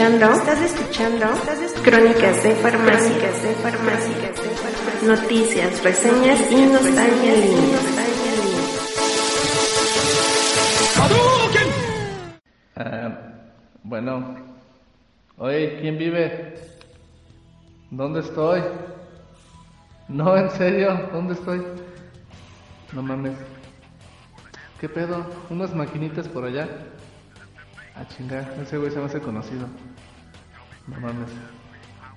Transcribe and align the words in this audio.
Estás 0.00 0.62
escuchando, 0.62 1.26
estás 1.26 1.60
escuchando, 1.60 1.84
Crónicas 1.84 2.42
de 2.42 2.54
Farmacias, 2.54 3.42
de 3.42 3.52
Farmacias, 3.56 4.22
de 4.22 4.50
Farmacias. 4.50 5.02
Noticias, 5.02 5.84
reseñas 5.84 6.50
y 6.50 6.56
nostalgia. 6.72 7.34
Ah, 12.76 13.18
bueno, 13.82 14.36
oye, 15.36 15.78
¿quién 15.82 15.98
vive? 15.98 16.54
¿Dónde 17.90 18.20
estoy? 18.20 18.62
No, 20.08 20.34
en 20.34 20.50
serio, 20.52 21.10
¿dónde 21.12 21.34
estoy? 21.34 21.62
No 22.94 23.02
mames. 23.02 23.36
¿Qué 24.80 24.88
pedo? 24.88 25.26
¿Unas 25.50 25.74
maquinitas 25.74 26.26
por 26.26 26.44
allá? 26.44 26.66
Ah, 27.94 28.06
chinga, 28.08 28.40
ese 28.62 28.78
güey 28.78 28.90
se 28.90 28.98
me 28.98 29.04
hace 29.04 29.20
conocido. 29.20 29.66
No 30.86 31.00
mames. 31.00 31.28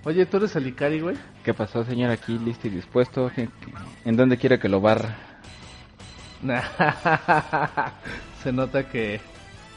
Oye, 0.05 0.25
¿tú 0.25 0.37
eres 0.37 0.55
el 0.55 0.67
Icari, 0.67 0.99
güey? 0.99 1.15
¿Qué 1.43 1.53
pasó, 1.53 1.83
señor? 1.85 2.11
Aquí 2.11 2.37
listo 2.37 2.67
y 2.67 2.71
dispuesto. 2.71 3.31
¿Qué- 3.33 3.47
qué- 3.47 3.73
¿En 4.09 4.17
dónde 4.17 4.37
quiere 4.37 4.59
que 4.59 4.67
lo 4.69 4.81
barra? 4.81 5.15
se 8.43 8.51
nota 8.51 8.89
que 8.89 9.21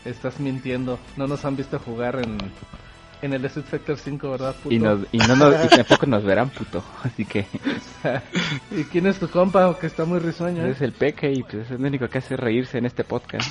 estás 0.04 0.40
mintiendo. 0.40 0.98
No 1.16 1.26
nos 1.26 1.44
han 1.44 1.56
visto 1.56 1.78
jugar 1.78 2.16
en, 2.16 2.38
en 3.22 3.32
el 3.32 3.44
Street 3.44 3.66
Fighter 3.68 3.96
5, 3.96 4.30
¿verdad, 4.30 4.54
puto? 4.56 4.74
Y, 4.74 4.78
nos, 4.80 5.00
y, 5.12 5.18
no 5.18 5.36
nos, 5.36 5.64
y 5.64 5.68
tampoco 5.68 6.06
nos 6.06 6.24
verán, 6.24 6.50
puto. 6.50 6.82
Así 7.04 7.24
que 7.24 7.46
¿Y 8.72 8.84
quién 8.84 9.06
es 9.06 9.18
tu 9.20 9.28
compa? 9.28 9.78
Que 9.78 9.86
está 9.86 10.04
muy 10.04 10.18
risueño, 10.18 10.64
¿eh? 10.66 10.70
es 10.70 10.80
el 10.80 10.92
peque 10.92 11.30
y 11.32 11.42
pues 11.42 11.66
es 11.66 11.70
el 11.70 11.84
único 11.84 12.08
que 12.08 12.18
hace 12.18 12.36
reírse 12.36 12.78
en 12.78 12.86
este 12.86 13.04
podcast. 13.04 13.48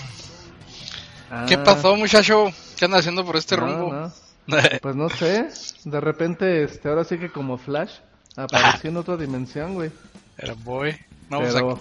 ¿Qué 1.47 1.55
Ah, 1.55 1.63
pasó, 1.63 1.95
muchacho? 1.95 2.47
¿Qué 2.77 2.85
andan 2.85 2.99
haciendo 2.99 3.25
por 3.25 3.35
este 3.37 3.55
no, 3.57 3.65
rumbo? 3.65 3.93
no. 3.93 4.11
Pues 4.81 4.95
no 4.95 5.09
sé, 5.09 5.49
de 5.85 5.99
repente, 5.99 6.63
este, 6.63 6.89
ahora 6.89 7.03
sí 7.03 7.17
que 7.17 7.29
como 7.29 7.57
Flash, 7.57 7.97
apareció 8.35 8.89
en 8.89 8.97
otra 8.97 9.17
dimensión, 9.17 9.73
güey. 9.73 9.91
Era 10.37 10.53
boy. 10.53 10.95
No, 11.29 11.39
pues 11.39 11.53
Pero, 11.53 11.79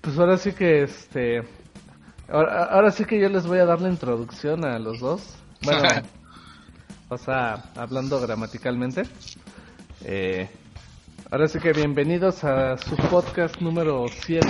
pues 0.00 0.18
ahora 0.18 0.36
sí 0.36 0.52
que, 0.52 0.82
este, 0.82 1.42
ahora, 2.28 2.64
ahora 2.64 2.90
sí 2.92 3.04
que 3.04 3.20
yo 3.20 3.28
les 3.28 3.46
voy 3.46 3.58
a 3.58 3.64
dar 3.64 3.80
la 3.80 3.88
introducción 3.88 4.64
a 4.64 4.78
los 4.78 5.00
dos. 5.00 5.34
Bueno, 5.62 5.88
o 7.08 7.18
sea, 7.18 7.64
hablando 7.76 8.20
gramaticalmente. 8.20 9.02
Eh, 10.04 10.48
ahora 11.30 11.48
sí 11.48 11.58
que 11.58 11.72
bienvenidos 11.72 12.44
a 12.44 12.76
su 12.78 12.96
podcast 12.96 13.60
número 13.60 14.06
7 14.08 14.48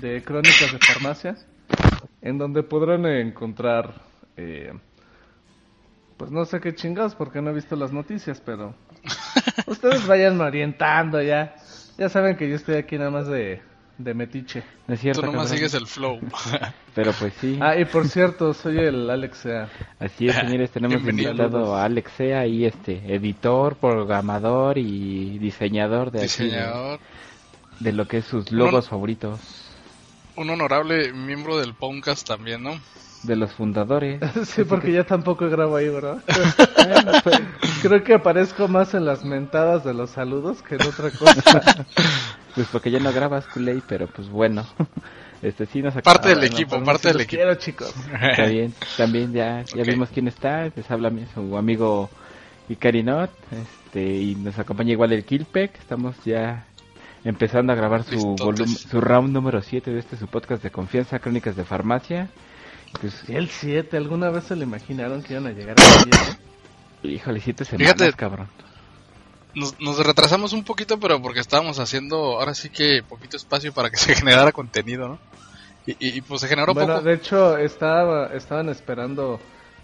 de 0.00 0.22
Crónicas 0.22 0.72
de 0.72 0.78
Farmacia, 0.78 1.36
en 2.20 2.38
donde 2.38 2.62
podrán 2.62 3.06
encontrar, 3.06 4.02
eh, 4.36 4.72
pues 6.16 6.30
no 6.30 6.44
sé 6.44 6.60
qué 6.60 6.74
chingados 6.74 7.14
porque 7.14 7.40
no 7.42 7.50
he 7.50 7.54
visto 7.54 7.76
las 7.76 7.92
noticias, 7.92 8.40
pero 8.44 8.74
ustedes 9.66 10.06
vayan 10.06 10.40
orientando 10.40 11.20
ya. 11.22 11.56
Ya 11.98 12.08
saben 12.08 12.36
que 12.36 12.48
yo 12.48 12.56
estoy 12.56 12.76
aquí 12.76 12.98
nada 12.98 13.10
más 13.10 13.26
de, 13.28 13.60
de 13.98 14.14
metiche. 14.14 14.62
¿No 14.88 14.94
es 14.94 15.00
cierto? 15.00 15.20
tú 15.20 15.26
nomás 15.26 15.44
cabrón? 15.46 15.56
sigues 15.56 15.74
el 15.74 15.86
flow. 15.86 16.20
Pero 16.94 17.12
pues 17.12 17.32
sí. 17.40 17.58
Ah, 17.60 17.76
y 17.76 17.84
por 17.84 18.08
cierto, 18.08 18.52
soy 18.54 18.78
el 18.78 19.08
Alex 19.08 19.38
Sea. 19.38 19.68
Así 20.00 20.26
es, 20.28 20.34
señores. 20.40 20.70
Tenemos 20.72 20.96
Bienvenido. 21.02 21.30
invitado 21.30 21.76
a 21.76 21.84
Alex 21.84 22.12
Sea, 22.16 22.40
ahí 22.40 22.64
este, 22.64 23.14
editor, 23.14 23.76
programador 23.76 24.78
y 24.78 25.38
diseñador 25.38 26.10
de, 26.10 26.18
aquí, 26.18 26.26
Diseñador. 26.44 26.98
de 27.80 27.92
lo 27.92 28.06
que 28.08 28.18
es 28.18 28.24
sus 28.24 28.50
logos 28.52 28.88
favoritos. 28.88 29.40
Un 30.36 30.50
honorable 30.50 31.12
miembro 31.12 31.58
del 31.58 31.74
podcast 31.74 32.26
también, 32.26 32.62
¿no? 32.64 32.72
De 33.24 33.36
los 33.36 33.52
fundadores. 33.52 34.20
Sí, 34.44 34.64
porque 34.64 34.92
ya 34.92 35.04
tampoco 35.04 35.48
grabo 35.48 35.76
ahí, 35.76 35.88
¿verdad? 35.88 36.18
Bueno, 36.84 37.12
pues, 37.22 37.40
Creo 37.82 38.04
que 38.04 38.14
aparezco 38.14 38.68
más 38.68 38.94
en 38.94 39.04
las 39.06 39.24
mentadas 39.24 39.84
de 39.84 39.94
los 39.94 40.10
saludos 40.10 40.62
que 40.62 40.74
en 40.76 40.82
otra 40.82 41.10
cosa. 41.10 41.62
pues 42.54 42.66
porque 42.70 42.90
ya 42.90 42.98
no 43.00 43.12
grabas 43.12 43.46
Kool-Aid, 43.48 43.82
pero 43.88 44.06
pues 44.06 44.28
bueno. 44.28 44.66
Este 45.42 45.66
sí 45.66 45.82
nos 45.82 45.94
Parte 46.02 46.30
del 46.30 46.44
equipo, 46.44 46.82
parte 46.82 47.08
del 47.08 47.20
equipo. 47.22 47.40
quiero, 47.42 47.54
chicos. 47.56 47.94
Está 48.30 48.46
bien, 48.46 48.72
también 48.96 49.32
ya, 49.32 49.62
ya 49.62 49.82
Ok. 49.82 49.88
vimos 49.88 50.08
quién 50.08 50.28
está, 50.28 50.70
les 50.74 50.90
habla 50.90 51.10
mi- 51.10 51.26
su 51.34 51.56
amigo 51.58 52.08
Icarinot, 52.70 53.30
este, 53.52 54.02
y 54.06 54.34
nos 54.36 54.58
acompaña 54.58 54.92
igual 54.92 55.12
el 55.12 55.24
Kilpek, 55.24 55.76
estamos 55.78 56.16
ya 56.24 56.64
empezando 57.24 57.72
a 57.74 57.76
grabar 57.76 58.04
su 58.04 58.36
volumen, 58.36 58.68
su 58.68 59.00
round 59.02 59.32
número 59.34 59.60
7 59.60 59.90
de 59.90 59.98
este 59.98 60.16
su 60.16 60.26
podcast 60.28 60.62
de 60.62 60.70
confianza, 60.70 61.18
Crónicas 61.18 61.56
de 61.56 61.64
Farmacia. 61.64 62.28
Pues, 63.00 63.28
el 63.28 63.48
7, 63.48 63.96
¿alguna 63.96 64.30
vez 64.30 64.44
se 64.44 64.56
lo 64.56 64.62
imaginaron 64.62 65.22
que 65.22 65.34
iban 65.34 65.46
a 65.46 65.50
llegar 65.50 65.76
al 65.78 65.84
7? 65.84 66.38
híjole, 67.04 67.40
siete 67.40 67.64
semanas, 67.64 67.94
Fíjate. 67.94 68.16
cabrón. 68.16 68.48
Nos, 69.54 69.78
nos 69.80 69.98
retrasamos 70.04 70.52
un 70.52 70.64
poquito, 70.64 70.98
pero 70.98 71.20
porque 71.20 71.40
estábamos 71.40 71.78
haciendo 71.78 72.16
ahora 72.40 72.54
sí 72.54 72.70
que 72.70 73.02
poquito 73.08 73.36
espacio 73.36 73.72
para 73.72 73.90
que 73.90 73.96
se 73.98 74.14
generara 74.14 74.52
contenido, 74.52 75.08
¿no? 75.08 75.18
Y, 75.86 75.92
y- 75.92 76.16
y, 76.18 76.20
pues 76.22 76.40
se 76.40 76.48
generó 76.48 76.72
Bueno, 76.72 76.94
poco. 76.94 77.04
de 77.06 77.14
hecho, 77.14 77.58
estaba, 77.58 78.28
estaban 78.28 78.68
esperando 78.70 79.38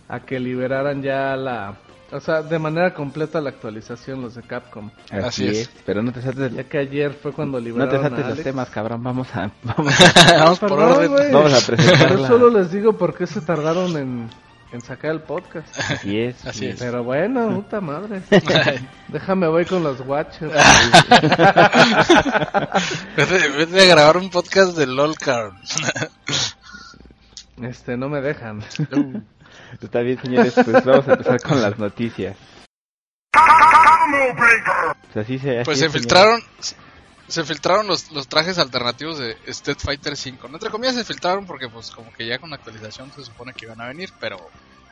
a 0.09 0.21
que 0.21 0.41
liberaran 0.41 1.03
ya 1.03 1.37
la... 1.37 1.77
O 2.13 2.21
sea, 2.21 2.43
de 2.43 2.59
manera 2.59 2.93
completa 2.93 3.41
la 3.41 3.51
actualización 3.51 4.21
los 4.23 4.35
de 4.35 4.43
Capcom. 4.43 4.91
Así, 5.11 5.25
Así 5.25 5.47
es. 5.49 5.59
es. 5.59 5.71
pero 5.87 6.03
no 6.03 6.13
te 6.13 6.21
saltes, 6.21 6.53
Ya 6.53 6.65
que 6.65 6.79
ayer 6.79 7.13
fue 7.13 7.33
cuando 7.33 7.59
no 7.59 7.65
liberaron 7.65 7.95
te 7.97 8.03
saltes 8.03 8.25
a 8.25 8.29
los 8.31 8.43
temas, 8.43 8.69
cabrón, 8.71 9.03
vamos 9.03 9.29
a, 9.37 9.51
vamos 9.63 9.95
a, 10.17 10.37
Vamos 10.39 10.59
por 10.59 10.69
Perdón, 10.71 10.93
orden. 10.93 11.13
güey. 11.13 11.33
vamos 11.33 11.63
a 11.63 11.67
presentar 11.67 12.17
Yo 12.17 12.27
solo 12.27 12.51
les 12.51 12.73
digo 12.73 12.95
por 12.99 13.15
qué 13.15 13.27
se 13.29 13.41
tardaron 13.41 13.97
en, 13.97 14.29
en 14.73 14.81
sacar 14.81 15.13
el 15.13 15.21
podcast. 15.21 15.69
así 15.79 16.19
es, 16.19 16.45
Así 16.47 16.67
es. 16.67 16.81
Pero 16.81 17.05
bueno, 17.05 17.49
puta 17.55 17.81
madre. 17.81 18.23
Déjame 19.09 19.47
voy 19.47 19.65
con 19.65 19.85
los 19.85 20.01
watchers. 20.01 20.53
Vete, 23.17 23.49
vete 23.57 23.83
a 23.83 23.95
grabar 23.95 24.17
un 24.17 24.31
podcast 24.31 24.77
de 24.77 24.87
LOLCAR. 24.87 25.53
Este, 27.63 27.97
no 27.97 28.09
me 28.09 28.21
dejan. 28.21 28.63
Está 29.81 30.01
bien, 30.01 30.21
señores, 30.21 30.55
pues 30.55 30.85
vamos 30.85 31.07
a 31.09 31.13
empezar 31.13 31.41
con 31.43 31.61
las 31.63 31.79
noticias. 31.79 32.37
Pues 35.13 35.25
así 35.25 35.39
se, 35.39 35.59
así 35.61 35.65
Pues 35.65 35.81
es, 35.83 35.93
se 35.93 35.99
filtraron 35.99 36.43
se 37.29 37.45
filtraron 37.45 37.87
los, 37.87 38.11
los 38.11 38.27
trajes 38.27 38.59
alternativos 38.59 39.19
de 39.19 39.37
Street 39.47 39.79
Fighter 39.79 40.17
5. 40.17 40.49
No, 40.49 40.55
entre 40.55 40.69
comillas 40.71 40.97
se 40.97 41.05
filtraron 41.05 41.47
porque 41.47 41.69
pues 41.69 41.93
como 41.93 42.13
que 42.13 42.27
ya 42.27 42.39
con 42.41 42.51
la 42.51 42.57
actualización 42.57 43.13
se 43.13 43.23
supone 43.25 43.53
que 43.53 43.67
iban 43.67 43.81
a 43.81 43.87
venir, 43.87 44.11
pero 44.19 44.37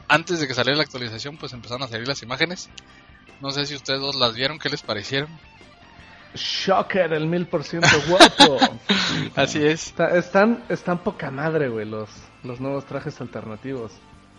antes 0.06 0.38
de 0.38 0.46
que 0.46 0.54
saliera 0.54 0.76
la 0.76 0.84
actualización 0.84 1.36
pues 1.36 1.52
empezaron 1.52 1.82
a 1.82 1.88
salir 1.88 2.06
las 2.06 2.22
imágenes. 2.22 2.70
No 3.40 3.50
sé 3.50 3.66
si 3.66 3.74
ustedes 3.74 4.00
dos 4.00 4.14
las 4.14 4.34
vieron, 4.34 4.58
¿qué 4.60 4.68
les 4.68 4.82
parecieron? 4.82 5.28
Shocker, 6.34 7.12
el 7.12 7.26
mil 7.26 7.46
por 7.46 7.64
ciento 7.64 7.88
guapo. 8.06 8.58
Así 9.34 9.64
es. 9.64 9.88
Está- 9.88 10.16
están, 10.16 10.62
están 10.68 10.98
poca 10.98 11.30
madre, 11.32 11.68
güey, 11.68 11.86
los, 11.86 12.08
los 12.44 12.60
nuevos 12.60 12.84
trajes 12.86 13.20
alternativos. 13.20 13.92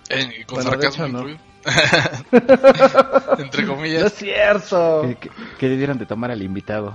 Eh, 0.10 0.44
con 0.48 0.56
Bueno, 0.56 0.72
sarcasmo 0.72 1.06
hecho, 1.06 1.14
no. 1.14 1.40
entre 3.40 3.64
No 3.64 3.72
es 3.74 3.78
comillas. 3.78 4.14
cierto. 4.14 5.16
¿Qué, 5.58 5.70
le 5.70 5.78
dieron 5.78 5.98
de 5.98 6.06
tomar 6.06 6.32
al 6.32 6.42
invitado? 6.42 6.94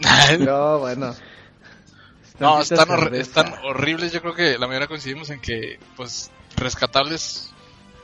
No, 0.40 0.78
bueno. 0.80 1.14
No, 2.40 2.60
están, 2.60 2.88
hor- 2.88 3.14
están 3.14 3.54
horribles. 3.64 4.12
Yo 4.12 4.20
creo 4.20 4.34
que 4.34 4.58
la 4.58 4.66
mayoría 4.66 4.88
coincidimos 4.88 5.30
en 5.30 5.40
que, 5.40 5.78
pues, 5.96 6.30
rescatables 6.56 7.52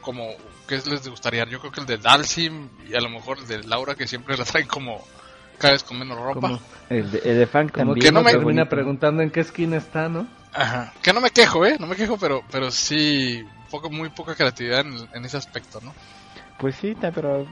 como 0.01 0.29
qué 0.69 0.81
les 0.87 1.07
gustaría? 1.09 1.45
Yo 1.47 1.59
creo 1.59 1.73
que 1.73 1.81
el 1.81 1.87
de 1.87 1.99
Dalsim 1.99 2.69
y 2.89 2.95
a 2.95 3.01
lo 3.01 3.09
mejor 3.11 3.39
el 3.39 3.47
de 3.49 3.65
Laura 3.65 3.97
que 3.97 4.07
siempre 4.07 4.37
la 4.37 4.45
traen 4.45 4.69
como 4.69 5.05
cada 5.59 5.73
vez 5.73 5.83
con 5.83 5.99
menos 5.99 6.17
ropa. 6.19 6.41
Como, 6.41 6.61
El 6.89 7.11
de, 7.11 7.19
el 7.25 7.39
de 7.39 7.47
Fang 7.49 7.69
como 7.71 7.87
también. 7.93 8.07
que 8.07 8.13
no 8.13 8.23
me 8.23 8.31
termina 8.31 8.69
preguntando 8.69 9.21
en 9.23 9.31
qué 9.31 9.41
esquina 9.41 9.77
está, 9.77 10.09
¿no? 10.09 10.27
Ajá. 10.53 10.93
Que 11.03 11.13
no 11.13 11.21
me 11.21 11.31
quejo, 11.31 11.67
¿eh? 11.67 11.77
No 11.81 11.87
me 11.89 11.97
quejo, 11.97 12.17
pero, 12.19 12.43
pero 12.53 12.71
sí, 12.71 13.45
poco, 13.71 13.91
muy 13.91 14.09
poca 14.11 14.35
creatividad 14.35 14.81
en, 14.81 14.95
en 15.15 15.25
ese 15.25 15.37
aspecto, 15.37 15.81
¿no? 15.83 15.93
Pues 16.59 16.75
sí, 16.77 16.97
pero 17.01 17.41
eh, 17.41 17.47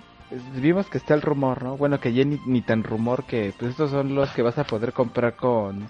vimos 0.56 0.87
que 0.87 0.99
está 0.99 1.15
el 1.15 1.23
rumor, 1.23 1.62
¿no? 1.62 1.76
Bueno, 1.76 1.99
que 2.00 2.12
ya 2.12 2.25
ni, 2.25 2.38
ni 2.47 2.61
tan 2.62 2.82
rumor 2.82 3.25
que 3.25 3.53
pues 3.59 3.70
estos 3.70 3.91
son 3.91 4.15
los 4.15 4.31
que 4.31 4.43
vas 4.43 4.59
a 4.59 4.65
poder 4.65 4.93
comprar 4.93 5.37
con 5.37 5.88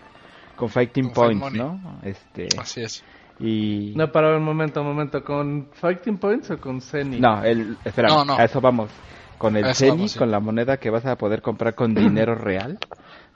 con 0.59 0.69
Fighting 0.69 1.11
Con 1.11 1.39
Points. 1.41 1.53
¿no? 1.53 1.79
Este 2.03 2.49
Así 2.59 2.83
es. 2.83 3.03
y 3.41 3.93
No, 3.97 4.11
para 4.11 4.37
un 4.37 4.43
momento, 4.43 4.81
un 4.81 4.89
momento. 4.89 5.23
¿Con 5.25 5.69
Fighting 5.73 6.19
Points 6.19 6.51
o 6.51 6.59
con 6.59 6.81
Zenny? 6.81 7.21
no, 7.21 7.43
el 7.45 7.77
espera, 7.85 8.09
No, 8.09 8.25
no. 8.25 8.37
a 8.37 8.45
eso 8.45 8.61
vamos. 8.61 8.91
Con 9.39 9.57
el 9.57 9.73
Zenny, 9.75 9.91
vamos, 9.91 10.13
sí. 10.13 10.19
con 10.19 10.31
la 10.33 10.41
moneda 10.41 10.79
que 10.79 10.91
vas 10.91 11.07
a 11.07 11.17
poder 11.17 11.43
comprar 11.43 11.77
con 11.77 11.95
dinero 11.95 12.35
real, 12.35 12.79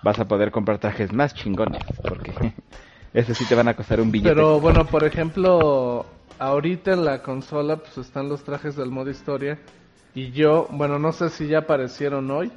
vas 0.03 0.19
a 0.19 0.27
poder 0.27 0.51
comprar 0.51 0.79
trajes 0.79 1.13
más 1.13 1.33
chingones, 1.33 1.83
porque 2.03 2.33
eso 3.15 3.35
sí 3.35 3.45
te 3.45 3.55
van 3.55 3.69
a 3.69 3.75
costar 3.75 4.01
un 4.01 4.11
billete. 4.11 4.35
Pero 4.35 4.61
bueno, 4.61 4.85
por 4.85 5.05
ejemplo, 5.05 6.05
ahorita 6.39 6.93
en 6.93 7.05
la 7.05 7.23
consola 7.23 7.77
pues 7.77 7.99
están 7.99 8.29
los 8.29 8.43
trajes 8.45 8.77
del 8.77 8.91
modo 8.91 9.11
historia 9.11 9.59
y 10.15 10.31
yo, 10.33 10.67
bueno, 10.71 10.99
no 10.99 11.13
sé 11.13 11.31
si 11.31 11.47
ya 11.49 11.59
aparecieron 11.59 12.31
hoy, 12.31 12.53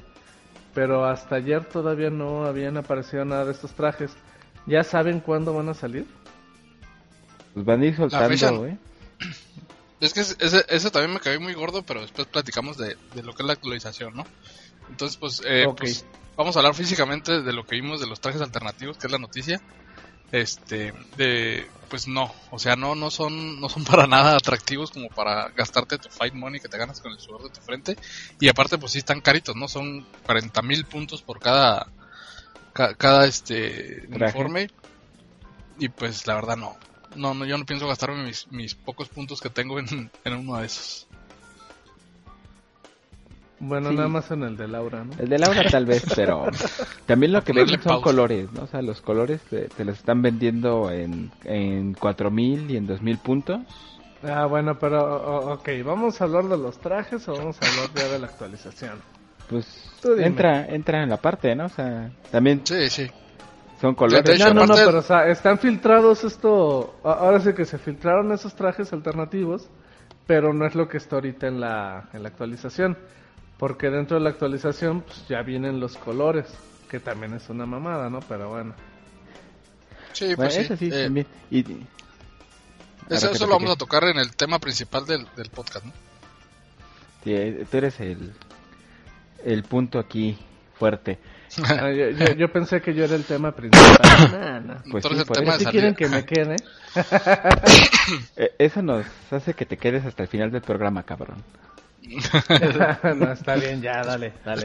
pero 0.74 1.06
hasta 1.06 1.36
ayer 1.36 1.66
todavía 1.66 2.10
no 2.10 2.46
habían 2.46 2.78
aparecido 2.78 3.24
nada 3.26 3.46
de 3.46 3.52
estos 3.54 3.72
trajes. 3.72 4.12
¿Ya 4.66 4.84
saben 4.84 5.20
cuándo 5.20 5.54
van 5.54 5.70
a 5.70 5.74
salir? 5.74 6.06
Pues 7.54 7.66
van 7.66 7.82
a 7.82 7.86
ir 7.86 7.96
soltando. 7.96 8.26
Es 10.02 10.14
que 10.14 10.20
ese, 10.20 10.66
ese- 10.68 10.92
también 10.92 11.14
me 11.14 11.22
cayó 11.22 11.40
muy 11.40 11.54
gordo, 11.54 11.82
pero 11.84 12.02
después 12.02 12.28
platicamos 12.28 12.78
de, 12.78 12.98
de 13.16 13.24
lo 13.24 13.34
que 13.34 13.44
es 13.44 13.48
la 13.48 13.54
actualización, 13.54 14.14
¿no? 14.14 14.26
Entonces, 14.90 15.18
pues, 15.18 15.42
eh, 15.46 15.64
pues, 15.78 16.06
vamos 16.36 16.56
a 16.56 16.60
hablar 16.60 16.76
físicamente 16.76 17.42
de 17.42 17.54
lo 17.54 17.66
que 17.66 17.78
vimos 17.78 18.02
de 18.02 18.08
los 18.08 18.20
trajes 18.20 18.42
alternativos, 18.42 18.98
que 18.98 19.08
es 19.08 19.12
la 19.12 19.18
noticia. 19.20 19.62
Este, 20.36 20.92
de, 21.16 21.66
pues 21.90 22.08
no, 22.10 22.30
o 22.52 22.60
sea, 22.60 22.76
no, 22.76 22.94
no 22.94 23.10
son, 23.10 23.60
no 23.62 23.70
son 23.70 23.86
para 23.86 24.06
nada 24.06 24.36
atractivos 24.36 24.92
como 24.92 25.08
para 25.10 25.48
gastarte 25.56 25.98
tu 25.98 26.10
fight 26.10 26.34
money 26.34 26.60
que 26.60 26.68
te 26.68 26.78
ganas 26.78 27.00
con 27.00 27.14
el 27.14 27.20
sudor 27.20 27.44
de 27.44 27.52
tu 27.52 27.62
frente. 27.62 27.98
Y 28.40 28.50
aparte, 28.50 28.78
pues 28.78 28.92
sí 28.92 28.98
están 28.98 29.22
caritos, 29.22 29.56
¿no? 29.56 29.70
Son 29.70 30.06
40 30.26 30.62
mil 30.62 30.86
puntos 30.86 31.22
por 31.22 31.40
cada, 31.40 31.88
ca- 32.74 32.96
cada, 32.96 33.26
este, 33.26 34.08
Traje. 34.08 34.38
uniforme. 34.38 34.68
Y 35.80 35.88
pues 35.90 36.28
la 36.28 36.36
verdad 36.36 36.58
no, 36.58 36.76
no, 37.16 37.34
no, 37.34 37.46
yo 37.46 37.58
no 37.58 37.66
pienso 37.66 37.88
gastarme 37.88 38.24
mis, 38.26 38.48
mis 38.52 38.76
pocos 38.76 39.08
puntos 39.10 39.40
que 39.40 39.50
tengo 39.50 39.80
en, 39.80 40.12
en 40.26 40.34
uno 40.34 40.58
de 40.58 40.66
esos. 40.66 41.08
Bueno, 43.68 43.90
Sí. 43.90 43.96
nada 43.96 44.08
más 44.08 44.30
en 44.32 44.44
el 44.44 44.58
de 44.58 44.68
Laura, 44.68 45.04
¿no? 45.04 45.12
El 45.20 45.30
de 45.30 45.40
Laura 45.40 45.70
tal 45.70 45.86
vez, 45.86 46.04
pero 46.16 46.46
también 47.06 47.32
lo 47.34 47.44
que 47.44 47.54
Ponerle 47.54 47.72
venden 47.74 47.84
son 47.84 47.94
pausa. 47.94 48.04
colores, 48.04 48.52
¿no? 48.54 48.64
O 48.64 48.68
sea, 48.68 48.82
los 48.82 49.02
colores 49.02 49.42
te, 49.50 49.70
te 49.70 49.84
los 49.86 49.98
están 49.98 50.22
vendiendo 50.22 50.92
en, 50.92 51.32
en 51.46 51.94
4000 51.94 52.70
y 52.72 52.78
en 52.78 52.86
2000 52.88 53.18
puntos. 53.20 53.60
Ah, 54.24 54.46
bueno, 54.46 54.78
pero 54.80 55.04
o- 55.04 55.54
ok, 55.54 55.70
¿vamos 55.84 56.20
a 56.22 56.26
hablar 56.26 56.46
de 56.46 56.58
los 56.58 56.78
trajes 56.80 57.28
o 57.28 57.36
vamos 57.38 57.62
a 57.62 57.68
hablar 57.70 57.90
ya 57.96 58.14
de 58.14 58.20
la 58.20 58.28
actualización? 58.28 59.02
Pues 59.50 59.66
entra 60.18 60.66
entra 60.68 61.04
en 61.04 61.10
la 61.10 61.18
parte, 61.18 61.56
¿no? 61.56 61.66
O 61.66 61.70
sea, 61.70 62.10
también 62.32 62.62
Sí, 62.66 62.90
sí. 62.90 63.08
son 63.80 63.94
colores. 63.94 64.40
No, 64.40 64.54
no, 64.54 64.66
no, 64.66 64.74
pero 64.76 65.00
o 65.00 65.02
sea, 65.04 65.28
están 65.28 65.60
filtrados 65.60 66.24
esto. 66.24 66.96
Ahora 67.04 67.40
sí 67.40 67.54
que 67.54 67.66
se 67.66 67.78
filtraron 67.78 68.32
esos 68.32 68.56
trajes 68.56 68.92
alternativos, 68.94 69.70
pero 70.26 70.54
no 70.54 70.66
es 70.66 70.74
lo 70.74 70.88
que 70.88 70.98
está 70.98 71.18
ahorita 71.18 71.48
en 71.48 71.60
la, 71.60 72.10
en 72.14 72.24
la 72.24 72.30
actualización. 72.30 72.98
Porque 73.58 73.90
dentro 73.90 74.18
de 74.18 74.24
la 74.24 74.30
actualización 74.32 75.02
pues, 75.02 75.28
ya 75.28 75.42
vienen 75.42 75.80
los 75.80 75.98
colores, 75.98 76.46
que 76.90 77.00
también 77.00 77.34
es 77.34 77.50
una 77.50 77.66
mamada, 77.66 78.10
¿no? 78.10 78.20
Pero 78.22 78.50
bueno. 78.50 78.74
Sí, 80.14 80.26
Bueno, 80.36 80.38
pues 80.38 80.54
sí. 80.56 80.60
eso 80.62 80.78
sí, 80.78 80.90
Eh, 80.92 81.04
también. 81.06 81.28
Y, 81.52 81.60
eso, 81.60 81.70
que 83.08 83.16
eso 83.16 83.32
te 83.32 83.40
lo 83.40 83.48
vamos 83.50 83.72
a 83.72 83.76
tocar 83.76 84.04
en 84.06 84.18
el 84.18 84.36
tema 84.36 84.60
principal 84.60 85.06
del, 85.06 85.26
del 85.36 85.50
podcast, 85.50 85.86
¿no? 85.86 85.92
sí, 87.24 87.34
eh, 87.34 87.66
tú 87.70 87.78
eres 87.78 88.00
el, 88.00 88.34
el 89.44 89.64
punto 89.64 90.00
aquí 90.00 90.38
fuerte. 90.78 91.20
Ah, 91.64 91.90
yo, 91.92 92.10
yo- 92.10 92.34
yo 92.34 92.52
pensé 92.52 92.82
que 92.82 92.94
yo 92.94 93.06
era 93.06 93.16
el 93.16 93.24
tema 93.24 93.52
principal. 93.56 93.98
No, 94.32 94.60
no. 94.74 94.82
Pues 94.92 95.06
sí, 95.06 95.14
el 95.18 95.26
por 95.26 95.38
tema 95.38 95.52
eso. 95.56 95.60
de 95.60 95.66
Si 95.66 95.72
quieren 95.72 95.96
que 95.96 96.08
me 96.10 96.26
quede. 96.26 96.56
Eh, 98.38 98.54
eso 98.60 98.82
nos 98.82 99.06
hace 99.32 99.54
que 99.54 99.66
te 99.66 99.78
quedes 99.78 100.06
hasta 100.06 100.24
el 100.24 100.30
final 100.30 100.52
del 100.52 100.62
programa, 100.62 101.04
cabrón. 101.04 101.44
no, 103.16 103.32
está 103.32 103.56
bien, 103.56 103.82
ya, 103.82 104.04
dale, 104.04 104.34
dale. 104.44 104.62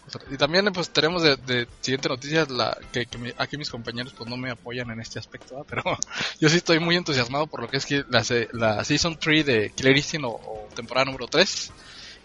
Cosas. 0.00 0.22
Y 0.30 0.36
también 0.36 0.64
pues 0.72 0.90
tenemos 0.90 1.22
de, 1.22 1.36
de 1.36 1.66
siguiente 1.80 2.08
noticia 2.08 2.46
la 2.48 2.76
que, 2.92 3.06
que 3.06 3.18
mi- 3.18 3.32
aquí 3.36 3.56
mis 3.56 3.70
compañeros 3.70 4.14
pues 4.16 4.28
no 4.28 4.36
me 4.36 4.50
apoyan 4.50 4.90
en 4.90 5.00
este 5.00 5.18
aspecto, 5.18 5.64
pero 5.68 5.82
yo 6.40 6.48
sí 6.48 6.56
estoy 6.56 6.78
muy 6.80 6.96
entusiasmado 6.96 7.46
por 7.46 7.60
lo 7.62 7.68
que 7.68 7.78
es 7.78 7.86
que 7.86 8.04
la, 8.08 8.22
la 8.52 8.84
Season 8.84 9.16
3 9.18 9.46
de 9.46 9.70
Killer 9.70 9.96
Instinct 9.96 10.26
o, 10.26 10.30
o 10.30 10.68
temporada 10.74 11.06
número 11.06 11.26
3 11.26 11.72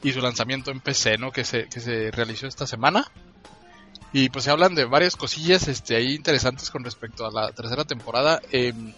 y 0.04 0.12
su 0.14 0.22
lanzamiento 0.22 0.72
en 0.72 0.80
PC, 0.80 1.18
¿no? 1.18 1.32
Que 1.32 1.44
se, 1.44 1.68
que 1.68 1.80
se 1.80 2.12
realizó 2.12 2.48
esta 2.48 2.66
semana. 2.68 3.06
Y 4.12 4.30
pues 4.30 4.46
se 4.46 4.52
hablan 4.52 4.74
de 4.74 4.86
varias 4.86 5.16
cosillas 5.16 5.68
este, 5.68 5.96
ahí 5.96 6.16
interesantes 6.16 6.72
con 6.72 6.84
respecto 6.84 7.26
a 7.28 7.32
la 7.32 7.52
tercera 7.52 7.84
temporada. 7.86 8.42
Em, 8.52 8.94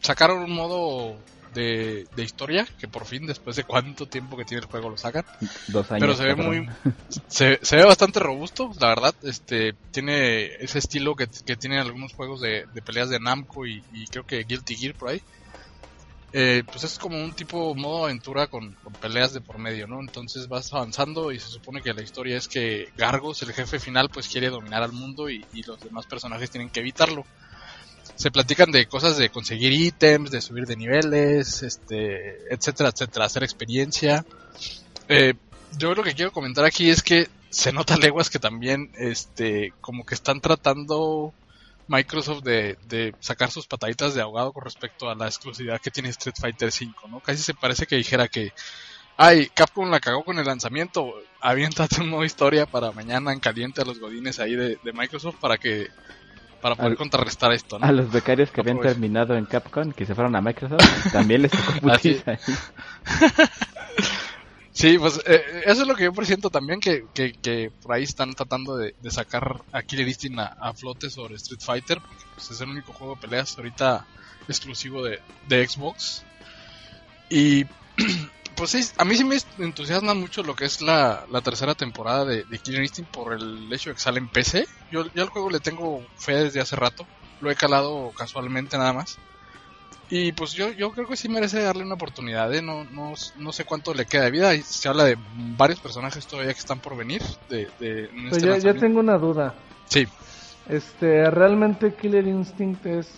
sacaron 0.00 0.38
un 0.42 0.50
modo 0.52 1.16
de, 1.54 2.06
de 2.14 2.22
historia 2.22 2.66
que 2.78 2.88
por 2.88 3.06
fin, 3.06 3.26
después 3.26 3.56
de 3.56 3.64
cuánto 3.64 4.06
tiempo 4.06 4.36
que 4.36 4.44
tiene 4.44 4.62
el 4.62 4.68
juego, 4.68 4.90
lo 4.90 4.96
sacan. 4.96 5.24
Dos 5.68 5.90
años. 5.90 6.00
Pero 6.00 6.14
se 6.14 6.24
ve 6.24 6.34
muy 6.34 6.68
se, 7.28 7.58
se 7.62 7.76
ve 7.76 7.84
bastante 7.84 8.20
robusto, 8.20 8.70
la 8.80 8.88
verdad. 8.88 9.14
Este 9.22 9.74
tiene 9.90 10.46
ese 10.60 10.78
estilo 10.78 11.14
que, 11.14 11.28
que 11.44 11.56
tienen 11.56 11.78
algunos 11.78 12.12
juegos 12.14 12.40
de, 12.40 12.66
de 12.72 12.82
peleas 12.82 13.10
de 13.10 13.20
Namco 13.20 13.66
y, 13.66 13.82
y 13.92 14.06
creo 14.06 14.26
que 14.26 14.44
Guilty 14.44 14.76
Gear 14.76 14.94
por 14.94 15.10
ahí. 15.10 15.22
Eh, 16.32 16.62
pues 16.64 16.84
es 16.84 16.96
como 16.96 17.20
un 17.20 17.32
tipo 17.32 17.74
modo 17.74 18.04
aventura 18.04 18.46
con, 18.46 18.72
con 18.84 18.92
peleas 18.92 19.32
de 19.32 19.40
por 19.40 19.58
medio, 19.58 19.88
¿no? 19.88 19.98
Entonces 20.00 20.46
vas 20.46 20.72
avanzando 20.72 21.32
y 21.32 21.40
se 21.40 21.48
supone 21.48 21.82
que 21.82 21.92
la 21.92 22.02
historia 22.02 22.36
es 22.36 22.46
que 22.46 22.88
Gargos, 22.96 23.42
el 23.42 23.52
jefe 23.52 23.80
final, 23.80 24.10
pues 24.10 24.28
quiere 24.28 24.48
dominar 24.48 24.84
al 24.84 24.92
mundo 24.92 25.28
y, 25.28 25.44
y 25.52 25.64
los 25.64 25.80
demás 25.80 26.06
personajes 26.06 26.50
tienen 26.50 26.70
que 26.70 26.80
evitarlo. 26.80 27.24
Se 28.20 28.30
platican 28.30 28.70
de 28.70 28.84
cosas 28.84 29.16
de 29.16 29.30
conseguir 29.30 29.72
ítems, 29.72 30.30
de 30.30 30.42
subir 30.42 30.66
de 30.66 30.76
niveles, 30.76 31.62
este, 31.62 32.52
etcétera, 32.54 32.90
etcétera, 32.90 33.24
hacer 33.24 33.42
experiencia. 33.42 34.26
Eh, 35.08 35.32
yo 35.78 35.94
lo 35.94 36.02
que 36.02 36.12
quiero 36.12 36.30
comentar 36.30 36.66
aquí 36.66 36.90
es 36.90 37.02
que 37.02 37.30
se 37.48 37.72
nota 37.72 37.96
leguas 37.96 38.28
que 38.28 38.38
también, 38.38 38.92
este, 38.98 39.72
como 39.80 40.04
que 40.04 40.14
están 40.14 40.42
tratando 40.42 41.32
Microsoft 41.88 42.42
de, 42.42 42.76
de 42.88 43.14
sacar 43.20 43.50
sus 43.50 43.66
pataditas 43.66 44.14
de 44.14 44.20
ahogado 44.20 44.52
con 44.52 44.64
respecto 44.64 45.08
a 45.08 45.14
la 45.14 45.24
exclusividad 45.24 45.80
que 45.80 45.90
tiene 45.90 46.10
Street 46.10 46.36
Fighter 46.38 46.68
V, 46.68 46.92
¿no? 47.08 47.20
Casi 47.20 47.42
se 47.42 47.54
parece 47.54 47.86
que 47.86 47.96
dijera 47.96 48.28
que, 48.28 48.52
ay, 49.16 49.48
Capcom 49.54 49.88
la 49.90 49.98
cagó 49.98 50.24
con 50.24 50.38
el 50.38 50.44
lanzamiento, 50.44 51.14
aviéntate 51.40 52.02
un 52.02 52.10
modo 52.10 52.26
historia 52.26 52.66
para 52.66 52.92
mañana 52.92 53.32
en 53.32 53.40
caliente 53.40 53.80
a 53.80 53.86
los 53.86 53.98
godines 53.98 54.40
ahí 54.40 54.56
de, 54.56 54.76
de 54.84 54.92
Microsoft 54.92 55.36
para 55.40 55.56
que, 55.56 55.88
para 56.60 56.74
poder 56.74 56.92
Al- 56.92 56.96
contrarrestar 56.96 57.52
esto, 57.52 57.78
¿no? 57.78 57.86
A 57.86 57.92
los 57.92 58.10
becarios 58.10 58.50
que 58.50 58.60
habían 58.60 58.80
terminado 58.80 59.34
en 59.34 59.46
Capcom, 59.46 59.92
que 59.92 60.06
se 60.06 60.14
fueron 60.14 60.36
a 60.36 60.40
Microsoft, 60.40 61.12
también 61.12 61.42
les 61.42 61.50
tocó 61.52 61.72
putiza. 61.80 62.38
Sí, 64.72 64.98
pues 64.98 65.20
eh, 65.26 65.42
eso 65.66 65.82
es 65.82 65.88
lo 65.88 65.94
que 65.94 66.04
yo 66.04 66.12
presiento 66.12 66.48
también, 66.48 66.80
que, 66.80 67.04
que, 67.12 67.32
que 67.32 67.70
por 67.82 67.92
ahí 67.92 68.04
están 68.04 68.32
tratando 68.34 68.76
de, 68.76 68.94
de 69.02 69.10
sacar 69.10 69.62
a 69.72 69.82
Killer 69.82 70.06
Instinct 70.08 70.38
a, 70.38 70.46
a 70.58 70.72
flote 70.72 71.10
sobre 71.10 71.34
Street 71.34 71.60
Fighter, 71.60 72.00
porque 72.00 72.24
pues, 72.34 72.50
es 72.52 72.60
el 72.60 72.70
único 72.70 72.92
juego 72.92 73.16
de 73.16 73.20
peleas 73.20 73.58
ahorita 73.58 74.06
exclusivo 74.48 75.02
de, 75.04 75.20
de 75.48 75.66
Xbox. 75.68 76.24
Y 77.28 77.64
pues 78.60 78.70
sí, 78.72 78.84
a 78.98 79.04
mí 79.04 79.16
sí 79.16 79.24
me 79.24 79.36
entusiasma 79.64 80.12
mucho 80.14 80.42
lo 80.42 80.54
que 80.54 80.66
es 80.66 80.82
la, 80.82 81.24
la 81.30 81.40
tercera 81.40 81.74
temporada 81.74 82.24
de, 82.26 82.44
de 82.44 82.58
Killer 82.58 82.82
Instinct 82.82 83.10
por 83.10 83.32
el 83.32 83.72
hecho 83.72 83.88
de 83.90 83.94
que 83.94 84.00
sale 84.00 84.18
en 84.18 84.28
PC. 84.28 84.66
Yo, 84.92 85.06
yo 85.14 85.22
al 85.22 85.30
juego 85.30 85.48
le 85.50 85.60
tengo 85.60 86.04
fe 86.16 86.34
desde 86.34 86.60
hace 86.60 86.76
rato, 86.76 87.06
lo 87.40 87.50
he 87.50 87.56
calado 87.56 88.12
casualmente 88.16 88.76
nada 88.76 88.92
más. 88.92 89.18
Y 90.10 90.32
pues 90.32 90.52
yo, 90.52 90.70
yo 90.72 90.92
creo 90.92 91.06
que 91.08 91.16
sí 91.16 91.28
merece 91.28 91.62
darle 91.62 91.84
una 91.84 91.94
oportunidad, 91.94 92.52
¿eh? 92.52 92.60
no, 92.60 92.84
no, 92.84 93.14
no 93.38 93.52
sé 93.52 93.64
cuánto 93.64 93.94
le 93.94 94.04
queda 94.06 94.24
de 94.24 94.30
vida. 94.32 94.54
Y 94.54 94.62
se 94.62 94.88
habla 94.88 95.04
de 95.04 95.16
varios 95.56 95.80
personajes 95.80 96.26
todavía 96.26 96.52
que 96.52 96.58
están 96.60 96.80
por 96.80 96.96
venir. 96.96 97.22
De, 97.48 97.68
de, 97.78 98.04
en 98.06 98.28
Pues 98.28 98.32
este 98.32 98.40
yo, 98.40 98.46
yo 98.46 98.50
lanzamiento. 98.52 98.80
tengo 98.80 99.00
una 99.00 99.16
duda. 99.18 99.54
Sí, 99.88 100.06
Este, 100.68 101.30
realmente 101.30 101.94
Killer 101.94 102.26
Instinct 102.26 102.84
es 102.86 103.08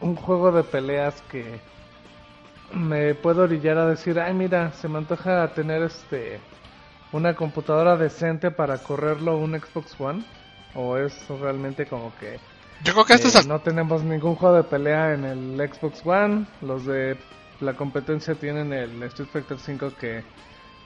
un 0.00 0.14
juego 0.14 0.52
de 0.52 0.62
peleas 0.62 1.14
que 1.30 1.58
me 2.72 3.14
puedo 3.14 3.42
orillar 3.42 3.78
a 3.78 3.86
decir, 3.86 4.18
ay 4.18 4.34
mira, 4.34 4.72
se 4.72 4.88
me 4.88 4.98
antoja 4.98 5.48
tener 5.54 5.82
este 5.82 6.40
una 7.12 7.34
computadora 7.34 7.96
decente 7.96 8.50
para 8.50 8.78
correrlo 8.78 9.38
un 9.38 9.58
Xbox 9.58 9.98
One 9.98 10.24
o 10.74 10.96
es 10.96 11.28
realmente 11.28 11.86
como 11.86 12.12
que 12.18 12.38
yo 12.84 12.92
creo 12.92 13.04
que 13.04 13.14
eh, 13.14 13.42
no 13.46 13.60
tenemos 13.60 14.02
ningún 14.02 14.34
juego 14.34 14.56
de 14.56 14.64
pelea 14.64 15.14
en 15.14 15.24
el 15.24 15.70
Xbox 15.72 16.04
One, 16.04 16.46
los 16.60 16.84
de 16.84 17.16
la 17.60 17.74
competencia 17.74 18.34
tienen 18.34 18.72
el 18.72 19.02
Street 19.04 19.28
Fighter 19.32 19.58
5 19.58 19.92
que 19.98 20.22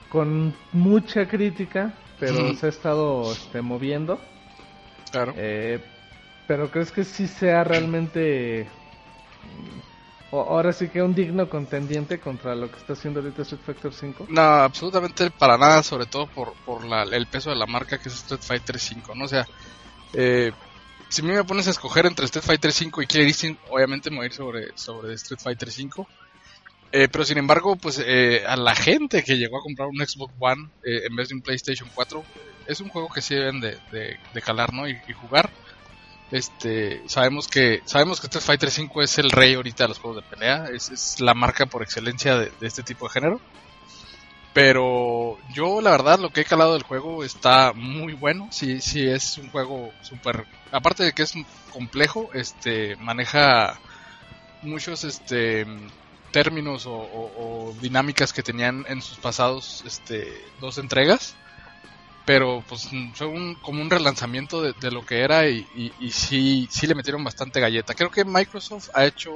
con 0.09 0.53
mucha 0.73 1.27
crítica, 1.27 1.93
pero 2.19 2.53
se 2.55 2.65
ha 2.65 2.69
estado 2.69 3.31
este, 3.31 3.61
moviendo. 3.61 4.19
Claro. 5.11 5.33
Eh, 5.35 5.79
pero 6.47 6.69
¿crees 6.69 6.91
que 6.91 7.03
sí 7.03 7.27
sea 7.27 7.63
realmente... 7.63 8.67
ahora 10.31 10.71
sí 10.71 10.87
que 10.89 11.01
un 11.01 11.13
digno 11.13 11.49
contendiente 11.49 12.19
contra 12.19 12.55
lo 12.55 12.69
que 12.71 12.77
está 12.77 12.93
haciendo 12.93 13.19
ahorita 13.19 13.41
Street 13.41 13.61
Fighter 13.63 13.93
5? 13.93 14.25
No, 14.29 14.41
absolutamente 14.41 15.29
para 15.31 15.57
nada, 15.57 15.83
sobre 15.83 16.05
todo 16.05 16.27
por, 16.27 16.53
por 16.63 16.85
la- 16.85 17.03
el 17.03 17.27
peso 17.27 17.49
de 17.49 17.55
la 17.57 17.65
marca 17.65 17.97
que 17.97 18.09
es 18.09 18.15
Street 18.15 18.41
Fighter 18.41 18.79
5, 18.79 19.13
¿no? 19.15 19.27
Sea, 19.27 19.45
eh, 20.13 20.51
si 21.09 21.21
a 21.21 21.25
mí 21.25 21.33
me 21.33 21.43
pones 21.43 21.67
a 21.67 21.71
escoger 21.71 22.05
entre 22.05 22.25
Street 22.25 22.45
Fighter 22.45 22.71
5 22.71 23.01
y 23.01 23.07
Killer 23.07 23.27
Instinct, 23.27 23.61
obviamente 23.69 24.09
me 24.09 24.17
voy 24.17 24.25
a 24.25 24.27
ir 24.27 24.33
sobre, 24.33 24.67
sobre 24.75 25.13
Street 25.15 25.39
Fighter 25.43 25.69
5. 25.71 26.07
Eh, 26.93 27.07
pero 27.11 27.23
sin 27.25 27.37
embargo, 27.37 27.75
pues 27.77 28.01
eh, 28.05 28.43
a 28.45 28.55
la 28.57 28.75
gente 28.75 29.23
que 29.23 29.37
llegó 29.37 29.57
a 29.57 29.61
comprar 29.63 29.87
un 29.89 29.97
Xbox 30.05 30.33
One 30.39 30.61
eh, 30.83 31.01
en 31.09 31.15
vez 31.15 31.29
de 31.29 31.35
un 31.35 31.41
PlayStation 31.41 31.89
4, 31.93 32.23
es 32.65 32.81
un 32.81 32.89
juego 32.89 33.07
que 33.13 33.21
sí 33.21 33.35
deben 33.35 33.59
de, 33.61 33.77
calar, 34.43 34.73
¿no? 34.73 34.87
Y 34.87 34.95
jugar. 35.13 35.49
Este, 36.31 37.03
sabemos 37.09 37.47
que 37.47 37.81
sabemos 37.85 38.19
que 38.21 38.27
Street 38.27 38.43
Fighter 38.43 38.71
5 38.71 39.01
es 39.01 39.17
el 39.19 39.29
rey 39.31 39.53
ahorita 39.55 39.83
de 39.83 39.89
los 39.89 39.99
juegos 39.99 40.23
de 40.23 40.29
pelea, 40.29 40.65
es, 40.73 40.89
es 40.89 41.15
la 41.19 41.33
marca 41.33 41.65
por 41.65 41.83
excelencia 41.83 42.37
de, 42.37 42.51
este 42.61 42.83
tipo 42.83 43.05
de 43.07 43.11
género. 43.13 43.41
Pero 44.53 45.37
yo 45.55 45.79
la 45.81 45.91
verdad 45.91 46.19
lo 46.19 46.29
que 46.31 46.41
he 46.41 46.45
calado 46.45 46.73
del 46.73 46.83
juego 46.83 47.23
está 47.23 47.71
muy 47.73 48.13
bueno, 48.13 48.47
sí, 48.51 48.81
sí 48.81 49.07
es 49.07 49.37
un 49.37 49.49
juego 49.49 49.93
súper, 50.01 50.45
aparte 50.71 51.03
de 51.05 51.13
que 51.13 51.23
es 51.23 51.31
complejo, 51.69 52.29
este 52.33 52.97
maneja 52.97 53.79
muchos 54.61 55.03
este 55.05 55.65
términos 56.31 56.85
o, 56.85 56.91
o- 56.93 57.71
o 57.71 57.79
dinámicas 57.81 58.33
que 58.33 58.43
tenían 58.43 58.83
en 58.87 59.01
sus 59.01 59.19
pasados 59.19 59.83
este 59.85 60.51
dos 60.59 60.77
entregas 60.77 61.35
pero 62.25 62.63
pues 62.67 62.89
fue 63.15 63.27
un, 63.27 63.55
como 63.61 63.81
un 63.81 63.89
relanzamiento 63.89 64.61
de, 64.61 64.73
de 64.77 64.91
lo 64.91 65.03
que 65.03 65.21
era 65.21 65.49
y, 65.49 65.67
y, 65.73 65.93
y 65.97 66.11
sí, 66.11 66.67
sí 66.71 66.87
le 66.87 66.95
metieron 66.95 67.23
bastante 67.23 67.59
galleta. 67.59 67.93
Creo 67.95 68.09
que 68.11 68.25
Microsoft 68.25 68.87
ha 68.93 69.05
hecho 69.05 69.31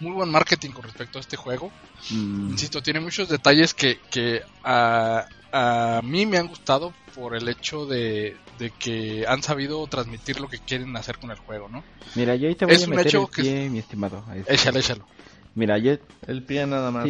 muy 0.00 0.14
buen 0.14 0.30
marketing 0.30 0.70
con 0.72 0.84
respecto 0.84 1.18
a 1.18 1.22
este 1.22 1.36
juego. 1.36 1.74
Mm, 2.10 2.50
Insisto, 2.50 2.82
tiene 2.82 3.00
muchos 3.00 3.28
detalles 3.28 3.74
que, 3.74 4.00
que 4.10 4.42
a, 4.64 5.24
a 5.52 6.00
mí 6.04 6.26
me 6.26 6.38
han 6.38 6.48
gustado 6.48 6.94
por 7.14 7.36
el 7.36 7.48
hecho 7.48 7.86
de, 7.86 8.36
de 8.50 8.72
que 8.78 9.24
han 9.28 9.42
sabido 9.42 9.86
transmitir 9.88 10.40
lo 10.40 10.48
que 10.48 10.58
quieren 10.60 10.96
hacer 10.96 11.18
con 11.18 11.30
el 11.30 11.38
juego, 11.38 11.68
¿no? 11.70 11.86
Mira, 12.14 12.34
yo 12.36 12.48
ahí 12.48 12.54
te 12.54 12.64
voy 12.64 12.82
Es 12.82 12.84
a 12.84 12.86
un 12.86 12.94
meter 12.94 13.12
hecho 13.12 13.18
el 13.18 13.28
que- 13.30 13.44
mi 13.70 13.78
estimado. 13.78 14.24
Échalo, 14.46 14.78
échalo. 14.78 15.06
Mira, 15.54 15.78
yo 15.78 15.94
El 16.26 16.42
pie 16.42 16.66
nada 16.66 16.90
más. 16.90 17.08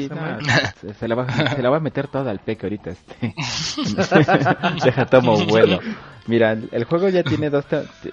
Se, 0.81 0.95
se 0.95 1.09
la 1.09 1.15
va, 1.15 1.27
se 1.57 1.63
la 1.63 1.71
va 1.71 1.79
a 1.79 1.81
meter 1.81 2.09
toda 2.09 2.31
al 2.31 2.41
peque 2.41 2.67
ahorita, 2.67 2.91
este. 2.91 3.35
Deja 4.85 5.07
tomo 5.07 5.45
vuelo. 5.47 5.81
Mira, 6.27 6.53
el 6.53 6.85
juego 6.85 7.09
ya 7.09 7.23
tiene 7.23 7.51
dos, 7.51 7.67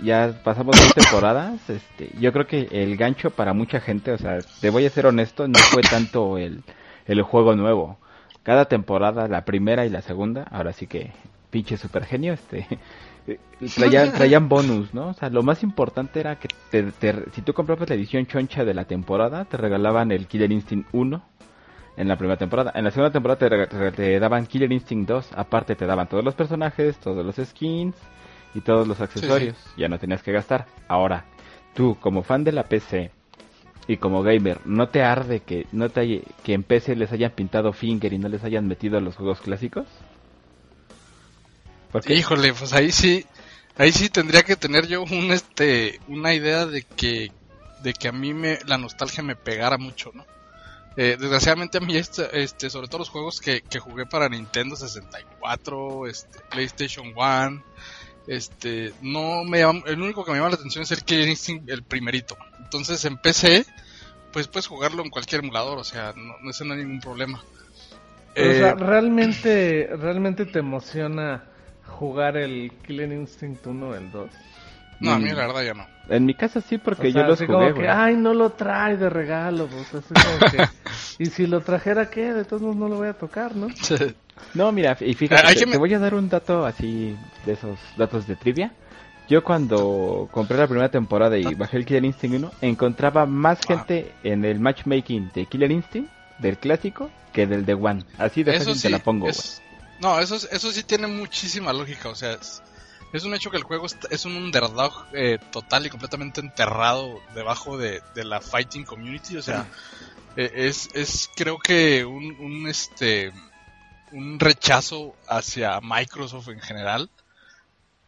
ya 0.03 0.41
pasamos 0.43 0.75
dos 0.75 0.93
temporadas, 0.93 1.69
este, 1.69 2.11
yo 2.19 2.33
creo 2.33 2.45
que 2.45 2.67
el 2.71 2.97
gancho 2.97 3.29
para 3.29 3.53
mucha 3.53 3.79
gente, 3.79 4.11
o 4.11 4.17
sea, 4.17 4.39
te 4.59 4.69
voy 4.69 4.85
a 4.85 4.89
ser 4.89 5.05
honesto, 5.05 5.47
no 5.47 5.57
fue 5.57 5.81
tanto 5.81 6.38
el, 6.38 6.61
el 7.05 7.21
juego 7.21 7.55
nuevo. 7.55 7.97
Cada 8.43 8.65
temporada, 8.65 9.29
la 9.29 9.45
primera 9.45 9.85
y 9.85 9.89
la 9.89 10.01
segunda, 10.01 10.43
ahora 10.51 10.73
sí 10.73 10.88
que 10.88 11.11
pinche 11.51 11.77
super 11.77 12.03
genio, 12.05 12.33
este, 12.33 12.67
traían, 13.75 14.11
traían 14.17 14.49
bonus, 14.49 14.93
¿no? 14.93 15.09
O 15.09 15.13
sea, 15.13 15.29
lo 15.29 15.43
más 15.43 15.63
importante 15.63 16.19
era 16.19 16.37
que 16.37 16.47
te, 16.69 16.83
te- 16.91 17.29
si 17.31 17.41
tú 17.41 17.53
comprabas 17.53 17.87
la 17.89 17.95
edición 17.95 18.25
choncha 18.27 18.63
de 18.65 18.73
la 18.73 18.85
temporada, 18.85 19.45
te 19.45 19.57
regalaban 19.57 20.11
el 20.11 20.27
Killer 20.27 20.51
Instinct 20.51 20.89
1 20.93 21.21
en 21.97 22.07
la 22.07 22.15
primera 22.17 22.37
temporada. 22.37 22.71
En 22.73 22.83
la 22.85 22.91
segunda 22.91 23.11
temporada 23.11 23.37
te, 23.39 23.49
rega- 23.49 23.67
te- 23.67 23.91
te 23.91 24.19
daban 24.19 24.47
Killer 24.47 24.71
Instinct 24.71 25.07
2, 25.07 25.29
aparte 25.35 25.75
te 25.75 25.85
daban 25.85 26.07
todos 26.07 26.23
los 26.23 26.35
personajes, 26.35 26.97
todos 26.97 27.25
los 27.25 27.35
skins 27.35 27.95
y 28.55 28.61
todos 28.61 28.87
los 28.87 28.99
accesorios. 29.01 29.57
Ya 29.77 29.87
no 29.87 29.99
tenías 29.99 30.23
que 30.23 30.31
gastar. 30.31 30.65
Ahora, 30.87 31.25
tú 31.73 31.97
como 31.99 32.23
fan 32.23 32.43
de 32.43 32.51
la 32.51 32.63
PC 32.63 33.11
y 33.87 33.97
como 33.97 34.23
gamer, 34.23 34.59
¿no 34.65 34.89
te 34.89 35.03
arde 35.03 35.41
que 35.41 35.67
no 35.71 35.89
te 35.89 36.23
que 36.43 36.53
en 36.53 36.63
PC 36.63 36.95
les 36.95 37.11
hayan 37.11 37.31
pintado 37.31 37.71
Finger 37.73 38.13
y 38.13 38.17
no 38.17 38.29
les 38.29 38.43
hayan 38.43 38.67
metido 38.67 38.99
los 39.01 39.15
juegos 39.15 39.41
clásicos? 39.41 39.85
Híjole, 42.07 42.53
pues 42.53 42.74
ahí 42.74 42.91
sí, 42.91 43.25
ahí 43.77 43.91
sí 43.91 44.10
tendría 44.10 44.43
que 44.43 44.55
tener 44.55 44.88
yo 44.88 45.03
un 45.03 45.31
este, 45.31 46.00
una 46.07 46.33
idea 46.33 46.65
de 46.65 46.83
que, 46.83 47.33
de 47.83 47.93
que 47.93 48.07
a 48.07 48.12
mí 48.12 48.33
me, 48.33 48.60
la 48.65 48.77
nostalgia 48.77 49.24
me 49.24 49.36
pegara 49.36 49.77
mucho, 49.77 50.12
¿no? 50.13 50.25
Eh, 50.98 51.17
desgraciadamente 51.19 51.77
a 51.77 51.81
mí 51.81 51.98
este, 51.98 52.41
este, 52.43 52.69
sobre 52.69 52.88
todo 52.88 53.00
los 53.00 53.10
juegos 53.10 53.39
que, 53.41 53.62
que 53.63 53.79
jugué 53.79 54.05
para 54.05 54.29
Nintendo 54.29 54.75
64, 54.75 56.07
este, 56.07 56.39
PlayStation 56.50 57.13
1, 57.15 57.63
este, 58.27 58.95
no 59.01 59.43
me 59.45 59.60
llama- 59.60 59.83
el 59.88 60.01
único 60.01 60.25
que 60.25 60.31
me 60.31 60.38
llama 60.38 60.50
la 60.51 60.55
atención 60.55 60.83
es 60.83 60.91
el 60.91 61.03
Killer 61.03 61.29
Instinct, 61.29 61.69
el 61.69 61.83
primerito. 61.83 62.38
Entonces 62.60 63.03
en 63.05 63.17
PC, 63.17 63.65
pues 64.31 64.48
puedes 64.48 64.67
jugarlo 64.67 65.03
en 65.03 65.10
cualquier 65.10 65.43
emulador, 65.43 65.77
o 65.79 65.83
sea, 65.83 66.13
no, 66.15 66.36
no 66.41 66.51
ese 66.51 66.65
no 66.65 66.74
hay 66.74 66.79
ningún 66.81 67.00
problema. 67.01 67.43
O 68.38 68.53
sea, 68.53 68.74
Eh, 68.74 68.75
realmente, 68.77 69.89
realmente 69.98 70.45
te 70.45 70.60
emociona 70.60 71.50
jugar 71.91 72.38
el 72.38 72.71
Killer 72.86 73.12
Instinct 73.12 73.65
1 73.67 73.88
o 73.88 73.95
el 73.95 74.12
2. 74.12 74.29
no, 75.01 75.12
a 75.13 75.19
mí 75.19 75.29
la 75.29 75.48
verdad 75.48 75.63
ya 75.63 75.74
no. 75.74 75.86
en 76.10 76.25
mi 76.25 76.33
casa 76.33 76.62
sí, 76.62 76.77
porque 76.77 77.10
O 77.10 77.12
sea, 77.12 77.21
yo 77.21 77.27
los 77.27 77.39
jugué, 77.39 77.51
como 77.53 77.74
que, 77.74 77.88
ay, 77.89 78.15
no 78.15 78.33
lo 78.33 78.51
trae 78.51 78.98
de 78.98 79.10
regalo, 79.10 79.67
pues, 79.67 79.93
así 79.93 80.13
como 80.13 80.51
que, 80.51 80.67
y 81.24 81.25
si 81.27 81.48
lo 81.48 81.62
trajera, 81.62 82.10
¿qué? 82.10 82.33
De 82.33 82.45
todos 82.45 82.62
modos 82.62 82.75
no 82.77 82.88
lo 82.88 82.98
voy 82.98 83.07
a 83.07 83.13
tocar, 83.13 83.55
¿no? 83.55 83.67
No, 84.53 84.71
mira, 84.71 84.98
y 85.00 85.13
fíjate, 85.13 85.53
te, 85.65 85.77
voy 85.77 85.93
a 85.93 86.00
dar 86.00 86.15
un 86.15 86.27
dato 86.29 86.65
así 86.65 87.15
de 87.45 87.53
esos 87.53 87.77
datos 87.98 88.27
de 88.27 88.36
trivia. 88.36 88.71
Yo 89.29 89.43
cuando 89.43 90.27
compré 90.31 90.57
la 90.57 90.67
primera 90.67 90.89
temporada 90.89 91.38
y 91.38 91.43
bajé 91.55 91.77
el 91.77 91.86
Killer 91.86 92.03
Instinct 92.03 92.36
1, 92.38 92.51
encontraba 92.62 93.25
más 93.25 93.60
Ah. 93.62 93.67
gente 93.67 94.12
en 94.24 94.43
el 94.43 94.60
matchmaking 94.60 95.31
de 95.33 95.45
Killer 95.45 95.71
Instinct, 95.71 96.10
del 96.39 96.57
clásico, 96.57 97.10
que 97.31 97.48
del 97.48 97.65
de 97.65 97.75
One. 97.75 98.03
Así 98.17 98.43
de 98.43 98.51
Eso 98.55 98.65
fácil 98.65 98.75
sí, 98.75 98.81
te 98.81 98.89
la 98.89 99.00
pongo, 99.00 99.21
güey. 99.21 99.31
es- 99.31 99.62
no, 100.01 100.20
eso, 100.20 100.36
es- 100.36 100.50
eso 100.51 100.72
sí 100.72 100.84
tiene 100.84 101.08
muchísima 101.08 101.72
lógica, 101.74 102.10
o 102.10 102.15
sea, 102.15 102.34
es, 102.34 102.62
es 103.13 103.24
un 103.24 103.34
hecho 103.34 103.51
que 103.51 103.58
el 103.58 103.63
juego 103.63 103.86
es 104.10 104.25
un 104.25 104.36
underdog 104.36 104.93
eh, 105.13 105.38
total 105.51 105.86
y 105.86 105.89
completamente 105.89 106.41
enterrado 106.41 107.20
debajo 107.36 107.77
de, 107.77 108.01
de 108.15 108.24
la 108.25 108.41
fighting 108.41 108.86
community, 108.86 109.38
o 109.38 109.41
sea, 109.41 109.67
eh, 110.36 110.51
es, 110.55 110.89
es 110.93 111.29
creo 111.36 111.58
que 111.60 112.05
un, 112.05 112.36
un, 112.39 112.67
este 112.67 113.31
un 114.12 114.39
rechazo 114.39 115.13
hacia 115.27 115.79
Microsoft 115.81 116.50
en 116.50 116.60
general. 116.60 117.10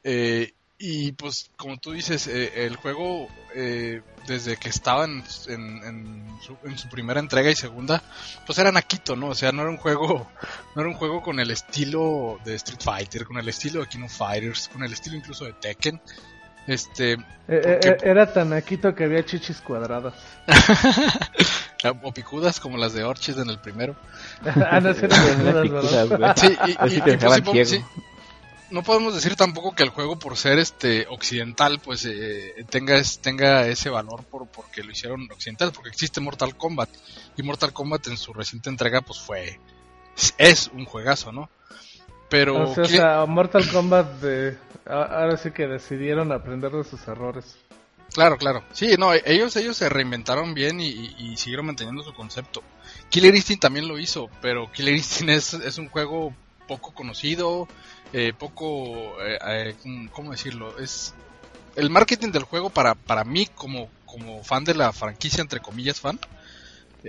Eh, 0.04 0.54
y 0.78 1.14
pues 1.14 1.50
como 1.56 1.78
tú 1.78 1.94
dices, 1.94 2.28
eh, 2.28 2.66
el 2.66 2.76
juego 2.76 3.30
eh, 3.56 4.02
desde 4.28 4.58
que 4.58 4.68
estaba 4.70 5.06
en, 5.06 5.24
en- 5.48 5.84
en 5.84 6.40
su, 6.42 6.58
en 6.66 6.78
su 6.78 6.90
primera 6.90 7.22
entrega 7.22 7.50
y 7.52 7.56
segunda, 7.56 8.04
pues 8.46 8.58
era 8.58 8.72
naquito, 8.72 9.16
¿no? 9.16 9.28
O 9.30 9.36
sea, 9.36 9.52
no 9.54 9.62
era 9.62 9.72
un 9.72 9.78
juego, 9.78 10.30
no 10.76 10.82
era 10.82 10.90
un 10.90 10.96
juego 10.96 11.22
con 11.22 11.40
el 11.40 11.52
estilo 11.52 12.40
de 12.46 12.56
Street 12.56 12.82
Fighter, 12.82 13.26
con 13.26 13.38
el 13.38 13.48
estilo 13.50 13.82
de 13.82 13.88
King 13.88 14.04
of 14.04 14.16
Fighters, 14.18 14.70
con 14.70 14.84
el 14.84 14.94
estilo 14.94 15.16
incluso 15.16 15.46
de 15.46 15.54
Tekken. 15.54 16.02
Este, 16.66 17.14
Eh, 17.14 17.18
eh, 17.48 17.80
Porque- 17.82 17.90
eh, 17.90 17.98
era 18.04 18.32
tan 18.32 18.54
aquito 18.54 18.96
que 18.96 19.04
había 19.04 19.26
chichis 19.26 19.60
cuadradas. 19.60 20.14
o 22.04 22.14
picudas 22.14 22.62
como 22.62 22.78
las 22.78 22.94
de 22.94 23.04
Orchid 23.04 23.38
en 23.38 23.50
el 23.50 23.60
primero. 23.60 23.98
ah, 24.46 24.80
no, 24.80 24.94
pues, 24.94 25.12
no 28.72 28.84
podemos 28.84 29.14
decir 29.14 29.36
tampoco 29.36 29.76
que 29.76 29.84
el 29.84 29.90
juego 29.90 30.18
por 30.18 30.38
ser 30.38 30.58
este 30.60 31.06
occidental 31.10 31.80
pues 31.80 32.06
eh, 32.06 32.66
tenga 32.70 32.98
es- 32.98 33.20
tenga 33.20 33.68
ese 33.68 33.90
valor 33.90 34.24
por 34.24 34.48
porque 34.48 34.84
lo 34.84 34.92
hicieron 34.92 35.30
occidental 35.32 35.72
porque 35.74 35.90
existe 35.90 36.22
Mortal 36.22 36.56
Kombat 36.56 36.90
y 37.38 37.44
Mortal 37.44 37.74
Kombat 37.74 38.08
en 38.08 38.18
su 38.18 38.34
reciente 38.34 38.70
entrega 38.70 39.02
pues 39.02 39.20
fue 39.20 39.60
es 40.38 40.68
un 40.74 40.86
juegazo 40.86 41.32
no 41.32 41.50
pero 42.30 42.70
O 42.70 42.74
sea, 42.74 42.84
o 42.84 42.88
¿qué- 42.88 42.98
sea, 42.98 43.26
Mortal 43.28 43.70
Kombat, 43.72 44.14
de, 44.22 44.58
ahora 44.88 45.38
sí 45.38 45.52
que 45.52 45.68
decidieron 45.68 46.32
aprender 46.32 46.72
de 46.72 46.84
sus 46.84 47.08
errores. 47.08 47.56
claro 48.14 48.38
claro. 48.38 48.64
Sí 48.72 48.96
no 48.98 49.14
ellos 49.14 49.56
ellos 49.56 49.78
se 49.78 49.90
reinventaron 49.90 50.54
bien 50.54 50.80
y, 50.82 50.88
y- 50.88 51.16
y 51.20 51.38
siguieron 51.38 51.68
manteniendo 51.68 52.04
su 52.04 52.14
concepto. 52.14 52.64
Killer 53.10 53.36
Instinct 53.36 53.62
también 53.62 53.88
lo 53.88 54.00
hizo 54.00 54.30
pero 54.42 54.72
Killer 54.72 54.96
Instinct 54.96 55.30
es, 55.30 55.54
es 55.54 55.78
un 55.78 55.90
juego 55.90 56.34
poco 56.68 56.94
conocido 56.94 57.68
eh, 58.14 58.34
poco 58.38 59.22
eh, 59.22 59.38
eh, 59.46 59.76
¿cómo- 60.12 60.32
decirlo 60.32 60.78
es 60.80 61.14
el 61.76 61.90
marketing 61.90 62.32
del 62.32 62.44
juego 62.44 62.70
para 62.70 62.96
para 62.96 63.24
mí 63.24 63.46
como 63.48 63.90
como 64.06 64.44
fan 64.44 64.64
de 64.64 64.74
la 64.76 64.92
franquicia 64.94 65.42
entre 65.42 65.60
comillas 65.60 66.00
fan 66.00 66.20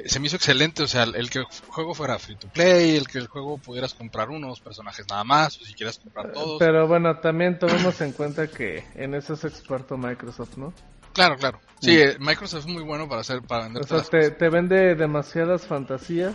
se 0.07 0.21
me 0.21 0.27
hizo 0.27 0.37
excelente 0.37 0.83
o 0.83 0.89
sea 0.89 1.05
el 1.05 1.31
que 1.31 1.39
el 1.41 1.45
juego 1.69 1.95
fuera 1.95 2.19
free 2.19 2.37
to 2.37 2.49
play 2.49 2.97
el 2.97 3.07
que 3.07 3.19
el 3.19 3.29
juego 3.29 3.59
pudieras 3.59 3.95
comprar 3.95 4.29
unos 4.31 4.61
personajes 4.61 5.07
nada 5.09 5.23
más 5.25 5.61
o 5.61 5.65
si 5.65 5.75
quieras 5.75 5.99
comprar 5.99 6.33
todos 6.33 6.59
Pero 6.59 6.89
bueno, 6.89 7.19
también 7.21 7.59
tomemos 7.59 8.01
en 8.01 8.13
cuenta 8.13 8.49
que 8.49 8.85
en 8.95 9.15
eso 9.15 9.35
es 9.35 9.45
experto 9.45 9.97
Microsoft, 9.97 10.57
¿no? 10.57 10.73
Claro, 11.13 11.37
claro. 11.37 11.61
Sí, 11.81 11.97
eh, 11.97 12.17
Microsoft 12.19 12.61
es 12.61 12.67
muy 12.67 12.83
bueno 12.83 13.09
para 13.09 13.21
hacer 13.21 13.41
para 13.43 13.65
vender 13.65 13.85
O 13.85 13.87
sea, 13.87 14.03
te, 14.03 14.49
vende 14.49 14.97
demasiadas 14.97 15.67
fantasías, 15.67 16.35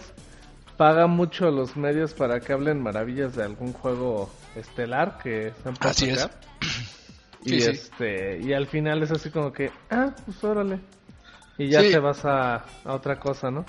paga 0.77 1.07
mucho 1.07 1.47
a 1.47 1.51
los 1.51 1.75
medios 1.75 2.13
para 2.13 2.39
que 2.39 2.53
hablen 2.53 2.81
maravillas 2.81 3.35
de 3.35 3.43
algún 3.43 3.73
juego 3.73 4.31
estelar 4.55 5.19
que 5.21 5.47
están 5.47 5.73
por 5.75 5.87
Así 5.87 6.09
es. 6.09 6.21
sacar. 6.21 6.39
Sí, 7.41 7.55
Y 7.55 7.61
sí. 7.61 7.69
este 7.71 8.39
y 8.41 8.51
al 8.51 8.67
final 8.67 9.01
es 9.01 9.11
así 9.11 9.29
como 9.29 9.53
que, 9.53 9.71
ah, 9.89 10.13
pues 10.25 10.43
órale. 10.43 10.81
Y 11.59 11.67
ya 11.69 11.81
Sí. 11.83 11.91
te 11.91 11.99
vas 11.99 12.25
a, 12.25 12.55
a 12.85 12.93
otra 12.93 13.19
cosa, 13.19 13.51
¿no? 13.51 13.65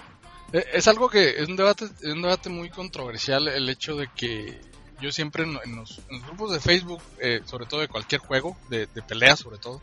Eh, 0.52 0.64
Es 0.73 0.88
algo 0.88 1.11
que 1.11 1.30
es 1.42 1.49
un 1.49 1.56
debate, 1.56 1.85
es 1.85 2.12
un 2.12 2.23
debate 2.23 2.49
muy 2.49 2.70
controversial 2.70 3.47
el 3.49 3.68
hecho 3.68 3.97
de 3.97 4.09
que 4.16 4.59
yo 5.00 5.12
siempre 5.12 5.42
en, 5.44 5.59
en 5.64 5.76
los, 5.76 5.99
en 6.09 6.16
los 6.18 6.26
grupos 6.26 6.52
de 6.52 6.61
Facebook, 6.61 7.02
eh, 7.20 7.40
sobre 7.44 7.66
todo 7.66 7.80
de 7.80 7.88
cualquier 7.88 8.20
juego, 8.20 8.56
de, 8.70 8.87
de 8.87 9.02
pelea 9.02 9.37
sobre 9.37 9.59
todo, 9.59 9.82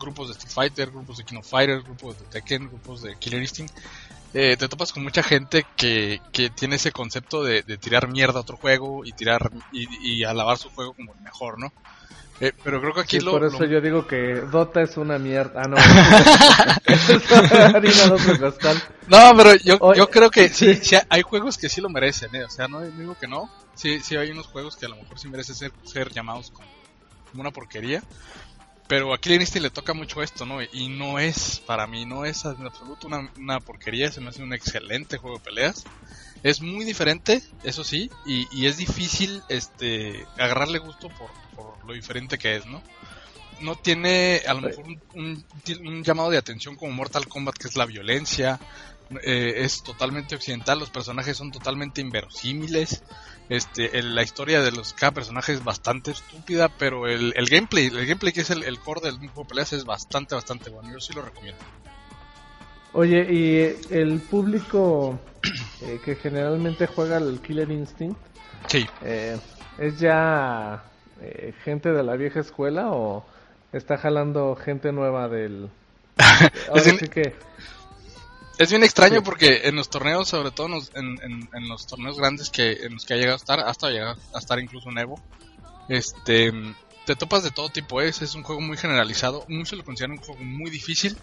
grupos 0.00 0.28
de 0.28 0.32
Street 0.32 0.52
Fighter, 0.52 0.90
grupos 0.90 1.18
de 1.18 1.24
King 1.24 1.36
of 1.38 1.48
Fighters, 1.48 1.84
grupos 1.84 2.18
de 2.18 2.24
Tekken, 2.26 2.68
grupos 2.68 3.02
de 3.02 3.16
Killer 3.16 3.40
Instinct, 3.42 3.76
eh, 4.34 4.56
te 4.56 4.68
topas 4.68 4.92
con 4.92 5.02
mucha 5.02 5.22
gente 5.22 5.66
que, 5.76 6.20
que 6.32 6.48
tiene 6.50 6.76
ese 6.76 6.90
concepto 6.90 7.44
de, 7.44 7.62
de 7.62 7.76
tirar 7.76 8.08
mierda 8.08 8.38
a 8.38 8.42
otro 8.42 8.56
juego 8.56 9.04
y 9.04 9.12
tirar 9.12 9.50
y, 9.72 9.86
y 10.20 10.24
alabar 10.24 10.56
su 10.56 10.70
juego 10.70 10.94
como 10.94 11.12
el 11.14 11.20
mejor, 11.20 11.58
¿no? 11.58 11.70
Eh, 12.40 12.52
pero 12.64 12.80
creo 12.80 12.94
que 12.94 13.00
aquí 13.02 13.18
Sí, 13.20 13.24
lo, 13.24 13.32
por 13.32 13.44
eso 13.44 13.60
lo- 13.60 13.66
yo 13.66 13.80
digo 13.80 14.06
que 14.06 14.40
Dota 14.50 14.82
es 14.82 14.96
una 14.96 15.18
mierda. 15.18 15.62
Ah, 15.64 15.68
no. 15.68 15.76
No, 19.08 19.32
pero 19.36 19.54
yo, 19.56 19.94
yo 19.94 20.08
creo 20.10 20.30
que 20.30 20.48
sí, 20.48 20.78
hay 21.08 21.22
juegos 21.22 21.58
que 21.58 21.68
sí 21.68 21.80
lo 21.80 21.88
merecen, 21.88 22.34
¿eh? 22.34 22.44
O 22.44 22.50
sea, 22.50 22.68
no 22.68 22.80
digo 22.82 23.16
que 23.18 23.28
no. 23.28 23.50
Sí, 23.74 24.00
sí 24.00 24.16
hay 24.16 24.30
unos 24.30 24.46
juegos 24.46 24.76
que 24.76 24.86
a 24.86 24.88
lo 24.88 24.96
mejor 24.96 25.18
sí 25.18 25.28
merecen 25.28 25.54
ser, 25.54 25.72
ser 25.84 26.10
llamados 26.12 26.50
como, 26.50 26.68
como 27.30 27.40
una 27.40 27.50
porquería. 27.50 28.02
Pero 28.88 29.14
a 29.14 29.16
Instinct 29.16 29.62
le 29.62 29.70
toca 29.70 29.94
mucho 29.94 30.22
esto, 30.22 30.44
¿no? 30.44 30.58
Y 30.62 30.88
no 30.88 31.18
es, 31.18 31.62
para 31.66 31.86
mí, 31.86 32.04
no 32.04 32.24
es 32.24 32.44
en 32.44 32.66
absoluto 32.66 33.06
una, 33.06 33.30
una 33.38 33.60
porquería. 33.60 34.10
Se 34.10 34.20
me 34.20 34.28
hace 34.28 34.42
un 34.42 34.52
excelente 34.52 35.18
juego 35.18 35.38
de 35.38 35.44
peleas. 35.44 35.84
Es 36.42 36.60
muy 36.60 36.84
diferente, 36.84 37.40
eso 37.62 37.84
sí, 37.84 38.10
y, 38.26 38.48
y 38.50 38.66
es 38.66 38.76
difícil 38.76 39.40
este 39.48 40.26
agarrarle 40.36 40.80
gusto 40.80 41.08
por, 41.10 41.30
por 41.82 41.90
lo 41.90 41.94
diferente 41.96 42.38
que 42.38 42.56
es, 42.56 42.66
¿no? 42.66 42.82
No 43.60 43.74
tiene 43.76 44.40
a 44.46 44.54
lo 44.54 44.62
mejor 44.62 44.84
un, 44.86 45.02
un- 45.14 45.44
un 45.86 46.02
llamado 46.02 46.30
de 46.30 46.38
atención 46.38 46.74
como 46.76 46.92
Mortal 46.92 47.28
Kombat, 47.28 47.56
que 47.56 47.68
es 47.68 47.76
la 47.76 47.84
violencia, 47.86 48.58
eh, 49.22 49.54
es 49.58 49.82
totalmente 49.82 50.34
occidental, 50.34 50.78
los 50.78 50.90
personajes 50.90 51.36
son 51.36 51.50
totalmente 51.52 52.00
inverosímiles, 52.00 53.02
este, 53.48 53.98
el- 53.98 54.14
la 54.14 54.22
historia 54.22 54.62
de 54.62 54.72
los 54.72 54.94
cada 54.94 55.12
personaje 55.12 55.52
es 55.52 55.62
bastante 55.62 56.12
estúpida, 56.12 56.68
pero 56.70 57.06
el, 57.06 57.34
el 57.36 57.46
gameplay, 57.46 57.86
el 57.86 58.06
gameplay 58.06 58.32
que 58.32 58.40
es 58.40 58.50
el, 58.50 58.62
el 58.64 58.78
core 58.80 59.00
del 59.02 59.18
juego 59.18 59.42
de 59.42 59.48
peleas 59.48 59.72
es 59.74 59.84
bastante, 59.84 60.34
bastante 60.34 60.70
bueno, 60.70 60.90
yo 60.92 61.00
sí 61.00 61.12
lo 61.12 61.22
recomiendo. 61.22 61.60
Oye, 62.94 63.26
y 63.30 63.94
el 63.94 64.20
público 64.20 65.18
eh, 65.82 66.00
que 66.04 66.14
generalmente 66.16 66.86
juega 66.86 67.16
al 67.18 67.40
Killer 67.40 67.70
Instinct, 67.70 68.18
Sí, 68.68 68.86
eh, 69.02 69.38
¿es 69.78 69.98
ya 69.98 70.82
eh, 71.22 71.54
gente 71.64 71.92
de 71.92 72.02
la 72.02 72.16
vieja 72.16 72.40
escuela 72.40 72.90
o 72.92 73.24
está 73.72 73.96
jalando 73.98 74.56
gente 74.56 74.92
nueva 74.92 75.28
del... 75.28 75.70
Ahora 76.68 76.82
bien- 76.82 76.98
sí 76.98 77.08
que... 77.08 77.34
Es 78.58 78.70
bien 78.70 78.84
extraño 78.84 79.16
Sí. 79.20 79.22
porque 79.24 79.62
en 79.64 79.76
los 79.76 79.88
torneos, 79.88 80.28
sobre 80.28 80.50
todo 80.50 80.66
en 80.66 80.72
los, 80.72 80.92
en, 80.94 81.18
en- 81.22 81.48
en 81.54 81.68
los 81.68 81.86
torneos 81.86 82.18
grandes 82.18 82.50
que 82.50 82.72
en 82.84 82.94
los 82.94 83.04
que 83.06 83.14
ha 83.14 83.16
llegado 83.16 83.32
a 83.34 83.36
estar, 83.36 83.60
hasta 83.60 83.88
llegar 83.90 84.16
a 84.34 84.38
estar 84.38 84.58
incluso 84.60 84.90
en 84.90 84.98
Evo, 84.98 85.20
este, 85.88 86.52
te 87.06 87.16
topas 87.16 87.42
de 87.42 87.50
todo 87.50 87.70
tipo. 87.70 88.00
Es, 88.02 88.20
es 88.22 88.34
un 88.34 88.42
juego 88.42 88.60
muy 88.60 88.76
generalizado. 88.76 89.44
Muchos 89.48 89.78
lo 89.78 89.84
consideran 89.84 90.18
un 90.18 90.22
juego 90.24 90.40
muy 90.42 90.70
difícil 90.70 91.16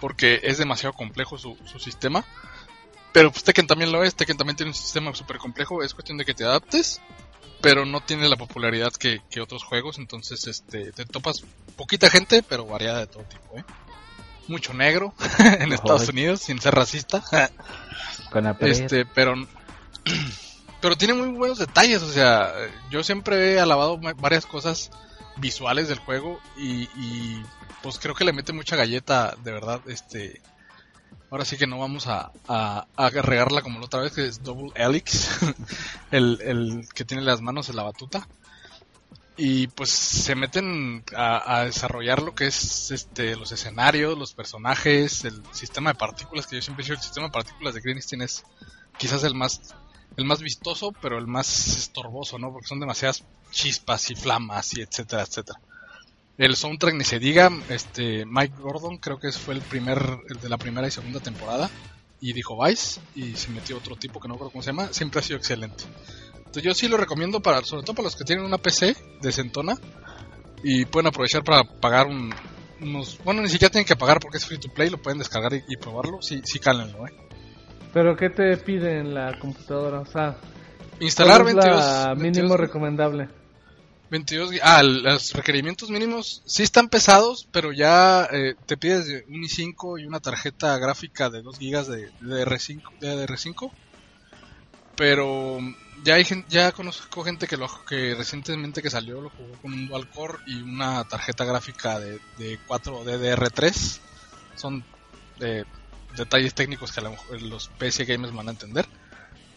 porque 0.00 0.40
es 0.44 0.58
demasiado 0.58 0.92
complejo 0.94 1.36
su, 1.38 1.56
su 1.66 1.78
sistema. 1.78 2.24
Pero 3.12 3.30
pues 3.30 3.44
Tekken 3.44 3.66
también 3.66 3.92
lo 3.92 4.02
es. 4.04 4.14
Tekken 4.14 4.36
también 4.36 4.56
tiene 4.56 4.70
un 4.70 4.74
sistema 4.74 5.14
súper 5.14 5.38
complejo. 5.38 5.82
Es 5.82 5.92
cuestión 5.92 6.18
de 6.18 6.24
que 6.24 6.34
te 6.34 6.44
adaptes, 6.44 7.00
pero 7.60 7.86
no 7.86 8.00
tiene 8.00 8.28
la 8.28 8.36
popularidad 8.36 8.92
que, 8.92 9.20
que 9.30 9.40
otros 9.40 9.64
juegos. 9.64 9.98
Entonces, 9.98 10.46
este, 10.46 10.92
te 10.92 11.04
topas 11.04 11.44
poquita 11.76 12.10
gente, 12.10 12.42
pero 12.42 12.66
variada 12.66 13.00
de 13.00 13.06
todo 13.06 13.24
tipo. 13.24 13.58
¿eh? 13.58 13.64
Mucho 14.48 14.74
negro 14.74 15.14
en 15.38 15.72
Estados. 15.72 16.08
Unidos, 16.08 16.40
sin 16.40 16.60
ser 16.60 16.74
racista. 16.74 17.24
Con. 18.30 18.46
Este, 18.60 19.06
pero 19.06 19.34
pero 20.80 20.96
tiene 20.96 21.14
muy 21.14 21.28
buenos 21.28 21.58
detalles, 21.58 22.02
o 22.02 22.12
sea, 22.12 22.52
yo 22.90 23.02
siempre 23.02 23.54
he 23.54 23.60
alabado 23.60 23.98
varias 24.18 24.44
cosas 24.44 24.90
visuales 25.36 25.88
del 25.88 25.98
juego 25.98 26.40
y, 26.58 26.82
y, 26.94 27.42
pues 27.82 27.98
creo 27.98 28.14
que 28.14 28.24
le 28.24 28.34
mete 28.34 28.52
mucha 28.52 28.76
galleta, 28.76 29.34
de 29.42 29.52
verdad, 29.52 29.80
este 29.86 30.42
ahora 31.34 31.44
sí 31.44 31.56
que 31.56 31.66
no 31.66 31.80
vamos 31.80 32.06
a, 32.06 32.30
a, 32.46 33.10
regarla 33.10 33.60
como 33.60 33.80
la 33.80 33.86
otra 33.86 34.02
vez 34.02 34.12
que 34.12 34.24
es 34.24 34.44
Double 34.44 34.70
Helix, 34.76 35.40
el, 36.12 36.86
que 36.94 37.04
tiene 37.04 37.24
las 37.24 37.40
manos 37.40 37.68
en 37.68 37.74
la 37.74 37.82
batuta. 37.82 38.28
Y 39.36 39.66
pues 39.66 39.90
se 39.90 40.36
meten 40.36 41.02
a, 41.16 41.64
desarrollar 41.64 42.22
lo 42.22 42.36
que 42.36 42.46
es 42.46 42.92
este 42.92 43.34
los 43.34 43.50
escenarios, 43.50 44.16
los 44.16 44.32
personajes, 44.32 45.24
el 45.24 45.42
sistema 45.50 45.90
de 45.90 45.98
partículas, 45.98 46.46
que 46.46 46.54
yo 46.54 46.62
siempre 46.62 46.84
he 46.84 46.84
dicho 46.84 46.94
el 46.94 47.02
sistema 47.02 47.26
de 47.26 47.32
partículas 47.32 47.74
de 47.74 47.80
Green 47.80 47.96
Instinct 47.96 48.24
es 48.24 48.44
quizás 48.96 49.24
el 49.24 49.34
más 49.34 49.74
el 50.16 50.26
más 50.26 50.40
vistoso, 50.40 50.92
pero 51.02 51.18
el 51.18 51.26
más 51.26 51.76
estorboso, 51.76 52.38
¿no? 52.38 52.52
Porque 52.52 52.68
son 52.68 52.78
demasiadas 52.78 53.24
chispas 53.50 54.08
y 54.08 54.14
flamas 54.14 54.72
y 54.78 54.82
etcétera, 54.82 55.22
etcétera. 55.22 55.58
El 56.36 56.56
soundtrack 56.56 56.94
ni 56.94 57.04
se 57.04 57.18
diga, 57.18 57.50
este 57.68 58.24
Mike 58.26 58.56
Gordon 58.58 58.98
creo 58.98 59.18
que 59.18 59.30
fue 59.30 59.54
el 59.54 59.60
primer 59.60 59.98
el 60.28 60.40
de 60.40 60.48
la 60.48 60.58
primera 60.58 60.86
y 60.88 60.90
segunda 60.90 61.20
temporada 61.20 61.70
y 62.20 62.32
dijo 62.32 62.60
Vice 62.62 63.00
y 63.14 63.36
se 63.36 63.50
metió 63.52 63.76
otro 63.76 63.94
tipo 63.96 64.18
que 64.18 64.26
no 64.26 64.34
recuerdo 64.34 64.52
cómo 64.52 64.62
se 64.62 64.70
llama, 64.70 64.88
siempre 64.92 65.20
ha 65.20 65.22
sido 65.22 65.38
excelente. 65.38 65.84
Entonces 66.38 66.62
yo 66.62 66.74
sí 66.74 66.88
lo 66.88 66.96
recomiendo 66.96 67.40
para 67.40 67.62
sobre 67.62 67.84
todo 67.84 67.94
para 67.94 68.06
los 68.06 68.16
que 68.16 68.24
tienen 68.24 68.44
una 68.44 68.58
PC 68.58 68.96
de 69.20 69.32
Centona 69.32 69.76
y 70.64 70.86
pueden 70.86 71.06
aprovechar 71.06 71.44
para 71.44 71.62
pagar 71.64 72.08
un, 72.08 72.34
unos, 72.80 73.18
bueno, 73.22 73.42
ni 73.42 73.48
siquiera 73.48 73.70
tienen 73.70 73.86
que 73.86 73.94
pagar 73.96 74.18
porque 74.18 74.38
es 74.38 74.46
free 74.46 74.58
to 74.58 74.72
play, 74.72 74.90
lo 74.90 75.00
pueden 75.00 75.18
descargar 75.18 75.52
y, 75.54 75.62
y 75.68 75.76
probarlo, 75.76 76.20
sí 76.20 76.40
sí 76.44 76.58
cálenlo, 76.58 77.06
eh. 77.06 77.12
¿Pero 77.92 78.16
qué 78.16 78.28
te 78.30 78.56
pide 78.56 78.98
en 78.98 79.14
la 79.14 79.38
computadora? 79.38 80.00
O 80.00 80.06
sea, 80.06 80.36
Instalar 80.98 81.42
¿cuál 81.42 81.58
es 81.58 81.64
22, 81.64 81.76
la 81.76 82.14
mínimo 82.16 82.48
22 82.48 82.60
recomendable? 82.60 83.43
22 84.14 84.50
gi- 84.52 84.60
ah, 84.62 84.82
los 84.82 85.32
requerimientos 85.32 85.90
mínimos 85.90 86.42
sí 86.46 86.62
están 86.62 86.88
pesados, 86.88 87.48
pero 87.52 87.72
ya 87.72 88.28
eh, 88.32 88.54
te 88.66 88.76
pides 88.76 89.06
de 89.06 89.24
un 89.28 89.42
i5 89.42 89.98
y 90.00 90.06
una 90.06 90.20
tarjeta 90.20 90.76
gráfica 90.78 91.30
de 91.30 91.42
2 91.42 91.58
GB 91.58 91.86
de, 91.88 91.98
de 92.20 92.44
DR5, 92.44 92.82
de 93.00 93.08
DR5. 93.16 93.72
Pero 94.96 95.58
ya 96.04 96.14
hay 96.14 96.24
ya 96.48 96.70
conozco 96.72 97.24
gente 97.24 97.46
que 97.48 97.56
lo 97.56 97.68
que 97.88 98.14
recientemente 98.14 98.80
que 98.82 98.90
salió 98.90 99.20
lo 99.20 99.30
jugó 99.30 99.58
con 99.60 99.72
un 99.72 99.88
dual 99.88 100.08
core 100.08 100.38
y 100.46 100.62
una 100.62 101.02
tarjeta 101.04 101.44
gráfica 101.44 101.98
de, 101.98 102.20
de 102.38 102.58
4 102.66 103.02
DDR3. 103.04 104.00
Son 104.54 104.84
eh, 105.40 105.64
detalles 106.16 106.54
técnicos 106.54 106.92
que 106.92 107.00
a 107.00 107.04
lo 107.04 107.10
mejor 107.10 107.42
los 107.42 107.68
PC 107.76 108.04
gamers 108.04 108.32
van 108.32 108.48
a 108.48 108.52
entender. 108.52 108.86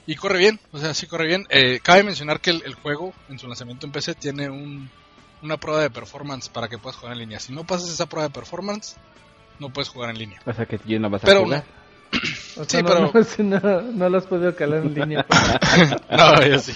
Y 0.08 0.15
corre 0.15 0.39
bien, 0.39 0.60
o 0.72 0.80
sea, 0.80 0.93
sí 0.93 1.06
corre 1.06 1.28
bien. 1.28 1.46
Eh, 1.50 1.80
cabe 1.84 2.02
mencionar 2.04 2.39
que 2.39 2.50
el, 2.52 2.63
el 2.65 2.74
juego 2.76 3.13
en 3.30 3.38
su 3.38 3.48
lanzamiento 3.48 3.86
en 3.86 3.91
PC 3.91 4.15
tiene 4.15 4.50
un, 4.50 4.89
una 5.43 5.58
prueba 5.58 5.82
de 5.82 5.89
performance 5.89 6.50
para 6.50 6.67
que 6.70 6.78
puedas 6.78 6.96
jugar 6.98 7.13
en 7.13 7.20
línea. 7.20 7.39
Si 7.39 7.52
no 7.54 7.65
pasas 7.65 7.89
esa 7.89 8.06
prueba 8.08 8.28
de 8.30 8.34
performance, 8.34 8.96
no 9.60 9.70
puedes 9.70 9.89
jugar 9.89 10.10
en 10.12 10.17
línea. 10.17 10.39
O 10.46 10.54
sea 10.54 10.65
que 10.65 10.80
ya 10.86 10.98
no 10.98 11.10
vas 11.10 11.24
a 11.24 11.28
Pero 11.28 11.43
jugar. 11.43 11.65
O 12.56 12.63
Sí, 12.63 12.82
no, 12.82 12.88
pero- 12.88 13.12
no, 13.13 13.24
si 13.26 13.43
no, 13.43 13.60
no 13.60 14.10
lo 14.10 14.17
has 14.17 14.26
podido 14.26 14.56
calar 14.56 14.80
en 14.86 14.93
línea. 14.93 15.26
pues. 15.28 15.41
no, 16.10 16.41
yo 16.46 16.60
sí. 16.60 16.74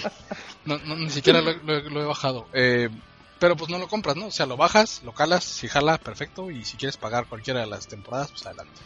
No, 0.66 0.76
no, 0.78 0.94
ni 0.96 1.08
siquiera 1.10 1.40
lo, 1.40 1.52
lo- 1.54 1.88
lo 1.88 2.02
he 2.02 2.04
bajado. 2.04 2.46
Eh, 2.52 2.90
pero 3.38 3.56
pues 3.56 3.70
no 3.70 3.78
lo 3.78 3.88
compras, 3.88 4.14
¿no? 4.14 4.26
O 4.26 4.30
sea, 4.30 4.44
lo 4.46 4.56
bajas, 4.58 5.02
lo 5.04 5.12
calas, 5.12 5.42
si 5.42 5.68
jala, 5.68 5.96
perfecto. 5.96 6.50
Y 6.50 6.64
si 6.66 6.76
quieres 6.76 6.98
pagar 6.98 7.26
cualquiera 7.26 7.60
de 7.60 7.66
las 7.66 7.88
temporadas, 7.88 8.30
pues 8.30 8.44
adelante. 8.46 8.78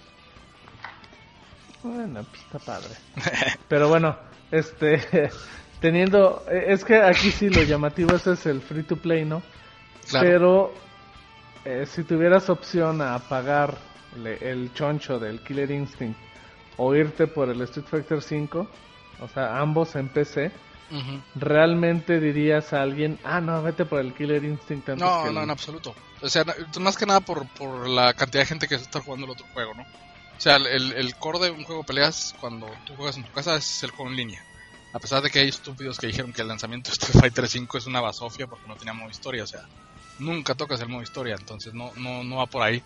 Bueno, 1.83 2.25
pues 2.31 2.43
está 2.43 2.59
padre. 2.61 2.95
Pero 3.69 3.89
bueno, 3.89 4.17
este, 4.51 5.31
teniendo, 5.81 6.45
eh, 6.51 6.67
es 6.69 6.85
que 6.85 6.97
aquí 7.03 7.31
sí 7.31 7.49
lo 7.51 7.63
llamativo 7.63 8.15
ese 8.15 8.33
es 8.33 8.47
el 8.47 8.61
free 8.61 8.83
to 8.83 8.97
play, 8.97 9.25
¿no? 9.25 9.43
Claro. 10.09 10.27
Pero 10.27 10.75
eh, 11.65 11.87
si 11.87 12.05
tuvieras 12.05 12.49
opción 12.51 13.03
a 13.03 13.19
pagar 13.19 13.77
el 14.41 14.73
choncho 14.73 15.19
del 15.19 15.41
Killer 15.41 15.71
Instinct 15.71 16.19
o 16.79 16.95
irte 16.95 17.27
por 17.27 17.49
el 17.51 17.61
Street 17.63 17.87
Fighter 17.87 18.23
5, 18.23 18.67
o 19.21 19.29
sea, 19.29 19.59
ambos 19.59 19.95
en 19.97 20.09
PC, 20.09 20.51
realmente 21.35 22.21
dirías 22.21 22.73
a 22.73 22.83
alguien, 22.83 23.19
ah, 23.25 23.41
no, 23.41 23.63
vete 23.63 23.85
por 23.85 24.01
el 24.01 24.15
Killer 24.15 24.45
Instinct 24.45 24.89
antes 24.91 25.05
No, 25.05 25.25
que 25.25 25.33
no, 25.33 25.41
el- 25.41 25.45
en 25.45 25.51
absoluto. 25.51 25.95
O 26.23 26.29
sea, 26.29 26.45
más 26.81 26.97
que 26.97 27.05
nada 27.07 27.21
por, 27.21 27.47
por 27.49 27.89
la 27.89 28.15
cantidad 28.15 28.43
de 28.43 28.47
gente 28.47 28.69
que 28.69 28.77
está 28.77 29.01
jugando 29.01 29.27
el 29.27 29.33
otro 29.33 29.47
juego, 29.53 29.75
¿no? 29.75 29.85
O 30.37 30.41
sea, 30.41 30.57
el, 30.57 30.93
el 30.93 31.15
core 31.17 31.39
de 31.41 31.51
un 31.51 31.65
juego 31.65 31.83
de 31.83 31.87
peleas 31.87 32.35
cuando 32.41 32.67
tú 32.87 32.95
juegas 32.95 33.17
en 33.17 33.25
tu 33.25 33.33
casa 33.33 33.57
es 33.57 33.83
el 33.83 33.91
juego 33.91 34.11
en 34.11 34.17
línea. 34.17 34.43
A 34.93 34.99
pesar 34.99 35.23
de 35.23 35.31
que 35.31 35.41
hay 35.41 35.49
estúpidos 35.49 35.99
que 35.99 36.07
dijeron 36.07 36.33
que 36.33 36.43
el 36.43 36.49
lanzamiento 36.49 36.91
de 36.91 36.95
Street 36.95 37.21
Fighter 37.21 37.49
5 37.49 37.79
es 37.79 37.87
una 37.87 38.01
basofia 38.01 38.47
porque 38.47 38.67
no 38.69 38.77
tenía 38.77 38.95
modo 38.95 39.11
historia, 39.11 39.45
o 39.45 39.47
sea, 39.47 39.63
nunca 40.19 40.55
tocas 40.55 40.81
el 40.81 40.89
modo 40.89 41.03
historia, 41.03 41.37
entonces 41.39 41.75
no, 41.75 41.91
no, 41.97 42.23
no 42.25 42.37
va 42.37 42.47
por 42.47 42.63
ahí. 42.63 42.83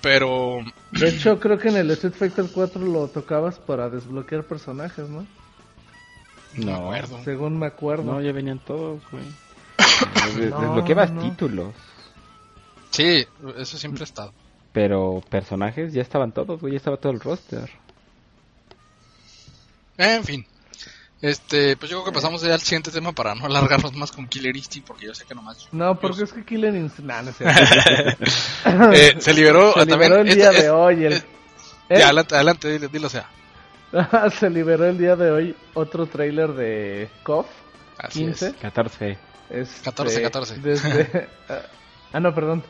Pero 0.00 0.58
De 0.92 1.08
hecho, 1.08 1.38
creo 1.40 1.58
que 1.58 1.68
en 1.68 1.76
el 1.76 1.90
Street 1.92 2.14
Fighter 2.14 2.46
4 2.52 2.80
lo 2.84 3.08
tocabas 3.08 3.58
para 3.58 3.88
desbloquear 3.90 4.44
personajes, 4.44 5.08
¿no? 5.08 5.26
no 6.54 6.64
me 6.64 6.64
No. 6.64 6.76
acuerdo. 6.76 7.24
Según 7.24 7.58
me 7.58 7.66
acuerdo. 7.66 8.04
No, 8.04 8.20
ya 8.20 8.32
venían 8.32 8.58
todos, 8.60 9.02
güey. 9.10 9.24
Des- 10.36 10.50
No, 10.50 10.60
Desbloqueabas 10.60 11.10
no. 11.12 11.22
títulos, 11.22 11.74
Sí, 12.90 13.26
eso 13.58 13.76
siempre 13.78 14.02
ha 14.02 14.04
estado. 14.04 14.32
Pero 14.72 15.22
personajes 15.28 15.92
ya 15.92 16.02
estaban 16.02 16.32
todos, 16.32 16.60
güey, 16.60 16.72
ya 16.74 16.78
estaba 16.78 16.96
todo 16.96 17.12
el 17.12 17.20
roster. 17.20 17.70
En 19.96 20.24
fin. 20.24 20.46
Este, 21.20 21.76
pues 21.76 21.90
yo 21.90 21.96
creo 21.98 22.12
que 22.12 22.14
pasamos 22.14 22.42
ya 22.42 22.54
al 22.54 22.60
siguiente 22.60 22.92
tema 22.92 23.10
para 23.12 23.34
no 23.34 23.46
alargarnos 23.46 23.92
más 23.96 24.12
con 24.12 24.28
Killer 24.28 24.56
Instinct, 24.56 24.86
porque 24.86 25.06
yo 25.06 25.14
sé 25.14 25.24
que 25.24 25.34
nomás. 25.34 25.68
No, 25.72 25.98
porque 25.98 26.22
es 26.22 26.32
que 26.32 26.44
Killer 26.44 26.74
Instinct... 26.76 27.10
Nah, 27.10 27.22
no 27.22 27.32
cierto. 27.32 27.60
Eh, 28.94 29.16
se 29.18 29.34
liberó, 29.34 29.72
Se 29.72 29.80
ah, 29.80 29.86
también. 29.86 30.12
liberó 30.12 30.20
el 30.22 30.28
este- 30.28 30.40
día 30.40 30.50
es- 30.52 30.62
de 30.62 30.70
hoy. 30.70 31.04
El... 31.04 31.12
es- 31.14 31.26
¿Eh? 31.88 31.98
Ya, 31.98 32.04
adelante, 32.04 32.34
adelante, 32.36 32.70
dilo, 32.70 32.88
dilo, 32.88 33.08
sea. 33.08 33.28
se 34.38 34.50
liberó 34.50 34.84
el 34.84 34.96
día 34.98 35.16
de 35.16 35.30
hoy 35.30 35.56
otro 35.74 36.06
trailer 36.06 36.52
de 36.52 37.08
KOF 37.24 37.46
Así 37.96 38.20
15. 38.20 38.46
es. 38.48 38.54
14. 38.56 39.18
Este, 39.50 39.82
14, 39.82 40.22
14. 40.22 40.58
Desde... 40.58 41.28
ah, 42.12 42.20
no, 42.20 42.32
perdón. 42.34 42.62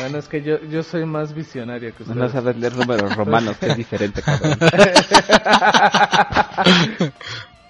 Bueno, 0.00 0.18
es 0.18 0.28
que 0.28 0.42
yo, 0.42 0.60
yo 0.64 0.82
soy 0.82 1.04
más 1.04 1.34
visionario 1.34 1.90
que 1.94 2.04
No, 2.04 2.12
ustedes. 2.12 2.16
no 2.16 2.28
sabes 2.28 2.56
leer 2.56 2.76
números 2.76 3.14
romanos, 3.16 3.56
que 3.58 3.66
es 3.66 3.76
diferente, 3.76 4.22
cabrón. 4.22 4.58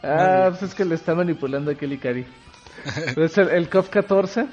Ah, 0.03 0.47
pues 0.49 0.63
es 0.63 0.75
que 0.75 0.85
le 0.87 0.95
está 0.95 1.15
manipulando 1.15 1.71
a 1.71 1.75
Kelly 1.75 1.99
Cari. 1.99 2.25
Es 3.17 3.37
el, 3.37 3.49
el 3.51 3.69
KOF 3.69 3.91
14, 3.91 4.47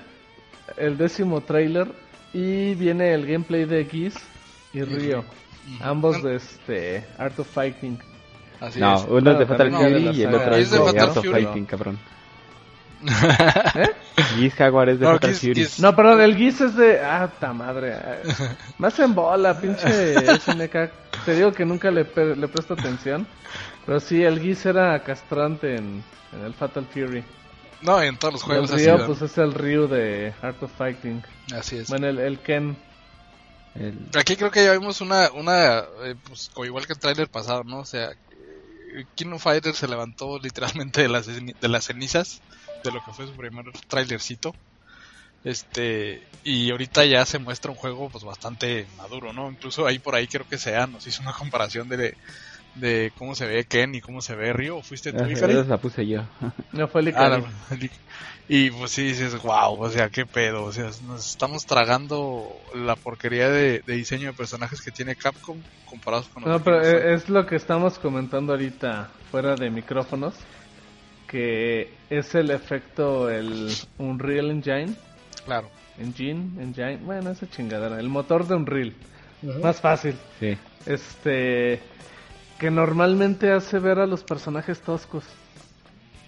el 0.75 0.97
décimo 0.97 1.39
trailer, 1.41 1.87
y 2.33 2.75
viene 2.75 3.13
el 3.13 3.25
gameplay 3.25 3.63
de 3.63 3.85
Geese 3.85 4.19
y 4.73 4.81
Rio. 4.81 5.23
Ambos 5.79 6.21
de 6.21 6.35
este 6.35 7.05
Art 7.17 7.39
of 7.39 7.47
Fighting. 7.49 7.97
Así 8.59 8.79
No, 8.79 8.95
es. 8.95 9.05
uno 9.09 9.31
es 9.31 9.39
de 9.39 9.45
Fatal 9.45 9.71
Fury 9.71 10.09
y 10.17 10.23
el 10.23 10.35
otro 10.35 10.55
es 10.55 10.71
de 10.71 10.77
Fatal 10.79 10.99
Art 10.99 11.17
of 11.17 11.25
Fury. 11.25 11.43
Fighting, 11.45 11.65
cabrón. 11.65 11.97
¿Eh? 13.75 13.89
Geese 14.35 14.55
Jaguar 14.57 14.89
es 14.89 14.99
de 14.99 15.05
No, 15.05 15.13
Fatal 15.13 15.31
Geese- 15.31 15.39
Fury. 15.47 15.61
Geese- 15.65 15.81
No, 15.81 15.95
perdón, 15.95 16.21
el 16.21 16.35
Geese 16.35 16.65
es 16.65 16.75
de... 16.75 16.99
Ah, 16.99 17.31
ta 17.39 17.53
madre. 17.53 17.93
ah, 17.93 18.17
Más 18.77 18.97
en 18.99 19.13
bola, 19.13 19.59
pinche 19.59 20.15
SNK. 20.39 20.91
Te 21.25 21.35
digo 21.35 21.51
que 21.51 21.65
nunca 21.65 21.91
le, 21.91 22.03
le 22.35 22.47
presto 22.47 22.73
atención. 22.73 23.27
Pero 23.85 23.99
sí, 23.99 24.23
el 24.23 24.39
Geese 24.41 24.69
era 24.69 25.03
castrante 25.03 25.75
en, 25.75 26.03
en 26.33 26.45
el 26.45 26.53
Fatal 26.53 26.85
Fury. 26.91 27.23
No, 27.81 28.01
en 28.01 28.17
todos 28.17 28.33
los 28.33 28.41
el 28.43 28.47
juegos 28.47 28.71
así. 28.71 28.89
Ryu, 28.89 29.05
pues 29.05 29.21
es 29.21 29.37
el 29.37 29.53
Ryu 29.53 29.87
de 29.87 30.33
Art 30.41 30.61
of 30.63 30.71
Fighting. 30.77 31.23
Así 31.55 31.77
es. 31.77 31.89
Bueno, 31.89 32.07
el, 32.07 32.17
el 32.19 32.39
Ken. 32.39 32.75
El- 33.75 34.09
Aquí 34.17 34.35
creo 34.35 34.49
que 34.49 34.65
ya 34.65 34.71
vimos 34.73 34.99
una, 35.01 35.29
una 35.31 35.79
eh, 36.03 36.15
pues 36.27 36.49
como 36.53 36.65
igual 36.65 36.87
que 36.87 36.93
el 36.93 36.99
tráiler 36.99 37.27
pasado, 37.29 37.63
¿no? 37.63 37.79
O 37.79 37.85
sea, 37.85 38.09
King 39.13 39.33
of 39.33 39.43
Fighters 39.43 39.77
se 39.77 39.87
levantó 39.87 40.39
literalmente 40.39 41.03
de 41.03 41.09
las, 41.09 41.27
de 41.27 41.67
las 41.67 41.85
cenizas 41.85 42.41
de 42.87 42.93
lo 42.93 43.01
que 43.01 43.13
fue 43.13 43.27
su 43.27 43.35
primer 43.35 43.65
trailercito. 43.87 44.53
Este, 45.43 46.27
y 46.43 46.71
ahorita 46.71 47.05
ya 47.05 47.25
se 47.25 47.39
muestra 47.39 47.71
un 47.71 47.77
juego 47.77 48.09
pues 48.09 48.23
bastante 48.23 48.87
maduro, 48.97 49.33
¿no? 49.33 49.49
Incluso 49.51 49.85
ahí 49.85 49.99
por 49.99 50.15
ahí 50.15 50.27
creo 50.27 50.45
que 50.45 50.57
sea 50.57 50.87
nos 50.87 51.05
hizo 51.07 51.21
una 51.21 51.33
comparación 51.33 51.87
de, 51.87 52.15
de 52.75 53.11
cómo 53.15 53.35
se 53.35 53.45
ve 53.47 53.65
Ken 53.65 53.95
y 53.95 54.01
cómo 54.01 54.21
se 54.21 54.35
ve 54.35 54.53
Ryo. 54.53 54.81
¿Fuiste 54.81 55.11
tú, 55.13 55.19
Ah, 55.19 55.63
la 55.67 55.77
puse 55.77 56.07
yo. 56.07 56.21
No 56.73 56.87
fue 56.87 57.01
el 57.01 57.13
Ah, 57.15 57.29
la- 57.29 57.41
y 58.49 58.69
pues 58.71 58.91
sí 58.91 59.03
dices, 59.03 59.41
wow, 59.41 59.79
o 59.81 59.89
sea, 59.89 60.09
qué 60.09 60.25
pedo, 60.25 60.65
o 60.65 60.71
sea, 60.71 60.85
nos 61.03 61.27
estamos 61.29 61.65
tragando 61.65 62.49
la 62.75 62.95
porquería 62.95 63.49
de, 63.49 63.81
de 63.85 63.93
diseño 63.93 64.27
de 64.27 64.33
personajes 64.33 64.81
que 64.81 64.91
tiene 64.91 65.15
Capcom 65.15 65.61
comparados 65.85 66.29
con 66.29 66.43
los 66.43 66.51
No, 66.59 66.63
pero 66.63 66.81
eh, 66.81 67.13
es 67.13 67.29
lo 67.29 67.45
que 67.45 67.55
estamos 67.55 67.99
comentando 67.99 68.53
ahorita 68.53 69.11
fuera 69.31 69.55
de 69.55 69.69
micrófonos. 69.69 70.35
Que 71.27 71.93
es 72.09 72.35
el 72.35 72.51
efecto, 72.51 73.29
el 73.29 73.69
Unreal 73.97 74.49
Engine. 74.49 74.93
Claro. 75.45 75.69
Engine, 75.97 76.61
Engine. 76.61 76.97
Bueno, 76.97 77.31
esa 77.31 77.49
chingadera. 77.49 77.99
El 77.99 78.09
motor 78.09 78.47
de 78.47 78.55
Unreal. 78.55 78.93
Más 79.61 79.81
fácil. 79.81 80.15
Sí. 80.39 80.57
Este. 80.85 81.81
Que 82.59 82.71
normalmente 82.71 83.51
hace 83.51 83.79
ver 83.79 83.99
a 83.99 84.07
los 84.07 84.23
personajes 84.23 84.79
toscos. 84.81 85.25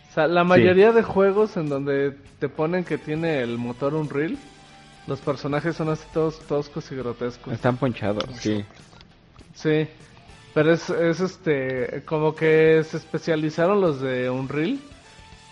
O 0.09 0.13
sea, 0.13 0.27
la 0.27 0.43
mayoría 0.43 0.91
de 0.91 1.03
juegos 1.03 1.55
en 1.55 1.69
donde 1.69 2.15
te 2.39 2.49
ponen 2.49 2.83
que 2.83 2.97
tiene 2.97 3.41
el 3.41 3.57
motor 3.57 3.93
Unreal, 3.93 4.37
los 5.07 5.19
personajes 5.19 5.75
son 5.75 5.89
así 5.89 6.03
todos 6.13 6.39
toscos 6.39 6.91
y 6.91 6.95
grotescos. 6.95 7.53
Están 7.53 7.77
ponchados, 7.77 8.25
sí. 8.39 8.65
Sí, 9.53 9.87
pero 10.53 10.73
es, 10.73 10.89
es 10.89 11.19
este, 11.19 12.03
como 12.05 12.35
que 12.35 12.83
se 12.89 12.97
especializaron 12.97 13.81
los 13.81 14.01
de 14.01 14.29
Unreal 14.29 14.79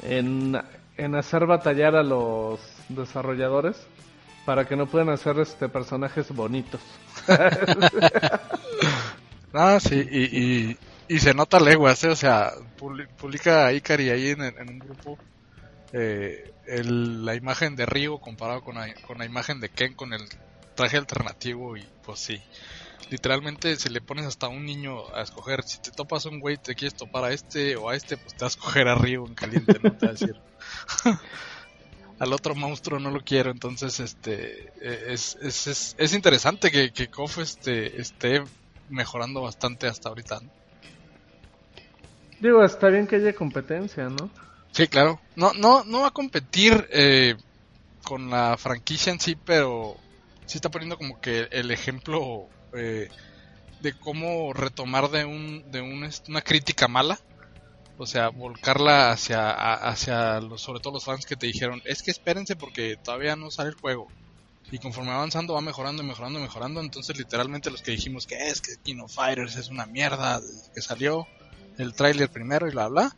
en, 0.03 0.59
en 0.97 1.15
hacer 1.15 1.45
batallar 1.45 1.95
a 1.95 2.03
los 2.03 2.59
desarrolladores 2.89 3.77
para 4.45 4.65
que 4.65 4.75
no 4.75 4.87
puedan 4.87 5.09
hacer 5.09 5.39
este 5.39 5.69
personajes 5.69 6.31
bonitos. 6.31 6.81
Ah, 9.53 9.79
sí, 9.79 10.05
y, 10.11 10.69
y, 10.71 10.77
y 11.07 11.19
se 11.19 11.33
nota 11.33 11.59
leguas, 11.59 12.03
¿eh? 12.03 12.09
o 12.09 12.15
sea, 12.15 12.51
publi- 12.77 13.07
publica 13.17 13.71
Ikari 13.73 14.09
ahí 14.09 14.29
en, 14.29 14.41
en 14.43 14.69
un 14.69 14.79
grupo 14.79 15.19
eh, 15.93 16.51
el- 16.67 17.25
la 17.25 17.35
imagen 17.35 17.75
de 17.75 17.85
Ryo 17.85 18.19
comparado 18.19 18.61
con 18.63 18.75
la, 18.75 18.93
con 19.07 19.17
la 19.19 19.25
imagen 19.25 19.59
de 19.61 19.69
Ken 19.69 19.95
con 19.95 20.13
el 20.13 20.21
traje 20.75 20.97
alternativo 20.97 21.77
y 21.77 21.87
pues 22.03 22.19
sí. 22.19 22.41
Literalmente 23.09 23.75
si 23.77 23.89
le 23.89 24.01
pones 24.01 24.25
hasta 24.25 24.47
a 24.47 24.49
un 24.49 24.65
niño 24.65 25.13
a 25.15 25.21
escoger, 25.21 25.63
si 25.63 25.79
te 25.79 25.91
topas 25.91 26.25
un 26.25 26.39
güey 26.39 26.57
te 26.57 26.75
quieres 26.75 26.95
topar 26.95 27.23
a 27.23 27.31
este 27.31 27.75
o 27.77 27.89
a 27.89 27.95
este, 27.95 28.17
pues 28.17 28.35
te 28.35 28.43
vas 28.43 28.55
a 28.55 28.59
escoger 28.59 28.87
a 28.87 28.95
Ryo 28.95 29.25
en 29.25 29.35
caliente, 29.35 29.79
no 29.81 29.93
te 29.93 30.05
va 30.05 30.09
a 30.09 30.13
decir. 30.13 30.35
Al 32.19 32.33
otro 32.33 32.55
monstruo 32.55 32.99
no 32.99 33.11
lo 33.11 33.21
quiero, 33.21 33.51
entonces 33.51 33.99
este 33.99 34.69
eh, 34.81 35.05
es, 35.09 35.37
es, 35.41 35.67
es, 35.67 35.95
es 35.97 36.13
interesante 36.13 36.71
que, 36.71 36.91
que 36.91 37.07
KOF 37.07 37.37
este, 37.37 38.01
esté 38.01 38.43
mejorando 38.89 39.41
bastante 39.41 39.87
hasta 39.87 40.09
ahorita. 40.09 40.39
¿no? 40.41 40.49
Digo, 42.39 42.63
está 42.63 42.89
bien 42.89 43.07
que 43.07 43.17
haya 43.17 43.33
competencia, 43.33 44.09
¿no? 44.09 44.29
Sí, 44.71 44.87
claro. 44.87 45.19
No, 45.35 45.53
no, 45.53 45.83
no 45.83 46.01
va 46.01 46.07
a 46.07 46.11
competir 46.11 46.87
eh, 46.91 47.35
con 48.03 48.29
la 48.29 48.57
franquicia 48.57 49.11
en 49.11 49.19
sí, 49.19 49.35
pero 49.35 49.95
sí 50.45 50.57
está 50.57 50.69
poniendo 50.69 50.97
como 50.97 51.19
que 51.19 51.47
el 51.51 51.71
ejemplo 51.71 52.47
eh, 52.73 53.09
de 53.81 53.93
cómo 53.93 54.53
retomar 54.53 55.09
de 55.09 55.25
un, 55.25 55.71
de 55.71 55.81
un, 55.81 56.09
una 56.29 56.41
crítica 56.41 56.87
mala. 56.87 57.19
O 57.99 58.05
sea, 58.05 58.29
volcarla 58.29 59.11
hacia, 59.11 59.49
hacia 59.51 60.39
los, 60.39 60.61
sobre 60.61 60.79
todo 60.79 60.93
los 60.93 61.05
fans 61.05 61.25
que 61.25 61.35
te 61.35 61.47
dijeron, 61.47 61.81
es 61.83 62.03
que 62.03 62.11
espérense 62.11 62.55
porque 62.55 62.95
todavía 62.95 63.35
no 63.35 63.49
sale 63.49 63.69
el 63.69 63.75
juego. 63.75 64.07
Y 64.71 64.77
conforme 64.77 65.09
va 65.09 65.17
avanzando 65.17 65.53
va 65.53 65.61
mejorando, 65.61 66.03
mejorando, 66.03 66.39
mejorando. 66.39 66.81
Entonces 66.81 67.17
literalmente 67.17 67.71
los 67.71 67.81
que 67.81 67.91
dijimos 67.91 68.27
que 68.27 68.49
es 68.49 68.61
que 68.61 68.73
King 68.83 68.99
of 68.99 69.13
Fighters 69.13 69.55
es 69.55 69.69
una 69.69 69.85
mierda 69.85 70.39
que 70.75 70.81
salió 70.81 71.25
el 71.77 71.93
tráiler 71.93 72.29
primero 72.29 72.67
y 72.67 72.71
bla 72.71 72.87
bla. 72.87 73.15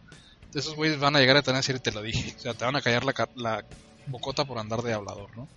Esos 0.54 0.76
güeyes 0.76 1.00
van 1.00 1.16
a 1.16 1.20
llegar 1.20 1.38
a 1.38 1.42
tener 1.42 1.60
decir 1.60 1.80
te 1.80 1.92
lo 1.92 2.02
dije. 2.02 2.34
O 2.38 2.40
sea, 2.40 2.54
te 2.54 2.64
van 2.64 2.76
a 2.76 2.82
callar 2.82 3.04
la, 3.04 3.14
la 3.36 3.66
bocota 4.08 4.46
por 4.46 4.60
andar 4.60 4.82
de 4.82 4.94
hablador, 4.94 5.36
¿no? 5.36 5.48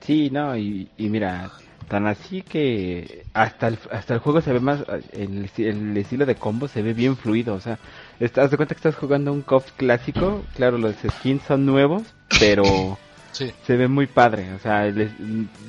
Sí, 0.00 0.30
no, 0.30 0.56
y 0.56 0.88
mira, 0.98 1.52
tan 1.92 2.06
así 2.06 2.40
que 2.40 3.26
hasta 3.34 3.68
el, 3.68 3.78
hasta 3.90 4.14
el 4.14 4.20
juego 4.20 4.40
se 4.40 4.50
ve 4.50 4.60
más, 4.60 4.80
el, 5.12 5.50
el 5.58 5.94
estilo 5.98 6.24
de 6.24 6.36
combo 6.36 6.66
se 6.66 6.80
ve 6.80 6.94
bien 6.94 7.18
fluido, 7.18 7.54
o 7.54 7.60
sea, 7.60 7.78
estás 8.18 8.50
de 8.50 8.56
cuenta 8.56 8.74
que 8.74 8.78
estás 8.78 8.96
jugando 8.96 9.30
un 9.30 9.42
KOF 9.42 9.72
clásico, 9.76 10.42
claro, 10.56 10.78
los 10.78 10.94
skins 11.18 11.42
son 11.46 11.66
nuevos, 11.66 12.02
pero 12.40 12.96
Sí. 13.32 13.52
se 13.66 13.76
ve 13.76 13.88
muy 13.88 14.06
padre, 14.06 14.54
o 14.54 14.58
sea, 14.58 14.90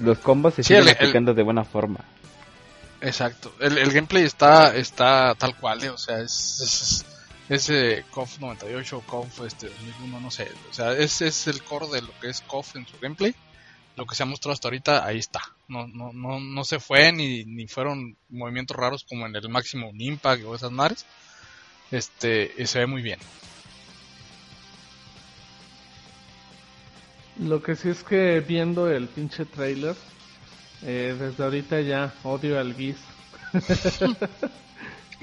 los 0.02 0.18
combos 0.20 0.54
se 0.54 0.64
Sí, 0.64 0.68
siguen 0.70 0.84
el- 0.84 0.88
el- 0.92 0.96
aplicando 0.96 1.34
de 1.34 1.44
buena 1.44 1.66
forma. 1.66 2.00
Exacto. 3.02 3.54
El, 3.60 3.78
el 3.78 3.92
gameplay 3.92 4.24
está 4.24 4.74
está 4.78 5.36
tal 5.36 5.58
cual, 5.58 5.84
¿eh? 5.84 5.90
o 5.90 5.98
sea, 5.98 6.20
es, 6.20 6.62
es, 6.62 7.06
es 7.50 7.70
eh, 7.70 8.06
KOF 8.12 8.40
98 8.40 8.98
o 8.98 9.02
KOF 9.02 9.42
este, 9.46 9.68
2001, 9.68 10.22
no 10.22 10.32
sé. 10.32 10.48
O 10.72 10.74
sea, 10.74 10.94
ese 10.94 11.28
es 11.28 11.48
el 11.48 11.62
core 11.64 11.88
de 11.88 12.02
lo 12.02 12.18
que 12.22 12.30
es 12.30 12.40
KOF 12.42 12.78
en 12.78 12.88
su 12.88 12.98
gameplay. 13.02 13.36
Lo 13.96 14.06
que 14.06 14.16
se 14.16 14.24
ha 14.24 14.26
mostrado 14.26 14.54
hasta 14.54 14.68
ahorita, 14.68 15.06
ahí 15.06 15.20
está. 15.20 15.42
No, 15.68 15.88
no, 15.88 16.12
no, 16.14 16.40
no 16.40 16.64
se 16.64 16.80
fue 16.80 17.12
ni, 17.12 17.46
ni 17.46 17.68
fueron 17.68 18.18
movimientos 18.30 18.76
raros 18.76 19.06
como 19.08 19.28
en 19.28 19.36
el 19.36 19.50
máximo 19.50 19.92
Impact 19.94 20.44
o 20.46 20.56
esas 20.56 20.72
mares. 20.72 21.06
Este, 21.92 22.52
y 22.58 22.66
se 22.66 22.80
ve 22.80 22.88
muy 22.88 23.02
bien. 23.04 23.20
Lo 27.40 27.62
que 27.62 27.76
sí 27.76 27.90
es 27.90 28.04
que 28.04 28.40
viendo 28.40 28.90
el 28.90 29.08
pinche 29.08 29.46
trailer, 29.46 29.96
eh, 30.84 31.16
desde 31.20 31.44
ahorita 31.44 31.82
ya 31.82 32.14
odio 32.24 32.60
al 32.60 32.76
Geese. 32.76 33.02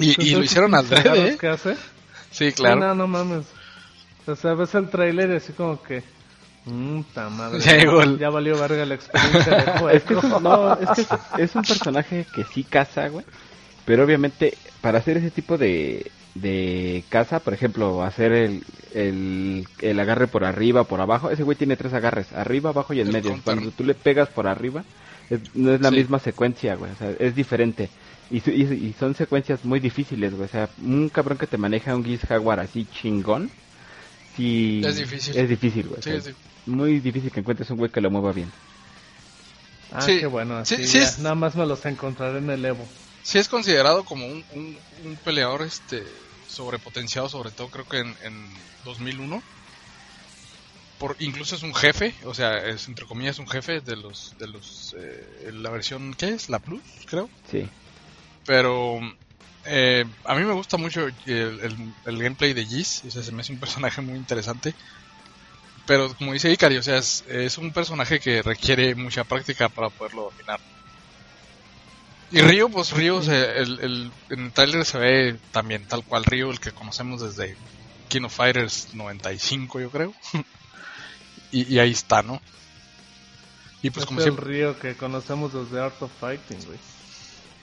Y, 0.00 0.30
y 0.30 0.34
lo 0.34 0.42
hicieron 0.42 0.74
al 0.74 0.86
¿eh? 0.90 1.36
que 1.38 1.48
hace. 1.48 1.76
Sí, 2.30 2.52
claro. 2.52 2.80
No, 2.80 2.94
no 2.94 3.06
mames. 3.06 3.44
O 4.26 4.34
sea, 4.34 4.54
ves 4.54 4.74
el 4.74 4.88
trailer 4.88 5.30
y 5.30 5.36
así 5.36 5.52
como 5.52 5.82
que 5.82 6.02
Puta 6.64 7.28
madre. 7.30 7.60
Ya 7.60 7.76
llegó 7.76 8.02
el- 8.02 8.18
Ya 8.18 8.30
valió 8.30 8.58
verga 8.58 8.84
la 8.84 8.94
experiencia 8.94 9.56
de 9.56 9.62
juego. 9.72 9.90
Es 9.90 10.02
que, 10.04 10.14
es- 10.14 10.22
no, 10.40 10.72
es, 10.74 10.88
que 10.90 11.00
es, 11.02 11.08
es 11.38 11.54
un 11.56 11.62
personaje 11.62 12.26
que 12.34 12.44
sí 12.44 12.64
caza, 12.64 13.08
güey. 13.08 13.24
Pero 13.86 14.04
obviamente, 14.04 14.56
para 14.80 14.98
hacer 14.98 15.16
ese 15.16 15.30
tipo 15.30 15.56
de, 15.58 16.10
de 16.34 17.02
caza, 17.08 17.40
por 17.40 17.54
ejemplo, 17.54 18.02
hacer 18.02 18.32
el, 18.32 18.62
el, 18.94 19.66
el 19.80 20.00
agarre 20.00 20.26
por 20.26 20.44
arriba, 20.44 20.84
por 20.84 21.00
abajo, 21.00 21.30
ese 21.30 21.42
güey 21.42 21.56
tiene 21.56 21.76
tres 21.76 21.92
agarres, 21.94 22.32
arriba, 22.34 22.70
abajo 22.70 22.92
y 22.92 23.00
en 23.00 23.06
El 23.08 23.12
medio. 23.14 23.30
counter. 23.30 23.44
Cuando 23.54 23.70
tú 23.72 23.82
le 23.84 23.94
pegas 23.94 24.28
por 24.28 24.46
arriba, 24.46 24.84
es- 25.30 25.40
no 25.54 25.72
es 25.72 25.80
la 25.80 25.88
Sí. 25.88 25.96
misma 25.96 26.18
secuencia, 26.18 26.74
güey. 26.76 26.92
O 26.92 26.96
sea, 26.96 27.10
es 27.18 27.34
diferente. 27.34 27.88
Y, 28.30 28.40
su- 28.40 28.50
y, 28.50 28.62
y 28.62 28.94
son 29.00 29.14
secuencias 29.14 29.64
muy 29.64 29.80
difíciles, 29.80 30.32
güey. 30.34 30.44
O 30.44 30.48
sea, 30.48 30.68
un 30.84 31.08
cabrón 31.08 31.38
que 31.38 31.46
te 31.48 31.56
maneja 31.58 31.96
un 31.96 32.04
Geese 32.04 32.26
Jaguar 32.28 32.60
así 32.60 32.86
chingón, 32.92 33.50
sí... 34.40 34.82
Es 34.84 34.96
difícil. 34.96 35.36
Es 35.36 35.48
difícil, 35.48 35.86
güey. 35.88 36.00
o 36.00 36.02
Sí, 36.02 36.10
sea, 36.10 36.20
sí. 36.20 36.30
Muy 36.66 37.00
difícil 37.00 37.30
que 37.30 37.40
encuentres 37.40 37.70
un 37.70 37.78
güey 37.78 37.90
que 37.90 38.00
lo 38.00 38.10
mueva 38.10 38.32
bien. 38.32 38.50
Ah, 39.92 40.02
Sí. 40.02 40.18
qué 40.20 40.26
bueno. 40.26 40.64
Sí, 40.64 40.74
Así 40.76 40.86
sí 40.86 40.98
ya 40.98 41.04
es- 41.04 41.18
Nada 41.18 41.34
más 41.34 41.54
me 41.56 41.66
los 41.66 41.84
encontraré 41.86 42.38
en 42.38 42.50
el 42.50 42.64
Evo. 42.64 42.86
Sí 43.22 43.38
es 43.38 43.48
considerado 43.48 44.04
como 44.04 44.26
un, 44.26 44.44
un, 44.54 44.76
un 45.04 45.16
peleador 45.16 45.62
este 45.62 46.04
sobrepotenciado, 46.48 47.28
sobre 47.28 47.50
todo 47.50 47.68
creo 47.68 47.86
que 47.88 47.98
en, 47.98 48.14
en 48.24 48.46
2001. 48.84 49.42
Por, 50.98 51.16
incluso 51.18 51.56
es 51.56 51.62
un 51.62 51.74
jefe, 51.74 52.14
o 52.24 52.34
sea, 52.34 52.58
es 52.58 52.86
entre 52.88 53.06
comillas 53.06 53.38
un 53.38 53.48
jefe 53.48 53.80
de 53.80 53.96
los 53.96 54.34
de 54.38 54.46
los 54.46 54.94
eh, 54.98 55.50
la 55.54 55.70
versión 55.70 56.12
¿qué 56.14 56.28
es? 56.28 56.50
La 56.50 56.58
Plus, 56.58 56.82
creo. 57.06 57.28
Sí. 57.50 57.66
Pero 58.44 59.00
eh, 59.64 60.04
a 60.24 60.34
mí 60.34 60.44
me 60.44 60.52
gusta 60.54 60.76
mucho 60.76 61.06
el, 61.06 61.14
el- 61.26 61.94
el 62.04 62.18
gameplay 62.22 62.52
de 62.52 62.64
Giz, 62.64 63.04
o 63.04 63.10
sea, 63.10 63.22
se 63.22 63.32
me 63.32 63.42
hace 63.42 63.52
un 63.52 63.60
personaje 63.60 64.00
muy 64.00 64.16
interesante. 64.18 64.74
Pero 65.86 66.14
como 66.14 66.32
dice 66.32 66.52
Ikari, 66.52 66.76
o 66.76 66.82
sea, 66.82 66.98
es, 66.98 67.24
es 67.28 67.58
un 67.58 67.72
personaje 67.72 68.20
que 68.20 68.42
requiere 68.42 68.94
mucha 68.94 69.24
práctica 69.24 69.68
para 69.68 69.90
poderlo 69.90 70.30
dominar. 70.30 70.60
Y 72.32 72.40
Ryo, 72.42 72.68
pues 72.68 72.92
Ryo, 72.92 73.16
o 73.16 73.22
sea, 73.22 73.42
el, 73.54 73.80
el- 73.80 74.12
en 74.28 74.40
el 74.46 74.52
trailer 74.52 74.84
se 74.84 74.98
ve 74.98 75.36
también 75.50 75.86
tal 75.88 76.04
cual 76.04 76.24
Ryo, 76.24 76.50
el 76.50 76.60
que 76.60 76.70
conocemos 76.70 77.20
desde 77.22 77.56
King 78.08 78.22
of 78.24 78.34
Fighters 78.34 78.94
95, 78.94 79.80
yo 79.80 79.90
creo. 79.90 80.12
y, 81.50 81.74
y 81.74 81.78
ahí 81.80 81.90
está, 81.90 82.22
¿no? 82.22 82.40
Y 83.82 83.90
pues 83.90 84.04
es 84.04 84.06
como 84.06 84.20
el 84.20 84.24
siempre... 84.24 84.46
río 84.46 84.78
que 84.78 84.94
conocemos 84.94 85.52
desde 85.52 85.80
Art 85.82 86.00
of 86.02 86.12
Fighting, 86.20 86.64
güey. 86.66 86.78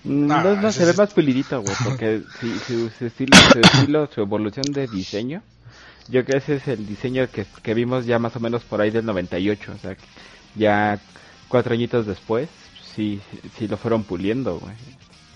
Mm, 0.03 0.31
Ah, 0.31 0.43
no, 0.61 0.71
se 0.71 0.85
ve 0.85 0.91
es- 0.91 0.97
más 0.97 1.13
pulidito, 1.13 1.61
güey, 1.61 1.75
porque 1.83 2.21
si, 2.39 2.57
su, 2.59 2.89
su 2.97 3.05
estilo, 3.05 3.37
su 3.51 3.59
estilo, 3.59 4.09
su 4.13 4.21
evolución 4.21 4.71
de 4.71 4.87
diseño, 4.87 5.41
yo 6.07 6.23
creo 6.23 6.39
que 6.39 6.53
ese 6.53 6.55
es 6.55 6.67
el 6.67 6.85
diseño 6.87 7.29
que, 7.29 7.45
que 7.63 7.73
vimos 7.73 8.05
ya 8.05 8.19
más 8.19 8.35
o 8.35 8.39
menos 8.39 8.63
por 8.63 8.79
ahí 8.81 8.91
del 8.91 9.05
98, 9.05 9.73
o 9.75 9.77
sea, 9.79 9.95
ya 10.55 10.99
cuatro 11.49 11.73
añitos 11.73 12.05
después, 12.05 12.47
sí, 12.95 13.19
sí 13.57 13.67
lo 13.67 13.77
fueron 13.77 14.03
puliendo, 14.03 14.59
güey, 14.59 14.73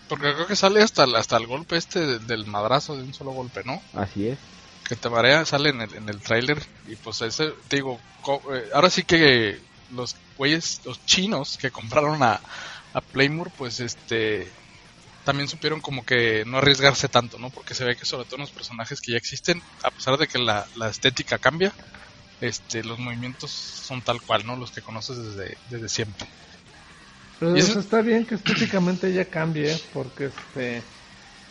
Porque 0.08 0.34
creo 0.34 0.48
que 0.48 0.56
sale 0.56 0.82
hasta, 0.82 1.04
hasta 1.18 1.38
el 1.38 1.48
golpe 1.48 1.76
este 1.78 2.20
del, 2.20 2.46
madrazo 2.46 2.96
de 2.96 3.04
un 3.04 3.14
solo 3.14 3.32
golpe, 3.32 3.64
¿no? 3.66 3.82
así 3.94 4.28
es. 4.30 4.38
Que 4.88 4.96
te 4.98 5.10
marea, 5.10 5.46
sale 5.46 5.70
en 5.70 5.82
el, 5.82 5.94
en 5.94 6.10
el 6.10 6.20
tráiler 6.20 6.62
y 6.88 6.96
pues 6.98 7.22
ese, 7.22 7.54
te 7.70 7.78
digo, 7.78 8.00
co- 8.22 8.42
eh, 8.54 8.66
ahora 8.74 8.90
sí 8.90 9.04
que 9.04 9.58
los 9.94 10.16
güeyes, 10.38 10.82
los 10.86 11.06
chinos 11.06 11.58
que 11.58 11.72
compraron 11.72 12.22
a, 12.24 12.42
a 12.94 13.02
Playmore, 13.02 13.52
pues 13.58 13.80
este, 13.80 14.52
también 15.24 15.48
supieron 15.48 15.82
como 15.82 16.04
que 16.06 16.44
no 16.46 16.58
arriesgarse 16.60 17.10
tanto, 17.10 17.38
¿no? 17.40 17.52
Porque 17.52 17.76
se 17.76 17.86
ve 17.86 17.96
que 17.96 18.06
sobre 18.06 18.26
todo 18.26 18.38
en 18.38 18.42
los 18.42 18.52
personajes 18.54 19.02
que 19.02 19.12
ya 19.14 19.18
existen, 19.18 19.62
a 19.84 19.92
pesar 19.92 20.18
de 20.18 20.28
que 20.28 20.40
la, 20.40 20.66
la 20.76 20.90
estética 20.90 21.40
cambia, 21.40 21.74
este, 22.42 22.84
los 22.84 23.00
movimientos 23.00 23.52
son 23.52 24.02
tal 24.04 24.22
cual, 24.22 24.46
¿no? 24.46 24.56
Los 24.58 24.72
que 24.72 24.82
conoces 24.82 25.18
desde, 25.18 25.58
desde 25.70 25.90
siempre. 25.90 26.28
Pero 27.40 27.56
eso 27.64 27.80
está 27.80 28.02
bien 28.02 28.26
que 28.26 28.36
estéticamente 28.36 29.12
ya 29.14 29.26
cambie, 29.26 29.78
porque 29.94 30.26
este 30.26 30.84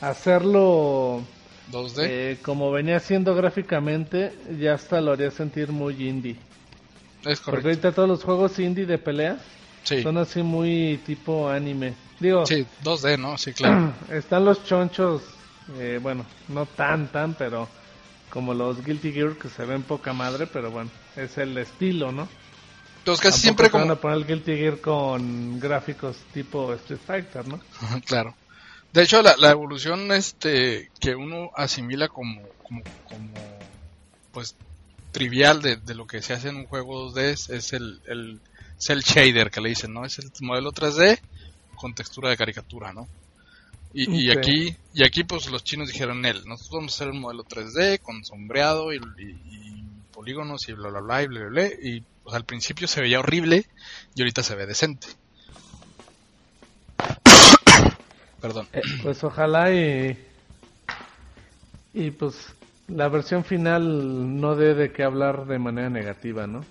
hacerlo 0.00 1.22
2D. 1.66 2.00
eh, 2.02 2.38
como 2.42 2.70
venía 2.72 2.96
haciendo 2.96 3.34
gráficamente, 3.34 4.32
ya 4.58 4.74
hasta 4.74 5.00
lo 5.00 5.12
haría 5.12 5.30
sentir 5.30 5.72
muy 5.72 6.08
indie. 6.08 6.36
es 7.24 7.40
Porque 7.48 7.68
correcto. 7.68 7.68
ahorita 7.68 7.92
todos 7.92 8.08
los 8.08 8.24
juegos 8.24 8.58
indie 8.58 8.86
de 8.86 8.98
pelea 8.98 9.38
Sí. 9.84 10.02
son 10.02 10.18
así 10.18 10.42
muy 10.42 11.00
tipo 11.06 11.48
anime. 11.48 11.94
Digo, 12.18 12.44
Sí, 12.46 12.66
2D, 12.84 13.18
¿no? 13.18 13.38
Sí, 13.38 13.52
claro. 13.52 13.94
están 14.10 14.44
los 14.44 14.64
chonchos, 14.64 15.22
eh, 15.78 15.98
bueno, 16.02 16.24
no 16.48 16.66
tan 16.66 17.10
tan, 17.10 17.34
pero 17.34 17.68
como 18.30 18.54
los 18.54 18.84
Guilty 18.84 19.12
Gear 19.12 19.36
que 19.36 19.48
se 19.48 19.64
ven 19.64 19.82
poca 19.82 20.12
madre, 20.12 20.46
pero 20.46 20.70
bueno, 20.70 20.90
es 21.16 21.36
el 21.38 21.56
estilo, 21.58 22.12
¿no? 22.12 22.28
Entonces 22.98 23.22
casi 23.22 23.40
siempre 23.40 23.68
te 23.68 23.72
van 23.72 23.82
como... 23.82 23.92
a 23.94 24.00
poner 24.00 24.18
el 24.18 24.26
Guilty 24.26 24.56
Gear 24.56 24.80
con 24.80 25.58
gráficos 25.58 26.16
tipo 26.32 26.72
Street 26.74 27.00
Fighter, 27.04 27.48
¿no? 27.48 27.60
claro. 28.06 28.34
De 28.92 29.02
hecho, 29.02 29.22
la, 29.22 29.36
la 29.36 29.50
evolución 29.50 30.10
este 30.12 30.90
que 31.00 31.14
uno 31.14 31.50
asimila 31.54 32.08
como, 32.08 32.42
como, 32.62 32.82
como 33.04 33.34
pues 34.32 34.56
trivial 35.12 35.62
de, 35.62 35.76
de 35.76 35.94
lo 35.94 36.06
que 36.06 36.22
se 36.22 36.32
hace 36.32 36.48
en 36.48 36.56
un 36.56 36.66
juego 36.66 37.10
2D 37.10 37.20
es, 37.22 37.50
es 37.50 37.72
el, 37.72 38.00
el 38.06 38.40
cel 38.80 39.02
shader 39.02 39.50
que 39.50 39.60
le 39.60 39.68
dicen, 39.68 39.92
¿no? 39.92 40.04
Es 40.04 40.18
el 40.18 40.30
modelo 40.40 40.72
3D 40.72 41.20
con 41.76 41.94
textura 41.94 42.30
de 42.30 42.36
caricatura, 42.36 42.92
¿no? 42.92 43.06
Y, 43.92 44.06
y 44.26 44.30
aquí 44.30 44.76
y 44.94 45.04
aquí 45.04 45.24
pues 45.24 45.50
los 45.50 45.64
chinos 45.64 45.88
dijeron 45.88 46.24
él, 46.24 46.42
nosotros 46.46 46.70
vamos 46.80 46.92
a 46.92 46.96
hacer 46.96 47.08
un 47.10 47.20
modelo 47.20 47.44
3D 47.44 47.98
con 48.00 48.24
sombreado 48.24 48.92
y, 48.92 48.96
y- 49.18 49.30
y 49.50 49.84
polígonos 50.12 50.68
y 50.68 50.72
bla 50.74 50.90
bla 50.90 51.00
bla 51.00 51.22
y 51.22 51.26
bla 51.26 51.40
bla, 51.40 51.48
bla, 51.48 51.66
y 51.82 52.02
pues 52.22 52.34
al 52.36 52.44
principio 52.44 52.86
se 52.88 53.00
veía 53.00 53.18
horrible 53.20 53.66
y 54.14 54.22
ahorita 54.22 54.42
se 54.42 54.54
ve 54.54 54.66
decente. 54.66 55.08
Perdón. 58.40 58.68
Pues 59.02 59.22
ojalá 59.24 59.72
y 59.72 60.16
y 61.92 62.10
pues 62.12 62.54
la 62.88 63.08
versión 63.08 63.44
final 63.44 64.40
no 64.40 64.54
dé 64.56 64.74
de 64.74 64.92
qué 64.92 65.02
hablar 65.02 65.46
de 65.46 65.58
manera 65.58 65.90
negativa, 65.90 66.46
¿no? 66.46 66.64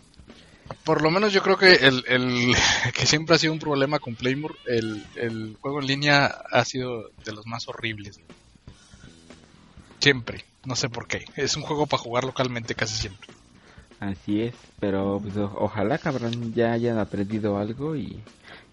Por 0.84 1.02
lo 1.02 1.12
menos 1.12 1.34
yo 1.34 1.42
creo 1.42 1.58
que 1.58 1.74
el, 1.74 2.04
el 2.08 2.54
que 2.94 3.06
siempre 3.06 3.36
ha 3.36 3.40
sido 3.40 3.54
un 3.54 3.60
problema 3.60 4.00
con 4.00 4.16
Playmore, 4.16 4.56
el, 4.68 5.04
el 5.16 5.58
juego 5.62 5.80
en 5.82 5.88
línea 5.88 6.26
ha 6.52 6.66
sido 6.66 7.10
de 7.26 7.32
los 7.34 7.46
más 7.46 7.68
horribles. 7.68 8.20
Siempre, 10.00 10.46
no 10.66 10.76
sé 10.76 10.90
por 10.90 11.08
qué. 11.08 11.26
Es 11.36 11.58
un 11.58 11.64
juego 11.64 11.86
para 11.86 12.02
jugar 12.02 12.24
localmente 12.24 12.74
casi 12.76 12.96
siempre. 12.96 13.30
Así 14.00 14.42
es, 14.42 14.56
pero 14.80 15.20
pues, 15.22 15.36
o- 15.36 15.54
ojalá 15.60 15.98
cabrón 15.98 16.54
ya 16.54 16.72
hayan 16.72 16.98
aprendido 17.00 17.58
algo 17.58 17.98
y, 17.98 18.18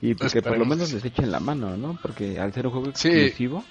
y 0.00 0.14
pues, 0.14 0.32
que 0.32 0.40
por 0.40 0.56
lo 0.56 0.64
menos 0.64 0.92
les 0.92 1.04
echen 1.04 1.32
la 1.32 1.40
mano, 1.40 1.76
¿no? 1.76 1.98
Porque 2.00 2.38
al 2.38 2.52
ser 2.52 2.66
un 2.66 2.72
juego 2.72 2.92
Sí. 2.94 3.08
exclusivo, 3.08 3.64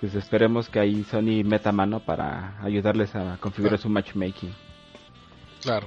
pues 0.00 0.14
esperemos 0.14 0.70
que 0.70 0.80
ahí 0.80 1.04
Sony 1.10 1.44
meta 1.44 1.70
mano 1.70 2.00
para 2.00 2.58
ayudarles 2.62 3.14
a 3.14 3.36
configurar 3.38 3.78
su 3.78 3.90
matchmaking. 3.90 4.54
Claro. 5.60 5.86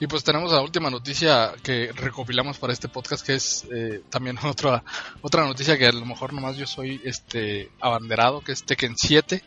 Y 0.00 0.06
pues 0.06 0.24
tenemos 0.24 0.50
la 0.50 0.62
última 0.62 0.88
noticia 0.88 1.52
que 1.62 1.92
recopilamos 1.92 2.56
para 2.56 2.72
este 2.72 2.88
podcast, 2.88 3.24
que 3.24 3.34
es 3.34 3.66
eh, 3.70 4.02
también 4.08 4.38
otra 4.44 4.82
otra 5.20 5.44
noticia 5.44 5.76
que 5.76 5.86
a 5.86 5.92
lo 5.92 6.06
mejor 6.06 6.32
nomás 6.32 6.56
yo 6.56 6.66
soy 6.66 7.00
este 7.04 7.70
abanderado, 7.80 8.40
que 8.40 8.52
es 8.52 8.64
Tekken 8.64 8.94
7. 8.96 9.44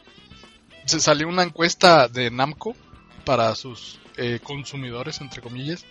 Se 0.86 1.00
salió 1.00 1.28
una 1.28 1.42
encuesta 1.42 2.08
de 2.08 2.30
Namco 2.30 2.76
para 3.26 3.56
sus 3.56 4.00
eh, 4.18 4.40
consumidores, 4.44 5.22
entre 5.22 5.42
comillas. 5.42 5.86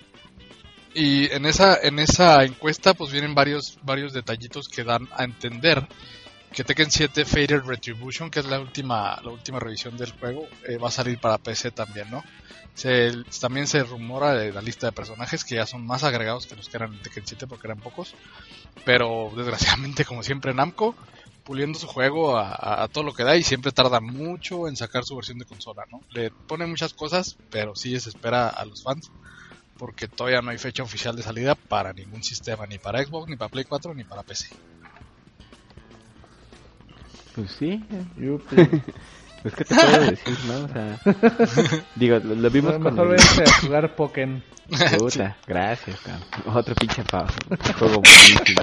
Y 0.94 1.32
en 1.32 1.44
esa 1.46 1.76
en 1.82 1.98
esa 1.98 2.44
encuesta 2.44 2.94
pues 2.94 3.10
vienen 3.10 3.34
varios 3.34 3.78
varios 3.82 4.12
detallitos 4.12 4.68
que 4.68 4.84
dan 4.84 5.08
a 5.16 5.24
entender 5.24 5.88
que 6.52 6.64
Tekken 6.64 6.90
7 6.90 7.24
Fated 7.24 7.62
Retribution, 7.64 8.30
que 8.30 8.40
es 8.40 8.46
la 8.46 8.60
última 8.60 9.20
la 9.22 9.30
última 9.30 9.58
revisión 9.58 9.96
del 9.96 10.12
juego, 10.12 10.46
eh, 10.66 10.76
va 10.76 10.88
a 10.88 10.92
salir 10.92 11.18
para 11.18 11.38
PC 11.38 11.70
también, 11.70 12.10
¿no? 12.10 12.22
Se, 12.74 13.12
también 13.40 13.66
se 13.66 13.82
rumora 13.82 14.34
la 14.34 14.62
lista 14.62 14.86
de 14.86 14.92
personajes 14.92 15.44
que 15.44 15.56
ya 15.56 15.66
son 15.66 15.86
más 15.86 16.04
agregados 16.04 16.46
que 16.46 16.56
los 16.56 16.68
que 16.68 16.76
eran 16.78 16.94
en 16.94 17.02
Tekken 17.02 17.26
7 17.26 17.46
porque 17.46 17.66
eran 17.66 17.78
pocos. 17.78 18.14
Pero 18.84 19.30
desgraciadamente, 19.36 20.04
como 20.04 20.22
siempre, 20.22 20.54
Namco 20.54 20.94
puliendo 21.44 21.78
su 21.78 21.88
juego 21.88 22.38
a 22.38 22.88
todo 22.92 23.02
lo 23.02 23.14
que 23.14 23.24
da 23.24 23.36
y 23.36 23.42
siempre 23.42 23.72
tarda 23.72 24.00
mucho 24.00 24.68
en 24.68 24.76
sacar 24.76 25.04
su 25.04 25.16
versión 25.16 25.38
de 25.38 25.44
consola, 25.44 25.84
¿no? 25.90 26.00
Le 26.10 26.30
pone 26.30 26.66
muchas 26.66 26.94
cosas, 26.94 27.36
pero 27.50 27.74
sí 27.74 27.92
desespera 27.92 28.48
a 28.48 28.64
los 28.64 28.84
fans 28.84 29.10
porque 29.76 30.06
todavía 30.06 30.40
no 30.42 30.50
hay 30.50 30.58
fecha 30.58 30.84
oficial 30.84 31.16
de 31.16 31.24
salida 31.24 31.56
para 31.56 31.92
ningún 31.92 32.22
sistema, 32.22 32.66
ni 32.66 32.78
para 32.78 33.04
Xbox, 33.04 33.28
ni 33.28 33.34
para 33.34 33.48
Play 33.48 33.64
4, 33.64 33.92
ni 33.94 34.04
para 34.04 34.22
PC. 34.22 34.50
Pues 37.34 37.50
sí, 37.58 37.82
Yupi. 38.18 38.56
pues 39.42 39.54
qué 39.54 39.64
te 39.64 39.74
puedo 39.74 40.00
decir, 40.10 40.38
¿no? 40.46 40.64
O 40.64 40.68
sea, 40.68 41.00
digo, 41.96 42.18
lo, 42.18 42.34
lo 42.34 42.50
vimos 42.50 42.72
con 42.74 42.82
Mejor 42.94 43.06
el- 43.06 43.10
vete 43.36 43.50
a 43.50 43.54
jugar 43.60 43.96
Pokémon. 43.96 44.42
Puta, 44.98 45.36
gracias, 45.46 45.98
cabrón. 46.00 46.56
Otro 46.56 46.74
pinche 46.74 47.02
pa 47.04 47.26
juego 47.78 48.00
buenísimo. 48.00 48.62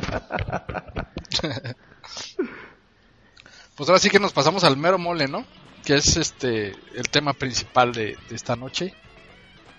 Pues 3.76 3.90
ahora 3.90 4.00
sí 4.00 4.10
que 4.10 4.20
nos 4.20 4.34
pasamos 4.34 4.64
al 4.64 4.78
mero 4.78 4.98
mole, 4.98 5.28
¿no? 5.28 5.46
Que 5.86 5.96
es 5.96 6.18
este 6.18 6.74
el 6.96 7.10
tema 7.10 7.34
principal 7.34 7.94
de, 7.94 8.18
de 8.30 8.36
esta 8.36 8.56
noche. 8.56 8.94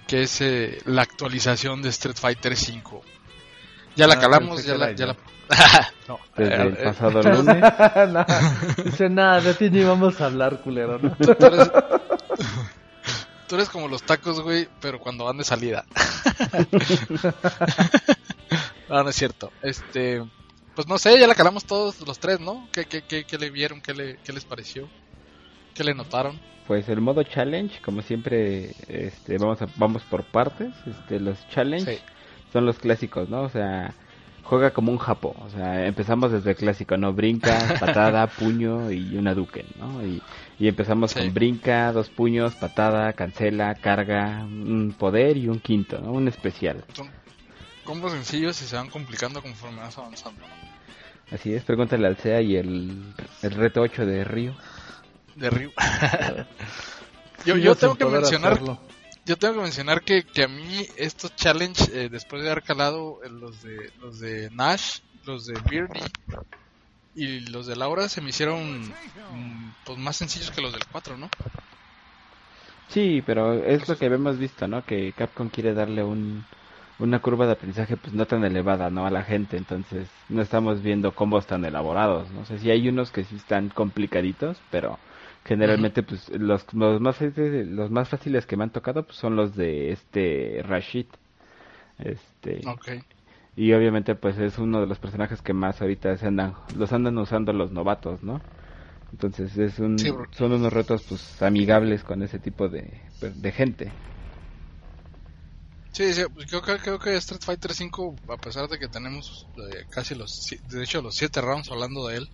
que 0.07 0.23
es 0.23 0.41
eh, 0.41 0.79
la 0.87 1.03
actualización 1.03 1.83
de 1.83 1.91
Street 1.91 2.17
Fighter 2.17 2.57
5. 2.57 3.03
Ya 3.97 4.07
la 4.07 4.15
Ah, 4.15 4.19
calamos, 4.21 4.65
ya 4.65 4.73
que 4.73 4.79
la, 4.79 4.91
ya 4.93 4.97
yo. 4.97 5.07
la... 5.07 5.17
no, 6.09 6.19
Desde 6.37 6.55
el 6.63 6.73
eh, 6.75 6.85
pasado 6.85 7.23
lunes. 7.23 7.63
no, 8.13 8.27
dice 8.85 9.09
nada, 9.09 9.41
de 9.41 9.55
ti 9.55 9.71
ni 9.71 9.83
vamos 9.85 10.21
a 10.21 10.27
hablar, 10.27 10.61
culero, 10.61 10.99
¿no? 10.99 11.17
tú, 11.17 11.47
eres, 11.47 11.71
tú 13.49 13.55
eres 13.57 13.69
como 13.69 13.89
los 13.89 14.03
tacos, 14.03 14.41
güey, 14.41 14.69
pero 14.81 15.01
cuando 15.01 15.25
van 15.25 15.39
de 15.39 15.45
salida. 15.45 15.85
no, 18.89 19.03
no 19.03 19.09
es 19.11 19.17
cierto. 19.17 19.51
Este, 19.63 20.23
pues 20.75 20.87
no 20.89 20.99
sé, 20.99 21.19
ya 21.19 21.27
la 21.27 21.35
calamos 21.35 21.65
todos 21.65 22.01
los 22.07 22.19
tres, 22.19 22.41
¿no? 22.41 22.69
¿Qué, 22.73 22.85
qué, 22.87 23.03
qué, 23.03 23.25
qué 23.25 23.39
le 23.39 23.51
vieron? 23.51 23.81
¿Qué 23.81 23.95
le, 23.95 24.17
¿Qué 24.19 24.33
les 24.33 24.45
pareció? 24.45 24.89
¿Qué 25.75 25.85
le 25.85 25.95
notaron? 25.95 26.41
Pues 26.67 26.89
el 26.89 27.01
modo 27.01 27.23
challenge, 27.23 27.81
como 27.83 28.03
siempre, 28.03 28.73
este, 28.89 29.39
vamos 29.39 29.61
a, 29.63 29.67
vamos 29.77 30.03
por 30.05 30.25
partes. 30.25 30.73
Este, 30.87 31.19
los 31.19 31.37
challenge 31.49 31.97
Sí. 31.97 32.03
son 32.53 32.67
los 32.67 32.79
clásicos, 32.79 33.29
¿no? 33.29 33.43
O 33.43 33.49
sea, 33.49 33.93
juega 34.45 34.71
como 34.73 34.91
un 34.93 34.99
japo. 34.99 35.35
O 35.45 35.51
sea, 35.51 35.87
empezamos 35.87 36.33
desde 36.33 36.51
el 36.51 36.57
clásico, 36.57 36.97
¿no? 36.97 37.13
Brinca, 37.13 37.59
patada, 37.81 38.27
puño 38.27 38.91
y 38.91 39.17
una 39.17 39.35
duken, 39.35 39.67
¿no? 39.79 40.05
Y, 40.07 40.23
y 40.59 40.69
empezamos 40.69 41.13
Sí. 41.13 41.21
con 41.21 41.35
brinca, 41.35 41.93
dos 41.93 42.09
puños, 42.11 42.55
patada, 42.55 43.13
cancela, 43.13 43.75
carga, 43.75 44.43
un 44.45 44.95
poder 44.99 45.37
y 45.37 45.49
un 45.49 45.61
quinto, 45.61 46.01
¿no? 46.01 46.13
Un 46.13 46.29
especial. 46.29 46.85
Son 46.95 47.09
combos 47.85 48.13
sencillos 48.13 48.61
y 48.63 48.67
se 48.67 48.77
van 48.77 48.89
complicando 48.91 49.41
conforme 49.43 49.81
vas 49.81 49.97
avanzando. 49.99 50.43
Así 51.33 51.55
es, 51.55 51.63
pregúntale 51.63 52.07
al 52.09 52.17
SEA 52.17 52.41
y 52.41 52.57
el, 52.57 53.03
el 53.43 53.51
reto 53.53 53.81
8 53.83 54.05
de 54.05 54.25
Río. 54.25 54.55
De 55.37 55.49
Ryu. 55.49 55.71
yo, 57.47 57.57
yo 57.57 57.75
tengo 57.77 57.95
que 57.95 58.05
mencionar 58.05 58.53
hacerlo. 58.55 58.79
Yo 59.31 59.37
tengo 59.37 59.55
que 59.55 59.61
mencionar 59.61 60.03
que, 60.03 60.25
que 60.25 60.43
a 60.43 60.49
mí 60.49 60.85
estos 60.97 61.37
challenge 61.37 61.85
eh, 61.95 62.09
después 62.11 62.43
de 62.43 62.51
haber 62.51 62.65
calado 62.65 63.23
eh, 63.23 63.29
los 63.31 63.63
de 63.63 63.77
los 64.01 64.19
de 64.19 64.51
Nash 64.51 64.99
los 65.25 65.47
de 65.47 65.55
Beardy 65.71 66.03
y 67.15 67.39
los 67.53 67.69
de 67.69 67.77
Laura 67.77 68.09
se 68.09 68.21
me 68.21 68.31
hicieron 68.31 68.89
mm, 68.89 69.73
pues 69.87 69.99
más 69.99 70.17
sencillos 70.17 70.51
que 70.51 70.61
los 70.61 70.73
del 70.73 70.85
4 70.91 71.17
no 71.17 71.29
Sí, 72.89 73.23
pero 73.25 73.55
es 73.55 73.89
lo 73.89 73.97
que 73.97 74.07
habíamos 74.07 74.37
visto, 74.37 74.67
¿no? 74.67 74.85
Que 74.85 75.13
Capcom 75.13 75.49
quiere 75.49 75.75
darle 75.75 76.03
un, 76.03 76.45
una 76.99 77.21
curva 77.21 77.47
de 77.47 77.53
aprendizaje 77.53 77.97
pues 77.97 78.15
no 78.15 78.27
tan 78.27 78.45
elevada, 78.45 78.91
¿no? 78.91 79.07
A 79.07 79.11
la 79.11 79.23
gente, 79.23 79.57
entonces 79.57 80.09
no 80.29 80.43
estamos 80.43 80.83
viendo 80.83 81.15
combos 81.15 81.47
tan 81.47 81.65
elaborados, 81.65 82.29
no 82.33 82.45
sé 82.47 82.59
si 82.59 82.69
hay 82.69 82.89
unos 82.89 83.13
que 83.13 83.23
sí 83.23 83.37
están 83.37 83.69
complicaditos, 83.69 84.57
pero 84.73 84.99
generalmente 85.45 86.03
pues 86.03 86.29
los, 86.31 86.73
los 86.75 87.01
más 87.01 87.17
fáciles, 87.17 87.67
los 87.69 87.91
más 87.91 88.09
fáciles 88.09 88.47
que 88.47 88.57
me 88.57 88.65
han 88.65 88.73
tocado 88.73 89.05
pues 89.07 89.19
son 89.19 89.37
los 89.37 89.57
de 89.57 89.93
este 89.93 90.63
Rashid. 90.67 91.07
Este, 91.99 92.75
okay 92.75 93.03
y 93.57 93.73
obviamente 93.75 94.15
pues 94.17 94.39
es 94.39 94.59
uno 94.59 94.81
de 94.81 94.87
los 94.89 94.99
personajes 95.01 95.43
que 95.43 95.53
más 95.55 95.83
ahorita 95.83 96.17
se 96.19 96.27
andan 96.29 96.57
los 96.75 96.93
andan 96.93 97.19
usando 97.19 97.53
los 97.55 97.73
novatos, 97.73 98.23
¿no? 98.25 98.43
Entonces 99.13 99.57
es 99.59 99.79
un, 99.81 99.97
Sí, 99.97 100.11
son 100.33 100.53
unos 100.53 100.73
retos 100.73 101.03
pues 101.05 101.43
amigables 101.43 102.05
con 102.05 102.23
ese 102.23 102.39
tipo 102.41 102.69
de, 102.69 103.03
pues, 103.21 103.41
de 103.43 103.53
gente. 103.53 103.95
sí, 105.93 106.13
sí 106.15 106.23
pues, 106.33 106.47
creo, 106.49 106.63
que- 106.63 106.79
creo 106.79 106.99
que 106.99 107.17
Street 107.17 107.43
Fighter 107.45 107.75
5 107.75 108.21
a 108.29 108.37
pesar 108.39 108.69
de 108.69 108.79
que 108.79 108.89
tenemos 108.89 109.49
eh, 109.57 109.85
casi 109.91 110.15
los 110.15 110.47
de 110.65 110.83
hecho 110.85 111.03
los 111.03 111.17
7 111.17 111.41
rounds 111.41 111.71
hablando 111.71 112.07
de 112.07 112.19
él 112.19 112.29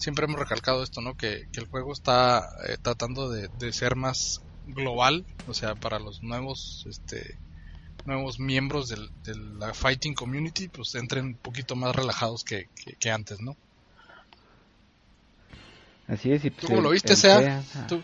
siempre 0.00 0.24
hemos 0.24 0.40
recalcado 0.40 0.82
esto 0.82 1.00
no 1.00 1.14
que, 1.14 1.46
que 1.52 1.60
el 1.60 1.68
juego 1.68 1.92
está 1.92 2.48
eh, 2.66 2.76
tratando 2.82 3.30
de, 3.30 3.48
de 3.58 3.72
ser 3.72 3.94
más 3.96 4.40
global 4.64 5.24
o 5.46 5.54
sea 5.54 5.74
para 5.76 5.98
los 5.98 6.22
nuevos 6.22 6.84
este 6.88 7.38
nuevos 8.06 8.40
miembros 8.40 8.88
del- 8.88 9.10
de 9.24 9.36
la 9.58 9.74
fighting 9.74 10.14
community 10.14 10.68
pues 10.68 10.94
entren 10.94 11.26
un 11.26 11.34
poquito 11.36 11.76
más 11.76 11.94
relajados 11.94 12.42
que, 12.44 12.68
que, 12.84 12.94
que 12.96 13.10
antes 13.10 13.40
no 13.40 13.56
Así 16.08 16.32
es, 16.32 16.44
y 16.44 16.50
pues, 16.50 16.62
¿Tú 16.62 16.66
cómo 16.68 16.78
el- 16.78 16.84
lo 16.84 16.90
viste, 16.90 17.14
Sea? 17.14 17.62
¿Tú? 17.88 18.02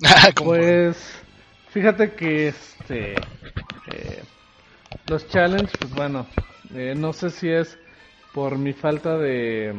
¿Cómo? 0.34 0.50
Pues, 0.50 0.98
fíjate 1.72 2.12
que 2.14 2.48
este. 2.48 3.14
eh, 3.14 4.22
los 5.08 5.26
challenge, 5.28 5.72
pues 5.78 5.94
bueno, 5.94 6.26
eh, 6.74 6.94
no 6.96 7.12
sé 7.14 7.30
si 7.30 7.48
es 7.48 7.78
por 8.34 8.58
mi 8.58 8.72
falta 8.72 9.16
de, 9.16 9.74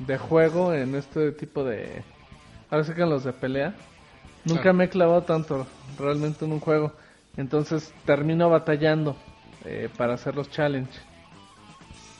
de 0.00 0.18
juego 0.18 0.74
en 0.74 0.94
este 0.96 1.32
tipo 1.32 1.64
de. 1.64 2.02
Ahora 2.70 2.84
sí 2.84 2.92
que 2.92 3.02
en 3.02 3.10
los 3.10 3.24
de 3.24 3.32
pelea. 3.32 3.74
Nunca 4.44 4.62
Claro. 4.62 4.76
me 4.78 4.84
he 4.84 4.88
clavado 4.90 5.22
tanto 5.22 5.66
realmente 5.98 6.44
en 6.44 6.52
un 6.52 6.60
juego. 6.60 6.92
Entonces 7.36 7.94
termino 8.04 8.50
batallando 8.50 9.16
eh, 9.64 9.88
para 9.96 10.14
hacer 10.14 10.34
los 10.34 10.50
challenge. 10.50 10.92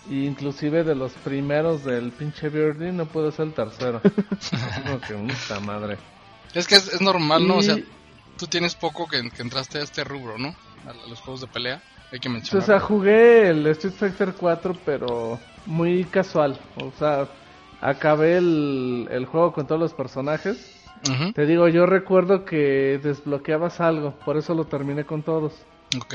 Y 0.09 0.27
inclusive 0.27 0.85
de 0.85 0.95
los 0.95 1.13
primeros 1.13 1.85
del 1.85 2.13
pinche 2.13 2.49
Birdie 2.51 2.93
no 2.93 3.07
puedo 3.07 3.31
ser 3.31 3.47
el 3.47 3.55
tercero. 3.55 4.01
Como 4.85 5.01
que, 5.01 5.15
puta 5.15 5.61
madre. 5.61 5.97
Es 6.55 6.67
que 6.69 6.77
es, 6.77 6.93
es 6.93 7.01
normal, 7.01 7.47
¿no? 7.49 7.57
O 7.57 7.63
sea, 7.63 7.77
tú 8.39 8.47
tienes 8.47 8.75
poco 8.75 9.07
que, 9.09 9.31
que 9.31 9.43
entraste 9.43 9.79
a 9.79 9.83
este 9.83 10.05
rubro, 10.05 10.37
¿no? 10.39 10.49
A, 10.87 10.91
a 10.91 11.09
los 11.09 11.21
juegos 11.21 11.41
de 11.41 11.47
pelea. 11.47 11.83
Hay 12.13 12.21
que 12.21 12.29
Sí, 12.29 12.29
o 12.29 12.33
mencionar. 12.33 12.67
sea, 12.67 12.81
jugué 12.81 13.49
el 13.49 13.67
Street 13.69 13.95
Fighter 13.95 14.35
4, 14.39 14.77
pero 14.85 15.39
muy 15.66 16.05
casual. 16.05 16.59
O 16.77 16.90
sea, 16.92 17.29
acabé 17.81 18.38
el, 18.38 19.09
el 19.11 19.27
juego 19.27 19.53
con 19.53 19.66
todos 19.66 19.81
los 19.81 19.94
personajes. 19.94 20.70
Te 21.35 21.44
digo, 21.44 21.68
yo 21.68 21.85
recuerdo 21.85 22.46
que 22.46 22.98
desbloqueabas 23.03 23.79
algo, 23.81 24.12
por 24.24 24.38
eso 24.38 24.55
lo 24.55 24.64
terminé 24.64 25.05
con 25.05 25.22
todos. 25.22 25.53
Ok. 26.00 26.14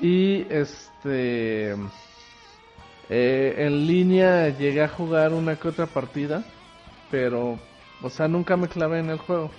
Y 0.00 0.46
este. 0.48 1.72
eh, 3.10 3.54
en 3.58 3.86
línea 3.86 4.48
llegué 4.48 4.82
a 4.82 4.88
jugar 4.88 5.34
una 5.34 5.56
que 5.56 5.68
otra 5.68 5.86
partida, 5.86 6.44
pero, 7.10 7.58
o 8.00 8.08
sea, 8.08 8.26
nunca 8.26 8.56
me 8.56 8.68
clavé 8.68 9.00
en 9.00 9.10
el 9.10 9.18
juego. 9.18 9.50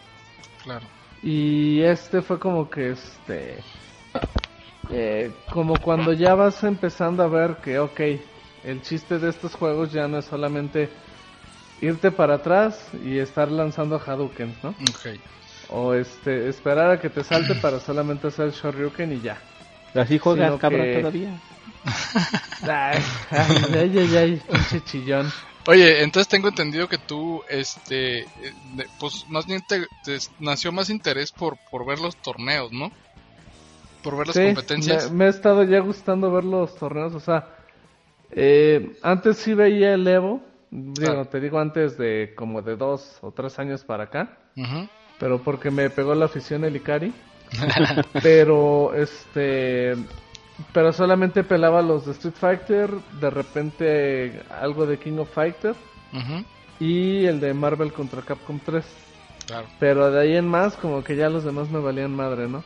Claro. 0.63 0.86
Y 1.22 1.82
este 1.82 2.24
fue 2.24 2.39
como 2.39 2.67
que 2.67 2.91
este. 2.91 3.60
eh, 4.89 5.32
como 5.52 5.76
cuando 5.80 6.13
ya 6.13 6.34
vas 6.34 6.63
empezando 6.63 7.22
a 7.22 7.28
ver 7.28 7.58
que, 7.58 7.78
ok, 7.78 8.02
el 8.63 8.82
chiste 8.82 9.19
de 9.19 9.30
estos 9.30 9.56
juegos 9.56 9.91
ya 9.91 10.08
no 10.08 10.17
es 10.19 10.26
solamente 10.26 10.89
irte 11.82 12.12
para 12.12 12.36
atrás 12.36 12.91
y 13.04 13.19
estar 13.19 13.52
lanzando 13.52 13.99
Hadouken, 13.99 14.56
¿no? 14.63 14.69
Ok. 14.89 15.08
O 15.69 15.93
este, 15.93 16.47
esperar 16.49 16.91
a 16.91 16.99
que 16.99 17.10
te 17.10 17.23
salte 17.23 17.56
para 17.62 17.80
solamente 17.80 18.28
hacer 18.28 18.52
Shoryuken 18.52 19.12
y 19.13 19.21
ya. 19.21 19.41
Así 19.93 20.17
juegas, 20.17 20.54
Sino 20.54 20.60
cabrón, 20.60 20.88
que- 20.88 21.02
todavía. 21.02 21.41
Ay, 22.63 23.02
ay, 23.32 23.99
ay, 23.99 24.15
ay, 24.17 24.41
pinche 24.49 24.82
chillón. 24.82 25.28
Oye, 25.67 26.04
entonces 26.04 26.28
tengo 26.28 26.49
entendido 26.49 26.88
que 26.88 26.97
tú, 26.97 27.41
este, 27.47 28.19
eh, 28.23 28.54
pues 28.99 29.26
más 29.30 29.45
bien 29.45 29.62
te, 29.67 29.88
te 30.04 30.17
nació 30.39 30.71
más 30.71 30.89
interés 30.89 31.32
por, 31.32 31.58
por 31.69 31.86
ver 31.86 31.99
los 31.99 32.17
torneos, 32.17 32.71
¿no? 32.71 32.91
Por 34.02 34.17
ver 34.17 34.28
las 34.28 34.36
Sí, 34.36 34.41
competencias. 34.45 35.12
Me, 35.12 35.17
me 35.17 35.26
ha 35.26 35.30
estado 35.30 35.63
ya 35.63 35.80
gustando 35.80 36.32
ver 36.32 36.43
los 36.43 36.76
torneos, 36.76 37.13
o 37.13 37.19
sea, 37.19 37.47
eh, 38.36 38.98
antes 39.02 39.38
sí 39.38 39.54
veía 39.54 39.93
el 39.93 40.08
Evo, 40.08 40.41
digo, 40.72 40.93
Claro. 40.96 41.26
te 41.26 41.39
digo 41.39 41.60
antes 41.60 41.98
de 41.98 42.34
como 42.36 42.62
de 42.62 42.76
dos 42.76 43.17
o 43.22 43.32
tres 43.32 43.60
años 43.60 43.84
para 43.84 44.06
acá, 44.06 44.38
pero 45.19 45.39
porque 45.41 45.72
me 45.72 45.89
pegó 45.89 46.13
la 46.15 46.26
afición 46.26 46.63
el 46.65 46.76
Ikari, 46.76 47.13
pero 48.24 48.93
este, 48.93 49.93
pero 50.74 50.91
solamente 50.93 51.43
pelaba 51.43 51.82
los 51.82 52.06
de 52.06 52.12
Street 52.13 52.36
Fighter, 52.36 52.89
de 53.19 53.30
repente 53.30 54.41
algo 54.50 54.86
de 54.86 54.98
King 54.98 55.17
of 55.19 55.34
Fighter 55.34 55.76
y 56.80 57.26
el 57.26 57.39
de 57.39 57.54
Marvel 57.54 57.93
contra 57.93 58.22
Capcom 58.22 58.60
3. 58.63 58.84
Claro. 59.48 59.67
Pero 59.80 60.10
de 60.12 60.22
ahí 60.22 60.36
en 60.38 60.48
más, 60.48 60.76
como 60.78 61.04
que 61.04 61.15
ya 61.15 61.30
los 61.30 61.43
demás 61.43 61.69
me 61.69 61.80
valían 61.80 62.15
madre, 62.15 62.48
¿no? 62.48 62.63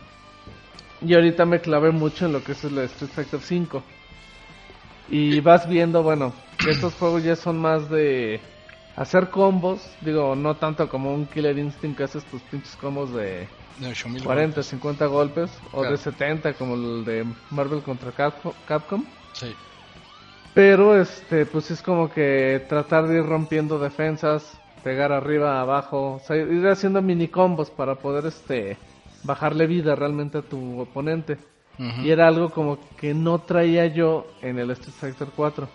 Y 1.02 1.14
ahorita 1.16 1.46
me 1.46 1.60
clavé 1.60 1.92
mucho 1.92 2.26
en 2.28 2.34
lo 2.34 2.44
que 2.44 2.52
es 2.54 2.64
el 2.64 2.78
Street 2.80 3.12
Fighter 3.14 3.40
5. 3.40 3.84
Y 5.10 5.40
vas 5.42 5.68
viendo, 5.70 6.04
bueno, 6.04 6.34
que 6.58 6.72
estos 6.72 6.94
juegos 6.96 7.24
ya 7.24 7.36
son 7.36 7.58
más 7.60 7.90
de 7.90 8.42
hacer 8.96 9.30
combos. 9.30 9.96
Digo, 10.02 10.36
no 10.36 10.58
tanto 10.58 10.90
como 10.90 11.14
un 11.14 11.28
Killer 11.28 11.58
Instinct 11.58 11.98
que 11.98 12.04
haces 12.04 12.26
tus 12.26 12.42
pinches 12.44 12.76
combos 12.76 13.14
de 13.14 13.48
De 13.78 13.88
8000 13.88 14.24
40, 14.24 14.64
50 14.64 15.06
golpes. 15.06 15.62
O 15.72 15.80
Claro. 15.82 15.92
de 15.92 15.98
70 15.98 16.54
como 16.54 16.76
el 16.76 17.06
de 17.06 17.26
Marvel 17.50 17.82
contra 17.84 18.12
Capco- 18.12 18.56
Capcom. 18.66 19.04
Sí. 19.34 19.56
Pero 20.54 21.00
este, 21.00 21.46
pues 21.46 21.70
es 21.72 21.82
como 21.82 22.10
que 22.10 22.66
tratar 22.68 23.08
de 23.08 23.18
ir 23.20 23.26
rompiendo 23.26 23.78
defensas, 23.78 24.60
pegar 24.84 25.12
arriba, 25.12 25.62
abajo, 25.62 26.16
o 26.16 26.20
sea, 26.20 26.36
ir 26.38 26.66
haciendo 26.68 27.02
mini 27.02 27.28
combos 27.28 27.70
para 27.70 27.96
poder 27.96 28.26
este 28.26 28.78
bajarle 29.24 29.68
vida 29.68 29.96
realmente 29.96 30.40
a 30.40 30.42
tu 30.42 30.80
oponente. 30.80 31.38
Y 31.80 32.10
era 32.10 32.28
algo 32.28 32.50
como 32.50 32.80
que 32.98 33.14
no 33.14 33.40
traía 33.40 33.86
yo 33.88 34.28
en 34.42 34.58
el 34.60 34.72
Street 34.72 34.96
Fighter 34.96 35.28
4. 35.36 35.70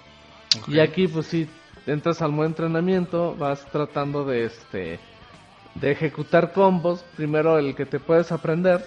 Ok. 0.59 0.69
Y 0.69 0.81
aquí 0.81 1.07
pues 1.09 1.27
sí, 1.27 1.49
entras 1.87 2.21
al 2.23 2.33
modo 2.33 2.47
entrenamiento, 2.47 3.37
vas 3.37 3.65
tratando 3.71 4.25
de 4.25 4.45
este 4.47 5.01
de 5.75 5.91
ejecutar 5.93 6.53
combos, 6.53 7.05
primero 7.17 7.59
el 7.59 7.75
que 7.75 7.87
te 7.87 8.01
puedes 8.01 8.31
aprender, 8.33 8.85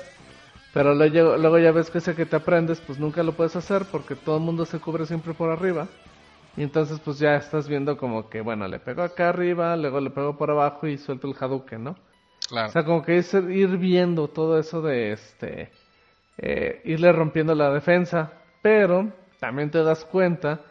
Pero 0.74 0.93
luego, 0.93 1.38
luego 1.38 1.57
ya 1.59 1.72
ves 1.72 1.89
que 1.89 1.99
ese 1.99 2.16
que 2.16 2.26
te 2.26 2.36
aprendes, 2.36 2.82
pues 2.82 2.99
nunca 2.99 3.24
lo 3.24 3.34
puedes 3.36 3.55
hacer 3.55 3.86
porque 3.91 4.16
todo 4.16 4.38
el 4.38 4.43
mundo 4.43 4.66
se 4.66 4.80
cubre 4.80 5.05
siempre 5.05 5.34
por 5.34 5.49
arriba. 5.49 5.88
Y 6.57 6.63
entonces 6.63 6.99
pues 6.99 7.20
ya 7.20 7.36
estás 7.36 7.68
viendo 7.68 7.97
como 7.97 8.30
que, 8.30 8.41
bueno, 8.41 8.68
le 8.68 8.80
pego 8.80 9.01
acá 9.03 9.30
arriba, 9.30 9.76
luego 9.78 10.01
le 10.01 10.09
pego 10.11 10.38
por 10.38 10.51
abajo 10.51 10.88
y 10.88 10.97
suelto 10.97 11.28
el 11.28 11.36
Hadouken, 11.39 11.84
¿no? 11.84 11.95
Claro. 12.47 12.68
O 12.68 12.72
sea, 12.72 12.84
como 12.86 13.03
que 13.03 13.18
es 13.18 13.34
ir 13.34 13.78
viendo 13.78 14.28
todo 14.30 14.59
eso 14.59 14.82
de 14.82 15.13
este. 15.13 15.72
Eh, 16.38 16.81
irle 16.86 17.11
rompiendo 17.11 17.55
la 17.55 17.71
defensa. 17.71 18.31
Pero 18.61 19.11
también 19.39 19.69
te 19.69 19.83
das 19.83 20.05
cuenta 20.05 20.61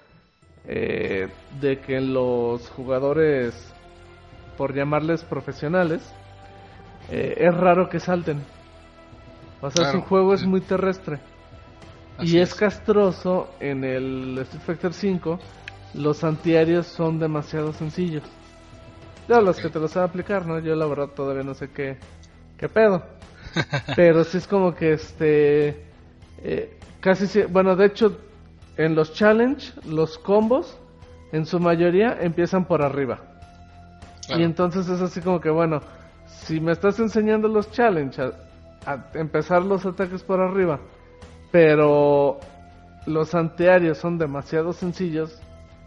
eh, 0.67 1.29
de 1.61 1.79
que 1.81 2.01
los 2.01 2.69
jugadores, 2.71 3.73
por 4.57 4.75
llamarles 4.75 5.23
profesionales, 5.25 6.03
eh, 7.11 7.35
es 7.39 7.55
raro 7.55 7.89
que 7.89 8.01
salten. 8.01 8.43
O 9.61 9.71
sea, 9.71 9.85
Claro, 9.85 10.01
su 10.01 10.05
juego 10.07 10.35
es 10.35 10.45
muy 10.45 10.61
terrestre. 10.61 11.19
Así 12.19 12.37
y 12.37 12.41
es, 12.41 12.55
castroso 12.55 13.51
en 13.61 13.85
el 13.85 14.39
Street 14.39 14.63
Fighter 14.63 14.91
V. 14.91 15.39
Los 15.95 16.25
antiaéreos 16.25 16.87
son 16.87 17.19
demasiado 17.19 17.73
sencillos. 17.73 18.25
Yo 19.29 19.41
los 19.41 19.59
que 19.59 19.71
te 19.71 19.79
los 19.79 19.93
saben 19.93 20.11
aplicar, 20.11 20.47
¿no? 20.47 20.59
Yo 20.59 20.75
la 20.75 20.87
verdad 20.87 21.09
todavía 21.09 21.43
no 21.43 21.55
sé 21.55 21.71
qué, 21.71 21.97
qué 22.59 22.69
pedo. 22.69 23.03
Pero 23.97 24.25
sí 24.25 24.39
es 24.39 24.47
como 24.47 24.75
que 24.75 24.93
este... 24.95 25.85
eh, 26.43 26.79
casi 27.01 27.27
si- 27.27 27.43
Bueno, 27.43 27.77
de 27.77 27.87
hecho, 27.87 28.19
en 28.77 28.95
los 28.95 29.13
challenge, 29.15 29.73
los 29.87 30.19
combos, 30.19 30.79
en 31.33 31.47
su 31.47 31.59
mayoría 31.61 32.17
empiezan 32.21 32.65
por 32.65 32.83
arriba. 32.83 33.19
Claro. 34.27 34.41
Y 34.41 34.45
entonces 34.45 34.89
es 34.89 35.01
así 35.01 35.21
como 35.21 35.41
que, 35.41 35.51
bueno, 35.51 35.81
si 36.27 36.61
me 36.61 36.73
estás 36.73 36.99
enseñando 36.99 37.47
los 37.49 37.71
challenge 37.71 38.21
a, 38.23 38.33
a 38.87 39.05
empezar 39.15 39.63
los 39.63 39.85
ataques 39.87 40.23
por 40.23 40.41
arriba, 40.41 40.79
pero 41.51 42.41
los 43.07 43.35
antiaéreos 43.35 43.99
son 43.99 44.19
demasiado 44.19 44.73
sencillos, 44.73 45.39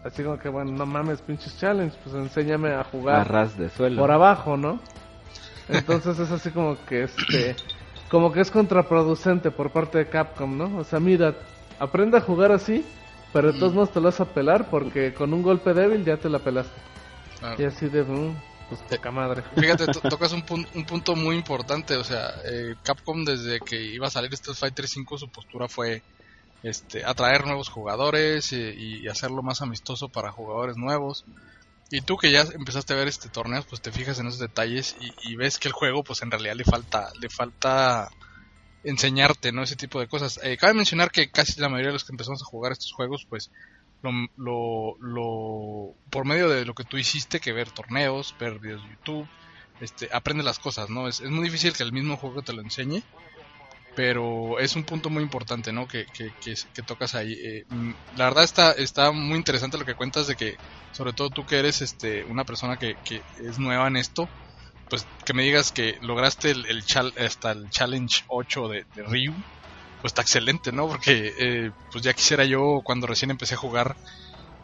así 0.04 0.22
como 0.22 0.38
que, 0.38 0.48
bueno, 0.48 0.72
no 0.72 0.86
mames, 0.86 1.20
pinches 1.20 1.58
challenge, 1.58 1.96
pues 2.02 2.14
enséñame 2.14 2.70
a 2.70 2.84
jugar 2.84 3.48
de 3.56 3.68
suelo. 3.70 4.00
por 4.00 4.10
abajo, 4.10 4.56
¿no? 4.56 4.78
Entonces 5.68 6.18
es 6.18 6.30
así 6.30 6.50
como 6.50 6.82
que, 6.86 7.04
este, 7.04 7.56
como 8.10 8.32
que 8.32 8.40
es 8.40 8.50
contraproducente 8.50 9.50
por 9.50 9.70
parte 9.70 9.98
de 9.98 10.08
Capcom, 10.08 10.56
¿no? 10.56 10.78
O 10.78 10.84
sea, 10.84 10.98
mira, 11.00 11.34
aprende 11.78 12.16
a 12.18 12.20
jugar 12.22 12.52
así, 12.52 12.84
pero 13.32 13.52
de 13.52 13.58
todos 13.58 13.74
modos 13.74 13.92
te 13.92 14.00
lo 14.00 14.06
vas 14.06 14.20
a 14.20 14.24
pelar 14.32 14.70
porque 14.70 15.12
con 15.14 15.32
un 15.34 15.42
golpe 15.42 15.74
débil 15.74 16.04
ya 16.04 16.16
te 16.16 16.28
la 16.28 16.38
pelaste. 16.38 16.80
Claro. 17.38 17.62
Y 17.62 17.66
así 17.66 17.88
de, 17.88 18.02
mm, 18.02 18.34
pues 18.68 18.80
poca 18.82 19.10
madre. 19.10 19.42
Fíjate, 19.56 19.86
to- 19.86 20.00
tocas 20.08 20.32
un, 20.32 20.42
pun- 20.44 20.66
un 20.74 20.84
punto 20.84 21.14
muy 21.14 21.36
importante, 21.36 21.96
o 21.96 22.04
sea, 22.04 22.30
eh, 22.44 22.74
Capcom 22.82 23.24
desde 23.24 23.60
que 23.60 23.80
iba 23.80 24.06
a 24.06 24.10
salir 24.10 24.32
Street 24.34 24.56
Fighter 24.58 24.86
V 24.86 25.18
su 25.18 25.28
postura 25.30 25.68
fue 25.68 26.02
este, 26.62 27.04
atraer 27.04 27.44
nuevos 27.46 27.68
jugadores 27.68 28.52
eh, 28.52 28.74
y, 28.76 29.04
y 29.04 29.08
hacerlo 29.08 29.42
más 29.42 29.60
amistoso 29.62 30.08
para 30.08 30.32
jugadores 30.32 30.76
nuevos. 30.76 31.24
Y 31.90 32.02
tú 32.02 32.16
que 32.16 32.30
ya 32.30 32.42
empezaste 32.42 32.92
a 32.92 32.96
ver 32.96 33.08
este 33.08 33.30
torneos, 33.30 33.66
pues 33.66 33.80
te 33.80 33.92
fijas 33.92 34.18
en 34.18 34.26
esos 34.26 34.40
detalles 34.40 34.94
y, 35.00 35.32
y 35.32 35.36
ves 35.36 35.58
que 35.58 35.68
el 35.68 35.74
juego, 35.74 36.04
pues 36.04 36.22
en 36.22 36.30
realidad 36.30 36.54
le 36.56 36.64
falta, 36.64 37.10
le 37.20 37.28
falta 37.30 38.08
enseñarte, 38.82 39.52
¿no? 39.52 39.62
Ese 39.62 39.76
tipo 39.76 40.00
de 40.00 40.08
cosas. 40.08 40.40
Eh, 40.42 40.56
cabe 40.58 40.74
mencionar 40.74 41.10
que 41.10 41.30
casi 41.30 41.60
la 41.60 41.68
mayoría 41.68 41.88
de 41.88 41.94
los 41.94 42.04
que 42.04 42.12
empezamos 42.12 42.42
a 42.42 42.46
jugar 42.46 42.72
estos 42.72 42.92
juegos, 42.92 43.26
pues 43.28 43.50
lo, 44.02 44.10
lo, 44.36 44.96
lo- 45.00 45.96
por 46.10 46.24
medio 46.26 46.48
de 46.48 46.64
lo 46.64 46.74
que 46.74 46.84
tú 46.84 46.98
hiciste, 46.98 47.40
que 47.40 47.52
ver 47.52 47.72
torneos, 47.72 48.36
ver 48.38 48.58
videos 48.60 48.82
de 48.84 48.90
YouTube, 48.90 49.30
este, 49.80 50.08
aprende 50.12 50.44
las 50.44 50.58
cosas, 50.58 50.90
¿no? 50.90 51.08
Es, 51.08 51.20
es 51.20 51.30
muy 51.30 51.44
difícil 51.44 51.72
que 51.74 51.82
el 51.84 51.92
mismo 51.92 52.16
juego 52.16 52.42
te 52.42 52.52
lo 52.52 52.62
enseñe, 52.62 53.02
pero 53.94 54.58
es 54.60 54.76
un 54.76 54.84
punto 54.84 55.10
muy 55.10 55.22
importante, 55.22 55.72
¿no? 55.72 55.86
Que, 55.88 56.06
que, 56.12 56.30
que, 56.40 56.54
que 56.74 56.82
tocas 56.82 57.14
ahí. 57.14 57.32
Eh, 57.32 57.64
mm, 57.68 57.92
la 58.16 58.24
verdad 58.26 58.44
está, 58.44 58.72
está 58.72 59.10
muy 59.12 59.36
interesante 59.38 59.78
lo 59.78 59.84
que 59.84 59.94
cuentas 59.96 60.26
de 60.26 60.36
que, 60.36 60.56
sobre 60.92 61.12
todo 61.12 61.30
tú 61.30 61.44
que 61.44 61.58
eres 61.58 61.82
este, 61.82 62.24
una 62.26 62.44
persona 62.44 62.76
que, 62.76 62.96
que 63.04 63.22
es 63.36 63.58
nueva 63.58 63.88
en 63.88 63.96
esto, 63.96 64.30
pues 64.88 65.08
que 65.24 65.34
me 65.34 65.44
digas 65.44 65.72
que 65.72 65.98
lograste 66.02 66.50
el, 66.52 66.66
el 66.66 66.82
chal- 66.84 67.14
hasta 67.18 67.52
el 67.52 67.68
Challenge 67.70 68.24
8 68.28 68.68
de, 68.68 68.84
Ryu, 68.96 69.34
pues 70.00 70.10
está 70.12 70.22
excelente, 70.22 70.72
¿no? 70.72 70.86
Porque 70.88 71.32
eh, 71.38 71.70
pues 71.92 72.04
ya 72.04 72.14
quisiera 72.14 72.44
yo 72.44 72.80
cuando 72.84 73.06
recién 73.06 73.30
empecé 73.30 73.54
a 73.54 73.58
jugar, 73.58 73.96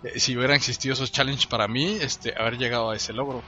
eh, 0.02 0.20
si 0.20 0.36
hubieran 0.36 0.56
existido 0.56 0.94
esos 0.94 1.12
challenges 1.12 1.46
para 1.46 1.68
mí, 1.68 1.96
este, 2.00 2.34
haber 2.38 2.58
llegado 2.58 2.90
a 2.90 2.96
ese 2.96 3.12
logro. 3.12 3.44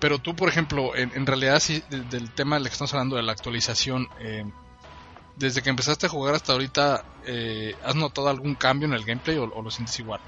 Pero 0.00 0.18
tú, 0.20 0.36
por 0.36 0.48
ejemplo, 0.48 0.94
en, 0.96 1.26
realidad 1.26 1.60
sí, 1.60 1.82
de- 1.88 2.04
del 2.04 2.32
tema 2.34 2.56
del 2.56 2.66
que 2.66 2.72
estamos 2.72 2.94
hablando, 2.94 3.16
de 3.16 3.22
la 3.22 3.32
actualización, 3.32 4.06
eh, 4.20 4.44
desde 5.38 5.62
que 5.62 5.70
empezaste 5.70 6.06
a 6.06 6.08
jugar 6.08 6.34
hasta 6.34 6.52
ahorita, 6.52 7.04
eh, 7.22 7.76
¿has 7.82 7.94
notado 7.96 8.28
algún 8.28 8.56
cambio 8.56 8.86
en 8.88 8.94
el 8.94 9.04
gameplay 9.04 9.36
o, 9.38 9.44
o 9.44 9.62
lo 9.62 9.70
sientes 9.70 9.98
igual? 10.00 10.20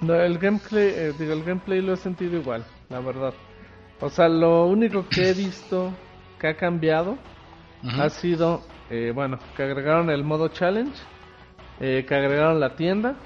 No, 0.00 0.14
el 0.14 0.38
gameplay, 0.38 0.88
eh, 0.94 1.12
digo, 1.14 1.32
el 1.32 1.42
gameplay 1.44 1.80
lo 1.80 1.94
he 1.94 1.96
sentido 1.96 2.36
igual, 2.36 2.66
la 2.88 3.00
verdad. 3.00 3.34
O 4.00 4.10
sea, 4.10 4.28
lo 4.28 4.66
único 4.66 5.08
que 5.08 5.30
he 5.30 5.34
visto 5.34 5.98
que 6.38 6.48
ha 6.48 6.56
cambiado 6.56 7.18
ha 7.96 8.10
sido, 8.10 8.84
eh, 8.90 9.12
bueno, 9.14 9.40
que 9.54 9.62
agregaron 9.64 10.10
el 10.10 10.24
modo 10.24 10.48
challenge, 10.48 11.02
eh, 11.78 12.04
que 12.08 12.14
agregaron 12.14 12.60
la 12.60 12.76
tienda, 12.76 13.16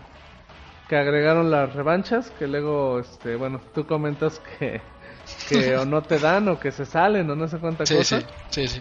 que 0.88 0.96
agregaron 0.96 1.50
las 1.50 1.74
revanchas, 1.74 2.30
que 2.32 2.48
luego, 2.48 3.00
este, 3.00 3.36
bueno, 3.36 3.62
tú 3.74 3.86
comentas 3.86 4.40
que, 4.40 4.82
que 5.44 5.76
o 5.76 5.86
no 5.86 6.06
te 6.06 6.20
dan 6.20 6.48
o 6.48 6.60
que 6.60 6.72
se 6.72 6.86
salen 6.86 7.30
o 7.30 7.36
no 7.36 7.48
sé 7.48 7.58
cuánta 7.60 7.88
Sí, 7.88 7.92
cosa. 7.92 8.24
sí, 8.24 8.26
sí, 8.50 8.68
sí. 8.68 8.80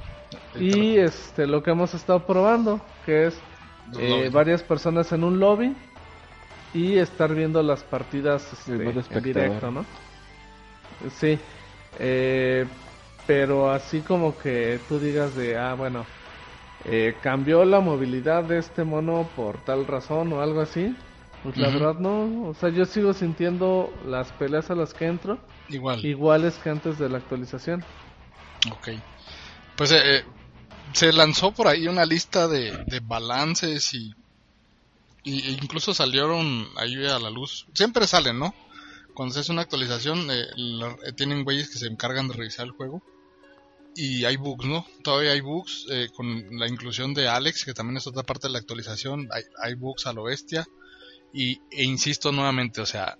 Y 0.57 0.97
este, 0.97 1.45
lo 1.45 1.61
que 1.61 1.71
hemos 1.71 1.93
estado 1.93 2.25
probando, 2.25 2.81
que 3.05 3.27
es 3.27 3.39
eh, 3.99 4.29
varias 4.31 4.63
personas 4.63 5.11
en 5.11 5.23
un 5.23 5.39
lobby 5.39 5.75
y 6.73 6.97
estar 6.97 7.33
viendo 7.33 7.61
las 7.63 7.83
partidas 7.83 8.51
este, 8.53 8.73
en 8.73 9.23
directo, 9.23 9.71
¿no? 9.71 9.85
Sí, 11.19 11.39
eh, 11.99 12.65
pero 13.25 13.71
así 13.71 14.01
como 14.01 14.37
que 14.37 14.79
tú 14.87 14.99
digas 14.99 15.35
de, 15.35 15.57
ah, 15.57 15.75
bueno, 15.75 16.05
eh, 16.85 17.15
cambió 17.21 17.65
la 17.65 17.79
movilidad 17.79 18.43
de 18.43 18.57
este 18.57 18.83
mono 18.83 19.27
por 19.35 19.57
tal 19.65 19.85
razón 19.85 20.33
o 20.33 20.41
algo 20.41 20.61
así. 20.61 20.95
Pues 21.43 21.55
la 21.55 21.69
verdad 21.69 21.95
no, 21.95 22.49
o 22.49 22.53
sea, 22.53 22.69
yo 22.69 22.85
sigo 22.85 23.13
sintiendo 23.13 23.93
las 24.05 24.29
peleas 24.33 24.69
a 24.71 24.75
las 24.75 24.93
que 24.93 25.05
entro 25.05 25.37
Igual. 25.69 26.03
iguales 26.05 26.57
que 26.57 26.69
antes 26.69 26.99
de 26.99 27.07
la 27.07 27.19
actualización. 27.19 27.81
Ok. 28.69 28.89
Pues 29.77 29.91
eh, 29.93 30.01
eh, 30.03 30.23
se 30.93 31.13
lanzó 31.13 31.51
por 31.51 31.67
ahí 31.67 31.87
una 31.87 32.05
lista 32.05 32.47
de, 32.47 32.83
de 32.87 32.99
balances 32.99 33.93
y, 33.93 34.13
y 35.23 35.49
incluso 35.51 35.93
salieron 35.93 36.67
ahí 36.77 37.05
a 37.05 37.19
la 37.19 37.29
luz. 37.29 37.65
Siempre 37.73 38.07
salen, 38.07 38.39
¿no? 38.39 38.53
Cuando 39.13 39.33
se 39.33 39.41
hace 39.41 39.51
una 39.51 39.61
actualización, 39.63 40.29
eh, 40.31 40.45
la- 40.55 40.95
eh, 41.05 41.11
tienen 41.15 41.43
güeyes 41.43 41.69
que 41.69 41.77
se 41.77 41.87
encargan 41.87 42.27
de 42.27 42.35
revisar 42.35 42.65
el 42.65 42.71
juego. 42.71 43.01
Y 43.95 44.23
hay 44.25 44.37
bugs, 44.37 44.65
¿no? 44.65 44.85
Todavía 45.03 45.31
hay 45.31 45.41
bugs 45.41 45.85
eh, 45.89 46.09
con 46.15 46.57
la 46.57 46.67
inclusión 46.67 47.13
de 47.13 47.27
Alex, 47.27 47.65
que 47.65 47.73
también 47.73 47.97
es 47.97 48.07
otra 48.07 48.23
parte 48.23 48.47
de 48.47 48.53
la 48.53 48.59
actualización. 48.59 49.27
Hay, 49.31 49.43
hay 49.61 49.73
bugs 49.75 50.05
a 50.05 50.13
lo 50.13 50.23
bestia. 50.23 50.65
Y, 51.33 51.59
e 51.71 51.83
insisto 51.83 52.31
nuevamente, 52.31 52.81
o 52.81 52.85
sea, 52.85 53.17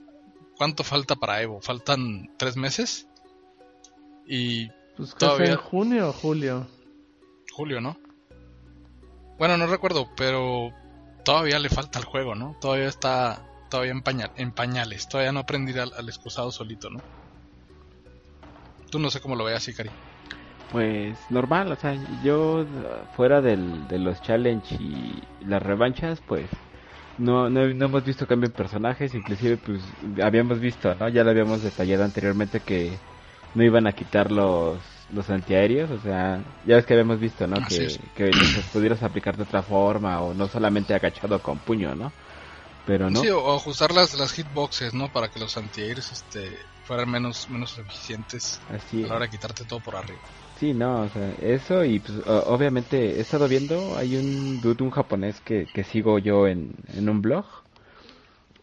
¿cuánto 0.55 0.83
falta 0.83 1.15
para 1.15 1.41
Evo? 1.41 1.59
¿Faltan 1.61 2.31
tres 2.37 2.55
meses? 2.55 3.07
Y 4.25 4.69
Pues 4.95 5.15
Todavía- 5.15 5.51
en 5.51 5.57
junio 5.57 6.09
o 6.09 6.13
julio. 6.13 6.67
Julio, 7.51 7.81
¿no? 7.81 7.97
Bueno, 9.37 9.57
no 9.57 9.67
recuerdo, 9.67 10.09
pero 10.17 10.73
todavía 11.23 11.59
le 11.59 11.69
falta 11.69 11.99
al 11.99 12.05
juego, 12.05 12.35
¿no? 12.35 12.55
Todavía 12.59 12.87
está 12.87 13.45
todavía 13.69 13.91
en, 13.91 14.03
pañal- 14.03 14.31
en 14.35 14.51
pañales. 14.51 15.07
Todavía 15.07 15.31
no 15.31 15.39
aprendí 15.39 15.77
al, 15.77 15.91
al 15.97 16.09
excusado 16.09 16.51
solito, 16.51 16.89
¿no? 16.89 17.01
Tú 18.89 18.99
no 18.99 19.09
sé 19.09 19.19
cómo 19.21 19.35
lo 19.35 19.43
veas, 19.45 19.67
Ikari. 19.67 19.91
Pues 20.71 21.31
normal, 21.31 21.71
o 21.71 21.75
sea, 21.75 21.95
yo 22.21 22.65
fuera 23.15 23.41
del, 23.41 23.87
de 23.87 23.97
los 23.99 24.21
challenge 24.21 24.75
y 24.79 25.21
las 25.41 25.63
revanchas, 25.63 26.21
pues 26.27 26.49
no, 27.17 27.49
no, 27.49 27.67
no 27.73 27.85
hemos 27.85 28.03
visto 28.03 28.27
cambio 28.27 28.47
en 28.47 28.53
personajes, 28.55 29.15
inclusive 29.15 29.57
pues 29.57 29.95
habíamos 30.21 30.59
visto, 30.59 30.93
¿no? 30.95 31.09
Ya 31.09 31.23
lo 31.23 31.31
habíamos 31.31 31.63
detallado 31.63 32.03
anteriormente 32.03 32.59
que 32.61 32.99
no 33.55 33.63
iban 33.63 33.87
a 33.87 33.93
quitar 33.93 34.31
los, 34.31 34.98
los 35.13 35.29
antiaéreos, 35.29 35.89
o 35.91 35.99
sea, 35.99 36.41
ya 36.65 36.75
ves 36.75 36.85
que 36.85 36.93
habíamos 36.93 37.19
visto, 37.19 37.47
¿no? 37.47 37.57
Así 37.57 37.77
Que, 37.77 37.85
es. 37.85 37.99
que 38.15 38.31
los 38.31 38.65
pudieras 38.71 39.03
aplicar 39.03 39.35
de 39.37 39.43
otra 39.43 39.61
forma 39.61 40.21
o 40.21 40.33
no 40.33 40.47
solamente 40.47 40.93
agachado 40.93 41.41
con 41.41 41.57
puño, 41.59 41.95
¿no? 41.95 42.11
Pero 42.85 43.09
no. 43.09 43.21
Sí, 43.21 43.29
o, 43.29 43.55
ajustar 43.55 43.91
las, 43.91 44.13
las 44.17 44.31
hitboxes, 44.33 44.93
¿no? 44.93 45.11
Para 45.11 45.29
que 45.29 45.39
los 45.39 45.57
antiaéreos 45.57 46.11
este, 46.11 46.57
fueran 46.83 47.09
menos, 47.09 47.49
menos 47.49 47.77
eficientes 47.77 48.59
Así 48.73 49.03
a 49.03 49.07
la 49.07 49.15
hora 49.15 49.25
de 49.25 49.31
quitarte 49.31 49.63
todo 49.65 49.79
por 49.79 49.95
arriba. 49.95 50.19
Sí, 50.59 50.73
no, 50.73 51.03
o 51.03 51.09
sea, 51.09 51.33
eso 51.41 51.85
y 51.85 51.99
pues 51.99 52.17
obviamente 52.27 53.17
he 53.17 53.21
estado 53.21 53.47
viendo, 53.47 53.95
hay 53.95 54.17
un 54.17 54.59
dude, 54.59 54.83
un 54.83 54.91
japonés 54.91 55.39
que, 55.39 55.67
que 55.73 55.85
sigo 55.85 56.19
yo 56.19 56.47
en, 56.47 56.73
en 56.93 57.07
un 57.07 57.21
blog 57.21 57.45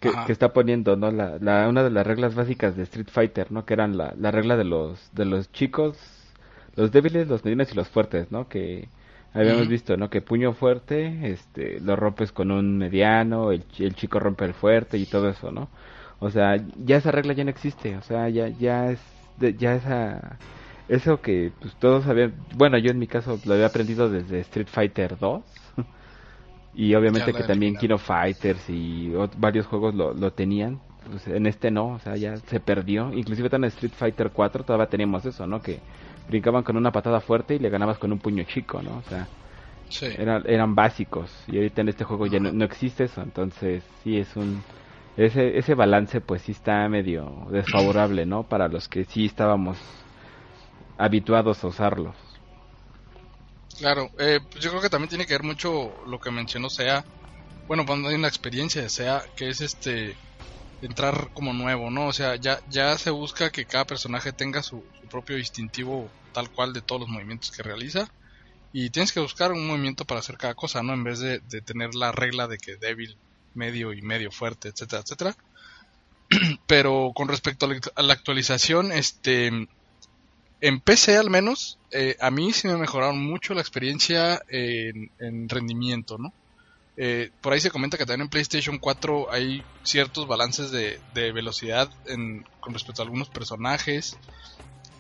que, 0.01 0.11
que 0.27 0.33
está 0.33 0.53
poniendo, 0.53 0.97
¿no? 0.97 1.11
La, 1.11 1.39
la, 1.41 1.69
una 1.69 1.83
de 1.83 1.91
las 1.91 2.07
reglas 2.07 2.35
básicas 2.35 2.77
de 2.77 2.83
Street 2.83 3.09
Fighter, 3.11 3.51
¿no? 3.51 3.65
Que 3.65 3.75
eran 3.75 3.97
la, 3.97 4.15
la 4.19 4.31
regla 4.31 4.57
de 4.57 4.65
los, 4.65 5.11
de 5.13 5.25
los 5.25 5.51
chicos, 5.53 5.97
los 6.77 6.93
débiles, 6.93 7.29
los 7.29 7.45
medianos 7.45 7.73
y 7.73 7.75
los 7.75 7.89
fuertes, 7.89 8.31
¿no? 8.31 8.49
Que 8.49 8.89
Habíamos 9.37 9.69
visto, 9.69 9.99
¿no? 9.99 10.09
Que 10.09 10.23
puño 10.23 10.55
fuerte, 10.55 11.31
este, 11.31 11.79
lo 11.81 11.95
rompes 11.95 12.33
con 12.33 12.51
un 12.51 12.79
mediano, 12.79 13.53
el, 13.53 13.65
el 13.79 13.95
chico 13.95 14.19
rompe 14.19 14.47
el 14.47 14.55
fuerte 14.55 14.97
y 14.97 15.05
todo 15.05 15.29
eso, 15.29 15.53
¿no? 15.53 15.69
O 16.21 16.31
sea, 16.31 16.57
ya 16.83 16.97
esa 16.97 17.11
regla 17.11 17.35
ya 17.35 17.45
no 17.45 17.51
existe, 17.51 17.97
o 17.97 18.03
sea, 18.03 18.31
ya, 18.31 18.49
ya 18.49 18.91
es, 18.91 19.01
ya 19.59 19.75
esa, 19.75 20.39
eso 20.89 21.21
que 21.21 21.53
pues 21.61 21.75
todos 21.75 22.07
habían, 22.07 22.33
bueno, 22.55 22.79
yo 22.79 22.91
en 22.91 22.99
mi 22.99 23.07
caso 23.07 23.39
lo 23.45 23.53
había 23.53 23.67
aprendido 23.67 24.09
desde 24.09 24.41
Street 24.41 24.69
Fighter 24.71 25.19
2 25.19 25.43
y 26.75 26.95
obviamente 26.95 27.35
que 27.35 27.43
también 27.43 27.77
of 27.93 28.03
Fighters 28.03 28.71
y 28.71 29.13
varios 29.37 29.67
juegos 29.67 29.95
lo, 29.95 30.15
lo 30.15 30.33
tenían, 30.33 30.81
pues 31.11 31.29
en 31.29 31.47
este 31.47 31.71
no, 31.71 31.89
o 31.89 31.99
sea, 31.99 32.17
ya 32.17 32.39
se 32.39 32.59
perdió, 32.59 33.13
inclusive 33.13 33.51
en 33.53 33.65
Street 33.65 33.93
Fighter 33.95 34.31
4 34.31 34.65
todavía 34.65 34.87
teníamos 34.87 35.27
eso, 35.27 35.47
¿no? 35.47 35.61
Que 35.61 35.81
brincaban 36.27 36.63
con 36.65 36.77
una 36.77 36.93
patada 36.93 37.21
fuerte 37.21 37.55
y 37.57 37.59
le 37.59 37.71
ganabas 37.71 37.99
con 37.99 38.13
un 38.13 38.21
puño 38.21 38.45
chico, 38.45 38.83
¿no? 38.83 38.99
O 38.99 39.03
sea, 39.03 39.31
Sí. 39.89 40.07
eran, 40.15 40.45
eran 40.47 40.75
básicos 40.75 41.45
y 41.49 41.57
ahorita 41.59 41.83
en 41.83 41.89
este 41.91 42.05
juego 42.05 42.27
ya 42.27 42.41
no, 42.41 42.53
no 42.53 42.65
existe 42.65 43.05
eso, 43.05 43.23
entonces 43.23 43.85
sí 44.03 44.19
es 44.19 44.37
un... 44.37 44.65
Ese, 45.17 45.59
ese 45.59 45.75
balance 45.75 46.21
pues 46.21 46.43
sí 46.43 46.53
está 46.53 46.89
medio 46.89 47.47
desfavorable, 47.51 48.27
¿no? 48.27 48.45
Para 48.49 48.69
los 48.69 48.89
que 48.89 49.05
sí 49.05 49.27
estábamos 49.27 49.79
habituados 50.99 51.63
a 51.65 51.69
usarlos. 51.69 52.17
Claro, 53.79 54.11
eh, 54.19 54.41
pues 54.51 54.63
yo 54.65 54.71
creo 54.71 54.83
que 54.83 54.89
también 54.91 55.09
tiene 55.11 55.27
que 55.27 55.35
ver 55.35 55.43
mucho 55.43 55.95
lo 56.07 56.19
que 56.19 56.31
mencionó 56.31 56.71
Sea, 56.71 57.05
bueno, 57.67 57.85
cuando 57.87 58.09
hay 58.09 58.17
una 58.17 58.29
experiencia 58.29 58.89
Sea, 58.91 59.23
que 59.37 59.49
es 59.51 59.61
este 59.63 60.19
entrar 60.81 61.31
como 61.33 61.53
nuevo, 61.53 61.91
¿no? 61.91 62.09
O 62.09 62.13
sea, 62.13 62.37
ya, 62.37 62.61
ya 62.67 62.97
se 62.99 63.11
busca 63.11 63.51
que 63.51 63.67
cada 63.67 63.87
personaje 63.87 64.33
tenga 64.33 64.63
su, 64.63 64.91
propio 65.11 65.37
distintivo 65.37 66.15
tal 66.33 66.51
cual 66.51 66.73
de 66.73 66.83
todos 66.83 67.03
los 67.03 67.11
movimientos 67.11 67.51
que 67.51 67.63
realiza. 67.63 68.09
Y 68.73 68.91
tienes 68.91 69.13
que 69.13 69.21
buscar 69.21 69.53
un 69.53 69.67
movimiento 69.67 70.05
para 70.07 70.21
hacer 70.21 70.37
cada 70.39 70.55
cosa, 70.55 70.83
¿no? 70.83 70.95
En 70.95 71.05
vez 71.05 71.21
de, 71.21 71.41
de 71.41 71.63
tener 71.63 71.95
la 71.95 72.13
regla 72.13 72.49
de 72.49 72.59
que 72.59 72.77
débil, 72.79 73.21
medio 73.55 73.93
y 73.95 74.03
medio 74.03 74.31
fuerte, 74.33 74.69
etcétera, 74.71 75.03
etcétera. 75.03 75.37
Pero 76.67 77.13
con 77.15 77.29
respecto 77.29 77.67
a 77.67 77.71
la- 77.71 77.81
a 77.97 78.03
la 78.03 78.13
actualización, 78.15 78.93
este, 78.93 79.51
en 80.61 80.81
PC 80.81 81.17
al 81.17 81.31
menos, 81.31 81.81
eh, 81.91 82.17
a 82.21 82.31
mí 82.31 82.53
sí 82.53 82.69
me 82.69 82.77
mejoraron 82.77 83.19
mucho 83.25 83.55
la 83.55 83.61
experiencia 83.63 84.41
en, 84.49 85.11
en 85.19 85.49
rendimiento, 85.49 86.19
¿no? 86.19 86.35
Eh, 86.97 87.31
por 87.43 87.53
ahí 87.53 87.61
se 87.61 87.71
comenta 87.71 87.99
que 87.99 88.07
también 88.07 88.23
en 88.23 88.31
PlayStation 88.31 88.79
4 88.79 89.31
hay 89.31 89.63
ciertos 89.83 90.27
balances 90.27 90.71
de, 90.71 90.99
de 91.13 91.31
velocidad 91.31 91.91
en, 92.07 92.45
con 92.61 92.73
respecto 92.73 93.03
a 93.03 93.05
algunos 93.05 93.29
personajes 93.29 94.17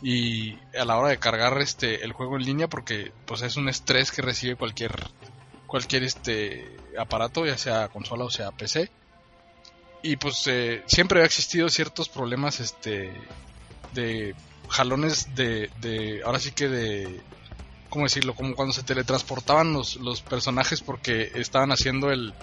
y 0.03 0.59
a 0.79 0.85
la 0.85 0.99
hora 0.99 1.09
de 1.09 1.19
cargar 1.19 1.59
este 1.63 2.05
el 2.05 2.13
juego 2.13 2.37
en 2.37 2.45
línea 2.45 2.69
porque 2.69 3.13
pues 3.25 3.41
es 3.41 3.57
un 3.57 3.71
estrés 3.71 4.13
que 4.13 4.21
recibe 4.21 4.57
cualquier 4.57 4.93
cualquier 5.67 6.03
este 6.03 6.67
aparato 6.99 7.47
ya 7.47 7.57
sea 7.57 7.89
consola 7.89 8.25
o 8.25 8.31
sea 8.31 8.51
PC 8.51 8.91
y 10.03 10.17
pues 10.17 10.47
eh, 10.49 10.83
siempre 10.87 11.23
ha 11.23 11.25
existido 11.25 11.71
ciertos 11.71 12.11
problemas 12.11 12.61
este 12.61 13.11
de 13.95 14.35
jalones 14.69 15.35
de, 15.35 15.71
de 15.81 16.23
ahora 16.25 16.39
sí 16.41 16.53
que 16.53 16.69
de 16.69 17.21
cómo 17.89 18.05
decirlo 18.05 18.35
como 18.35 18.55
cuando 18.55 18.73
se 18.73 18.83
teletransportaban 18.83 19.73
los, 19.73 19.97
los 19.97 20.23
personajes 20.23 20.81
porque 20.81 21.33
estaban 21.35 21.73
haciendo 21.73 22.11
el 22.11 22.35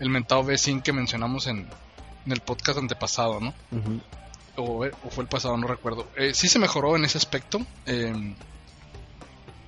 el 0.00 0.08
mentado 0.10 0.42
V-Sync 0.42 0.82
que 0.82 0.92
mencionamos 0.92 1.46
en, 1.46 1.68
en 2.26 2.32
el 2.32 2.40
podcast 2.40 2.78
antepasado 2.78 3.40
no 3.40 3.54
o, 4.56 4.84
o 4.84 5.10
fue 5.10 5.24
el 5.24 5.28
pasado, 5.28 5.56
no 5.56 5.66
recuerdo. 5.66 6.08
Eh, 6.16 6.32
sí 6.34 6.48
se 6.48 6.58
mejoró 6.58 6.96
en 6.96 7.04
ese 7.04 7.18
aspecto, 7.18 7.64
eh, 7.86 8.34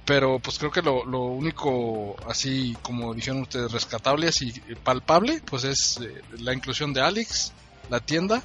pero 0.05 0.39
pues 0.39 0.59
creo 0.59 0.70
que 0.70 0.82
lo, 0.82 1.05
lo 1.05 1.22
único, 1.22 2.16
así 2.28 2.76
como 2.82 3.14
dijeron 3.14 3.43
ustedes, 3.43 3.72
rescatable, 3.72 4.28
así 4.28 4.53
palpable, 4.82 5.41
pues 5.45 5.64
es 5.64 6.01
eh, 6.03 6.22
la 6.39 6.53
inclusión 6.53 6.93
de 6.93 7.01
Alex, 7.01 7.53
la 7.89 8.01
tienda, 8.01 8.43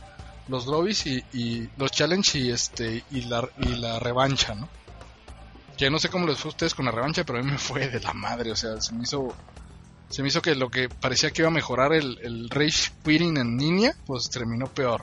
los 0.47 0.65
lobbies 0.65 1.05
y, 1.05 1.23
y 1.33 1.69
los 1.77 1.91
challenge 1.91 2.39
y 2.39 2.51
este 2.51 3.03
y 3.11 3.21
la, 3.21 3.47
y 3.59 3.75
la 3.75 3.99
revancha, 3.99 4.55
¿no? 4.55 4.69
Que 5.79 5.89
no 5.89 5.97
sé 5.99 6.09
cómo 6.09 6.27
les 6.27 6.37
fue 6.39 6.49
a 6.49 6.53
ustedes 6.55 6.75
con 6.75 6.85
la 6.85 6.91
revancha, 6.91 7.23
pero 7.23 7.39
a 7.39 7.41
mí 7.41 7.49
me 7.51 7.57
fue 7.57 7.87
de 7.89 7.99
la 8.01 8.13
madre, 8.13 8.51
o 8.51 8.55
sea, 8.55 8.79
se 8.79 8.93
me 8.93 9.03
hizo 9.03 9.35
se 10.09 10.21
me 10.23 10.29
hizo 10.29 10.41
que 10.41 10.55
lo 10.55 10.69
que 10.69 10.89
parecía 10.89 11.31
que 11.31 11.41
iba 11.43 11.49
a 11.49 11.51
mejorar 11.61 11.93
el, 11.93 12.17
el 12.23 12.49
rage 12.49 12.89
quitting 13.03 13.37
en 13.37 13.57
línea, 13.57 13.93
pues 14.05 14.29
terminó 14.29 14.67
peor. 14.69 15.01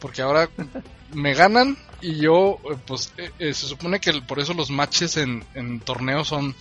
Porque 0.00 0.22
ahora 0.22 0.48
me 1.10 1.34
ganan 1.34 1.76
y 2.00 2.20
yo 2.20 2.58
eh, 2.70 2.76
pues 2.86 3.12
eh, 3.16 3.30
eh, 3.38 3.54
se 3.54 3.66
supone 3.66 4.00
que 4.00 4.10
el- 4.10 4.24
por 4.26 4.38
eso 4.38 4.54
los 4.54 4.70
matches 4.70 5.16
en, 5.16 5.44
en 5.54 5.80
torneos 5.80 6.28
son 6.28 6.54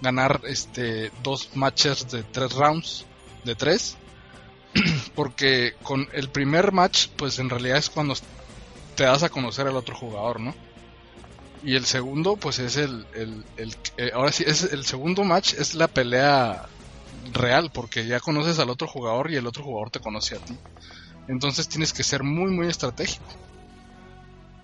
ganar 0.00 0.40
este 0.44 1.10
dos 1.22 1.50
matches 1.54 2.08
de 2.08 2.24
tres 2.24 2.52
rounds 2.52 3.04
de 3.44 3.54
tres 3.56 3.96
porque 5.14 5.72
con 5.82 6.06
el 6.12 6.30
primer 6.30 6.72
match 6.72 7.08
pues 7.16 7.38
en 7.38 7.50
realidad 7.50 7.78
es 7.78 7.90
cuando 7.90 8.14
te 8.94 9.04
das 9.04 9.22
a 9.24 9.28
conocer 9.30 9.66
al 9.66 9.76
otro 9.76 9.96
jugador 9.96 10.40
no 10.40 10.54
y 11.62 11.74
el 11.76 11.84
segundo 11.86 12.36
pues 12.36 12.58
es 12.58 12.76
el, 12.76 13.06
el, 13.14 13.44
el- 13.56 13.76
eh, 13.96 14.10
ahora 14.14 14.32
sí 14.32 14.44
es 14.46 14.72
el 14.72 14.84
segundo 14.84 15.24
match 15.24 15.54
es 15.54 15.74
la 15.74 15.88
pelea 15.88 16.66
real 17.32 17.70
porque 17.72 18.06
ya 18.06 18.20
conoces 18.20 18.58
al 18.58 18.70
otro 18.70 18.86
jugador 18.86 19.30
y 19.30 19.36
el 19.36 19.46
otro 19.46 19.64
jugador 19.64 19.90
te 19.90 20.00
conoce 20.00 20.36
a 20.36 20.38
ti 20.38 20.56
entonces 21.28 21.68
tienes 21.68 21.92
que 21.92 22.02
ser 22.02 22.22
muy, 22.22 22.50
muy 22.50 22.68
estratégico. 22.68 23.26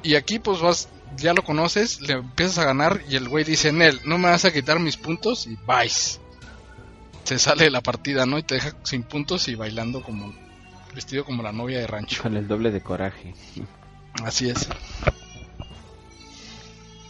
Y 0.03 0.15
aquí 0.15 0.39
pues 0.39 0.63
vas, 0.63 0.89
ya 1.17 1.35
lo 1.35 1.43
conoces, 1.43 2.01
le 2.01 2.15
empiezas 2.15 2.57
a 2.59 2.65
ganar 2.65 3.03
y 3.07 3.17
el 3.17 3.29
güey 3.29 3.45
dice 3.45 3.69
en 3.69 3.83
él, 3.83 4.01
no 4.07 4.17
me 4.17 4.31
vas 4.31 4.47
a 4.47 4.53
quitar 4.53 4.81
mis 4.81 4.97
puntos 4.97 5.47
y 5.47 5.57
vais. 5.67 6.21
Se 7.25 7.39
sale 7.39 7.65
de 7.65 7.71
la 7.71 7.83
partida, 7.83 8.25
¿no? 8.25 8.39
Y 8.39 8.45
te 8.45 8.55
deja 8.55 8.73
sin 8.83 9.03
puntos 9.03 9.47
y 9.49 9.55
bailando 9.57 10.03
como 10.03 10.35
vestido 10.95 11.25
como 11.27 11.43
la 11.43 11.53
novia 11.53 11.81
de 11.81 11.87
rancho. 11.87 12.23
Con 12.23 12.35
el 12.37 12.49
doble 12.49 12.71
de 12.71 12.81
coraje. 12.81 13.35
Así 14.25 14.49
es. 14.49 14.67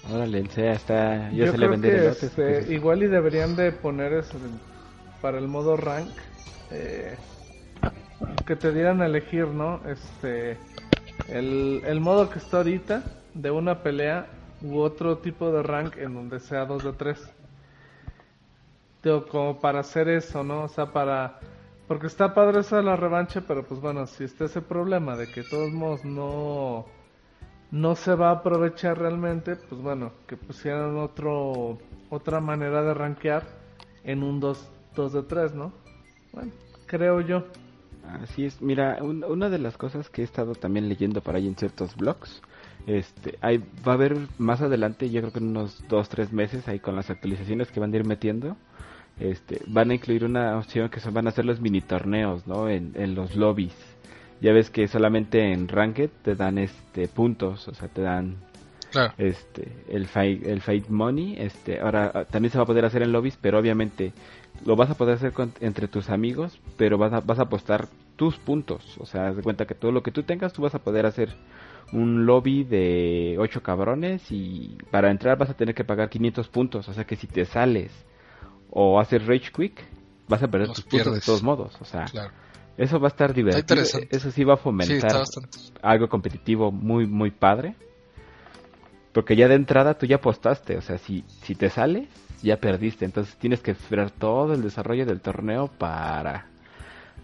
Órale, 0.06 0.46
SEA 0.50 0.74
está... 0.74 1.30
Yo, 1.30 1.46
Yo 1.46 1.52
se 1.52 1.58
le 1.58 1.66
elotes, 1.66 2.22
este, 2.22 2.28
pues, 2.28 2.70
igual 2.70 3.02
y 3.02 3.06
deberían 3.08 3.56
de 3.56 3.72
poner 3.72 4.12
eso 4.12 4.38
para 5.20 5.38
el 5.38 5.48
modo 5.48 5.76
rank 5.76 6.20
eh, 6.70 7.18
que 8.46 8.56
te 8.56 8.72
dieran 8.72 9.02
a 9.02 9.06
elegir, 9.06 9.48
¿no? 9.48 9.82
Este 9.86 10.66
el, 11.26 11.82
el 11.84 12.00
modo 12.00 12.28
que 12.30 12.38
está 12.38 12.58
ahorita 12.58 13.24
de 13.34 13.50
una 13.50 13.82
pelea 13.82 14.38
u 14.60 14.78
otro 14.78 15.18
tipo 15.20 15.50
de 15.52 15.62
rank 15.62 15.96
en 15.96 16.14
donde 16.14 16.40
sea 16.40 16.66
2 16.66 16.84
de 16.84 16.92
3. 16.94 17.34
Digo, 19.02 19.28
como 19.28 19.60
para 19.60 19.80
hacer 19.80 20.08
eso, 20.08 20.42
¿no? 20.42 20.64
O 20.64 20.68
sea, 20.68 20.92
para... 20.92 21.38
Porque 21.86 22.06
está 22.06 22.32
padre 22.34 22.60
eso 22.60 22.76
de 22.76 22.82
la 22.82 22.96
revancha, 22.96 23.42
pero 23.46 23.66
pues 23.66 23.80
bueno, 23.80 24.06
si 24.06 24.24
está 24.24 24.46
ese 24.46 24.62
problema 24.62 25.16
de 25.16 25.30
que 25.30 25.42
de 25.42 25.48
todos 25.48 25.72
modos 25.72 26.04
no 26.04 26.93
no 27.74 27.94
se 27.96 28.14
va 28.14 28.28
a 28.30 28.32
aprovechar 28.40 28.98
realmente, 28.98 29.56
pues 29.56 29.80
bueno, 29.80 30.12
que 30.26 30.36
pusieran 30.36 30.96
otro 30.98 31.78
otra 32.10 32.40
manera 32.40 32.82
de 32.82 32.94
rankear 32.94 33.42
en 34.04 34.22
un 34.22 34.40
2 34.40 34.70
2 34.94 35.12
de 35.12 35.22
3, 35.24 35.54
¿no? 35.54 35.72
Bueno, 36.32 36.52
creo 36.86 37.20
yo. 37.20 37.44
Así 38.22 38.44
es, 38.44 38.60
mira, 38.62 38.98
un- 39.00 39.24
una 39.24 39.48
de 39.48 39.58
las 39.58 39.76
cosas 39.76 40.08
que 40.10 40.20
he 40.22 40.24
estado 40.24 40.54
también 40.54 40.88
leyendo 40.88 41.20
por 41.22 41.34
ahí 41.34 41.46
en 41.48 41.56
ciertos 41.56 41.96
blogs, 41.96 42.42
este, 42.86 43.38
hay, 43.40 43.58
va 43.86 43.92
a 43.92 43.94
haber 43.94 44.16
más 44.38 44.60
adelante, 44.60 45.10
yo 45.10 45.20
creo 45.22 45.32
que 45.32 45.38
en 45.38 45.48
unos 45.48 45.82
dos, 45.88 46.08
tres 46.10 46.32
meses, 46.32 46.68
ahí 46.68 46.78
con 46.80 46.96
las 46.96 47.10
actualizaciones 47.10 47.70
que 47.70 47.80
van 47.80 47.92
a 47.92 47.96
ir 47.96 48.04
metiendo, 48.04 48.56
este, 49.18 49.62
van 49.66 49.90
a 49.90 49.94
incluir 49.94 50.24
una 50.24 50.58
opción 50.58 50.90
que 50.90 51.00
son, 51.00 51.14
van 51.14 51.28
a 51.28 51.32
ser 51.32 51.44
los 51.46 51.60
mini 51.60 51.80
torneos, 51.80 52.46
¿no? 52.46 52.68
En, 52.68 52.92
en 52.94 53.14
los 53.14 53.34
lobbies. 53.36 53.74
Ya 54.40 54.52
ves 54.52 54.70
que 54.70 54.88
solamente 54.88 55.52
en 55.52 55.68
Ranked 55.68 56.10
te 56.22 56.34
dan 56.34 56.58
este 56.58 57.08
puntos, 57.08 57.66
o 57.68 57.74
sea, 57.74 57.88
te 57.88 58.02
dan 58.02 58.36
Claro. 58.92 59.12
este 59.18 59.72
el 59.88 60.06
fight 60.06 60.46
el 60.46 60.60
fight 60.60 60.86
money 60.88 61.34
este 61.36 61.80
ahora 61.80 62.12
ah, 62.14 62.24
también 62.26 62.52
se 62.52 62.58
va 62.58 62.62
a 62.62 62.66
poder 62.66 62.84
hacer 62.84 63.02
en 63.02 63.10
lobbies 63.10 63.36
pero 63.40 63.58
obviamente 63.58 64.12
lo 64.64 64.76
vas 64.76 64.88
a 64.88 64.94
poder 64.94 65.16
hacer 65.16 65.32
con- 65.32 65.52
entre 65.60 65.88
tus 65.88 66.10
amigos 66.10 66.60
pero 66.76 66.96
vas 66.96 67.12
a 67.12 67.18
vas 67.18 67.40
a 67.40 67.42
apostar 67.42 67.88
tus 68.14 68.36
puntos 68.36 68.96
o 69.00 69.04
sea 69.06 69.26
haz 69.26 69.36
de 69.36 69.42
cuenta 69.42 69.66
que 69.66 69.74
todo 69.74 69.90
lo 69.90 70.04
que 70.04 70.12
tú 70.12 70.22
tengas 70.22 70.52
tú 70.52 70.62
vas 70.62 70.76
a 70.76 70.78
poder 70.78 71.06
hacer 71.06 71.30
un 71.92 72.24
lobby 72.24 72.62
de 72.62 73.34
ocho 73.40 73.64
cabrones 73.64 74.30
y 74.30 74.78
para 74.92 75.10
entrar 75.10 75.38
vas 75.38 75.50
a 75.50 75.54
tener 75.54 75.74
que 75.74 75.82
pagar 75.82 76.08
500 76.08 76.46
puntos 76.48 76.88
o 76.88 76.92
sea 76.92 77.02
que 77.04 77.16
si 77.16 77.26
te 77.26 77.46
sales 77.46 77.90
o 78.70 79.00
haces 79.00 79.26
rage 79.26 79.50
quick 79.50 79.82
vas 80.28 80.40
a 80.44 80.48
perder 80.48 80.68
Los 80.68 80.76
tus 80.76 80.84
puntos 80.84 81.14
de 81.14 81.20
todos 81.20 81.42
modos 81.42 81.76
o 81.80 81.84
sea 81.84 82.04
Claro. 82.06 82.30
Eso 82.76 82.98
va 82.98 83.08
a 83.08 83.10
estar 83.10 83.32
divertido 83.32 83.82
eso 84.10 84.30
sí 84.30 84.44
va 84.44 84.54
a 84.54 84.56
fomentar 84.56 85.24
algo 85.82 86.08
competitivo 86.08 86.72
muy 86.72 87.06
muy 87.06 87.30
padre. 87.30 87.76
Porque 89.12 89.36
ya 89.36 89.46
de 89.46 89.54
entrada 89.54 89.94
tú 89.96 90.06
ya 90.06 90.16
apostaste 90.16 90.76
o 90.76 90.82
sea 90.82 90.98
si 90.98 91.24
si 91.42 91.54
te 91.54 91.70
sales 91.70 92.08
ya 92.42 92.58
perdiste. 92.58 93.04
Entonces 93.04 93.36
tienes 93.36 93.60
que 93.60 93.70
esperar 93.70 94.10
todo 94.10 94.54
el 94.54 94.62
desarrollo 94.62 95.06
del 95.06 95.20
torneo 95.20 95.68
para 95.68 96.46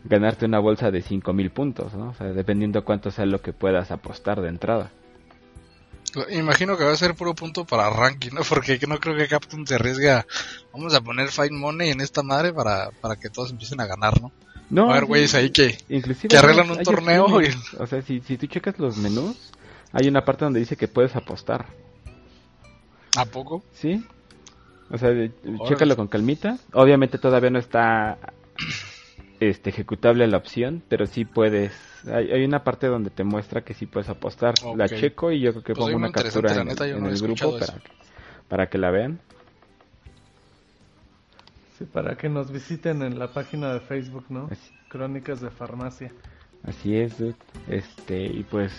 ganarte 0.04 0.46
una 0.46 0.60
bolsa 0.60 0.90
de 0.90 1.02
5000 1.02 1.50
puntos 1.50 1.92
no 1.92 2.10
o 2.10 2.14
sea 2.14 2.28
dependiendo 2.28 2.84
cuánto 2.86 3.10
sea 3.10 3.26
lo 3.26 3.42
que 3.42 3.52
puedas 3.52 3.90
apostar 3.90 4.40
de 4.40 4.48
entrada. 4.48 4.90
Imagino 6.30 6.76
que 6.76 6.84
va 6.84 6.92
a 6.92 6.96
ser 6.96 7.14
puro 7.14 7.34
punto 7.34 7.64
para 7.64 7.90
ranking, 7.90 8.30
¿no? 8.32 8.42
Porque 8.48 8.78
no 8.88 8.98
creo 8.98 9.16
que 9.16 9.28
Capcom 9.28 9.64
se 9.64 9.76
arriesgue 9.76 10.10
a... 10.10 10.26
Vamos 10.72 10.94
a 10.94 11.00
poner 11.00 11.28
Fight 11.28 11.52
Money 11.52 11.90
en 11.90 12.00
esta 12.00 12.22
madre 12.22 12.52
para, 12.52 12.90
para 13.00 13.16
que 13.16 13.30
todos 13.30 13.50
empiecen 13.50 13.80
a 13.80 13.86
ganar, 13.86 14.20
¿no? 14.20 14.32
No, 14.70 14.90
a 14.90 14.94
ver, 14.94 15.02
sí, 15.02 15.08
güeyes 15.08 15.34
ahí 15.34 15.50
que... 15.50 15.78
inclusive 15.88 16.28
que 16.28 16.38
arreglan 16.38 16.70
un 16.70 16.82
torneo 16.82 17.42
y- 17.42 17.48
O 17.78 17.86
sea, 17.86 18.02
si, 18.02 18.20
si 18.20 18.36
tú 18.36 18.46
checas 18.46 18.78
los 18.78 18.96
menús, 18.96 19.36
hay 19.92 20.08
una 20.08 20.24
parte 20.24 20.44
donde 20.44 20.60
dice 20.60 20.76
que 20.76 20.88
puedes 20.88 21.16
apostar, 21.16 21.66
¿A 23.14 23.24
poco? 23.24 23.64
¿sí? 23.72 24.02
O 24.90 24.98
sea, 24.98 25.10
de- 25.10 25.32
chécalo 25.64 25.96
con 25.96 26.06
calmita. 26.08 26.58
Obviamente 26.72 27.18
todavía 27.18 27.50
no 27.50 27.58
está 27.58 28.18
este 29.40 29.70
ejecutable 29.70 30.26
la 30.26 30.36
opción, 30.36 30.82
pero 30.88 31.06
sí 31.06 31.24
puedes. 31.24 31.72
Hay, 32.06 32.30
hay 32.32 32.44
una 32.44 32.62
parte 32.64 32.86
donde 32.86 33.10
te 33.10 33.24
muestra 33.24 33.62
que 33.62 33.74
sí 33.74 33.86
puedes 33.86 34.08
apostar. 34.08 34.54
La 34.76 34.86
checo 34.88 35.32
y 35.32 35.40
yo 35.40 35.50
creo 35.52 35.62
que 35.64 35.74
Pues 35.74 35.86
pongo 35.86 35.96
una 35.96 36.12
captura 36.12 36.52
en, 36.60 36.68
en 36.68 37.06
el 37.06 37.18
grupo 37.20 37.58
para, 37.58 37.82
para 38.48 38.68
que 38.68 38.78
la 38.78 38.90
vean. 38.90 39.20
Sí, 41.80 41.86
para 41.86 42.14
que 42.14 42.28
nos 42.28 42.52
visiten 42.52 43.00
en 43.02 43.18
la 43.18 43.28
página 43.28 43.72
de 43.72 43.80
Facebook, 43.80 44.26
¿no? 44.28 44.48
Así. 44.50 44.70
Crónicas 44.90 45.40
de 45.40 45.48
Farmacia. 45.48 46.12
Así 46.62 46.94
es, 46.94 47.18
dude. 47.18 47.34
Este, 47.68 48.22
y 48.22 48.42
pues 48.42 48.70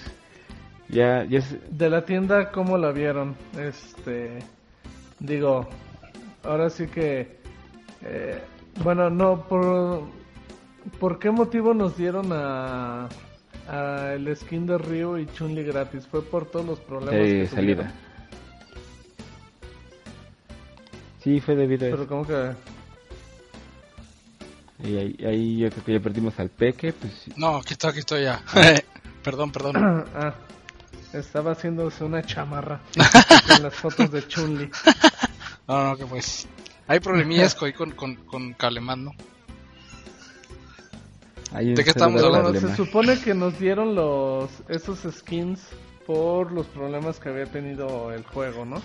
ya, 0.87 1.25
De 1.25 1.89
la 1.89 2.05
tienda, 2.05 2.51
¿cómo 2.51 2.77
la 2.77 2.91
vieron? 2.91 3.35
Este, 3.57 4.37
digo, 5.19 5.67
ahora 6.43 6.69
sí 6.69 6.85
que, 6.85 7.39
eh, 8.03 8.39
bueno, 8.83 9.09
no, 9.09 9.47
por, 9.47 10.03
¿por 10.99 11.17
qué 11.17 11.31
motivo 11.31 11.73
nos 11.73 11.97
dieron 11.97 12.31
a, 12.31 13.09
a 13.67 14.13
el 14.13 14.35
skin 14.35 14.67
de 14.67 14.77
Ryu 14.77 15.17
y 15.17 15.25
Chun-Li 15.25 15.63
gratis? 15.63 16.05
¿Fue 16.05 16.21
por 16.21 16.45
todos 16.51 16.67
los 16.67 16.79
problemas 16.81 17.15
de 17.15 17.39
que 17.39 17.47
salida. 17.47 17.83
tuvieron? 17.83 18.11
Sí, 21.23 21.39
fue 21.39 21.55
debido 21.55 21.85
a 21.85 21.87
eso. 21.87 21.97
Pero 21.97 22.07
como 22.07 22.27
que, 22.27 22.51
Y 24.83 24.97
ahí, 24.97 25.17
ahí 25.25 25.57
yo 25.57 25.69
creo 25.69 25.83
que 25.83 25.93
ya 25.93 25.99
perdimos 25.99 26.39
al 26.39 26.49
Peque, 26.49 26.93
pues 26.93 27.25
No, 27.37 27.57
aquí 27.57 27.73
estoy, 27.73 27.91
aquí 27.91 27.99
estoy 27.99 28.23
ya. 28.23 28.43
perdón, 29.23 29.51
perdón. 29.51 29.75
ah, 30.15 30.33
estaba 31.13 31.51
haciéndose 31.51 32.03
una 32.03 32.23
chamarra 32.23 32.81
con 33.47 33.63
las 33.63 33.75
fotos 33.75 34.11
de 34.11 34.27
Chun-Li. 34.27 34.69
No, 35.67 35.89
no, 35.89 35.97
que 35.97 36.05
pues... 36.05 36.47
Hay 36.87 36.99
problemillas 36.99 37.55
con, 37.55 37.71
con, 37.71 37.91
con, 37.91 38.15
con 38.15 38.53
Calemán, 38.53 39.05
¿no? 39.05 39.11
ahí 41.53 41.73
¿De 41.73 41.83
qué 41.83 41.91
estamos 41.91 42.23
hablando? 42.23 42.53
se 42.59 42.75
supone 42.75 43.19
que 43.19 43.33
nos 43.33 43.57
dieron 43.59 43.95
los 43.95 44.49
esos 44.67 44.99
skins 45.13 45.61
por 46.05 46.51
los 46.51 46.65
problemas 46.67 47.19
que 47.19 47.29
había 47.29 47.45
tenido 47.45 48.11
el 48.11 48.23
juego, 48.23 48.65
¿no? 48.65 48.81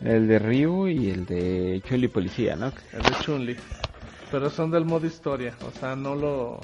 El 0.00 0.28
de 0.28 0.38
Ryu 0.38 0.86
y 0.86 1.10
el 1.10 1.26
de 1.26 1.82
Chuli 1.86 2.08
Policía, 2.08 2.54
¿no? 2.54 2.72
El 2.92 3.02
de 3.02 3.10
Chun-Li. 3.20 3.56
Pero 4.30 4.50
son 4.50 4.70
del 4.70 4.84
modo 4.84 5.06
historia, 5.06 5.54
o 5.66 5.70
sea, 5.78 5.96
no 5.96 6.14
lo... 6.14 6.60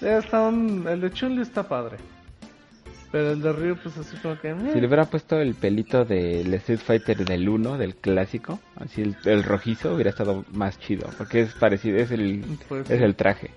Está 0.00 0.42
un- 0.48 0.86
El 0.88 1.00
de 1.00 1.10
Chun-Li 1.10 1.42
está 1.42 1.62
padre. 1.66 1.96
Pero 3.12 3.32
el 3.32 3.42
de 3.42 3.52
Ryu, 3.52 3.76
pues 3.76 3.96
así 3.98 4.16
como 4.18 4.38
que... 4.38 4.50
eh. 4.50 4.70
Si 4.72 4.80
le 4.80 4.86
hubiera 4.86 5.04
puesto 5.06 5.40
el 5.40 5.54
pelito 5.54 6.04
del 6.04 6.52
Street 6.54 6.78
Fighter 6.78 7.24
del 7.24 7.48
1, 7.48 7.76
del 7.76 7.96
clásico, 7.96 8.60
así 8.76 9.02
el, 9.02 9.16
el 9.24 9.42
rojizo, 9.42 9.94
hubiera 9.94 10.10
estado 10.10 10.44
más 10.52 10.78
chido, 10.78 11.08
porque 11.18 11.40
es 11.40 11.52
parecido, 11.54 11.98
es 11.98 12.10
el, 12.12 12.44
Pues 12.68 12.88
es 12.88 13.00
el 13.00 13.16
traje. 13.16 13.50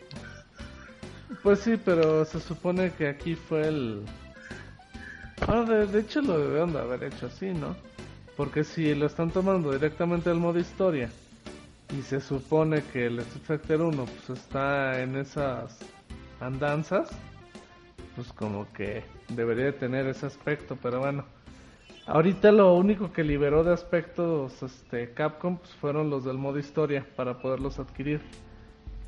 Pues 1.43 1.59
sí, 1.59 1.77
pero 1.83 2.25
se 2.25 2.39
supone 2.39 2.91
que 2.93 3.07
aquí 3.07 3.35
fue 3.35 3.67
el... 3.67 4.01
Ahora, 5.47 5.63
de, 5.65 5.87
de 5.87 5.99
hecho 5.99 6.21
lo 6.21 6.39
debieron 6.39 6.73
de 6.73 6.79
haber 6.79 7.03
hecho 7.03 7.27
así, 7.27 7.47
¿no? 7.53 7.75
Porque 8.37 8.63
si 8.63 8.95
lo 8.95 9.05
están 9.05 9.29
tomando 9.29 9.71
directamente 9.71 10.29
del 10.29 10.39
modo 10.39 10.57
historia 10.57 11.09
y 11.97 12.01
se 12.01 12.19
supone 12.19 12.83
que 12.91 13.05
el 13.05 13.19
Street 13.19 13.43
Fighter 13.45 13.81
1 13.81 14.05
pues 14.05 14.39
está 14.39 15.01
en 15.01 15.15
esas 15.15 15.79
andanzas, 16.39 17.09
pues 18.15 18.31
como 18.33 18.71
que 18.73 19.03
debería 19.29 19.65
de 19.65 19.73
tener 19.73 20.07
ese 20.07 20.25
aspecto, 20.25 20.77
pero 20.81 20.99
bueno. 20.99 21.25
Ahorita 22.05 22.51
lo 22.51 22.75
único 22.75 23.13
que 23.13 23.23
liberó 23.23 23.63
de 23.63 23.73
aspectos 23.73 24.61
este 24.61 25.13
Capcom 25.13 25.57
pues, 25.57 25.71
fueron 25.75 26.09
los 26.09 26.25
del 26.25 26.37
modo 26.37 26.59
historia 26.59 27.05
para 27.15 27.39
poderlos 27.39 27.79
adquirir 27.79 28.21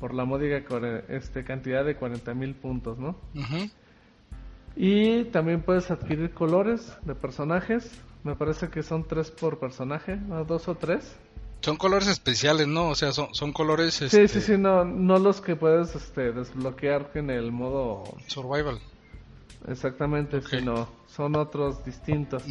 por 0.00 0.14
la 0.14 0.24
módica 0.24 0.62
este, 1.08 1.44
cantidad 1.44 1.84
de 1.84 1.98
40.000 1.98 2.54
puntos, 2.54 2.98
¿no? 2.98 3.16
Y 4.76 5.24
también 5.24 5.62
puedes 5.62 5.90
adquirir 5.90 6.32
colores 6.32 6.96
de 7.02 7.14
personajes. 7.14 7.90
Me 8.24 8.34
parece 8.34 8.68
que 8.68 8.82
son 8.82 9.04
tres 9.04 9.30
por 9.30 9.58
personaje, 9.58 10.16
¿no? 10.16 10.44
dos 10.44 10.68
o 10.68 10.74
tres. 10.74 11.18
Son 11.60 11.76
colores 11.76 12.08
especiales, 12.08 12.68
¿no? 12.68 12.90
O 12.90 12.94
sea, 12.94 13.12
son, 13.12 13.34
son 13.34 13.52
colores... 13.52 13.94
Sí, 13.94 14.04
este, 14.04 14.28
sí, 14.28 14.40
sí, 14.40 14.58
no, 14.58 14.84
no 14.84 15.18
los 15.18 15.40
que 15.40 15.56
puedes 15.56 15.94
este, 15.96 16.32
desbloquear 16.32 17.10
en 17.14 17.30
el 17.30 17.50
modo 17.50 18.04
Survival. 18.28 18.78
exactamente, 19.66 20.36
Ok. 20.38 20.46
sino 20.48 20.88
son 21.08 21.34
otros 21.34 21.84
distintos. 21.84 22.44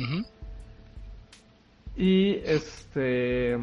Y 1.95 2.31
este, 2.43 3.57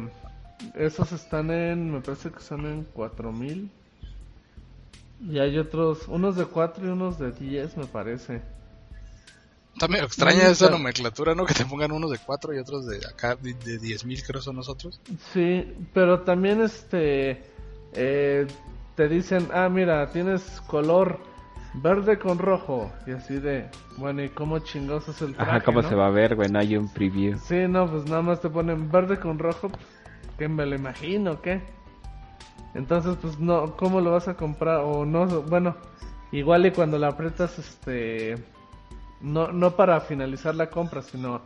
esos 0.75 1.11
están 1.11 1.51
en, 1.51 1.91
me 1.91 2.01
parece 2.01 2.31
que 2.31 2.39
son 2.39 2.65
en 2.65 2.83
4000. 2.85 3.69
Y 5.29 5.39
hay 5.39 5.57
otros, 5.59 6.07
unos 6.07 6.35
de 6.35 6.45
4 6.45 6.85
y 6.85 6.89
unos 6.89 7.19
de 7.19 7.31
10, 7.31 7.77
me 7.77 7.85
parece. 7.85 8.41
Está 9.73 9.87
medio 9.87 10.05
extraña 10.05 10.43
esa 10.43 10.51
está- 10.65 10.69
nomenclatura, 10.69 11.33
¿no? 11.35 11.45
Que 11.45 11.53
te 11.53 11.65
pongan 11.65 11.91
unos 11.91 12.11
de 12.11 12.19
4 12.19 12.53
y 12.53 12.59
otros 12.59 12.85
de 12.85 12.97
acá, 13.07 13.35
de, 13.35 13.53
de 13.53 13.79
10.000 13.79 14.23
creo 14.25 14.41
son 14.41 14.55
nosotros. 14.55 15.01
Sí, 15.33 15.73
pero 15.93 16.21
también 16.21 16.61
este 16.61 17.43
eh, 17.93 18.47
te 18.95 19.07
dicen, 19.09 19.49
ah, 19.53 19.69
mira, 19.69 20.11
tienes 20.11 20.61
color 20.67 21.19
verde 21.75 22.19
con 22.19 22.37
rojo 22.37 22.91
y 23.07 23.11
así 23.11 23.39
de, 23.39 23.67
bueno, 23.97 24.23
¿y 24.23 24.29
cómo 24.29 24.59
chingoso 24.59 25.09
es 25.09 25.21
el 25.23 25.33
traje? 25.35 25.49
Ajá, 25.51 25.61
¿cómo 25.61 25.81
no? 25.81 25.89
se 25.89 25.95
va 25.95 26.05
a 26.05 26.11
ver, 26.11 26.35
güey? 26.35 26.49
No 26.49 26.59
hay 26.59 26.77
un 26.77 26.87
preview. 26.93 27.39
Sí, 27.39 27.65
no, 27.67 27.89
pues 27.89 28.05
nada 28.05 28.21
más 28.21 28.41
te 28.41 28.49
ponen 28.49 28.91
verde 28.91 29.19
con 29.19 29.39
rojo, 29.39 29.69
pues, 29.69 29.83
que 30.37 30.47
me 30.47 30.67
lo 30.67 30.75
imagino, 30.75 31.41
¿qué? 31.41 31.61
Entonces, 32.75 33.17
pues 33.21 33.39
no, 33.39 33.75
¿cómo 33.75 34.01
lo 34.01 34.11
vas 34.11 34.27
a 34.27 34.35
comprar? 34.35 34.81
O 34.83 35.03
no, 35.05 35.25
bueno, 35.43 35.75
igual 36.31 36.65
y 36.67 36.71
cuando 36.71 36.97
la 36.99 37.09
aprietas, 37.09 37.57
este, 37.59 38.37
no, 39.23 39.51
no 39.51 39.75
para 39.75 40.01
finalizar 40.01 40.53
la 40.53 40.69
compra, 40.69 41.01
sino 41.01 41.41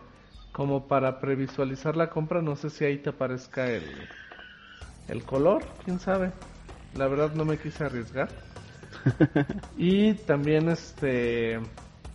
como 0.51 0.87
para 0.87 1.19
previsualizar 1.19 1.95
la 1.95 2.09
compra, 2.09 2.41
no 2.41 2.55
sé 2.55 2.71
si 2.71 2.83
ahí 2.83 2.97
te 2.97 3.11
aparezca 3.11 3.69
el, 3.69 3.83
el 5.07 5.23
color, 5.23 5.63
quién 5.85 5.99
sabe. 5.99 6.31
La 6.95 7.07
verdad 7.07 7.33
no 7.35 7.45
me 7.45 7.59
quise 7.59 7.83
arriesgar. 7.83 8.29
y 9.77 10.15
también, 10.15 10.69
este, 10.69 11.59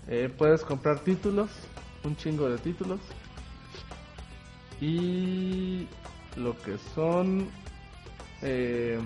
eh, 0.08 0.30
puedes 0.36 0.64
comprar 0.64 0.98
títulos, 0.98 1.50
un 2.02 2.16
chingo 2.16 2.50
de 2.50 2.58
títulos. 2.58 3.00
Y 4.80 5.86
lo 6.36 6.60
que 6.62 6.76
son 6.96 7.46
eh, 8.42 8.98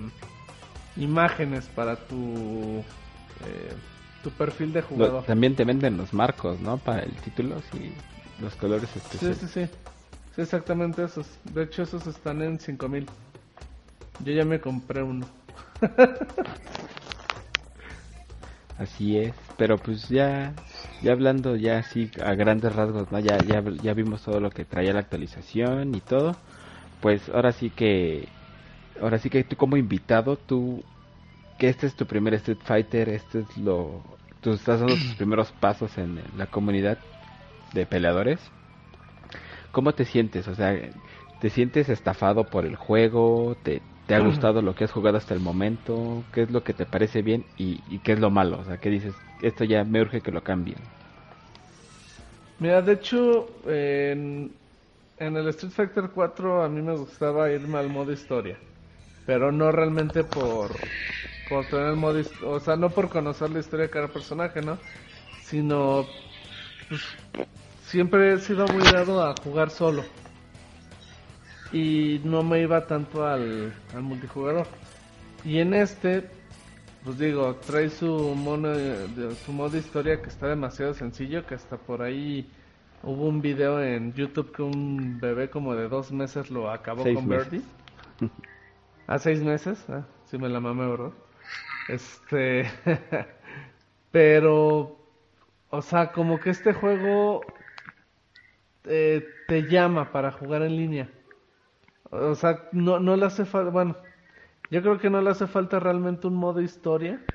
imágenes 0.95 1.65
para 1.67 1.95
tu 1.95 2.83
eh, 3.45 3.73
tu 4.27 4.33
perfil 4.33 4.73
de 4.73 4.81
Lo- 4.81 5.11
jugador. 5.11 5.23
también 5.25 5.55
te 5.55 5.63
venden 5.63 5.95
los 5.97 6.13
marcos, 6.13 6.59
¿no? 6.59 6.77
Para 6.77 7.03
el 7.03 7.13
título, 7.13 7.61
sí. 7.71 7.91
Los 8.41 8.55
colores 8.55 8.89
Sí, 8.93 8.97
especiales. 8.97 9.37
sí, 9.39 9.47
sí. 9.47 9.65
Sí, 10.35 10.41
exactamente 10.41 11.03
esos. 11.03 11.25
De 11.45 11.63
hecho, 11.63 11.83
esos 11.83 12.05
están 12.07 12.41
en 12.41 12.59
5000. 12.59 13.07
Yo 14.23 14.33
ya 14.33 14.43
me 14.43 14.59
compré 14.59 15.01
uno. 15.01 15.25
Así 18.77 19.17
es, 19.17 19.33
pero 19.57 19.79
pues 19.79 20.07
ya, 20.07 20.53
ya 21.01 21.11
hablando 21.11 21.55
ya 21.55 21.79
así 21.79 22.11
a 22.23 22.35
grandes 22.35 22.75
rasgos, 22.75 23.11
¿no? 23.11 23.19
Ya, 23.19 23.41
ya, 23.41 23.63
ya 23.81 23.93
vimos 23.93 24.21
todo 24.23 24.39
lo 24.39 24.51
que 24.51 24.65
traía 24.65 24.93
la 24.93 24.99
actualización 24.99 25.95
y 25.95 26.01
todo. 26.01 26.37
Pues 27.01 27.29
ahora 27.29 27.51
sí 27.53 27.71
que, 27.71 28.29
ahora 29.01 29.19
sí 29.19 29.29
que 29.29 29.43
tú 29.43 29.55
como 29.57 29.77
invitado, 29.77 30.37
tú, 30.37 30.83
que 31.59 31.69
este 31.69 31.87
es 31.87 31.95
tu 31.95 32.07
primer 32.07 32.33
Street 32.35 32.59
Fighter, 32.63 33.09
este 33.09 33.41
es 33.41 33.57
lo, 33.57 34.16
tú 34.41 34.53
estás 34.53 34.79
dando 34.79 34.99
tus 34.99 35.15
primeros 35.15 35.51
pasos 35.53 35.97
en 35.97 36.23
la 36.33 36.47
comunidad 36.47 37.03
de 37.71 37.85
peleadores. 37.87 38.53
¿Cómo 39.71 39.93
te 39.95 40.05
sientes? 40.05 40.47
O 40.47 40.55
sea, 40.55 40.75
¿te 41.39 41.49
sientes 41.49 41.89
estafado 41.89 42.49
por 42.49 42.65
el 42.65 42.75
juego? 42.75 43.57
¿Te, 43.61 43.83
te 44.05 44.15
ha 44.15 44.19
gustado 44.19 44.61
lo 44.61 44.75
que 44.75 44.83
has 44.85 44.91
jugado 44.91 45.17
hasta 45.17 45.33
el 45.33 45.39
momento? 45.39 46.27
¿Qué 46.31 46.43
es 46.43 46.51
lo 46.51 46.63
que 46.63 46.73
te 46.73 46.85
parece 46.85 47.21
bien 47.21 47.47
y, 47.55 47.83
y 47.85 47.99
qué 47.99 48.13
es 48.13 48.19
lo 48.19 48.31
malo? 48.31 48.59
O 48.59 48.63
sea, 48.65 48.77
¿qué 48.79 48.89
dices? 48.89 49.23
Esto 49.39 49.63
ya 49.63 49.83
me 49.83 50.01
urge 50.01 50.21
que 50.21 50.31
lo 50.31 50.43
cambien. 50.43 50.91
Mira, 52.59 52.81
de 52.81 52.93
hecho, 52.93 53.61
en, 53.69 54.59
en 55.17 55.37
el 55.37 55.47
Street 55.49 55.71
Fighter 55.73 56.11
4 56.13 56.63
a 56.63 56.69
mí 56.69 56.81
me 56.81 56.95
gustaba 56.97 57.51
irme 57.51 57.77
al 57.77 57.89
modo 57.89 58.11
historia. 58.11 58.59
Pero 59.25 59.51
no 59.51 59.71
realmente 59.71 60.23
por, 60.23 60.91
por 61.49 61.65
tener 61.65 61.87
el 61.87 61.95
modo 61.95 62.21
O 62.45 62.59
sea, 62.59 62.75
no 62.75 62.89
por 62.89 63.09
conocer 63.09 63.49
la 63.49 63.59
historia 63.59 63.85
de 63.85 63.91
cada 63.91 64.07
personaje, 64.07 64.61
¿no? 64.61 64.77
Sino 65.41 66.05
pues, 66.89 67.01
siempre 67.85 68.33
he 68.33 68.37
sido 68.39 68.67
muy 68.67 68.83
dado 68.83 69.23
a 69.23 69.35
jugar 69.43 69.69
solo. 69.69 70.03
Y 71.71 72.21
no 72.23 72.43
me 72.43 72.61
iba 72.61 72.85
tanto 72.87 73.25
al, 73.25 73.73
al 73.93 74.01
multijugador. 74.01 74.67
Y 75.43 75.59
en 75.59 75.73
este, 75.73 76.29
pues 77.03 77.17
digo, 77.19 77.55
trae 77.55 77.89
su 77.89 78.07
mono, 78.35 78.73
su 79.45 79.51
modo 79.51 79.77
historia 79.77 80.21
que 80.21 80.29
está 80.29 80.47
demasiado 80.47 80.93
sencillo, 80.93 81.45
que 81.45 81.55
hasta 81.55 81.77
por 81.77 82.01
ahí 82.01 82.49
hubo 83.03 83.27
un 83.27 83.41
video 83.41 83.81
en 83.81 84.13
YouTube 84.13 84.51
que 84.51 84.61
un 84.61 85.19
bebé 85.19 85.49
como 85.49 85.75
de 85.75 85.87
dos 85.87 86.11
meses 86.11 86.49
lo 86.49 86.71
acabó 86.71 87.03
Seis 87.03 87.15
con. 87.15 87.29
Birdie. 87.29 87.61
¿A 89.07 89.19
seis 89.19 89.41
meses? 89.43 89.85
Ah, 89.89 90.05
sí 90.25 90.37
me 90.37 90.49
la 90.49 90.59
mamé, 90.59 90.87
¿verdad? 90.87 91.11
Este... 91.87 92.65
Pero... 94.11 94.97
O 95.69 95.81
sea, 95.81 96.11
como 96.13 96.39
que 96.39 96.51
este 96.51 96.73
juego 96.73 97.55
eh, 98.85 99.43
te 99.47 99.67
llama 99.67 100.11
para 100.11 100.31
jugar 100.31 100.61
en 100.63 100.75
línea. 100.77 101.11
O 102.11 102.35
sea, 102.35 102.69
no, 102.73 102.99
no 102.99 103.15
le 103.17 103.25
hace 103.25 103.45
falta... 103.45 103.71
Bueno, 103.71 103.97
yo 104.71 104.81
creo 104.83 104.99
que 104.99 105.09
no 105.11 105.21
le 105.21 105.31
hace 105.31 105.47
falta 105.47 105.79
realmente 105.79 106.27
un 106.27 106.35
modo 106.35 106.61
historia. 106.61 107.25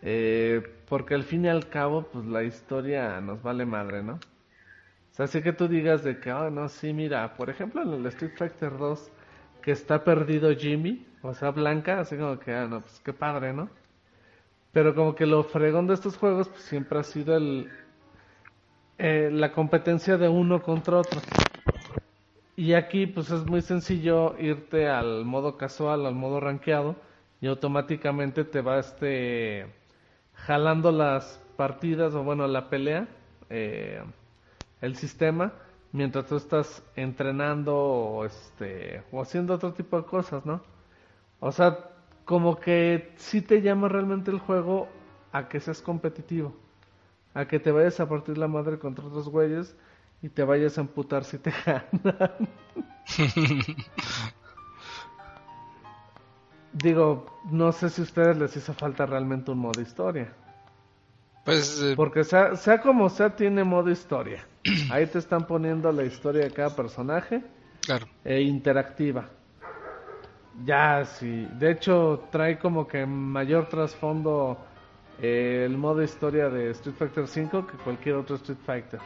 eh, 0.00 0.62
porque 0.88 1.14
al 1.14 1.24
fin 1.24 1.44
y 1.44 1.48
al 1.48 1.68
cabo, 1.68 2.10
pues 2.10 2.24
la 2.26 2.42
historia 2.44 3.20
nos 3.20 3.42
vale 3.42 3.64
madre, 3.66 4.02
¿no? 4.02 4.14
O 4.14 5.14
sea, 5.14 5.26
así 5.26 5.42
que 5.42 5.52
tú 5.52 5.68
digas 5.68 6.04
de 6.04 6.20
que, 6.20 6.30
ah, 6.30 6.50
no, 6.50 6.68
sí, 6.68 6.92
mira, 6.94 7.34
por 7.36 7.50
ejemplo 7.50 7.82
en 7.82 7.92
el 7.94 8.06
Street 8.06 8.34
Fighter 8.36 8.76
2, 8.78 9.12
que 9.62 9.72
está 9.72 10.04
perdido 10.04 10.54
Jimmy, 10.56 11.11
o 11.22 11.34
sea, 11.34 11.50
Blanca, 11.50 12.00
así 12.00 12.16
como 12.16 12.38
que, 12.38 12.52
ah, 12.52 12.66
no, 12.66 12.80
pues 12.80 13.00
qué 13.04 13.12
padre, 13.12 13.52
¿no? 13.52 13.68
Pero 14.72 14.94
como 14.94 15.14
que 15.14 15.26
lo 15.26 15.44
fregón 15.44 15.86
de 15.86 15.94
estos 15.94 16.16
juegos, 16.16 16.48
pues 16.48 16.62
siempre 16.62 16.98
ha 16.98 17.02
sido 17.02 17.36
el, 17.36 17.70
eh, 18.98 19.30
la 19.32 19.52
competencia 19.52 20.16
de 20.16 20.28
uno 20.28 20.62
contra 20.62 20.98
otro. 20.98 21.20
Y 22.56 22.74
aquí, 22.74 23.06
pues 23.06 23.30
es 23.30 23.44
muy 23.46 23.62
sencillo 23.62 24.36
irte 24.38 24.88
al 24.88 25.24
modo 25.24 25.56
casual, 25.56 26.06
al 26.06 26.14
modo 26.14 26.40
rankeado, 26.40 26.96
y 27.40 27.46
automáticamente 27.46 28.44
te 28.44 28.60
va 28.60 28.78
este 28.78 29.66
jalando 30.34 30.90
las 30.92 31.40
partidas, 31.56 32.14
o 32.14 32.22
bueno, 32.22 32.46
la 32.46 32.68
pelea, 32.68 33.08
eh, 33.50 34.02
el 34.80 34.96
sistema, 34.96 35.52
mientras 35.92 36.26
tú 36.26 36.36
estás 36.36 36.82
entrenando 36.96 37.76
o, 37.76 38.24
este, 38.24 39.02
o 39.12 39.20
haciendo 39.20 39.54
otro 39.54 39.72
tipo 39.72 39.96
de 39.96 40.04
cosas, 40.04 40.44
¿no? 40.46 40.62
O 41.44 41.50
sea, 41.50 41.90
como 42.24 42.54
que 42.60 43.12
sí 43.16 43.42
te 43.42 43.62
llama 43.62 43.88
realmente 43.88 44.30
el 44.30 44.38
juego 44.38 44.88
a 45.32 45.48
que 45.48 45.58
seas 45.58 45.82
competitivo, 45.82 46.54
a 47.34 47.46
que 47.46 47.58
te 47.58 47.72
vayas 47.72 47.98
a 47.98 48.08
partir 48.08 48.38
la 48.38 48.46
madre 48.46 48.78
contra 48.78 49.04
otros 49.06 49.28
güeyes 49.28 49.74
y 50.22 50.28
te 50.28 50.44
vayas 50.44 50.78
a 50.78 50.82
emputar 50.82 51.24
si 51.24 51.38
te 51.38 51.52
ganan. 51.66 52.48
Digo, 56.72 57.26
no 57.50 57.72
sé 57.72 57.90
si 57.90 58.02
a 58.02 58.04
ustedes 58.04 58.36
les 58.38 58.56
hizo 58.56 58.72
falta 58.72 59.04
realmente 59.04 59.50
un 59.50 59.58
modo 59.58 59.80
historia. 59.80 60.32
Pues 61.44 61.82
eh, 61.82 61.94
Porque 61.96 62.22
sea, 62.22 62.54
sea 62.54 62.80
como 62.80 63.08
sea, 63.08 63.34
tiene 63.34 63.64
modo 63.64 63.90
historia. 63.90 64.46
Ahí 64.92 65.06
te 65.08 65.18
están 65.18 65.44
poniendo 65.48 65.90
la 65.90 66.04
historia 66.04 66.44
de 66.44 66.52
cada 66.52 66.76
personaje 66.76 67.42
claro. 67.80 68.06
e 68.24 68.42
interactiva. 68.42 69.28
Ya, 70.64 71.04
sí. 71.04 71.48
De 71.58 71.70
hecho, 71.70 72.28
trae 72.30 72.58
como 72.58 72.86
que 72.86 73.06
mayor 73.06 73.68
trasfondo 73.68 74.58
eh, 75.20 75.64
el 75.66 75.76
modo 75.78 76.02
historia 76.02 76.48
de 76.48 76.70
Street 76.70 76.96
Fighter 76.96 77.24
V 77.24 77.66
que 77.66 77.76
cualquier 77.84 78.16
otro 78.16 78.36
Street 78.36 78.58
Fighter. 78.64 79.00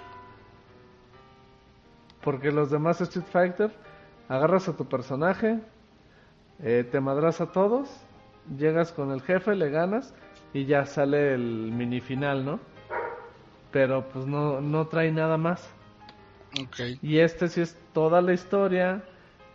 Porque 2.23 2.51
los 2.51 2.71
demás 2.71 3.01
Street 3.01 3.27
Fighter, 3.31 3.71
agarras 4.29 4.69
a 4.69 4.77
tu 4.77 4.87
personaje, 4.87 5.61
eh, 6.63 6.87
te 6.91 7.01
madras 7.01 7.41
a 7.41 7.53
todos, 7.53 7.89
llegas 8.59 8.93
con 8.93 9.13
el 9.13 9.23
jefe, 9.23 9.55
le 9.55 9.71
ganas 9.71 10.13
y 10.53 10.65
ya 10.65 10.85
sale 10.87 11.35
el 11.35 11.71
mini 11.73 12.01
final, 12.01 12.45
¿no? 12.45 12.61
Pero 13.71 14.09
pues 14.09 14.27
no, 14.27 14.61
no 14.61 14.89
trae 14.89 15.13
nada 15.13 15.37
más. 15.37 15.69
Y 17.03 17.19
este 17.19 17.49
sí 17.49 17.61
es 17.61 17.79
toda 17.93 18.21
la 18.23 18.33
historia 18.33 19.05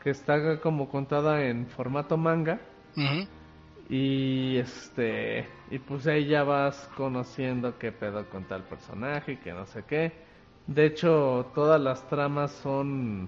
que 0.04 0.10
está 0.10 0.60
como 0.60 0.89
contada 0.89 1.45
en 1.45 1.68
formato 1.68 2.18
manga 2.18 2.60
y 3.89 4.58
este 4.58 5.45
y 5.70 5.80
pues 5.80 6.08
ahí 6.08 6.26
ya 6.26 6.43
vas 6.43 6.89
conociendo 6.95 7.78
qué 7.78 7.91
pedo 7.91 8.26
con 8.30 8.43
tal 8.45 8.64
personaje 8.64 9.34
y 9.34 9.38
que 9.38 9.52
no 9.54 9.66
sé 9.66 9.84
qué. 9.88 10.12
De 10.68 10.86
hecho, 10.86 11.52
todas 11.56 11.82
las 11.82 12.08
tramas 12.08 12.52
son 12.52 13.28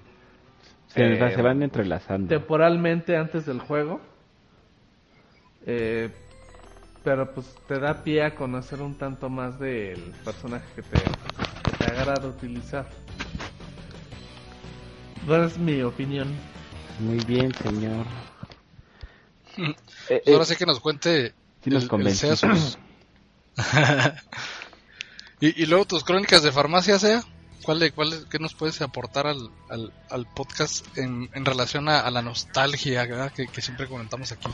Se, 0.88 1.03
eh, 1.03 1.32
se 1.36 1.41
van 1.41 1.61
entrelazando. 1.63 2.28
temporalmente 2.30 3.17
antes 3.17 3.45
del 3.45 3.59
juego. 3.59 3.99
Eh, 5.65 6.09
pero 7.03 7.34
pues 7.34 7.57
te 7.67 7.80
da 7.80 8.03
pie 8.03 8.24
a 8.24 8.36
conocer 8.36 8.82
un 8.82 8.95
tanto 8.95 9.30
más 9.30 9.59
del 9.59 9.99
personaje 10.24 10.65
que 10.76 10.82
te, 10.84 10.97
que 10.97 11.78
te 11.78 11.86
agrada 11.86 12.28
utilizar. 12.28 12.86
Bueno, 15.28 15.45
es 15.45 15.57
mi 15.57 15.82
opinión. 15.82 16.28
Muy 16.99 17.17
bien, 17.25 17.53
señor. 17.55 18.05
Eh, 19.57 19.75
Pues 20.07 20.21
eh, 20.25 20.33
ahora 20.33 20.45
sí 20.45 20.55
que 20.55 20.65
nos 20.65 20.79
cuente 20.79 21.33
sí 21.63 21.69
nos 21.69 21.83
el- 21.83 21.83
el 21.83 21.89
convenció. 21.89 22.35
Sea 22.35 22.49
sus- 22.55 22.77
y, 25.39 25.61
y 25.63 25.65
luego 25.65 25.85
tus 25.85 26.03
crónicas 26.03 26.43
de 26.43 26.51
farmacia, 26.51 26.97
sea. 26.99 27.21
¿Cuál, 27.63 27.79
de- 27.79 27.91
cuál, 27.91 28.25
¿Qué 28.29 28.39
nos 28.39 28.53
puedes 28.55 28.81
aportar 28.81 29.25
al, 29.27 29.49
al, 29.69 29.93
al 30.09 30.25
podcast 30.33 30.85
en, 30.97 31.29
en 31.33 31.45
relación 31.45 31.87
a, 31.87 31.99
a 32.01 32.11
la 32.11 32.21
nostalgia 32.21 33.07
que, 33.33 33.47
que 33.47 33.61
siempre 33.61 33.87
comentamos 33.87 34.31
aquí? 34.33 34.49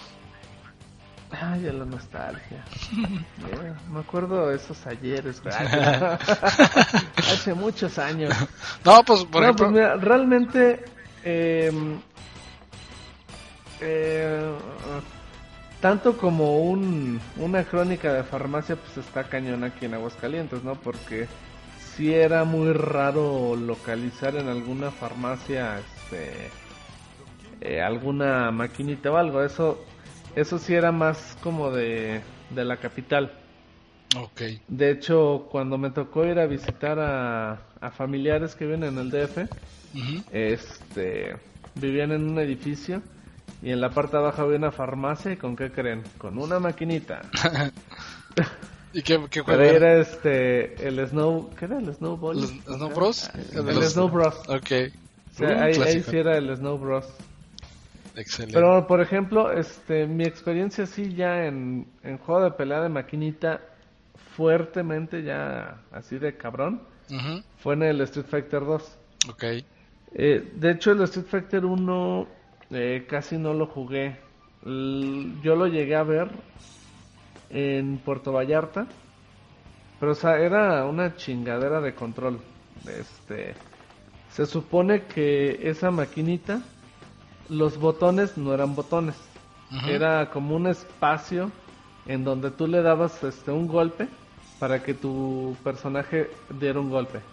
Ay, 1.31 1.67
a 1.67 1.73
la 1.73 1.85
nostalgia. 1.85 2.63
Eh, 3.51 3.73
me 3.91 3.99
acuerdo 4.01 4.47
de 4.49 4.57
esos 4.57 4.85
ayeres. 4.85 5.41
Hace 7.17 7.53
muchos 7.55 7.97
años. 7.97 8.33
No, 8.83 9.03
pues 9.03 9.23
por 9.25 9.41
no, 9.41 9.47
ejemplo, 9.47 9.65
pues 9.67 9.71
mira, 9.71 9.95
realmente 9.95 10.85
eh, 11.23 11.71
eh, 13.82 14.59
tanto 15.80 16.17
como 16.17 16.59
un, 16.59 17.19
una 17.38 17.65
crónica 17.65 18.13
de 18.13 18.23
farmacia 18.23 18.75
pues 18.75 18.97
está 18.97 19.30
cañón 19.30 19.63
aquí 19.63 19.86
en 19.86 19.93
Aguascalientes, 19.93 20.63
¿no? 20.63 20.75
Porque 20.82 21.27
sí 21.77 22.13
era 22.13 22.43
muy 22.43 22.73
raro 22.73 23.55
localizar 23.55 24.36
en 24.36 24.47
alguna 24.49 24.91
farmacia 24.91 25.80
este 25.80 26.53
eh, 27.61 27.82
alguna 27.82 28.51
maquinita 28.51 29.11
o 29.11 29.17
algo, 29.17 29.43
eso 29.43 29.86
eso 30.36 30.59
sí 30.59 30.73
era 30.75 30.91
más 30.91 31.38
como 31.41 31.71
de, 31.71 32.23
de 32.49 32.65
la 32.65 32.77
capital. 32.77 33.32
ok. 34.15 34.41
De 34.67 34.91
hecho, 34.91 35.47
cuando 35.51 35.77
me 35.77 35.89
tocó 35.89 36.25
ir 36.25 36.38
a 36.39 36.45
visitar 36.45 36.99
a, 36.99 37.53
a 37.82 37.91
familiares 37.91 38.55
que 38.55 38.65
viven 38.65 38.84
en 38.84 38.97
el 38.99 39.09
DF, 39.09 39.47
Ujú. 39.93 40.23
este, 40.30 41.38
vivían 41.75 42.11
en 42.11 42.23
un 42.30 42.39
edificio 42.39 43.01
y 43.62 43.72
en 43.72 43.82
la 43.82 43.89
parte 43.89 44.18
abajo 44.18 44.43
había 44.43 44.58
una 44.58 44.72
farmacia 44.72 45.32
y 45.32 45.38
con 45.38 45.56
qué 45.56 45.72
creen, 45.72 46.04
con 46.18 46.38
una 46.38 46.60
maquinita. 46.60 47.22
¿Y 48.93 49.04
qué, 49.04 49.20
qué 49.30 49.41
juego 49.41 49.62
era? 49.62 49.76
era 49.76 50.02
este, 50.02 50.88
el 50.88 51.06
Snow, 51.08 51.52
¿qué 51.58 51.66
era 51.66 51.78
el 51.78 51.93
Snowball? 51.93 52.41
¿Los 52.41 52.50
Snow 52.50 52.89
Bros? 52.89 53.30
El, 53.54 53.66
De 53.66 53.74
los- 53.74 53.93
Snow 53.93 54.10
Bros. 54.10 54.36
Ok. 54.47 54.72
O 55.32 55.38
sea, 55.38 55.47
Un 55.50 55.64
ahí, 55.64 55.74
ahí 55.76 56.02
sí 56.04 56.18
era 56.18 56.38
el 56.38 56.56
Snow 56.58 56.78
Bros. 56.80 57.06
Excelente. 58.16 58.56
Pero, 58.56 58.88
por 58.88 59.00
ejemplo, 59.02 59.52
este, 59.52 60.08
mi 60.08 60.24
experiencia 60.24 60.86
sí 60.88 61.14
ya 61.14 61.45
en, 61.45 61.88
en 62.04 62.18
juego 62.18 62.43
de 62.45 62.52
pelea 62.52 62.82
de 62.82 62.89
maquinita, 62.89 63.62
fuertemente 64.36 65.22
ya 65.24 65.82
así 65.91 66.18
de 66.18 66.36
cabrón, 66.36 66.82
Ujú. 67.12 67.43
fue 67.60 67.76
en 67.76 67.84
el 67.84 68.02
Street 68.02 68.26
Fighter 68.28 68.62
2. 68.66 68.97
Ok. 69.30 69.43
Eh, 70.16 70.52
de 70.56 70.72
hecho, 70.72 70.91
el 70.93 71.02
Street 71.04 71.28
Fighter 71.30 71.64
1 71.64 72.28
eh, 72.72 73.05
casi 73.09 73.38
no 73.38 73.53
lo 73.53 73.67
jugué. 73.67 74.20
L- 74.65 75.39
yo 75.41 75.55
lo 75.55 75.67
llegué 75.67 75.95
a 75.95 76.03
ver 76.03 76.32
en 77.49 77.99
Puerto 77.99 78.32
Vallarta. 78.34 78.88
Pero, 79.99 80.13
o 80.13 80.15
sea, 80.15 80.38
era 80.39 80.86
una 80.86 81.15
chingadera 81.15 81.82
de 81.82 81.95
control. 81.95 82.39
Este, 82.86 83.55
se 84.28 84.45
supone 84.45 85.07
que 85.07 85.70
esa 85.70 85.91
maquinita, 85.91 86.70
los 87.47 87.78
botones 87.78 88.38
no 88.38 88.53
eran 88.53 88.76
botones. 88.76 89.17
Era 89.84 90.30
como 90.32 90.55
un 90.55 90.67
espacio 90.67 91.51
en 92.05 92.24
donde 92.24 92.51
tú 92.51 92.67
le 92.67 92.82
dabas 92.82 93.24
este 93.24 93.51
un 93.51 93.67
golpe 93.67 94.09
para 94.59 94.84
que 94.84 94.93
tu 94.95 95.59
personaje 95.63 96.45
diera 96.49 96.80
un 96.80 96.89
golpe. 96.89 97.24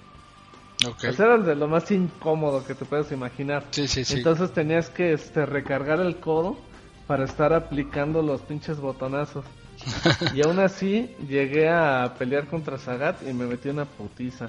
Ok. 0.85 1.05
Ese 1.05 1.23
era 1.23 1.37
el 1.37 1.45
de 1.45 1.55
lo 1.55 1.69
más 1.69 1.91
incómodo 1.91 2.65
que 2.65 2.75
te 2.75 2.85
puedes 2.85 3.11
imaginar. 3.13 3.65
Sí, 3.71 3.89
sí, 3.89 4.05
sí. 4.05 4.19
Entonces 4.19 4.53
tenías 4.53 4.91
que 4.91 5.13
este, 5.13 5.47
recargar 5.47 6.01
el 6.01 6.17
codo 6.17 6.59
para 7.07 7.25
estar 7.25 7.53
aplicando 7.53 8.23
los 8.23 8.43
pinches 8.43 8.79
botonazos. 8.79 9.45
Y 10.35 10.43
aún 10.43 10.59
así 10.59 11.15
llegué 11.29 11.69
a 11.69 12.15
pelear 12.19 12.47
contra 12.47 12.79
Sagat 12.79 13.23
y 13.29 13.33
me 13.33 13.47
metí 13.47 13.69
una 13.69 13.85
putiza. 13.85 14.49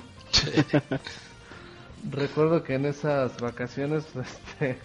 Recuerdo 2.09 2.63
que 2.63 2.75
en 2.75 2.85
esas 2.85 3.37
vacaciones, 3.37 4.05
este, 4.15 4.79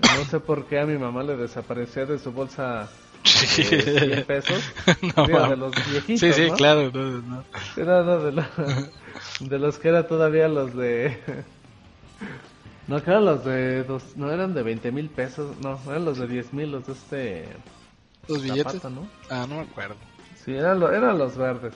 no 0.00 0.24
sé 0.24 0.40
por 0.40 0.66
qué 0.66 0.80
a 0.80 0.86
mi 0.86 0.96
mamá 0.96 1.22
le 1.22 1.36
desaparecía 1.36 2.06
de 2.06 2.18
su 2.18 2.32
bolsa 2.32 2.88
eh, 3.24 4.24
100 4.24 4.24
pesos. 4.24 4.62
No, 5.16 5.26
Digo, 5.26 5.48
de 5.48 5.56
los 5.56 5.72
viejitos, 5.90 6.20
Sí, 6.20 6.32
sí, 6.32 6.50
¿no? 6.50 6.56
claro. 6.56 6.90
no, 6.92 7.02
no. 7.22 7.44
Era 7.76 8.02
no, 8.02 8.18
de, 8.20 8.32
lo- 8.32 8.44
de 9.40 9.58
los 9.58 9.78
que 9.78 9.88
era 9.88 10.06
todavía 10.06 10.48
los 10.48 10.74
de... 10.76 11.18
No, 12.88 13.02
que 13.02 13.10
eran 13.10 13.24
los 13.24 13.44
de... 13.44 13.84
Dos, 13.84 14.02
no, 14.16 14.30
eran 14.32 14.54
de 14.54 14.62
20 14.62 14.90
mil 14.92 15.08
pesos. 15.08 15.56
No, 15.60 15.78
eran 15.86 16.04
los 16.04 16.18
de 16.18 16.26
10 16.26 16.52
mil, 16.52 16.72
los 16.72 16.86
de 16.86 16.92
este... 16.92 17.48
Los 18.28 18.42
billetes. 18.42 18.72
Zapata, 18.74 18.90
¿no? 18.90 19.06
Ah, 19.30 19.46
no 19.48 19.56
me 19.56 19.62
acuerdo. 19.62 19.96
Sí, 20.44 20.52
eran, 20.54 20.80
lo- 20.80 20.92
eran 20.92 21.16
los 21.18 21.36
verdes. 21.36 21.74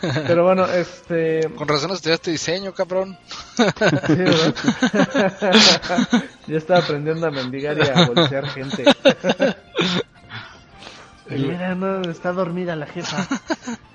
Pero 0.00 0.44
bueno, 0.44 0.66
este... 0.66 1.48
Con 1.54 1.68
razón 1.68 1.92
estudiaste 1.92 2.32
diseño, 2.32 2.72
cabrón. 2.72 3.16
Sí, 3.56 4.14
¿verdad? 4.14 4.54
Yo 6.48 6.58
estaba 6.58 6.80
aprendiendo 6.80 7.28
a 7.28 7.30
mendigar 7.30 7.78
y 7.78 7.82
a 7.82 8.06
bolsear 8.06 8.48
gente. 8.48 8.84
Mira, 11.38 11.74
no, 11.74 12.02
está 12.02 12.32
dormida 12.32 12.76
la 12.76 12.86
jefa. 12.86 13.26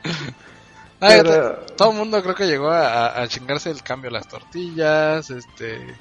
Ay, 0.99 1.21
Pero- 1.21 1.31
to- 1.31 1.75
Todo 1.77 1.91
el 1.91 1.97
mundo 1.97 2.21
creo 2.23 2.35
que 2.35 2.47
llegó 2.47 2.69
a, 2.69 3.07
a- 3.07 3.21
a 3.21 3.27
chingarse 3.27 3.69
el 3.69 3.83
cambio 3.83 4.09
de 4.09 4.15
las 4.17 4.27
tortillas, 4.27 5.29
este, 5.29 5.99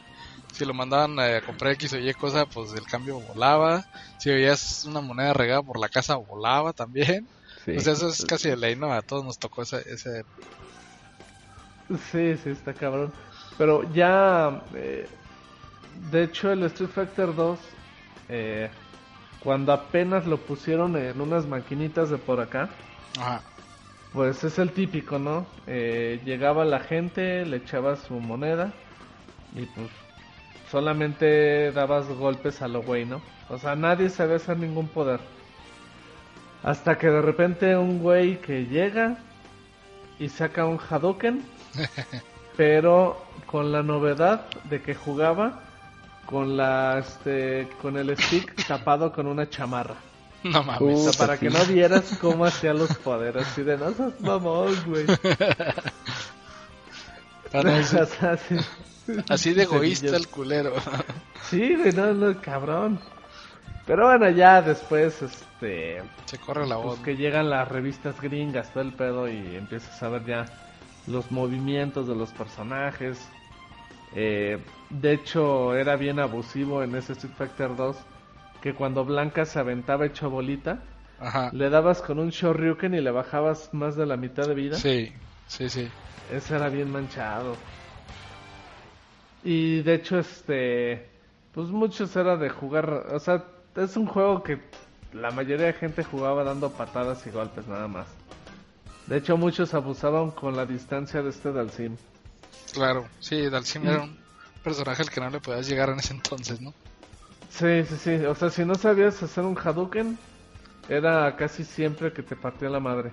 si 0.53 0.64
lo 0.64 0.72
mandaban 0.72 1.18
a 1.20 1.43
comprar 1.43 1.72
X 1.72 1.93
o 1.93 1.99
Y 1.99 2.12
cosa, 2.14 2.47
pues 2.47 2.72
el 2.74 2.87
cambio 2.87 3.20
volaba, 3.20 3.82
si 4.18 4.30
veías 4.30 4.84
una 4.84 5.01
moneda 5.03 5.34
regada 5.34 5.62
por 5.62 5.78
la 5.78 5.89
casa, 5.91 6.16
volaba 6.16 6.72
también, 6.72 7.28
Sí. 7.64 7.76
o 7.76 7.80
sea, 7.80 7.93
eso 7.93 8.09
es 8.09 8.24
casi 8.24 8.49
de 8.49 8.57
ley, 8.57 8.76
¿no? 8.76 8.93
A 8.93 9.03
todos 9.03 9.24
nos 9.24 9.39
tocó 9.39 9.62
ese, 9.62 9.78
ese 9.93 10.22
Sí, 12.11 12.37
sí, 12.43 12.51
está 12.51 12.72
cabrón. 12.72 13.12
Pero 13.59 13.82
ya, 13.93 14.61
eh, 14.74 15.07
de 16.11 16.24
hecho, 16.24 16.51
el 16.53 16.64
Street 16.64 16.91
Fighter 16.91 17.34
2, 17.34 17.59
eh, 18.28 18.70
cuando 19.47 19.72
apenas 19.72 20.26
lo 20.26 20.38
pusieron 20.38 20.97
en 20.97 21.20
unas 21.20 21.47
maquinitas 21.47 22.11
de 22.11 22.18
por 22.18 22.40
acá, 22.40 22.68
Ajá. 23.16 23.42
pues 24.12 24.42
es 24.42 24.59
el 24.59 24.72
típico, 24.72 25.20
¿no? 25.20 25.47
Eh, 25.68 26.20
llegaba 26.24 26.64
la 26.64 26.80
gente, 26.80 27.47
le 27.47 27.59
echaba 27.59 27.94
su 27.94 28.14
moneda 28.14 28.72
y 29.55 29.66
pues 29.66 29.86
solamente 30.68 31.70
dabas 31.70 32.09
golpes 32.09 32.61
a 32.61 32.66
lo 32.66 32.82
güey, 32.82 33.05
¿no? 33.05 33.22
O 33.49 33.57
sea, 33.57 33.76
nadie 33.76 34.11
sabía 34.11 34.34
hacer 34.34 34.59
ningún 34.59 34.88
poder. 34.88 35.20
Hasta 36.64 36.99
que 36.99 37.07
de 37.07 37.22
repente 37.22 37.76
un 37.76 38.01
güey 38.01 38.40
que 38.40 38.66
llega 38.66 39.18
y 40.18 40.28
saca 40.28 40.64
un 40.66 40.80
Hadouken, 40.90 41.44
pero 42.57 43.24
con 43.47 43.70
la 43.70 43.84
novedad 43.84 44.47
de 44.64 44.82
que 44.82 44.97
jugaba 44.97 45.66
con 46.27 46.57
la 46.57 46.99
este 46.99 47.68
con 47.81 47.97
el 47.97 48.16
stick 48.18 48.66
tapado 48.66 49.12
con 49.12 49.27
una 49.27 49.49
chamarra. 49.49 49.97
No 50.43 50.62
mames. 50.62 50.81
O 50.81 51.03
sea, 51.03 51.12
Puta, 51.12 51.18
para 51.18 51.39
que 51.39 51.51
no 51.51 51.64
vieras 51.66 52.18
cómo 52.20 52.45
hacía 52.45 52.74
los 52.74 52.95
poderes. 52.99 53.47
Así 53.47 53.62
de, 53.62 53.77
no 53.79 53.93
seas 53.93 54.20
mamón, 54.20 54.74
güey. 54.87 55.07
Ah, 57.53 57.62
no, 57.62 57.72
O 57.79 57.83
sí. 57.83 57.97
sea, 58.07 58.33
así, 58.33 58.57
Así 59.29 59.55
de 59.55 59.62
egoísta 59.62 60.16
el 60.16 60.29
culero. 60.29 60.74
Sí, 61.49 61.77
güey, 61.77 61.93
no, 61.93 62.12
no, 62.12 62.41
cabrón. 62.41 62.99
Pero 63.87 64.07
bueno, 64.07 64.29
ya 64.31 64.61
después, 64.62 65.22
este... 65.22 66.03
Se 66.24 66.39
corre 66.39 66.66
la 66.66 66.74
voz. 66.77 66.99
Pues 66.99 67.05
que 67.05 67.16
llegan 67.16 67.49
las 67.49 67.68
revistas 67.68 68.20
gringas, 68.20 68.72
todo 68.72 68.83
el 68.83 68.93
pedo, 68.93 69.29
y 69.29 69.55
empiezas 69.55 70.03
a 70.03 70.09
ver 70.09 70.24
ya 70.24 70.47
los 71.07 71.31
movimientos 71.31 72.09
de 72.09 72.16
los 72.16 72.31
personajes. 72.33 73.16
Eh, 74.16 74.59
de 74.91 75.12
hecho, 75.12 75.74
era 75.74 75.97
bien 75.97 76.18
abusivo 76.20 76.82
en 76.82 76.95
ese 76.95 77.12
Street 77.12 77.34
Fighter 77.37 77.74
2 77.76 77.97
que 78.61 78.74
cuando 78.74 79.05
Blanca 79.05 79.45
se 79.45 79.59
aventaba 79.59 80.07
hecho 80.07 80.30
bolita, 80.30 80.80
Ajá. 81.20 81.51
le 81.53 81.70
dabas 81.70 82.03
con 82.03 82.18
un 82.18 82.30
Shoryuken 82.30 82.95
y 82.95 83.01
le 83.01 83.11
bajabas 83.11 83.72
más 83.72 83.97
de 83.97 84.07
la 84.07 84.16
mitad 84.16 84.47
de 84.47 84.55
vida. 84.55 84.76
Sí, 84.76 85.12
sí, 85.47 85.68
sí. 85.68 85.89
Ese 86.32 86.57
era 86.57 86.68
bien 86.68 86.91
manchado. 86.91 87.57
Y 89.45 89.82
de 89.82 89.95
hecho, 89.95 90.18
este, 90.18 91.07
pues 91.55 91.68
muchos 91.68 92.14
era 92.16 92.37
de 92.37 92.51
jugar, 92.51 92.91
o 92.91 93.18
sea, 93.20 93.45
es 93.76 93.97
un 93.97 94.07
juego 94.07 94.43
que 94.43 94.61
la 95.12 95.30
mayoría 95.30 95.66
de 95.66 95.72
gente 95.72 96.03
jugaba 96.03 96.43
dando 96.43 96.70
patadas 96.70 97.26
y 97.26 97.30
golpes 97.30 97.66
nada 97.68 97.87
más. 97.87 98.09
De 99.07 99.18
hecho, 99.18 99.37
muchos 99.37 99.72
abusaban 99.74 100.32
con 100.32 100.57
la 100.57 100.66
distancia 100.66 101.22
de 101.22 101.30
este 101.30 101.53
Dalsim. 101.53 101.97
Claro, 102.72 103.07
sí, 103.20 103.49
Dalsim 103.49 103.87
era 103.87 104.03
un 104.03 104.26
personaje 104.67 105.01
al 105.03 105.11
que 105.11 105.21
no 105.21 105.31
le 105.31 105.39
podías 105.39 105.69
llegar 105.69 105.91
en 105.91 106.01
ese 106.01 106.12
entonces, 106.12 106.61
¿no? 106.61 106.75
Sí, 107.51 107.85
sí, 107.89 107.97
sí. 108.03 108.14
O 108.27 108.35
sea, 108.35 108.51
si 108.51 108.64
no 108.64 108.75
sabías 108.75 109.23
hacer 109.23 109.45
un 109.45 109.57
Hadouken, 109.57 110.19
era 110.89 111.37
casi 111.37 111.62
siempre 111.64 112.12
que 112.12 112.25
te 112.25 112.35
partía 112.35 112.69
la 112.69 112.81
madre. 112.81 113.12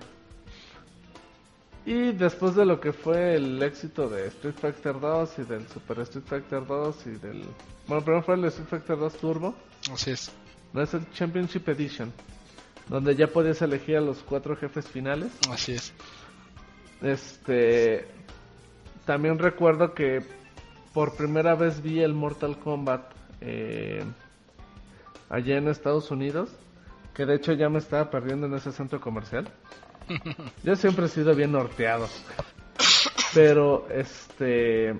Y 1.86 2.10
después 2.10 2.56
de 2.56 2.66
lo 2.66 2.80
que 2.80 2.92
fue 2.92 3.36
el 3.36 3.62
éxito 3.62 4.08
de 4.08 4.26
Street 4.28 4.56
Fighter 4.60 4.98
2 4.98 5.38
y 5.38 5.42
del 5.44 5.68
Super 5.68 6.00
Street 6.00 6.24
Fighter 6.26 6.66
2 6.66 7.06
y 7.06 7.10
del... 7.10 7.44
Bueno, 7.86 8.02
primero 8.04 8.22
fue 8.24 8.34
el 8.34 8.44
Street 8.46 8.68
Fighter 8.68 8.98
2 8.98 9.12
Turbo, 9.18 9.54
Así 9.92 10.10
es. 10.10 10.32
no 10.72 10.82
es 10.82 10.92
el 10.92 11.08
Championship 11.12 11.68
Edition, 11.68 12.12
donde 12.88 13.14
ya 13.14 13.28
podías 13.28 13.62
elegir 13.62 13.98
a 13.98 14.00
los 14.00 14.18
cuatro 14.24 14.56
jefes 14.56 14.88
finales. 14.88 15.30
Así 15.48 15.72
es. 15.74 15.92
Este, 17.00 18.08
también 19.04 19.38
recuerdo 19.38 19.94
que 19.94 20.24
por 20.94 21.14
primera 21.16 21.54
vez 21.56 21.82
vi 21.82 22.00
el 22.00 22.14
Mortal 22.14 22.56
Kombat 22.58 23.02
eh, 23.42 24.02
allá 25.28 25.58
en 25.58 25.68
Estados 25.68 26.10
Unidos, 26.10 26.48
que 27.12 27.26
de 27.26 27.34
hecho 27.34 27.52
ya 27.52 27.68
me 27.68 27.78
estaba 27.78 28.10
perdiendo 28.10 28.46
en 28.46 28.54
ese 28.54 28.72
centro 28.72 29.00
comercial. 29.00 29.48
Yo 30.62 30.76
siempre 30.76 31.06
he 31.06 31.08
sido 31.08 31.34
bien 31.34 31.52
norteado. 31.52 32.08
Pero 33.34 33.86
este 33.90 34.94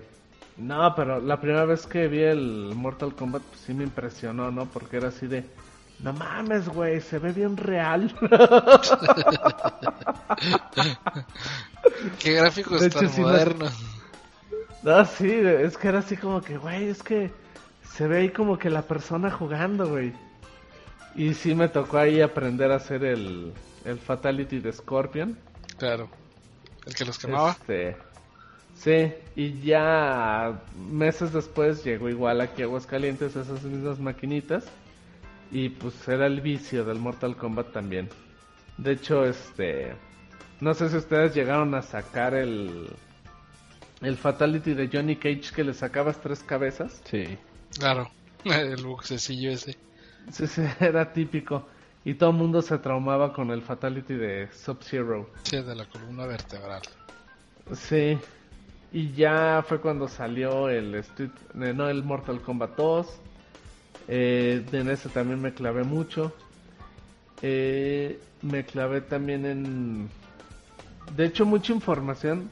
no, 0.56 0.94
pero 0.94 1.20
la 1.20 1.40
primera 1.40 1.64
vez 1.64 1.86
que 1.86 2.06
vi 2.08 2.22
el 2.22 2.72
Mortal 2.74 3.14
Kombat 3.14 3.42
pues 3.42 3.60
sí 3.60 3.72
me 3.74 3.84
impresionó, 3.84 4.50
¿no? 4.50 4.66
Porque 4.66 4.96
era 4.98 5.08
así 5.08 5.26
de 5.26 5.44
no 6.00 6.12
mames, 6.12 6.68
güey, 6.68 7.00
se 7.00 7.18
ve 7.20 7.32
bien 7.32 7.56
real. 7.56 8.12
Qué 12.18 12.32
gráficos 12.32 12.80
De 12.80 12.86
hecho, 12.88 12.98
tan 13.00 13.08
sí 13.10 13.20
me- 13.20 13.26
modernos. 13.28 13.93
No, 14.84 15.02
sí, 15.06 15.30
es 15.32 15.78
que 15.78 15.88
era 15.88 16.00
así 16.00 16.14
como 16.14 16.42
que, 16.42 16.58
güey, 16.58 16.88
es 16.88 17.02
que 17.02 17.30
se 17.90 18.06
ve 18.06 18.18
ahí 18.18 18.28
como 18.28 18.58
que 18.58 18.68
la 18.68 18.82
persona 18.82 19.30
jugando, 19.30 19.88
güey. 19.88 20.12
Y 21.14 21.32
sí 21.32 21.54
me 21.54 21.68
tocó 21.68 21.96
ahí 21.96 22.20
aprender 22.20 22.70
a 22.70 22.76
hacer 22.76 23.02
el, 23.02 23.54
el 23.86 23.98
Fatality 23.98 24.58
de 24.58 24.72
Scorpion. 24.72 25.38
Claro. 25.78 26.10
El 26.84 26.94
que 26.94 27.06
los 27.06 27.18
quemaba. 27.18 27.52
Este, 27.52 27.96
sí, 28.74 29.14
y 29.34 29.58
ya 29.62 30.60
meses 30.76 31.32
después 31.32 31.82
llegó 31.82 32.10
igual 32.10 32.42
aquí 32.42 32.60
a 32.60 32.66
Aguascalientes 32.66 33.36
esas 33.36 33.62
mismas 33.62 33.98
maquinitas. 33.98 34.66
Y 35.50 35.70
pues 35.70 36.06
era 36.08 36.26
el 36.26 36.42
vicio 36.42 36.84
del 36.84 36.98
Mortal 36.98 37.36
Kombat 37.36 37.72
también. 37.72 38.10
De 38.76 38.92
hecho, 38.92 39.24
este, 39.24 39.94
no 40.60 40.74
sé 40.74 40.90
si 40.90 40.96
ustedes 40.96 41.34
llegaron 41.34 41.74
a 41.74 41.80
sacar 41.80 42.34
el, 42.34 42.88
el 44.04 44.16
Fatality 44.16 44.74
de 44.74 44.88
Johnny 44.92 45.16
Cage 45.16 45.52
que 45.54 45.64
le 45.64 45.74
sacabas 45.74 46.20
tres 46.20 46.42
cabezas. 46.42 47.00
Sí. 47.04 47.38
Claro. 47.78 48.10
El 48.44 48.84
buxecillo 48.84 49.50
ese. 49.50 49.76
Sí, 50.30 50.46
sí, 50.46 50.62
era 50.80 51.12
típico. 51.12 51.66
Y 52.04 52.14
todo 52.14 52.30
el 52.30 52.36
mundo 52.36 52.60
se 52.60 52.76
traumaba 52.78 53.32
con 53.32 53.50
el 53.50 53.62
Fatality 53.62 54.14
de 54.14 54.48
Sub-Zero. 54.52 55.30
Sí, 55.42 55.56
de 55.56 55.74
la 55.74 55.86
columna 55.86 56.26
vertebral. 56.26 56.82
Sí. 57.72 58.18
Y 58.92 59.12
ya 59.12 59.64
fue 59.66 59.80
cuando 59.80 60.06
salió 60.06 60.68
el 60.68 60.94
Street, 60.96 61.30
eh, 61.60 61.72
no 61.72 61.88
el 61.88 62.04
Mortal 62.04 62.42
Kombat 62.42 62.76
2. 62.76 63.06
Eh, 64.08 64.66
en 64.70 64.90
ese 64.90 65.08
también 65.08 65.40
me 65.40 65.54
clavé 65.54 65.82
mucho. 65.82 66.34
Eh, 67.40 68.20
me 68.42 68.64
clavé 68.64 69.00
también 69.00 69.46
en... 69.46 70.10
De 71.16 71.24
hecho, 71.24 71.46
mucha 71.46 71.72
información. 71.72 72.50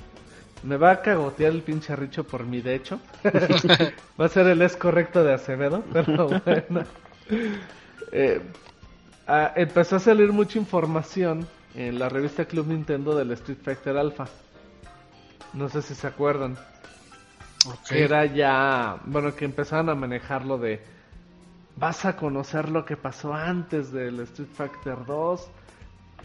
Me 0.63 0.77
va 0.77 0.93
a 0.93 1.03
cagotear 1.03 1.53
el 1.53 1.63
pinche 1.63 1.95
Richo 1.97 2.25
por 2.25 2.45
mi 2.45 2.61
de 2.61 2.77
hecho. 2.77 3.01
va 4.21 4.27
a 4.27 4.29
ser 4.29 4.47
el 4.47 4.63
es 4.63 4.77
correcto 4.77 5.25
de 5.25 5.35
Acevedo, 5.35 5.83
pero 5.93 6.29
bueno. 6.45 6.85
Eh, 8.13 8.41
empezó 9.57 9.97
a 9.97 10.01
salir 10.01 10.33
mucha 10.33 10.59
información 10.59 11.47
en 11.75 11.99
la 11.99 12.09
revista 12.09 12.45
Club 12.45 12.69
Nintendo 12.69 13.17
del 13.17 13.33
Street 13.33 13.59
Fighter 13.63 13.97
Alpha. 13.97 14.27
No 15.53 15.69
sé 15.69 15.83
si 15.83 15.95
se 15.95 16.07
acuerdan. 16.07 16.57
Ok. 17.67 17.93
Era 17.93 18.27
ya, 18.27 19.01
bueno, 19.05 19.35
que 19.35 19.45
empezaban 19.45 19.89
a 19.89 19.95
manejarlo 19.95 20.59
de 20.59 20.81
vas 21.77 22.05
a 22.05 22.17
conocer 22.17 22.69
lo 22.69 22.85
que 22.85 22.97
pasó 22.97 23.35
antes 23.35 23.93
del 23.93 24.21
Street 24.21 24.49
Fighter 24.53 25.05
2 25.07 25.49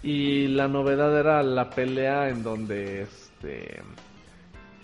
Y 0.03 0.47
la 0.49 0.67
novedad 0.67 1.17
era 1.17 1.41
la 1.43 1.69
pelea 1.69 2.29
en 2.29 2.43
donde 2.43 3.03
este 3.03 3.81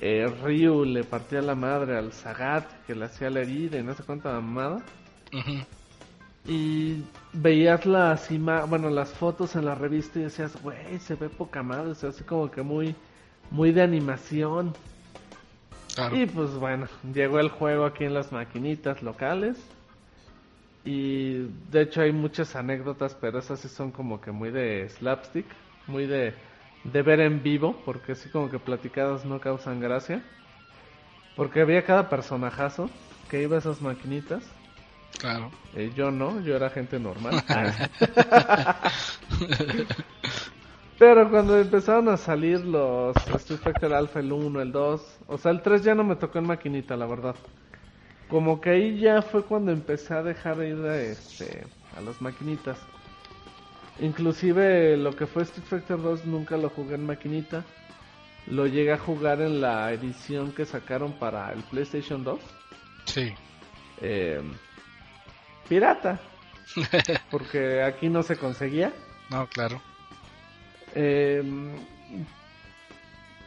eh, 0.06 0.28
Ryu 0.28 0.84
le 0.84 1.06
partía 1.06 1.42
la 1.42 1.56
madre 1.56 1.98
al 1.98 2.12
Sagat 2.12 2.66
que 2.86 2.94
le 2.94 3.06
hacía 3.06 3.30
la 3.30 3.40
herida 3.40 3.80
y 3.80 3.84
no 3.84 3.94
sé 3.94 4.04
cuánta 4.04 4.34
mamada. 4.34 4.84
Y 6.46 7.06
veías 7.32 7.86
las 7.86 8.28
bueno, 8.68 8.90
las 8.90 9.14
fotos 9.14 9.56
en 9.56 9.64
la 9.64 9.76
revista 9.76 10.20
y 10.20 10.24
decías, 10.24 10.62
güey, 10.62 11.00
se 11.00 11.16
ve 11.16 11.30
poca 11.30 11.64
madre, 11.64 11.92
o 11.92 11.96
sea, 11.96 12.10
así 12.10 12.26
como 12.26 12.52
que 12.52 12.62
muy, 12.62 12.94
muy 13.50 13.72
de 13.72 13.82
animación. 13.82 14.74
Claro. 15.96 16.18
Y 16.18 16.26
pues 16.26 16.52
bueno, 16.56 16.90
llegó 17.14 17.40
el 17.40 17.48
juego 17.48 17.86
aquí 17.86 18.04
en 18.04 18.14
las 18.14 18.34
maquinitas 18.34 19.02
locales. 19.04 19.58
Y 20.84 21.48
de 21.72 21.84
hecho 21.84 22.02
hay 22.02 22.12
muchas 22.12 22.58
anécdotas, 22.58 23.16
pero 23.16 23.40
esas 23.40 23.62
sí 23.62 23.70
son 23.70 23.92
como 23.92 24.20
que 24.20 24.32
muy 24.32 24.52
de 24.52 24.90
slapstick, 24.90 25.46
muy 25.88 26.08
de, 26.08 26.34
de 26.84 27.02
ver 27.02 27.20
en 27.20 27.44
vivo, 27.44 27.76
porque 27.86 28.14
así 28.14 28.30
como 28.30 28.50
que 28.50 28.60
platicadas 28.60 29.26
no 29.26 29.40
causan 29.40 29.80
gracia. 29.80 30.24
Porque 31.36 31.62
había 31.62 31.84
cada 31.84 32.10
personajazo 32.10 32.90
que 33.30 33.42
iba 33.42 33.56
a 33.56 33.60
esas 33.60 33.82
maquinitas. 33.82 34.44
Claro. 35.20 35.52
Eh, 35.76 35.92
yo 35.96 36.12
no, 36.12 36.42
yo 36.42 36.56
era 36.56 36.70
gente 36.70 37.00
normal. 37.00 37.44
Pero 41.00 41.30
cuando 41.30 41.60
empezaron 41.60 42.08
a 42.10 42.18
salir 42.18 42.64
los 42.64 43.16
Street 43.18 43.60
Fighter 43.60 43.94
Alpha, 43.94 44.20
el 44.20 44.32
1, 44.32 44.62
el 44.62 44.72
2, 44.72 45.02
o 45.28 45.38
sea, 45.38 45.52
el 45.52 45.62
3 45.62 45.84
ya 45.84 45.96
no 45.96 46.04
me 46.04 46.16
tocó 46.16 46.40
en 46.40 46.48
maquinita, 46.48 46.96
la 46.96 47.08
verdad. 47.08 47.36
Como 48.30 48.62
que 48.62 48.70
ahí 48.70 49.00
ya 49.00 49.22
fue 49.22 49.44
cuando 49.44 49.72
empecé 49.72 50.14
a 50.14 50.24
dejar 50.24 50.58
de 50.58 50.70
ir 50.70 50.86
a, 50.86 50.98
este, 51.02 51.66
a 51.96 52.02
las 52.02 52.22
maquinitas. 52.22 52.80
Inclusive 54.00 54.98
lo 54.98 55.16
que 55.16 55.28
fue 55.28 55.44
Street 55.44 55.66
Fighter 55.68 56.02
2 56.02 56.26
nunca 56.26 56.58
lo 56.58 56.70
jugué 56.70 56.96
en 56.96 57.06
maquinita. 57.06 57.64
Lo 58.48 58.68
llegué 58.68 58.94
a 58.94 58.98
jugar 58.98 59.42
en 59.42 59.62
la 59.62 59.92
edición 59.94 60.52
que 60.52 60.66
sacaron 60.66 61.14
para 61.14 61.52
el 61.54 61.62
PlayStation 61.64 62.24
2. 62.24 62.40
Sí. 63.06 63.34
Eh, 64.02 64.42
pirata. 65.70 66.20
Porque 67.32 67.84
aquí 67.84 68.10
no 68.10 68.24
se 68.24 68.38
conseguía. 68.38 68.92
No, 69.30 69.48
claro. 69.48 69.82
Eh, 70.96 71.44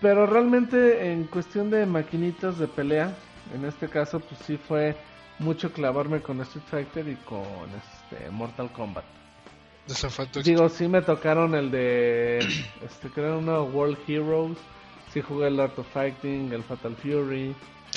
pero 0.01 0.27
realmente 0.27 1.11
en 1.13 1.25
cuestión 1.25 1.71
de 1.71 1.87
maquinitas 1.87 2.59
de 2.59 2.69
pelea, 2.69 3.15
en 3.55 3.65
este 3.65 3.89
caso 3.89 4.21
pues 4.21 4.41
sí 4.41 4.57
fue 4.57 4.97
mucho 5.39 5.73
clavarme 5.73 6.21
con 6.21 6.41
Street 6.43 6.65
Fighter 6.69 7.09
y 7.09 7.17
con 7.17 7.69
este 7.75 8.31
Mortal 8.31 8.71
Kombat. 8.73 9.05
Digo, 10.43 10.69
sí 10.69 10.89
me 10.89 11.01
tocaron 11.01 11.55
el 11.55 11.71
de 11.71 12.39
este 12.85 13.09
creo 13.09 13.39
uno 13.39 13.63
World 13.65 13.99
Heroes, 14.09 14.59
sí 15.13 15.21
jugué 15.21 15.49
el 15.49 15.61
Art 15.61 15.79
of 15.79 15.87
Fighting, 15.93 16.53
el 16.53 16.63
Fatal 16.65 16.97
Fury. 16.97 17.55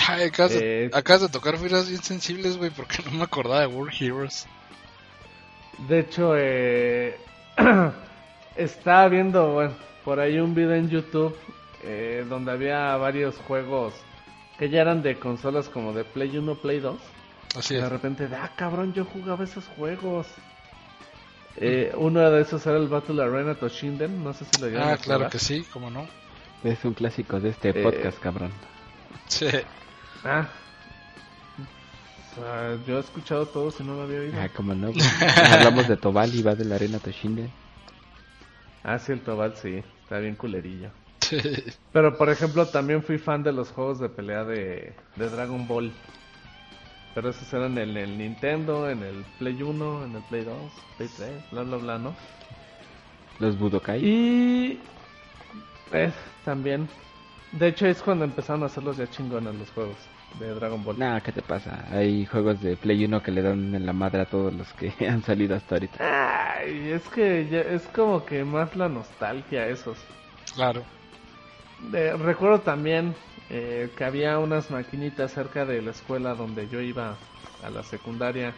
Ay, 0.08 0.26
acabas, 0.26 0.54
de, 0.54 0.86
Eh, 0.86 0.92
acabas 0.94 1.24
de 1.24 1.30
tocar 1.30 1.58
fibras 1.58 1.90
bien 1.90 2.04
sensibles, 2.04 2.58
güey, 2.58 2.70
porque 2.70 3.04
no 3.06 3.12
me 3.12 3.24
acordaba 3.24 3.62
de 3.62 3.68
World 3.68 3.94
Heroes. 4.00 4.48
De 5.88 6.00
hecho, 6.00 6.34
eh, 6.36 7.18
estaba 8.56 9.08
viendo 9.08 9.54
bueno, 9.54 9.74
por 10.06 10.20
ahí 10.20 10.40
un 10.40 10.54
video 10.54 10.76
en 10.76 10.90
YouTube 10.90 11.36
eh, 11.84 12.26
donde 12.30 12.52
había 12.52 12.96
varios 12.98 13.38
juegos 13.38 13.94
que 14.58 14.70
ya 14.70 14.82
eran 14.82 15.02
de 15.02 15.18
consolas 15.18 15.70
como 15.70 15.94
de 15.94 16.04
Play 16.04 16.38
1, 16.38 16.56
Play 16.56 16.82
2. 16.82 17.00
Así 17.56 17.76
es. 17.76 17.82
de 17.82 17.90
repente, 17.90 18.28
de, 18.28 18.36
ah, 18.36 18.52
cabrón, 18.56 18.94
yo 18.94 19.06
jugaba 19.06 19.44
esos 19.44 19.66
juegos. 19.78 20.28
Eh, 21.62 21.92
uno 21.98 22.30
de 22.32 22.42
esos 22.42 22.66
era 22.66 22.78
el 22.78 22.88
Battle 22.88 23.22
Arena 23.22 23.56
Toshinden, 23.56 24.24
no 24.24 24.34
sé 24.34 24.46
si 24.46 24.62
lo 24.62 24.68
llegaron 24.68 24.90
Ah, 24.94 24.98
claro 24.98 25.20
jugar. 25.20 25.32
que 25.32 25.40
sí, 25.40 25.66
cómo 25.74 25.90
no. 25.90 26.08
Es 26.64 26.84
un 26.86 26.94
clásico 26.94 27.40
de 27.40 27.50
este 27.50 27.70
Eh, 27.70 27.84
podcast, 27.84 28.20
cabrón. 28.20 28.52
Sí. 29.28 29.48
Ah. 30.24 30.48
O 32.32 32.36
sea, 32.42 32.78
yo 32.88 32.98
he 32.98 33.00
escuchado 33.00 33.46
todo 33.48 33.72
si 33.72 33.84
no 33.84 33.96
lo 33.96 34.04
había 34.04 34.20
oído. 34.20 34.40
Ah, 34.42 34.50
como 34.56 34.74
no. 34.74 34.92
Hablamos 35.54 35.88
de 35.88 35.98
Tobal 35.98 36.34
y 36.34 36.42
va 36.42 36.56
de 36.56 36.66
la 36.66 36.76
arena 36.76 37.00
Toshinden. 37.00 37.52
Ah, 38.84 38.98
sí, 39.00 39.12
el 39.12 39.22
Tobal 39.22 39.56
sí, 39.58 39.84
está 40.04 40.20
bien 40.20 40.36
culerillo. 40.36 40.90
Sí. 41.22 41.38
Pero 41.92 42.18
por 42.18 42.30
ejemplo 42.30 42.66
también 42.68 43.04
fui 43.04 43.18
fan 43.18 43.44
de 43.44 43.52
los 43.52 43.70
juegos 43.72 44.00
de 44.00 44.10
pelea 44.10 44.44
de, 44.46 44.94
de 45.16 45.30
Dragon 45.30 45.68
Ball. 45.68 45.92
Pero 47.16 47.30
esos 47.30 47.52
eran 47.54 47.78
en 47.78 47.98
el 47.98 48.18
Nintendo, 48.18 48.90
en 48.90 49.04
el 49.04 49.24
Play 49.40 49.62
1, 49.62 50.06
en 50.06 50.16
el 50.16 50.22
Play 50.24 50.44
2, 50.44 50.56
Play 50.98 51.10
3, 51.16 51.32
bla 51.52 51.64
bla 51.64 51.78
bla, 51.78 51.98
¿no? 51.98 52.16
Los 53.40 53.58
Budokai. 53.58 54.04
Y 54.06 54.80
eh, 55.92 56.12
también, 56.46 56.88
de 57.54 57.68
hecho 57.68 57.88
es 57.88 58.02
cuando 58.02 58.26
empezaron 58.26 58.64
a 58.64 58.68
hacerlos 58.68 58.98
ya 58.98 59.10
chingones 59.10 59.56
los 59.56 59.72
juegos 59.72 59.98
de 60.40 60.54
Dragon 60.54 60.84
Ball. 60.84 61.00
Nah, 61.00 61.20
¿qué 61.22 61.32
te 61.32 61.42
pasa? 61.42 61.86
Hay 61.92 62.26
juegos 62.26 62.62
de 62.62 62.78
Play 62.78 63.04
1 63.06 63.24
que 63.24 63.32
le 63.32 63.42
dan 63.42 63.74
en 63.74 63.86
la 63.86 63.94
madre 63.94 64.22
a 64.22 64.26
todos 64.26 64.54
los 64.54 64.72
que 64.74 64.94
han 65.08 65.24
salido 65.24 65.56
hasta 65.56 65.76
ahorita. 65.76 66.58
Ay, 66.60 66.92
es 66.92 67.08
que 67.10 67.48
ya- 67.50 67.62
es 67.62 67.88
como 67.88 68.24
que 68.26 68.44
más 68.44 68.76
la 68.76 68.88
nostalgia 68.88 69.68
esos. 69.68 69.98
Claro. 70.54 70.84
Eh, 71.94 72.14
recuerdo 72.18 72.60
también 72.60 73.16
eh, 73.50 73.90
que 73.96 74.04
había 74.04 74.40
unas 74.40 74.72
maquinitas 74.72 75.32
cerca 75.34 75.66
de 75.66 75.82
la 75.82 75.92
escuela 75.92 76.36
donde 76.36 76.68
yo 76.68 76.82
iba 76.82 77.18
a 77.64 77.70
la 77.70 77.84
secundaria 77.84 78.56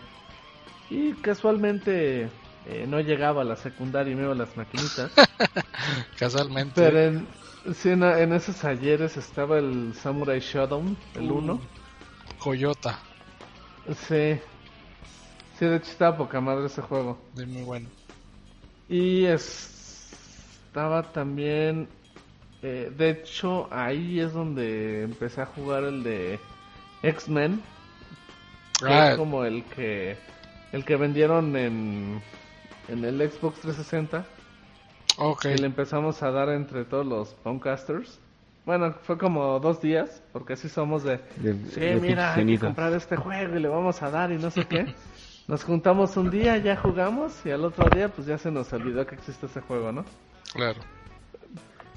y 0.89 1.14
casualmente 1.14 2.30
eh, 2.66 2.86
no 2.88 3.00
llegaba 3.00 3.42
a 3.42 3.46
la 3.46 3.56
secundaria 3.56 4.12
y 4.14 4.16
me 4.16 4.24
iba 4.24 4.34
a 4.34 4.36
las 4.36 4.56
maquinitas. 4.58 5.12
Casualmente. 6.18 6.82
Pero 6.82 7.00
en, 7.00 7.28
sí, 7.74 7.89
en, 7.89 8.04
en 8.04 8.34
esos 8.34 8.64
ayeres 8.64 9.18
estaba 9.18 9.60
el 9.60 9.94
Samurai 9.96 10.39
Shodown, 10.39 10.98
el 11.16 11.32
Uh. 11.32 11.36
1. 11.38 11.62
Coyota. 12.39 13.00
Sí. 14.08 14.39
Sí, 15.58 15.66
de 15.66 15.76
hecho 15.78 15.92
estaba 15.92 16.18
poca 16.18 16.42
madre 16.42 16.66
ese 16.66 16.82
juego. 16.82 17.18
De 17.36 17.46
muy 17.46 17.64
bueno. 17.64 17.89
Y 18.88 19.26
es- 19.26 20.12
estaba 20.68 21.12
también... 21.12 21.88
eh, 22.64 22.91
de 22.95 23.09
hecho, 23.09 23.68
ahí 23.72 24.20
es 24.20 24.34
donde 24.34 25.03
empecé 25.03 25.41
a 25.41 25.45
jugar 25.45 25.84
el 25.84 26.03
de 26.03 26.39
X-Men. 27.03 27.62
que 28.80 28.86
es 29.12 29.18
como 29.18 29.45
el 29.45 29.64
que 29.66 30.18
el 30.72 30.86
que 30.86 30.95
vendieron 30.95 31.55
en, 31.55 32.22
en 32.88 33.05
el 33.05 33.18
Xbox 33.30 33.59
360. 33.62 34.26
ok. 35.18 35.41
Que 35.41 35.57
le 35.57 35.66
empezamos 35.68 36.22
a 36.24 36.32
dar 36.32 36.49
entre 36.49 36.86
todos 36.86 37.05
los 37.05 37.34
Poundcasters. 37.36 38.20
Bueno, 38.66 38.93
fue 39.03 39.18
como 39.18 39.59
dos 39.59 39.82
días, 39.82 40.22
porque 40.32 40.53
así 40.53 40.70
somos 40.70 41.03
de... 41.03 41.20
De- 41.38 41.53
Sí, 41.72 41.80
de 41.80 41.95
mira, 41.99 42.36
hay 42.36 42.45
que 42.45 42.57
comprar 42.59 42.93
este 42.93 43.16
juego 43.18 43.55
y 43.55 43.59
le 43.59 43.68
vamos 43.68 44.01
a 44.03 44.12
dar 44.12 44.32
y 44.32 44.38
no 44.38 44.51
sé 44.51 44.66
qué. 44.68 44.93
Nos 45.47 45.64
juntamos 45.64 46.16
un 46.16 46.30
día, 46.30 46.57
ya 46.57 46.76
jugamos 46.78 47.45
y 47.45 47.51
al 47.51 47.66
otro 47.66 47.89
día 47.89 48.09
pues 48.09 48.28
ya 48.28 48.38
se 48.38 48.51
nos 48.51 48.72
olvidó 48.72 49.05
que 49.05 49.16
existe 49.16 49.47
ese 49.47 49.62
juego, 49.62 49.91
¿no? 49.91 50.05
Claro. 50.53 50.82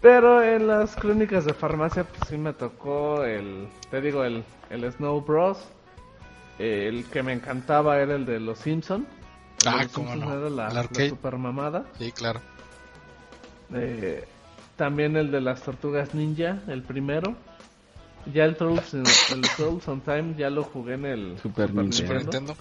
Pero 0.05 0.43
en 0.43 0.67
las 0.67 0.95
crónicas 0.97 1.47
de 1.47 1.55
farmacia 1.55 2.05
pues 2.05 2.29
sí 2.29 2.37
me 2.37 2.53
tocó 2.53 3.25
el, 3.25 3.69
te 3.91 4.03
digo, 4.03 4.23
el, 4.23 4.45
el 4.69 4.93
Snow 4.93 5.23
Bros. 5.23 5.57
El 6.59 7.07
que 7.07 7.23
me 7.23 7.33
encantaba 7.33 7.99
era 7.99 8.15
el 8.15 8.27
de 8.27 8.39
los 8.39 8.59
Simpson. 8.59 9.07
El 9.63 9.69
Ah, 9.69 9.83
los 9.85 9.93
cómo 9.93 10.11
Simpson 10.13 10.29
no. 10.29 10.47
era 10.47 10.51
la, 10.51 11.09
super 11.09 11.39
mamada. 11.39 11.87
Sí, 11.99 12.13
claro. 12.13 12.41
Eh, 13.75 14.29
también 14.77 15.17
el 15.17 15.31
de 15.31 15.41
las 15.41 15.63
tortugas 15.63 16.15
ninja, 16.15 16.59
el 16.69 16.83
primero. 16.83 17.35
Ya 18.31 18.45
el 18.45 18.57
Trolls, 18.59 18.93
el 18.93 19.05
Trolls 19.57 19.89
on 19.89 20.03
Time 20.03 20.35
ya 20.37 20.51
lo 20.51 20.65
jugué 20.65 20.95
en 20.95 21.07
el 21.07 21.39
Super 21.39 21.71
Nintendo. 21.73 21.93
Super 21.97 22.17
Nintendo. 22.19 22.57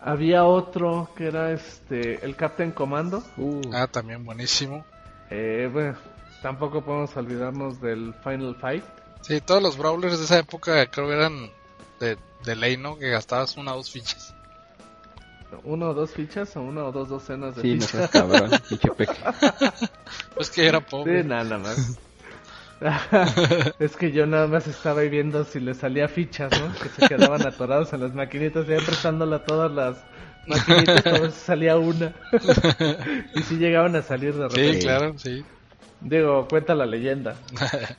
Había 0.00 0.46
otro 0.46 1.10
que 1.14 1.26
era 1.26 1.52
este 1.52 2.24
el 2.24 2.34
Captain 2.34 2.70
Commando. 2.72 3.22
Uh, 3.36 3.60
Ah, 3.74 3.86
también 3.88 4.24
buenísimo. 4.24 4.86
Eh, 5.30 5.68
bueno, 5.72 5.96
tampoco 6.42 6.84
podemos 6.84 7.16
olvidarnos 7.16 7.80
del 7.80 8.14
Final 8.22 8.54
Fight. 8.56 8.84
Sí, 9.22 9.40
todos 9.40 9.62
los 9.62 9.78
brawlers 9.78 10.18
de 10.18 10.24
esa 10.24 10.38
época 10.38 10.86
creo 10.90 11.08
que 11.08 11.14
eran 11.14 11.50
de, 12.00 12.18
de 12.44 12.56
ley, 12.56 12.76
¿no? 12.76 12.98
Que 12.98 13.10
gastabas 13.10 13.56
una 13.56 13.72
o 13.72 13.76
dos 13.78 13.90
fichas. 13.90 14.34
Uno 15.62 15.90
o 15.90 15.94
dos 15.94 16.10
fichas 16.10 16.56
o 16.56 16.62
una 16.62 16.84
o 16.84 16.92
dos 16.92 17.08
docenas 17.08 17.54
de 17.56 17.62
sí, 17.62 17.68
no 17.74 17.74
fichas. 17.74 17.90
seas 17.90 18.10
cabrón, 18.10 18.50
pinche 18.68 18.90
peque. 18.90 19.12
Pues 20.34 20.50
que 20.50 20.66
era 20.66 20.80
pobre. 20.80 21.22
Sí, 21.22 21.28
nada 21.28 21.58
más. 21.58 21.96
es 23.78 23.96
que 23.96 24.10
yo 24.10 24.26
nada 24.26 24.48
más 24.48 24.66
estaba 24.66 25.00
ahí 25.02 25.08
viendo 25.08 25.44
si 25.44 25.60
le 25.60 25.74
salía 25.74 26.08
fichas, 26.08 26.50
¿no? 26.60 26.72
Que 26.74 26.88
se 26.88 27.08
quedaban 27.08 27.46
atorados 27.46 27.92
en 27.92 28.00
las 28.00 28.14
maquinitas, 28.14 28.66
ya 28.66 28.76
prestándole 28.76 29.36
a 29.36 29.44
todas 29.44 29.70
las 29.70 29.98
maquinitas, 30.46 31.06
a 31.06 31.30
salía 31.30 31.76
una. 31.78 32.12
y 33.34 33.42
si 33.42 33.56
llegaban 33.56 33.96
a 33.96 34.02
salir 34.02 34.34
de 34.34 34.48
repente. 34.48 34.74
Sí, 34.74 34.80
claro, 34.80 35.18
sí. 35.18 35.44
Digo, 36.00 36.46
cuenta 36.48 36.74
la 36.74 36.86
leyenda. 36.86 37.36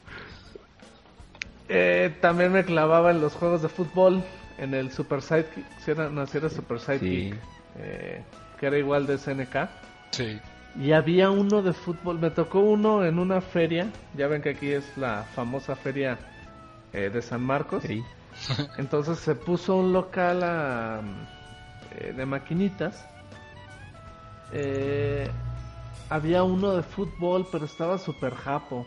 Eh, 1.67 2.15
también 2.21 2.51
me 2.51 2.63
clavaba 2.63 3.09
en 3.11 3.21
los 3.21 3.33
juegos 3.33 3.63
de 3.63 3.69
fútbol, 3.69 4.21
en 4.59 4.75
el 4.75 4.91
Super 4.91 5.21
Sidekick, 5.23 5.65
si 5.79 5.91
era, 5.91 6.09
no, 6.09 6.27
si 6.27 6.37
era 6.37 6.49
Super 6.49 6.79
Sidekick, 6.79 7.33
Sí. 7.33 7.39
eh, 7.79 8.21
que 8.59 8.67
era 8.67 8.77
igual 8.77 9.07
de 9.07 9.17
SNK. 9.17 9.67
Sí. 10.11 10.39
Y 10.79 10.91
había 10.91 11.31
uno 11.31 11.61
de 11.63 11.73
fútbol, 11.73 12.19
me 12.19 12.29
tocó 12.29 12.59
uno 12.59 13.03
en 13.03 13.17
una 13.17 13.41
feria, 13.41 13.87
ya 14.13 14.27
ven 14.27 14.41
que 14.41 14.49
aquí 14.49 14.71
es 14.71 14.85
la 14.97 15.23
famosa 15.33 15.75
feria 15.75 16.19
eh, 16.93 17.09
de 17.11 17.21
San 17.21 17.41
Marcos. 17.41 17.83
Sí. 17.83 18.03
Entonces 18.77 19.17
se 19.19 19.33
puso 19.33 19.77
un 19.77 19.93
local 19.93 20.43
a, 20.43 21.01
eh, 21.99 22.13
de 22.15 22.25
maquinitas. 22.25 23.05
Eh, 24.51 25.29
había 26.09 26.43
uno 26.43 26.73
de 26.75 26.83
fútbol, 26.83 27.47
pero 27.51 27.65
estaba 27.65 27.97
super 27.97 28.33
japo. 28.35 28.85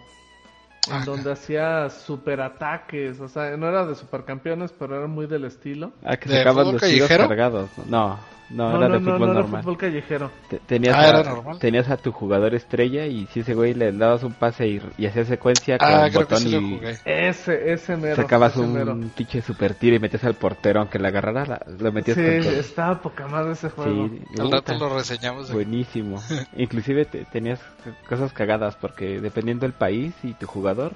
En 0.87 0.95
Ah, 0.95 1.03
donde 1.05 1.33
hacía 1.33 1.91
super 1.91 2.41
ataques. 2.41 3.21
O 3.21 3.29
sea, 3.29 3.55
no 3.59 3.69
era 3.69 3.85
de 3.85 3.95
supercampeones, 3.95 4.73
pero 4.73 4.97
era 4.97 5.07
muy 5.07 5.27
del 5.27 5.45
estilo. 5.45 5.93
Ah, 6.03 6.17
que 6.17 6.29
¿De 6.31 6.39
sacaban 6.39 6.73
los 6.73 6.81
tiros 6.83 7.07
callejero? 7.09 7.29
cargados. 7.29 7.71
No, 7.87 8.19
no, 8.51 8.71
No, 8.73 8.79
era 8.79 8.89
no, 8.89 8.95
de 8.95 9.01
fútbol 9.01 9.19
no 9.21 9.25
era 9.27 9.35
normal. 9.35 9.63
fútbol 9.63 9.77
callejero. 9.79 10.31
Te- 10.49 10.59
Tenías, 10.59 10.95
Ah, 10.97 11.01
a, 11.01 11.09
era 11.09 11.23
normal. 11.23 11.59
tenías 11.59 11.89
a 11.91 11.97
tu 11.97 12.13
jugador 12.13 12.55
estrella 12.55 13.07
y 13.07 13.27
si 13.27 13.41
ese 13.41 13.55
güey 13.55 13.75
le 13.75 13.93
dabas 13.93 14.23
un 14.23 14.33
pase 14.33 14.67
y, 14.69 14.83
y 14.97 15.07
hacía 15.07 15.25
secuencia 15.25 15.79
con 15.79 15.89
Ah, 15.89 16.07
el 16.07 16.13
creo 16.13 16.27
que 16.29 16.35
botón 16.35 16.39
sí 16.39 16.51
lo 16.51 16.61
y 16.61 16.75
jugué. 16.79 16.97
Ese, 17.05 17.73
ese 17.73 17.97
mero. 17.97 18.17
sacabas 18.17 18.57
ese 18.57 18.67
mero. 18.67 18.93
un 18.93 19.11
pinche 19.11 19.43
super 19.43 19.75
tiro 19.75 19.97
y 19.97 19.99
metías 19.99 20.25
al 20.25 20.35
portero 20.35 20.81
aunque 20.81 20.99
le 20.99 21.09
agarrara, 21.09 21.45
la- 21.47 21.61
lo 21.79 21.93
metías 21.93 22.17
Sí, 22.17 22.25
con 22.25 22.41
todo. 22.43 22.51
estaba 22.61 23.01
poca 23.03 23.27
madre 23.29 23.53
ese 23.53 23.69
juego. 23.71 24.09
Sí, 24.09 24.41
Al 24.41 24.51
rato 24.51 24.75
lo 24.79 24.95
reseñamos. 24.97 25.53
buenísimo. 25.53 26.23
Inclusive 26.57 27.05
te- 27.05 27.25
tenías 27.27 27.61
cosas 28.09 28.33
cagadas 28.33 28.77
porque 28.77 29.21
dependiendo 29.21 29.67
del 29.67 29.73
país 29.75 30.15
y 30.23 30.33
tu 30.35 30.47
jugador, 30.47 30.93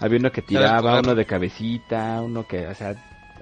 había 0.00 0.18
uno 0.18 0.32
que 0.32 0.40
el 0.40 0.46
tiraba, 0.46 1.00
uno 1.00 1.14
de 1.14 1.24
cabecita, 1.26 2.20
uno 2.22 2.46
que, 2.46 2.66
o 2.66 2.74
sea, 2.74 2.94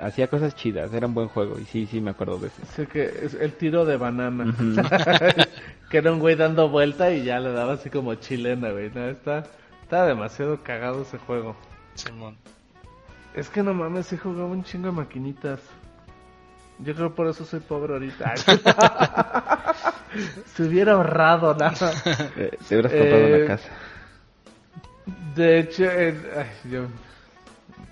hacía 0.03 0.29
cosas 0.29 0.55
chidas, 0.55 0.93
era 0.93 1.07
un 1.07 1.15
buen 1.15 1.29
juego 1.29 1.59
y 1.59 1.65
sí, 1.65 1.87
sí 1.87 2.01
me 2.01 2.11
acuerdo 2.11 2.39
de 2.39 2.49
ese. 2.49 2.65
Sí, 2.77 2.87
que 2.87 3.05
es 3.23 3.35
el 3.35 3.53
tiro 3.53 3.85
de 3.85 3.97
banana. 3.97 4.55
Que 5.91 5.99
era 5.99 6.11
un 6.11 6.21
güey 6.21 6.37
dando 6.37 6.71
vuelta 6.71 7.11
y 7.11 7.23
ya 7.23 7.39
le 7.39 7.53
daba 7.53 7.75
así 7.75 7.91
como 7.91 8.15
chilena, 8.15 8.71
güey. 8.71 8.91
No, 8.95 9.09
está, 9.11 9.45
está 9.83 10.07
demasiado 10.07 10.63
cagado 10.63 11.03
ese 11.03 11.19
juego. 11.19 11.55
Simón. 11.95 12.37
Es 13.35 13.51
que 13.51 13.63
no 13.63 13.75
mames, 13.75 14.07
sí 14.07 14.17
jugaba 14.17 14.47
un 14.47 14.65
chingo 14.65 14.87
de 14.87 14.93
maquinitas. 14.93 15.61
Yo 16.79 16.95
creo 16.95 17.15
por 17.15 17.27
eso 17.29 17.45
soy 17.45 17.61
pobre 17.61 17.93
ahorita. 17.93 18.35
Se 20.55 20.63
hubiera 20.63 20.93
ahorrado 20.93 21.55
nada. 21.55 21.93
Eh, 22.37 22.57
te 22.69 22.75
hubieras 22.75 22.93
comprado 22.93 23.27
Eh, 23.27 23.37
una 23.37 23.47
casa. 23.47 23.69
De 25.35 25.59
hecho, 25.59 25.85
eh, 25.85 26.15
ay, 26.39 26.71
yo, 26.71 26.87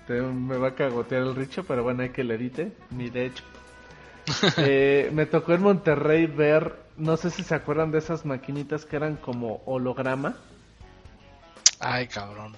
te- 0.07 0.21
me 0.21 0.57
va 0.57 0.69
a 0.69 0.75
cagotear 0.75 1.21
el 1.23 1.35
richo, 1.35 1.63
pero 1.63 1.83
bueno, 1.83 2.03
hay 2.03 2.09
que 2.09 2.23
le 2.23 2.35
edite. 2.35 2.71
Ni 2.91 3.09
de 3.09 3.25
hecho. 3.27 3.43
Eh, 4.57 5.09
me 5.13 5.25
tocó 5.25 5.53
en 5.53 5.61
Monterrey 5.61 6.25
ver, 6.25 6.75
no 6.97 7.17
sé 7.17 7.29
si 7.31 7.43
se 7.43 7.55
acuerdan 7.55 7.91
de 7.91 7.97
esas 7.99 8.25
maquinitas 8.25 8.85
que 8.85 8.95
eran 8.95 9.15
como 9.17 9.61
holograma. 9.65 10.35
Ay, 11.79 12.07
cabrón. 12.07 12.53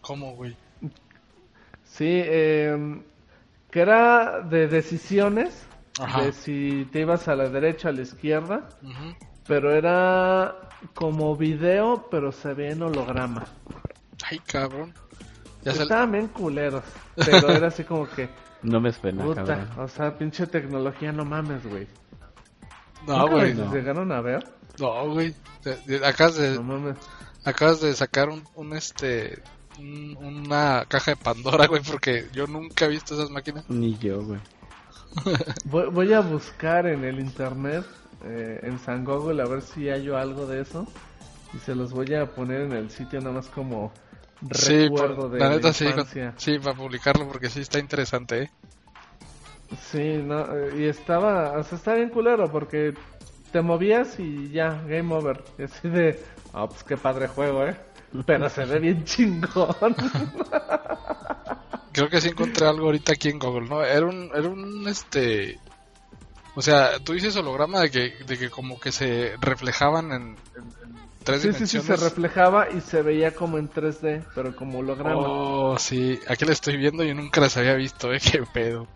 ¿Cómo, 0.00 0.34
güey? 0.34 0.56
Sí, 1.84 2.04
eh, 2.24 3.00
que 3.70 3.80
era 3.80 4.40
de 4.40 4.68
decisiones, 4.68 5.66
Ajá. 5.98 6.22
de 6.22 6.32
si 6.32 6.88
te 6.92 7.00
ibas 7.00 7.28
a 7.28 7.36
la 7.36 7.48
derecha 7.48 7.88
o 7.88 7.90
a 7.90 7.94
la 7.94 8.02
izquierda, 8.02 8.68
pero 9.46 9.72
era 9.72 10.54
como 10.94 11.36
video, 11.36 12.08
pero 12.10 12.32
se 12.32 12.54
ve 12.54 12.70
en 12.70 12.82
holograma. 12.82 13.44
Ay, 14.28 14.38
cabrón. 14.40 14.94
Ya. 15.74 15.82
Estaban 15.82 16.12
bien 16.12 16.28
culeros, 16.28 16.84
pero 17.16 17.48
era 17.50 17.68
así 17.68 17.84
como 17.84 18.08
que, 18.08 18.28
No 18.62 18.80
me 18.80 18.92
suena, 18.92 19.22
puta, 19.24 19.44
cabrón. 19.44 19.68
o 19.78 19.88
sea, 19.88 20.16
pinche 20.16 20.46
tecnología, 20.46 21.12
no 21.12 21.24
mames, 21.24 21.64
güey. 21.66 21.86
No, 23.06 23.18
¿Nunca 23.18 23.32
güey. 23.34 23.54
no. 23.54 23.72
llegaron 23.72 24.10
a 24.12 24.20
ver? 24.20 24.44
No, 24.80 25.10
güey. 25.10 25.34
Acabas 26.04 26.36
de, 26.36 26.54
No 26.56 26.62
mames. 26.62 26.96
acabas 27.44 27.80
de 27.80 27.94
sacar 27.94 28.28
un, 28.30 28.42
un 28.54 28.74
este, 28.74 29.42
un- 29.78 30.16
una 30.20 30.84
caja 30.88 31.12
de 31.12 31.16
Pandora, 31.16 31.66
güey, 31.66 31.82
porque 31.82 32.28
yo 32.32 32.46
nunca 32.46 32.86
he 32.86 32.88
visto 32.88 33.14
esas 33.14 33.30
máquinas. 33.30 33.68
Ni 33.68 33.96
yo, 33.98 34.22
güey. 34.24 34.40
Voy, 35.64 35.88
voy 35.90 36.12
a 36.12 36.20
buscar 36.20 36.86
en 36.86 37.04
el 37.04 37.20
internet, 37.20 37.84
eh, 38.24 38.60
en 38.62 38.78
San 38.78 39.04
Google, 39.04 39.40
a 39.42 39.46
ver 39.46 39.62
si 39.62 39.88
hallo 39.88 40.16
algo 40.18 40.46
de 40.46 40.60
eso. 40.62 40.86
Y 41.54 41.58
se 41.58 41.74
los 41.74 41.92
voy 41.92 42.12
a 42.14 42.26
poner 42.34 42.62
en 42.62 42.72
el 42.72 42.90
sitio 42.90 43.20
nada 43.20 43.32
más 43.36 43.48
como 43.48 43.92
recuerdo 44.42 45.16
por- 45.22 45.30
de 45.30 45.38
la 45.40 45.48
neta 45.50 45.72
sí, 45.72 45.84
con- 45.92 46.06
sí, 46.36 46.58
para 46.58 46.76
publicarlo 46.76 47.26
porque 47.28 47.50
sí 47.50 47.60
está 47.60 47.78
interesante, 47.78 48.42
¿eh? 48.42 48.50
Sí, 49.90 50.20
no, 50.22 50.46
y 50.76 50.84
estaba, 50.84 51.58
o 51.58 51.62
sea, 51.64 51.76
estaba 51.78 51.96
bien 51.96 52.10
culero 52.10 52.50
porque 52.50 52.94
te 53.52 53.62
movías 53.62 54.18
y 54.20 54.50
ya, 54.50 54.80
game 54.86 55.12
over. 55.14 55.42
Y 55.58 55.64
así 55.64 55.88
de, 55.88 56.22
ah, 56.52 56.66
pues 56.68 56.84
qué 56.84 56.96
padre 56.96 57.26
juego, 57.28 57.64
eh. 57.66 57.76
Pero 58.26 58.48
se 58.48 58.64
ve 58.64 58.78
bien 58.78 59.04
chingón. 59.04 59.74
Creo 61.92 62.08
que 62.08 62.20
sí 62.20 62.28
encontré 62.28 62.66
algo 62.66 62.86
ahorita 62.86 63.12
aquí 63.14 63.28
en 63.30 63.38
Google, 63.38 63.68
¿no? 63.68 63.82
Era 63.82 64.06
un, 64.06 64.30
era 64.34 64.48
un, 64.48 64.86
este... 64.86 65.58
O 66.54 66.62
sea, 66.62 66.98
tú 67.00 67.12
dices 67.12 67.36
holograma 67.36 67.80
de 67.80 67.90
que, 67.90 68.24
de 68.24 68.38
que 68.38 68.48
como 68.50 68.78
que 68.80 68.92
se 68.92 69.34
reflejaban 69.40 70.12
en- 70.12 70.36
en 70.56 70.85
tres 71.26 71.42
sí, 71.42 71.52
sí, 71.52 71.66
sí, 71.66 71.80
se 71.80 71.96
reflejaba 71.96 72.70
y 72.70 72.80
se 72.80 73.02
veía 73.02 73.34
como 73.34 73.58
en 73.58 73.68
3D, 73.68 74.24
pero 74.34 74.56
como 74.56 74.78
holograma. 74.78 75.14
Oh, 75.16 75.78
sí, 75.78 76.18
aquí 76.28 76.44
la 76.46 76.52
estoy 76.52 76.76
viendo 76.78 77.04
y 77.04 77.12
nunca 77.12 77.40
las 77.42 77.56
había 77.56 77.74
visto, 77.74 78.12
¿eh? 78.12 78.18
Qué 78.32 78.42
pedo. 78.54 78.86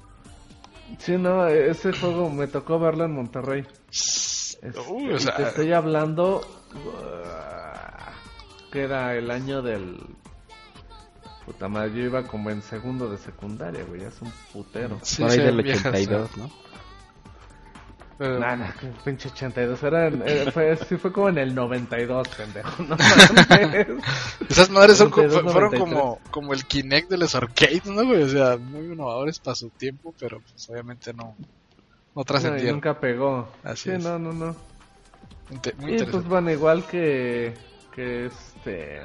Sí, 0.98 1.18
no, 1.18 1.46
ese 1.46 1.92
juego 1.92 2.30
me 2.30 2.46
tocó 2.46 2.78
verlo 2.78 3.04
en 3.04 3.12
Monterrey. 3.12 3.66
Este, 3.90 4.70
Uy, 4.88 5.12
o 5.12 5.18
sea, 5.18 5.36
te 5.36 5.42
estoy 5.42 5.72
hablando 5.72 6.40
uh, 6.74 8.70
que 8.72 8.82
era 8.82 9.16
el 9.16 9.30
año 9.30 9.62
del 9.62 9.98
puta 11.44 11.68
madre, 11.68 11.92
yo 11.94 12.04
iba 12.04 12.22
como 12.24 12.50
en 12.50 12.62
segundo 12.62 13.10
de 13.10 13.18
secundaria, 13.18 13.84
güey, 13.84 14.02
es 14.02 14.20
un 14.22 14.32
putero. 14.52 14.98
sí, 15.02 15.22
Por 15.22 15.30
ahí 15.32 15.36
se 15.38 15.42
del 15.42 15.56
ven 15.56 15.64
viejas, 15.64 15.86
82, 15.86 16.36
¿no? 16.36 16.50
Pero- 18.20 18.38
Nah, 18.38 18.70
pinche 19.02 19.30
82, 19.30 19.82
era 19.82 20.08
eh, 20.08 20.50
fue, 20.52 20.76
sí 20.76 20.98
fue 20.98 21.10
como 21.10 21.30
en 21.30 21.38
el 21.38 21.54
92, 21.54 22.28
pendejo, 22.28 22.82
no. 22.82 22.94
Esas 24.48 24.68
madres 24.68 24.98
son 24.98 25.08
co- 25.10 25.22
92, 25.22 25.52
fueron 25.52 25.70
93. 25.72 25.80
como, 25.80 26.18
como 26.30 26.52
el 26.52 26.64
Kinect 26.66 27.08
de 27.08 27.16
los 27.16 27.34
arcades, 27.34 27.86
¿no, 27.86 28.04
güey? 28.04 28.22
O 28.22 28.28
sea, 28.28 28.58
muy 28.58 28.84
innovadores 28.92 29.38
para 29.38 29.54
su 29.54 29.70
tiempo, 29.70 30.14
pero 30.20 30.40
pues 30.40 30.68
obviamente 30.68 31.14
no, 31.14 31.34
no 32.14 32.24
trascendieron. 32.24 32.74
nunca 32.74 33.00
pegó. 33.00 33.48
Así 33.64 33.84
sí, 33.88 33.96
es. 33.96 34.04
no, 34.04 34.18
no, 34.18 34.32
no. 34.34 34.54
Inte- 35.50 35.74
muy 35.78 35.96
Y 35.96 36.04
pues 36.04 36.24
bueno, 36.26 36.50
igual 36.50 36.84
que, 36.86 37.54
que 37.94 38.26
este, 38.26 39.00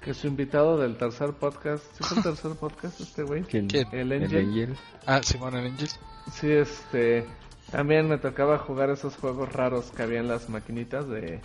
que 0.00 0.14
su 0.14 0.26
invitado 0.26 0.78
del 0.78 0.96
tercer 0.96 1.32
podcast, 1.34 1.84
¿sí 1.98 2.02
fue 2.02 2.16
el 2.16 2.22
tercer 2.22 2.52
podcast 2.52 2.98
este 3.00 3.22
güey? 3.24 3.42
¿Quién? 3.42 3.68
El 3.92 4.10
El 4.10 4.22
Angel. 4.24 4.44
Angel. 4.46 4.76
Ah, 5.04 5.20
Simón 5.22 5.54
el 5.56 5.66
Angel. 5.66 5.88
Sí, 6.32 6.50
este, 6.50 7.24
también 7.70 8.08
me 8.08 8.18
tocaba 8.18 8.58
jugar 8.58 8.90
esos 8.90 9.16
juegos 9.16 9.52
raros 9.52 9.92
que 9.96 10.02
había 10.02 10.20
en 10.20 10.28
las 10.28 10.48
maquinitas 10.48 11.08
de, 11.08 11.40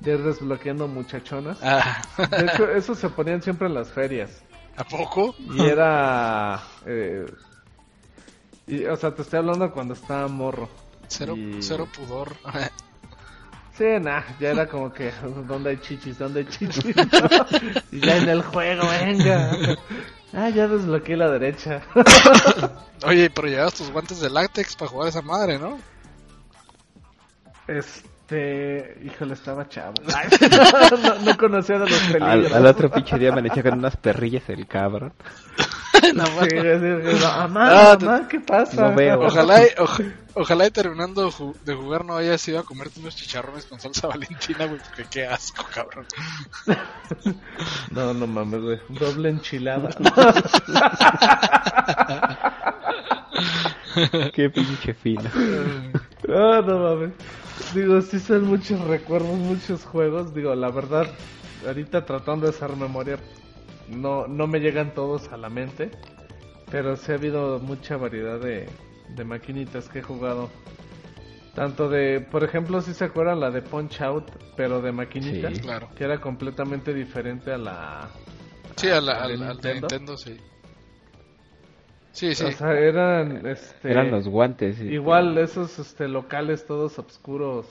de 0.00 0.12
ir 0.12 0.22
desbloqueando 0.22 0.88
muchachonas. 0.88 1.58
Ah, 1.62 2.02
De 2.30 2.46
hecho, 2.46 2.70
esos 2.70 2.98
se 2.98 3.08
ponían 3.08 3.42
siempre 3.42 3.66
en 3.68 3.74
las 3.74 3.90
ferias. 3.90 4.42
¿a 4.76 4.84
poco? 4.84 5.34
Y 5.38 5.60
era, 5.66 6.62
eh, 6.86 7.26
y, 8.66 8.84
o 8.86 8.96
sea, 8.96 9.14
te 9.14 9.22
estoy 9.22 9.40
hablando 9.40 9.70
cuando 9.72 9.92
estaba 9.94 10.28
morro. 10.28 10.68
Cero, 11.08 11.34
Y- 11.36 11.60
cero 11.62 11.86
pudor. 11.94 12.32
Sí, 13.76 13.84
nah, 14.02 14.20
ya 14.38 14.50
era 14.50 14.68
como 14.68 14.92
que, 14.92 15.10
¿dónde 15.48 15.70
hay 15.70 15.76
chichis? 15.78 16.18
¿Dónde 16.18 16.40
hay 16.40 16.46
chichis? 16.46 16.84
y 17.90 18.00
ya 18.00 18.18
en 18.18 18.28
el 18.28 18.42
juego, 18.42 18.82
venga. 18.86 19.56
Ah, 20.34 20.48
ya 20.48 20.66
desbloqueé 20.66 21.16
la 21.16 21.30
derecha. 21.30 21.82
Oye, 23.06 23.30
pero 23.30 23.48
llevabas 23.48 23.74
tus 23.74 23.90
guantes 23.90 24.20
de 24.20 24.30
látex 24.30 24.76
para 24.76 24.90
jugar 24.90 25.08
esa 25.08 25.22
madre, 25.22 25.58
¿no? 25.58 25.78
Este, 27.66 28.98
híjole, 29.04 29.34
estaba 29.34 29.68
chavo. 29.68 29.94
Ay, 30.14 30.28
no, 31.02 31.18
no 31.18 31.36
conocía 31.36 31.78
de 31.78 31.90
los 31.90 32.00
peligros. 32.00 32.28
Al, 32.28 32.52
al 32.54 32.66
otro 32.66 32.90
pinche 32.90 33.18
día 33.18 33.30
amanecía 33.30 33.62
con 33.62 33.78
unas 33.78 33.96
perrillas 33.96 34.48
el 34.48 34.66
cabrón. 34.66 35.12
No, 36.14 36.26
Sí, 36.26 36.50
sí, 36.50 36.58
sí, 36.60 37.20
no, 37.20 37.36
mamá, 37.38 37.68
Ah, 37.92 37.98
mamá, 38.00 38.28
¿qué 38.28 38.40
pasa? 38.40 38.88
No 38.90 38.94
veo. 38.96 39.20
Ojalá, 39.20 39.62
y- 39.62 39.68
ojalá 40.34 40.66
y 40.66 40.70
terminando 40.70 41.30
de 41.64 41.74
jugar 41.74 42.04
no 42.04 42.16
hayas 42.16 42.46
ido 42.48 42.58
a 42.58 42.64
comerte 42.64 42.98
unos 43.00 43.14
chicharrones 43.16 43.66
con 43.66 43.78
salsa 43.80 44.06
valentina, 44.08 44.64
güey, 44.66 44.80
porque 44.80 45.04
qué 45.10 45.26
asco, 45.26 45.64
cabrón. 45.72 46.06
No, 47.90 48.12
no 48.14 48.26
mames, 48.26 48.60
güey. 48.62 48.80
Doble 48.88 49.28
enchilada. 49.28 49.90
Qué 54.32 54.50
pinche 54.50 54.94
fino. 54.94 55.22
Ah, 56.28 56.62
no 56.66 56.78
mames. 56.78 57.10
Digo, 57.74 58.00
sí 58.00 58.18
son 58.18 58.46
muchos 58.46 58.80
recuerdos, 58.80 59.36
muchos 59.36 59.84
juegos. 59.84 60.34
Digo, 60.34 60.54
la 60.54 60.70
verdad, 60.70 61.06
ahorita 61.66 62.04
tratando 62.04 62.46
de 62.46 62.50
hacer 62.56 62.74
memoria, 62.76 63.18
no, 63.88 64.26
no 64.26 64.46
me 64.46 64.60
llegan 64.60 64.92
todos 64.94 65.28
a 65.32 65.36
la 65.36 65.48
mente. 65.50 65.90
Pero 66.70 66.96
sí 66.96 67.12
ha 67.12 67.16
habido 67.16 67.58
mucha 67.58 67.96
variedad 67.98 68.40
de, 68.40 68.66
de 69.14 69.24
maquinitas 69.24 69.88
que 69.88 69.98
he 69.98 70.02
jugado. 70.02 70.48
Tanto 71.54 71.90
de, 71.90 72.20
por 72.20 72.44
ejemplo, 72.44 72.80
si 72.80 72.94
se 72.94 73.04
acuerdan 73.04 73.40
la 73.40 73.50
de 73.50 73.60
Punch 73.60 74.00
Out, 74.00 74.30
pero 74.56 74.80
de 74.80 74.90
maquinita, 74.90 75.50
Sí. 75.54 75.60
Claro. 75.60 75.90
que 75.94 76.04
era 76.04 76.18
completamente 76.20 76.94
diferente 76.94 77.52
a 77.52 77.58
la... 77.58 78.08
Sí, 78.76 78.88
a 78.88 79.02
la- 79.02 79.20
¿La 79.20 79.28
de 79.28 79.34
al, 79.34 79.40
Nintendo? 79.40 79.80
Nintendo, 79.88 80.16
sí. 80.16 80.38
Sí, 82.12 82.34
sí. 82.34 82.44
O 82.44 82.52
sea, 82.52 82.72
eran, 82.78 83.46
este... 83.46 83.90
Eran 83.90 84.10
los 84.10 84.28
guantes. 84.28 84.80
Igual 84.80 85.36
esos 85.38 85.78
este, 85.78 86.08
locales 86.08 86.66
todos 86.66 86.98
oscuros, 86.98 87.66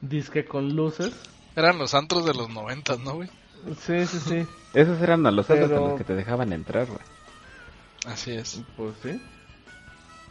disque 0.00 0.44
con 0.44 0.74
luces. 0.76 1.12
Eran 1.56 1.78
los 1.78 1.94
antros 1.94 2.24
de 2.24 2.34
los 2.34 2.50
noventas, 2.50 2.98
¿no, 3.00 3.14
güey? 3.14 3.28
Sí, 3.80 4.06
sí, 4.06 4.18
sí. 4.18 4.46
Esos 4.74 5.00
eran 5.00 5.24
a 5.26 5.30
los 5.30 5.46
Pero- 5.46 5.68
con 5.68 5.88
los 5.90 5.98
que 5.98 6.04
te 6.04 6.14
dejaban 6.14 6.52
entrar, 6.52 6.86
güey. 6.86 6.98
Así 8.06 8.32
es. 8.32 8.60
Pues 8.76 8.94
sí. 9.02 9.20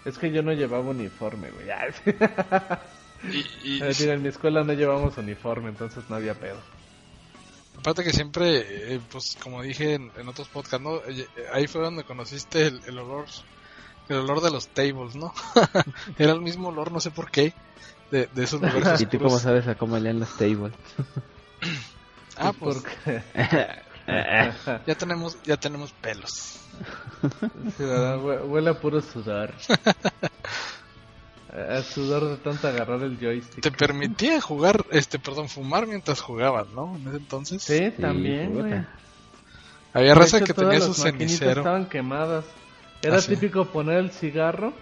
Es 0.04 0.18
que 0.18 0.32
yo 0.32 0.42
no 0.42 0.52
llevaba 0.54 0.90
uniforme, 0.90 1.50
güey. 1.52 1.68
Y, 3.24 3.46
y 3.64 3.76
Es 3.76 3.88
decir, 3.88 4.10
en 4.10 4.24
mi 4.24 4.30
escuela 4.30 4.64
no 4.64 4.74
llevamos 4.74 5.16
uniforme, 5.16 5.70
entonces 5.70 6.04
no 6.10 6.16
había 6.16 6.34
pedo. 6.34 6.58
aparte 7.78 8.04
que 8.04 8.12
siempre, 8.14 8.96
eh, 8.96 9.00
pues 9.12 9.38
como 9.44 9.62
dije 9.62 9.94
en, 9.94 10.12
en 10.18 10.28
otros 10.28 10.48
podcasts, 10.48 10.82
¿no? 10.82 10.96
Eh, 11.08 11.28
ahí 11.54 11.68
fue 11.68 11.82
donde 11.82 12.04
conociste 12.04 12.66
el, 12.66 12.82
el 12.88 12.98
olor 12.98 13.26
el 14.10 14.18
olor 14.18 14.42
de 14.42 14.50
los 14.50 14.68
tables, 14.70 15.16
¿no? 15.16 15.32
Era 16.18 16.32
el 16.34 16.42
mismo 16.42 16.70
olor, 16.70 16.92
no 16.92 17.00
sé 17.00 17.12
por 17.12 17.30
qué, 17.30 17.54
de, 18.10 18.26
de 18.34 18.44
esos 18.44 18.60
lugares 18.74 19.00
¿Y 19.02 19.06
tú 19.06 19.20
cómo 19.20 19.38
sabes 19.38 19.68
a 19.68 19.76
cómo 19.76 20.00
leían 20.00 20.20
los 20.20 20.36
tables? 20.36 20.74
Ah, 22.42 22.54
pues 22.58 22.78
Porque, 22.78 23.22
ya 24.88 24.96
tenemos 24.96 25.38
ya 25.44 25.58
tenemos 25.58 25.92
pelos. 25.94 26.60
Huele 27.80 28.70
a 28.72 28.80
puro 28.80 29.02
sudor. 29.02 29.54
A 31.52 31.82
sudor 31.82 32.30
de 32.30 32.38
tanto 32.38 32.68
agarrar 32.68 33.02
el 33.04 33.18
joystick. 33.20 33.62
Te 33.62 33.72
permitía 33.72 34.40
jugar, 34.40 34.86
este, 34.92 35.20
perdón, 35.20 35.50
fumar 35.50 35.86
mientras 35.86 36.22
jugabas, 36.22 36.68
¿no? 36.70 36.96
En 36.96 37.08
ese 37.10 37.18
entonces. 37.18 37.62
Sí, 37.64 37.92
también, 38.00 38.54
güey. 38.54 38.86
Había 39.94 40.16
raza 40.16 40.38
hecho, 40.38 40.46
que 40.46 40.54
tenía 40.54 40.80
las 40.80 40.84
su 40.96 41.04
maquinitas 41.04 41.18
cenicero. 41.38 41.62
estaban 41.62 41.86
quemadas. 41.90 42.46
Era 43.02 43.18
Ah, 43.18 43.22
sí. 43.22 43.36
típico 43.36 43.66
poner 43.66 43.98
el 43.98 44.12
cigarro 44.12 44.74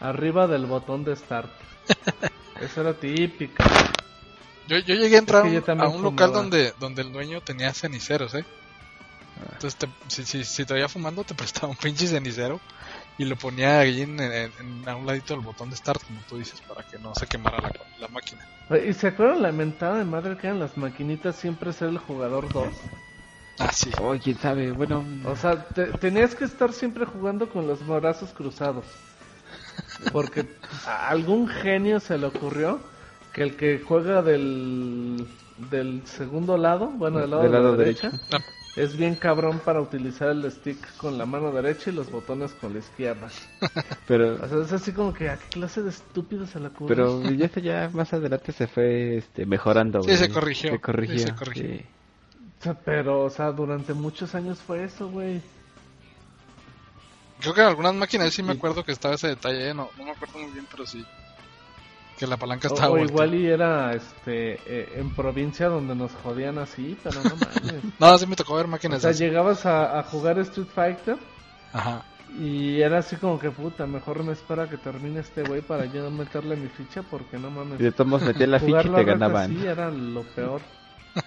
arriba 0.00 0.46
del 0.46 0.64
botón 0.66 1.04
de 1.04 1.14
start. 1.16 1.50
Eso 2.62 2.80
era 2.80 2.94
típico. 2.94 3.62
Yo, 4.66 4.78
yo 4.78 4.94
llegué 4.94 5.16
a 5.16 5.18
entrar 5.20 5.40
Es 5.40 5.42
que 5.42 5.50
yo 5.52 5.58
a 5.58 5.60
un- 5.60 5.70
a 5.78 5.88
también 5.88 5.88
un 5.88 6.02
local 6.02 6.30
fumaba. 6.30 6.32
donde, 6.32 6.72
donde 6.78 7.02
el 7.02 7.10
dueño 7.12 7.40
tenía 7.40 7.72
ceniceros, 7.72 8.34
¿eh? 8.34 8.44
Entonces, 9.52 9.78
te- 9.78 10.08
si, 10.08 10.24
si, 10.24 10.44
si 10.44 10.64
te 10.66 10.74
veía 10.74 10.88
fumando, 10.88 11.24
te 11.24 11.34
prestaba 11.64 11.68
un 11.68 11.76
pinche 11.76 12.06
cenicero 12.06 12.60
y 13.18 13.24
lo 13.26 13.36
ponía 13.36 13.80
ahí 13.80 14.02
en, 14.02 14.20
en- 14.20 14.52
en- 14.58 14.88
a 14.88 14.96
un 14.96 15.06
ladito 15.06 15.34
del 15.34 15.42
botón 15.44 15.70
de 15.70 15.76
start, 15.76 16.02
como 16.04 16.22
tú 16.24 16.36
dices, 16.38 16.60
para 16.62 16.84
que 16.84 16.98
no 16.98 17.14
se 17.14 17.26
quemara 17.26 17.60
la, 17.60 17.72
la 17.98 18.08
máquina. 18.08 18.46
¿Y 18.86 18.92
se 18.92 19.08
acuerdan 19.08 19.42
la 19.42 19.50
mentada 19.50 19.98
de 19.98 20.04
madre 20.04 20.36
que 20.36 20.46
eran 20.46 20.60
las 20.60 20.76
maquinitas 20.76 21.34
siempre 21.36 21.72
ser 21.72 21.88
el 21.88 21.98
jugador 21.98 22.52
2? 22.52 22.76
Ah, 23.58 23.70
sí. 23.72 23.92
Oh, 23.98 24.14
quién 24.22 24.38
sabe, 24.38 24.72
bueno. 24.72 25.04
O 25.24 25.34
sea, 25.36 25.72
te- 25.72 25.92
tenías 25.94 26.34
que 26.34 26.44
estar 26.44 26.72
siempre 26.72 27.06
jugando 27.06 27.48
con 27.48 27.66
los 27.66 27.84
brazos 27.86 28.32
cruzados. 28.32 28.86
Porque 30.10 30.40
a 30.84 31.08
algún 31.10 31.46
genio 31.48 32.00
se 32.00 32.18
le 32.18 32.26
ocurrió 32.26 32.80
que 33.36 33.42
el 33.42 33.56
que 33.56 33.78
juega 33.78 34.22
del, 34.22 35.26
del 35.70 36.04
segundo 36.06 36.56
lado, 36.56 36.88
bueno, 36.88 37.18
del 37.20 37.30
lado, 37.30 37.42
Del 37.42 37.52
de 37.52 37.60
la 37.60 37.72
derecha, 37.72 38.10
Ah, 38.32 38.38
es 38.76 38.96
bien 38.96 39.14
cabrón 39.14 39.60
para 39.64 39.80
utilizar 39.80 40.28
el 40.30 40.50
stick 40.50 40.96
con 40.96 41.16
la 41.18 41.24
mano 41.26 41.52
derecha 41.52 41.90
y 41.90 41.92
los 41.94 42.10
botones 42.10 42.52
con 42.52 42.72
la 42.72 42.78
izquierda. 42.80 43.28
Pero, 44.08 44.34
O 44.42 44.48
sea, 44.48 44.62
es 44.62 44.72
así 44.72 44.92
como 44.92 45.12
que 45.14 45.28
a 45.28 45.36
qué 45.38 45.48
clase 45.50 45.82
de 45.82 45.90
estúpido 45.90 46.46
se 46.46 46.58
le 46.60 46.68
ocurre. 46.68 46.94
pero 46.94 47.22
ya, 47.30 47.50
ya 47.60 47.90
más 47.92 48.12
adelante 48.12 48.52
se 48.52 48.66
fue 48.66 49.18
este, 49.18 49.44
mejorando, 49.46 50.00
Sí, 50.02 50.06
güey. 50.08 50.16
se 50.18 50.28
corrigió. 50.30 50.70
Se 50.72 50.80
corrigió. 50.80 51.18
Sí, 51.18 51.24
se 51.26 51.34
corrigió. 51.34 51.66
sí. 51.76 51.84
O 52.58 52.62
sea, 52.62 52.74
pero, 52.74 53.20
o 53.24 53.30
sea, 53.30 53.52
durante 53.52 53.92
muchos 53.94 54.34
años 54.34 54.58
fue 54.58 54.84
eso, 54.84 55.08
güey. 55.10 55.40
Creo 57.40 57.52
que 57.54 57.60
en 57.60 57.66
algunas 57.68 57.94
máquinas 57.94 58.32
sí 58.32 58.42
me 58.42 58.52
acuerdo 58.54 58.82
que 58.82 58.92
estaba 58.92 59.14
ese 59.14 59.28
detalle, 59.28 59.68
¿eh? 59.70 59.74
no, 59.74 59.90
no 59.98 60.04
me 60.04 60.10
acuerdo 60.12 60.38
muy 60.38 60.50
bien, 60.52 60.66
pero 60.70 60.86
sí. 60.86 61.04
Que 62.18 62.26
la 62.26 62.36
palanca 62.38 62.68
O, 62.68 62.74
estaba 62.74 62.88
o 62.94 62.96
volteada. 62.96 63.12
igual 63.26 63.34
y 63.34 63.46
era 63.46 63.92
este 63.94 64.54
eh, 64.66 64.92
en 64.96 65.14
provincia 65.14 65.68
donde 65.68 65.94
nos 65.94 66.12
jodían 66.12 66.58
así, 66.58 66.96
pero 67.02 67.22
no 67.22 67.30
mames. 67.36 67.82
No, 67.98 68.18
sí 68.18 68.26
me 68.26 68.36
tocó 68.36 68.54
ver 68.56 68.66
O 68.66 68.68
máquinas 68.68 69.02
sea, 69.02 69.10
así. 69.10 69.24
llegabas 69.24 69.66
a, 69.66 69.98
a 69.98 70.02
jugar 70.02 70.38
Street 70.38 70.68
Fighter 70.74 71.16
Ajá. 71.74 72.02
y 72.38 72.80
era 72.80 72.98
así 72.98 73.16
como 73.16 73.38
que 73.38 73.50
puta, 73.50 73.86
mejor 73.86 74.22
me 74.24 74.32
espera 74.32 74.68
que 74.68 74.78
termine 74.78 75.20
este 75.20 75.42
güey 75.42 75.60
para 75.60 75.84
yo 75.86 76.02
no 76.02 76.10
meterle 76.10 76.56
mi 76.56 76.68
ficha 76.68 77.02
porque 77.02 77.38
no 77.38 77.50
mames. 77.50 77.78
Y 77.80 77.82
de 77.84 77.92
todos 77.92 78.08
modos 78.08 78.26
metían 78.26 78.50
la 78.50 78.60
ficha 78.60 78.80
y 78.82 78.94
te 78.94 79.04
ganaban. 79.04 79.50
Sí, 79.54 79.66
era 79.66 79.90
lo 79.90 80.22
peor. 80.22 80.60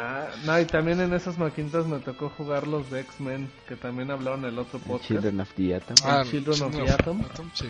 Ah, 0.00 0.28
no, 0.44 0.60
y 0.60 0.64
también 0.64 1.00
en 1.00 1.12
esas 1.12 1.38
maquinitas 1.38 1.84
me 1.86 1.98
tocó 1.98 2.28
jugar 2.28 2.68
los 2.68 2.88
de 2.88 3.00
X-Men, 3.00 3.50
que 3.66 3.74
también 3.74 4.12
hablaron 4.12 4.44
en 4.44 4.52
el 4.52 4.58
otro 4.60 4.78
El 4.78 4.84
podcast. 4.84 5.08
Children 5.08 5.40
of 5.40 5.52
the 5.54 5.74
Atom. 5.74 5.96
Ah, 6.04 6.22
Children 6.24 6.62
of 6.62 6.76
the 6.76 6.90
Atom. 6.92 7.22
sí. 7.54 7.68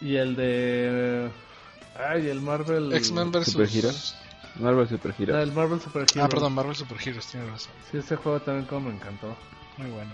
Y 0.00 0.16
el 0.16 0.34
de... 0.34 1.30
Ay, 1.94 2.26
el 2.28 2.40
Marvel... 2.40 2.90
X-Men 2.94 3.32
versus... 3.32 3.52
Super 3.52 3.68
Heroes. 3.68 4.16
Marvel 4.58 4.88
Super 4.88 5.14
Hero. 5.18 5.34
No, 5.34 5.42
el 5.42 5.52
Marvel 5.52 5.80
Super 5.80 6.06
Hero. 6.10 6.24
Ah, 6.24 6.28
perdón, 6.28 6.54
Marvel 6.54 6.74
Super 6.74 6.96
Heroes, 7.06 7.26
tienes 7.26 7.50
razón. 7.50 7.72
Sí, 7.90 7.98
ese 7.98 8.16
juego 8.16 8.40
también 8.40 8.66
como 8.66 8.88
me 8.88 8.94
encantó. 8.94 9.36
Muy 9.76 9.90
bueno. 9.90 10.12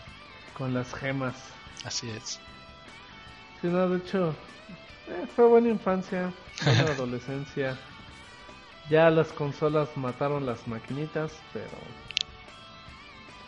Con 0.58 0.74
las 0.74 0.92
gemas. 0.92 1.36
Así 1.84 2.10
es. 2.10 2.40
Sí, 3.60 3.68
no, 3.68 3.88
de 3.88 3.98
hecho... 3.98 4.34
eh, 5.08 5.26
fue 5.36 5.46
buena 5.46 5.68
infancia, 5.68 6.32
buena 6.64 6.80
adolescencia. 6.92 7.78
Ya 8.90 9.10
las 9.10 9.32
consolas 9.32 9.96
mataron 9.96 10.46
las 10.46 10.66
maquinitas, 10.68 11.42
pero... 11.52 11.66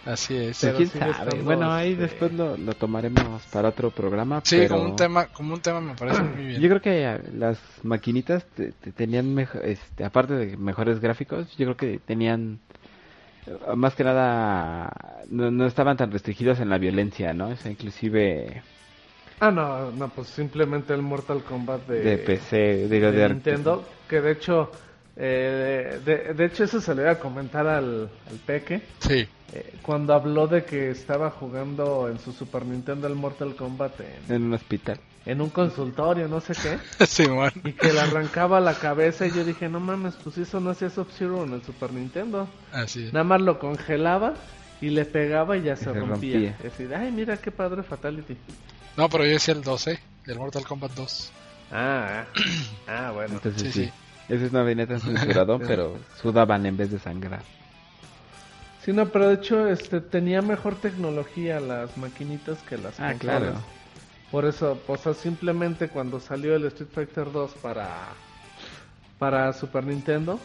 Así 0.05 0.35
es. 0.37 0.59
Pero 0.61 0.79
¿Quién 0.79 0.89
sigue 0.89 1.13
sabe? 1.13 1.31
estando, 1.33 1.45
Bueno, 1.45 1.73
ahí 1.73 1.91
este- 1.91 2.03
después 2.03 2.33
lo, 2.33 2.57
lo 2.57 2.73
tomaremos 2.75 3.47
para 3.49 3.69
otro 3.69 3.91
programa. 3.91 4.41
Sí, 4.45 4.57
pero 4.57 4.69
como 4.77 4.91
un 4.91 4.97
tema, 4.97 5.27
como 5.29 5.55
un 5.55 5.61
tema 5.61 5.81
me 5.81 5.95
parece 5.95 6.23
muy 6.23 6.47
bien. 6.47 6.63
Yo 6.63 6.69
creo 6.69 6.81
que 6.81 7.05
eh, 7.05 7.21
las 7.35 7.59
maquinitas 7.85 8.45
te- 8.57 8.73
te 8.73 8.91
tenían, 8.93 9.35
mejo- 9.35 9.61
este, 9.61 10.05
aparte 10.05 10.35
de 10.35 10.57
mejores 10.57 11.01
gráficos, 11.01 11.55
yo 11.57 11.67
creo 11.67 11.77
que 11.77 11.99
tenían, 11.99 12.59
eh, 13.47 13.77
más 13.77 13.95
que 13.95 14.05
nada, 14.05 14.91
no, 15.31 15.51
no 15.51 15.67
estaban 15.67 15.97
tan 15.97 16.11
restringidos 16.11 16.61
en 16.61 16.71
la 16.71 16.79
violencia, 16.79 17.35
¿no? 17.35 17.49
O 17.49 17.57
sea, 17.57 17.71
inclusive 17.71 18.63
Ah, 19.41 19.51
no, 19.51 19.91
no, 19.93 20.09
pues 20.11 20.29
simplemente 20.29 20.93
el 20.95 21.03
Mortal 21.03 21.45
Kombat 21.45 21.87
de, 21.87 22.01
de 22.03 22.19
PC, 22.19 22.89
digo, 22.89 23.13
de 23.13 23.13
de, 23.13 23.29
Nintendo, 23.35 23.85
que 24.09 24.21
de 24.21 24.33
hecho, 24.33 24.71
eh, 25.21 26.01
de, 26.05 26.33
de 26.35 26.45
hecho 26.45 26.65
eso 26.65 26.81
se 26.81 26.95
le 26.95 27.03
iba 27.03 27.11
a 27.13 27.19
comentar 27.19 27.67
al, 27.67 28.09
al 28.31 28.37
Peque, 28.47 28.83
Sí. 29.01 29.27
eh, 29.53 29.75
cuando 29.83 30.15
habló 30.15 30.47
de 30.47 30.65
que 30.65 30.91
estaba 30.91 31.31
jugando 31.31 32.09
en 32.09 32.19
su 32.21 32.33
Super 32.33 32.65
Nintendo 32.65 33.07
el 33.09 33.15
Mortal 33.17 33.57
Kombat 33.57 34.01
en, 34.01 34.35
en 34.37 34.43
un 34.45 34.55
hospital. 34.55 35.01
en 35.27 35.41
un 35.41 35.51
consultorio, 35.51 36.29
no 36.29 36.41
sé 36.41 36.53
qué, 36.55 36.79
Sí, 37.07 37.27
bueno. 37.27 37.53
y 37.65 37.73
que 37.73 37.93
le 37.93 38.01
arrancaba 38.01 38.61
la 38.61 38.75
cabeza 38.75 39.27
y 39.27 39.33
yo 39.33 39.45
dije, 39.45 39.69
no 39.69 39.81
mames, 39.81 40.15
pues 40.23 40.39
eso 40.39 40.61
no 40.61 40.71
hacía 40.71 40.89
Sub-Zero 40.89 41.43
en 41.45 41.55
el 41.55 41.63
Super 41.65 41.93
Nintendo, 41.93 42.49
Así 42.73 43.07
es. 43.07 43.13
nada 43.13 43.25
más 43.25 43.41
lo 43.41 43.59
congelaba 43.59 44.35
y 44.81 44.91
le 44.91 45.05
pegaba 45.05 45.57
y 45.57 45.63
ya 45.63 45.75
se, 45.75 45.85
se 45.87 45.93
rompía. 45.93 46.35
rompía. 46.35 46.51
Es 46.59 46.63
decir, 46.79 46.95
ay, 46.95 47.11
mira 47.11 47.37
qué 47.39 47.51
padre 47.51 47.83
Fatality. 47.83 48.37
No, 48.97 49.09
pero 49.09 49.25
yo 49.25 49.33
decía 49.33 49.55
el 49.55 49.63
2, 49.63 49.87
¿eh? 49.89 49.99
El 50.27 50.39
Mortal 50.39 50.65
Kombat 50.65 50.93
2. 50.93 51.33
Ah, 51.73 52.25
ah, 52.87 53.07
ah, 53.09 53.11
bueno. 53.13 53.35
Entonces 53.35 53.63
Sí, 53.63 53.73
sí, 53.73 53.85
sí. 53.87 53.93
Ese 54.29 54.51
no 54.51 54.65
venía 54.65 54.87
tan 54.87 55.01
censurado, 55.01 55.59
pero 55.59 55.97
sudaban 56.21 56.67
en 56.67 56.77
vez 56.77 56.91
de 56.91 56.99
sangrar. 56.99 57.43
Sí, 58.85 58.93
no, 58.93 59.07
pero 59.09 59.29
de 59.29 59.35
hecho 59.35 59.69
este, 59.69 60.01
tenía 60.01 60.41
mejor 60.41 60.77
tecnología 60.77 61.61
las 61.61 61.97
maquinitas 61.99 62.59
que 62.63 62.79
las 62.79 62.99
Ah, 63.01 63.13
consolas. 63.13 63.19
claro. 63.41 63.55
Por 64.31 64.45
eso, 64.45 64.79
o 64.87 64.97
sea, 64.97 65.15
simplemente 65.15 65.89
cuando 65.89 66.21
salió 66.21 66.55
el 66.55 66.65
Street 66.67 66.91
Fighter 66.95 67.33
2 67.33 67.53
para, 67.63 67.89
para 69.19 69.53
Super 69.53 69.85
Nintendo, 69.85 70.39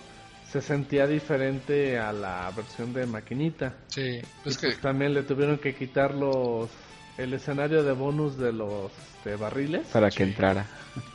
se 0.50 0.62
sentía 0.62 1.06
diferente 1.08 1.98
a 2.00 2.14
la 2.14 2.52
versión 2.56 2.94
de 2.94 3.06
maquinita. 3.06 3.74
Sí. 3.88 4.22
Y 4.46 4.50
Es 4.50 4.58
que, 4.58 4.68
pues 4.68 4.80
también 4.80 5.14
le 5.14 5.24
tuvieron 5.24 5.58
que 5.58 5.76
quitar 5.76 6.14
los 6.14 6.70
el 7.18 7.34
escenario 7.34 7.84
de 7.84 7.92
bonus 7.92 8.38
de 8.38 8.52
los 8.54 8.92
este, 9.18 9.36
barriles. 9.36 9.88
Para 9.88 10.10
que 10.10 10.24
entrara. 10.24 10.66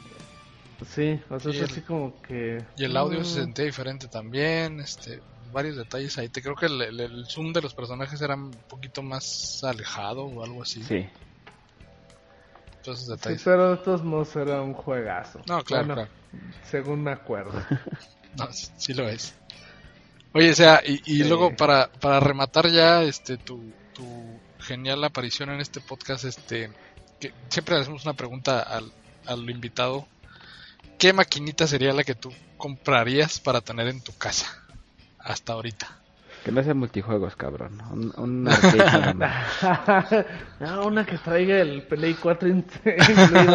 Sí, 0.98 1.20
o 1.30 1.38
sea, 1.38 1.52
Y 1.52 1.54
es 1.56 1.62
el- 1.62 1.70
así 1.70 1.80
como 1.82 2.20
que... 2.22 2.64
y 2.76 2.84
el 2.84 2.96
audio 2.96 3.20
mm, 3.20 3.24
se 3.24 3.34
sentía 3.40 3.64
diferente 3.64 4.08
también. 4.08 4.80
Este, 4.80 5.20
varios 5.52 5.76
detalles 5.76 6.18
ahí. 6.18 6.28
Te 6.28 6.42
creo 6.42 6.56
que 6.56 6.66
el, 6.66 6.82
el- 6.82 6.98
el 7.00 7.26
zoom 7.26 7.52
de 7.52 7.62
los 7.62 7.72
personajes 7.72 8.20
era 8.20 8.34
un 8.34 8.50
poquito 8.68 9.00
más 9.02 9.62
alejado 9.62 10.24
o 10.24 10.42
algo 10.42 10.62
así. 10.62 10.82
Sí. 10.82 11.08
Todos 12.82 12.98
esos 13.02 13.06
Sí, 13.06 13.10
detalles. 13.12 13.42
pero 13.44 13.70
de 13.70 13.76
todos 13.78 14.02
modos 14.02 14.34
era 14.34 14.60
un 14.62 14.74
juegazo. 14.74 15.40
No, 15.46 15.62
claro, 15.62 15.86
Bueno, 15.86 15.94
claro. 15.94 16.10
Según 16.64 17.02
me 17.04 17.12
acuerdo. 17.12 17.52
No, 18.36 18.52
sí, 18.52 18.68
sí 18.76 18.92
lo 18.94 19.08
es. 19.08 19.34
Oye, 20.32 20.50
o 20.50 20.54
sea, 20.54 20.80
y, 20.86 20.94
y 21.06 21.22
Sí. 21.22 21.24
luego 21.24 21.56
para, 21.56 21.90
para 21.90 22.20
rematar 22.20 22.68
ya 22.70 23.02
este 23.02 23.36
tu, 23.36 23.72
tu 23.94 24.04
genial 24.60 25.02
aparición 25.02 25.48
en 25.50 25.60
este 25.60 25.80
podcast, 25.80 26.24
este 26.24 26.70
que 27.18 27.32
siempre 27.48 27.74
le 27.74 27.80
hacemos 27.80 28.04
una 28.04 28.12
pregunta 28.14 28.60
al, 28.60 28.92
al 29.26 29.48
invitado. 29.50 30.06
¿Qué 30.98 31.12
maquinita 31.12 31.66
sería 31.66 31.92
la 31.92 32.04
que 32.04 32.14
tú 32.14 32.32
comprarías 32.56 33.38
para 33.40 33.60
tener 33.60 33.86
en 33.88 34.00
tu 34.02 34.16
casa 34.16 34.46
hasta 35.18 35.52
ahorita? 35.52 35.86
Que 36.44 36.52
no 36.52 36.62
sea 36.62 36.74
multijuegos, 36.74 37.34
cabrón. 37.36 37.80
Un, 37.90 38.12
un 38.16 38.48
arcade 38.48 38.76
nada 38.78 39.14
más. 39.14 40.26
no, 40.60 40.86
una 40.86 41.04
que 41.04 41.18
traiga 41.18 41.58
el 41.60 41.82
Play 41.82 42.14
4 42.14 42.48
in- 42.48 42.64
incluido. 42.84 43.54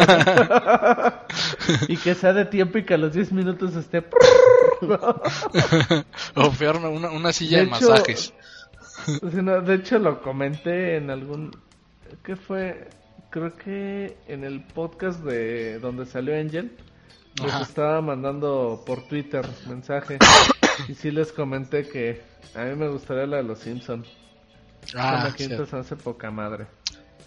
y 1.88 1.96
que 1.96 2.14
sea 2.14 2.32
de 2.32 2.44
tiempo 2.46 2.78
y 2.78 2.84
que 2.84 2.94
a 2.94 2.98
los 2.98 3.12
10 3.12 3.32
minutos 3.32 3.74
esté... 3.76 3.98
o 6.36 6.50
peor, 6.52 6.76
una- 6.76 7.10
una, 7.10 7.32
silla 7.32 7.58
de, 7.58 7.66
De 7.66 7.70
hecho- 7.76 7.88
masajes. 7.90 8.32
De 9.22 9.74
hecho 9.74 9.98
lo 9.98 10.20
comenté 10.22 10.96
en 10.96 11.10
algún... 11.10 11.50
¿Qué 12.22 12.36
fue? 12.36 12.88
Creo 13.30 13.56
que 13.56 14.16
en 14.28 14.44
el 14.44 14.62
podcast 14.62 15.20
de 15.20 15.78
donde 15.80 16.06
salió 16.06 16.38
Angel. 16.38 16.70
Les 17.42 17.52
Ajá. 17.52 17.62
estaba 17.62 18.00
mandando 18.00 18.82
por 18.86 19.06
Twitter 19.08 19.46
mensaje. 19.66 20.18
y 20.88 20.94
sí 20.94 21.10
les 21.10 21.32
comenté 21.32 21.88
que 21.88 22.22
a 22.54 22.62
mí 22.64 22.76
me 22.76 22.88
gustaría 22.88 23.26
la 23.26 23.38
de 23.38 23.42
los 23.42 23.58
Simpsons. 23.58 24.06
Ah, 24.94 25.24
maquinita 25.28 25.66
se 25.66 25.76
hace 25.76 25.96
poca 25.96 26.30
madre. 26.30 26.66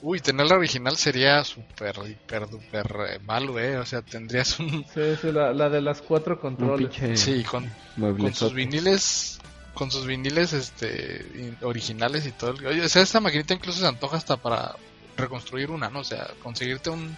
Uy, 0.01 0.19
tener 0.19 0.45
la 0.45 0.55
original 0.57 0.95
sería 0.95 1.43
súper, 1.43 1.95
hiper, 2.07 2.47
duper 2.47 2.85
eh, 3.09 3.19
malo, 3.25 3.59
¿eh? 3.59 3.77
O 3.79 3.85
sea, 3.85 4.03
tendrías 4.03 4.59
un... 4.59 4.85
Sí, 4.93 5.15
sí, 5.19 5.31
la, 5.31 5.51
la 5.53 5.69
de 5.69 5.81
las 5.81 6.01
cuatro 6.03 6.39
controles. 6.39 6.93
Sí, 7.19 7.43
con, 7.43 7.67
con 7.97 8.33
sus 8.33 8.53
viniles 8.53 9.39
con 9.73 9.91
sus 9.91 10.07
viniles 10.07 10.53
este 10.53 11.23
in- 11.35 11.57
originales 11.61 12.25
y 12.25 12.31
todo 12.31 12.49
el- 12.49 12.65
oye 12.65 12.81
o 12.83 12.89
sea 12.89 13.03
esta 13.03 13.19
maquinita 13.19 13.53
incluso 13.53 13.79
se 13.81 13.85
antoja 13.85 14.17
hasta 14.17 14.35
para 14.35 14.75
reconstruir 15.15 15.69
una 15.69 15.87
no 15.91 15.99
o 15.99 16.03
sea 16.03 16.27
conseguirte 16.41 16.89
un, 16.89 17.15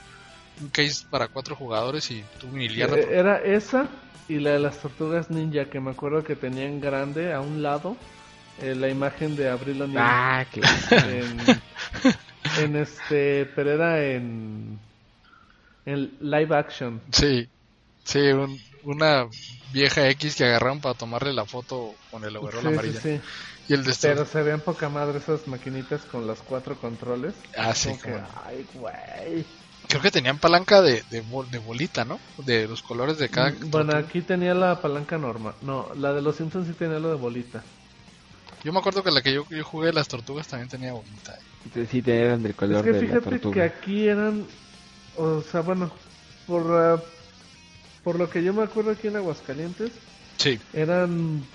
un 0.60 0.70
case 0.70 1.06
para 1.10 1.28
cuatro 1.28 1.56
jugadores 1.56 2.10
y 2.12 2.24
tú 2.38 2.50
Eh, 2.78 3.08
Era 3.12 3.38
esa 3.38 3.88
y 4.28 4.40
la 4.40 4.52
de 4.52 4.60
las 4.60 4.80
tortugas 4.80 5.30
ninja 5.30 5.66
que 5.70 5.80
me 5.80 5.92
acuerdo 5.92 6.24
que 6.24 6.36
tenían 6.36 6.80
grande 6.80 7.34
a 7.34 7.42
un 7.42 7.62
lado 7.64 7.96
eh, 8.62 8.76
la 8.76 8.90
imagen 8.90 9.36
de 9.36 9.50
Abril 9.50 9.82
O'Neil 9.82 10.16
Ah, 10.16 10.46
claro. 10.52 10.78
en, 11.08 11.62
en 12.58 12.76
este, 12.76 13.46
pero 13.56 13.72
era 13.72 14.04
en 14.06 14.80
en 15.86 16.18
live 16.22 16.56
action. 16.56 17.02
sí 17.12 17.50
sí 18.06 18.20
un- 18.20 18.60
una 18.84 19.28
vieja 19.74 20.10
X 20.12 20.36
que 20.36 20.46
agarraron 20.46 20.82
para 20.82 20.96
tomarle 20.96 21.34
la 21.34 21.46
foto 21.46 21.98
con 22.10 22.24
el 22.26 22.38
overol 22.38 22.64
Sí, 22.64 22.78
sí, 22.80 22.94
amarilla 22.94 23.02
sí. 23.02 23.22
y 23.68 23.74
el 23.76 23.84
Pero 24.02 24.26
se 24.26 24.44
vean 24.44 24.62
poca 24.62 24.90
madre 24.90 25.20
esas 25.20 25.48
maquinitas 25.48 26.06
con 26.06 26.28
los 26.28 26.42
cuatro 26.44 26.80
controles. 26.80 27.36
ah 27.58 27.74
sí 27.76 27.94
Como 27.94 28.02
que, 28.02 28.12
ay, 28.46 28.66
güey. 28.74 29.46
Creo 29.90 30.02
que 30.02 30.12
tenían 30.12 30.40
palanca 30.40 30.82
de, 30.82 31.04
de, 31.10 31.22
bol- 31.22 31.50
de 31.50 31.60
bolita 31.60 32.06
no 32.06 32.18
de 32.38 32.68
los 32.68 32.82
colores 32.82 33.18
de 33.18 33.30
cada 33.30 33.52
Bueno, 33.72 33.94
tortuga. 33.94 34.00
aquí 34.00 34.22
tenía 34.22 34.54
la 34.54 34.82
palanca 34.82 35.18
normal. 35.18 35.56
No, 35.62 35.94
la 35.96 36.14
de 36.14 36.22
los 36.22 36.36
Simpsons 36.36 36.68
sí 36.68 36.74
tenía 36.74 37.00
lo 37.00 37.10
de 37.10 37.16
bolita. 37.16 37.64
yo 38.64 38.72
me 38.74 38.80
acuerdo 38.80 39.04
que 39.04 39.12
la 39.12 39.22
que 39.22 39.34
yo, 39.34 39.44
yo 39.50 39.64
jugué 39.64 39.92
las 39.94 40.08
tortugas 40.08 40.48
también 40.48 40.70
tenía 40.70 40.94
bolita. 40.94 41.34
Sí, 41.90 42.02
eran 42.06 42.44
del 42.44 42.56
color 42.56 42.78
Es 42.78 42.82
que 42.84 42.94
de 42.94 43.02
la 43.04 43.18
fíjate 43.18 43.40
que 43.50 43.62
tortuga. 43.62 43.64
aquí 43.64 44.08
eran, 44.08 44.48
o 45.18 45.42
sea, 45.42 45.62
bueno, 45.62 45.92
por, 46.46 46.72
ah, 46.74 47.04
por 48.04 48.18
lo 48.20 48.30
que 48.30 48.44
yo 48.44 48.54
me 48.54 48.64
acuerdo 48.64 48.92
aquí 48.92 49.08
en 49.08 49.18
Aguascalientes, 49.18 50.02
sí 50.38 50.60
eran 50.74 51.48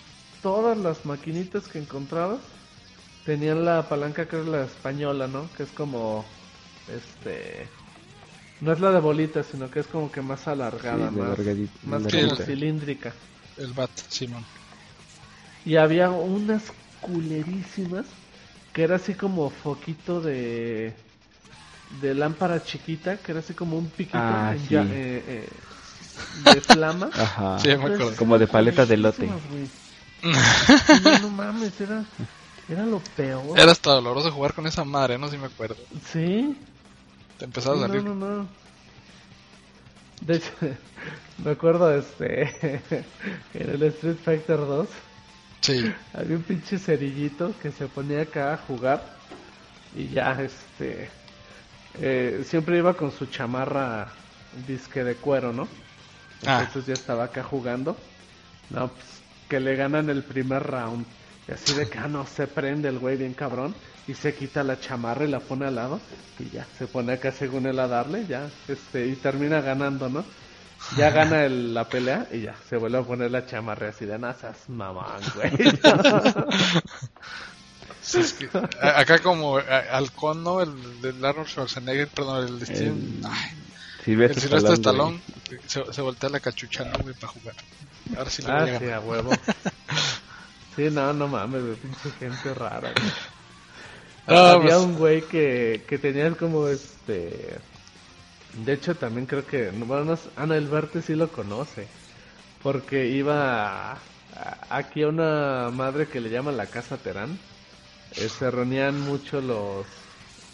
todas 0.43 0.79
las 0.79 1.07
maquinitas 1.07 1.69
que 1.69 1.79
encontrabas, 1.79 2.41
tenían 3.25 3.65
la 3.65 3.89
palanca 3.89 4.29
que 4.29 4.41
es 4.41 4.47
la 4.47 4.65
española, 4.65 5.29
¿no? 5.29 5.53
Que 5.53 5.65
es 5.65 5.73
como, 5.73 6.25
este, 6.87 7.71
no 8.61 8.73
es 8.73 8.81
la 8.81 8.91
de 8.93 9.01
bolita, 9.01 9.43
sino 9.45 9.71
que 9.71 9.81
es 9.81 9.89
como 9.89 10.11
que 10.11 10.23
más 10.23 10.49
alargada, 10.49 11.11
Sí, 11.11 11.11
más, 11.11 11.55
como 12.11 12.37
cilíndrica. 12.37 13.15
el 13.57 13.73
bat 13.75 13.91
Simón 14.09 14.47
Y 15.65 15.77
había 15.77 16.11
unas 16.11 16.73
culerísimas 17.01 18.17
que 18.73 18.83
era 18.83 18.97
así 18.97 19.15
como 19.15 19.51
foquito 19.51 20.21
de 20.21 20.97
de 21.91 22.15
lámpara 22.15 22.63
chiquita, 22.65 23.23
que 23.23 23.33
era 23.33 23.41
así 23.41 23.55
como 23.55 23.79
un 23.79 23.91
piquito 23.91 24.41
Ah, 24.41 24.55
en 24.55 24.67
sí. 24.67 24.69
ya- 24.69 24.87
eh, 24.91 25.25
eh, 25.29 25.63
de 26.33 26.61
flama. 26.63 27.13
Ajá. 27.25 27.63
Sí, 27.63 27.69
me 27.77 27.87
acuerdo. 27.87 28.17
Como 28.17 28.39
de 28.39 28.49
paleta 28.49 28.87
de 28.87 28.97
lote. 28.97 29.35
No, 30.89 31.17
no 31.19 31.29
mames, 31.31 31.81
era, 31.81 32.09
era 32.69 32.87
lo 32.87 33.01
peor. 33.15 33.63
Era 33.63 33.73
hasta 33.73 33.93
doloroso 33.93 34.31
jugar 34.31 34.53
con 34.53 34.67
esa 34.67 34.85
madre, 34.85 35.17
no 35.19 35.29
sé 35.29 35.37
si 35.37 35.39
me 35.39 35.47
acuerdo. 35.47 35.89
Sí, 36.01 36.57
Te 37.39 37.45
empezaba 37.45 37.77
a 37.77 37.81
Sí, 37.81 37.87
salir. 37.87 38.03
no, 38.03 38.03
no, 38.03 38.15
no. 38.15 38.49
De 40.21 40.37
hecho, 40.37 40.51
me 41.37 41.53
acuerdo 41.53 41.95
este 41.97 42.43
en 43.55 43.71
el 43.71 43.83
Street 43.85 44.19
Fighter 44.19 44.59
2 44.59 44.91
Sí, 45.63 45.95
Había 46.13 46.37
un 46.37 46.45
pinche 46.45 46.79
cerillito 46.79 47.59
que 47.59 47.73
se 47.73 47.89
ponía 47.89 48.23
acá 48.23 48.55
a 48.55 48.59
jugar 48.59 49.21
y 49.93 50.11
ya, 50.11 50.43
este, 50.43 51.11
eh, 51.95 52.43
siempre 52.45 52.79
iba 52.79 52.97
con 52.97 53.13
su 53.13 53.27
chamarra 53.27 54.27
disque 54.53 55.05
de 55.05 55.21
cuero, 55.21 55.53
¿no? 55.53 55.71
Ah. 56.47 56.61
Entonces 56.61 56.87
ya 56.87 56.95
estaba 56.95 57.25
acá 57.27 57.45
jugando. 57.45 58.11
No, 58.69 58.95
pues 58.97 59.25
que 59.49 59.61
le 59.61 59.77
ganan 59.77 60.11
el 60.11 60.25
primer 60.27 60.63
round. 60.65 61.07
Y 61.47 61.53
así 61.53 61.75
de 61.75 61.89
que, 61.91 61.99
ah, 61.99 62.09
no, 62.09 62.27
se 62.27 62.49
prende 62.49 62.89
el 62.89 62.99
güey 63.01 63.17
bien 63.17 63.35
cabrón. 63.35 63.77
Y 64.07 64.15
se 64.15 64.35
quita 64.35 64.63
la 64.63 64.79
chamarra 64.79 65.25
y 65.25 65.29
la 65.29 65.41
pone 65.41 65.67
al 65.67 65.77
lado. 65.77 66.01
Y 66.39 66.51
ya, 66.51 66.67
se 66.77 66.87
pone 66.87 67.15
acá 67.15 67.33
según 67.33 67.67
él 67.67 67.79
a 67.79 67.89
darle, 67.89 68.27
ya, 68.27 68.51
este, 68.69 69.07
y 69.07 69.17
termina 69.17 69.61
ganando, 69.61 70.09
¿no? 70.09 70.25
Ya 70.97 71.11
gana 71.11 71.45
el- 71.45 71.73
la 71.73 71.89
pelea 71.89 72.29
y 72.31 72.43
ya, 72.43 72.55
se 72.69 72.77
vuelve 72.77 72.99
a 72.99 73.03
poner 73.03 73.31
la 73.31 73.47
chamarra 73.47 73.89
así 73.89 74.05
de 74.05 74.19
nazas, 74.19 74.69
mamán, 74.69 75.23
güey. 75.35 75.51
sí, 78.03 78.21
es 78.21 78.33
que- 78.35 78.49
a- 78.83 79.01
acá 79.01 79.19
como 79.21 79.57
a- 79.59 79.63
Halcón, 79.63 80.45
¿no? 80.45 80.61
El 80.61 81.01
del 81.01 81.25
Arnold 81.25 81.49
Schwarzenegger, 81.49 82.09
perdón, 82.09 82.61
el 82.61 82.67
Steven. 82.67 82.97
El- 82.97 83.21
Ay, 83.25 83.41
el 84.29 84.35
Silvestre 84.35 84.41
Silvestre 84.41 84.75
Stallone, 84.75 84.75
Stallone 84.75 85.23
se, 85.67 85.93
se 85.93 86.03
voltea 86.03 86.31
la 86.31 86.41
cachucha, 86.41 86.85
¿no, 86.85 87.01
güey, 87.01 87.15
para 87.15 87.33
jugar. 87.33 87.55
Ahora 88.17 88.31
sí 88.31 88.43
le 88.43 88.51
ah, 88.51 88.61
voy 88.61 88.71
a 88.71 88.79
sí, 88.79 88.91
a 88.91 89.01
huevo. 89.01 89.31
Sí, 90.77 90.91
no, 90.91 91.13
no 91.13 91.29
mames, 91.29 91.79
pinche 91.79 92.11
gente 92.19 92.53
rara, 92.53 92.91
güey. 92.91 93.34
Ah, 94.27 94.59
Había 94.59 94.61
pues, 94.61 94.79
un 94.81 94.97
güey 94.97 95.29
que, 95.29 95.85
que 95.89 95.99
tenía 95.99 96.37
como 96.37 96.69
este... 96.69 97.61
De 98.53 98.73
hecho, 98.75 98.97
también 98.99 99.27
creo 99.27 99.47
que... 99.47 99.73
no, 99.73 99.87
Bueno, 99.87 100.15
Ana 100.37 100.57
El 100.57 100.69
Verte 100.69 101.03
sí 101.03 101.15
lo 101.17 101.33
conoce. 101.33 101.91
Porque 102.63 103.09
iba 103.09 103.93
a- 103.93 104.05
a- 104.33 104.79
aquí 104.79 105.03
a 105.05 105.09
una 105.09 105.71
madre 105.73 106.09
que 106.09 106.21
le 106.21 106.31
llaman 106.31 106.57
la 106.59 106.71
Casa 106.71 107.03
Terán. 107.03 107.41
eh, 108.13 108.31
se 108.31 108.51
reunían 108.51 109.01
mucho 109.01 109.41
los, 109.43 109.89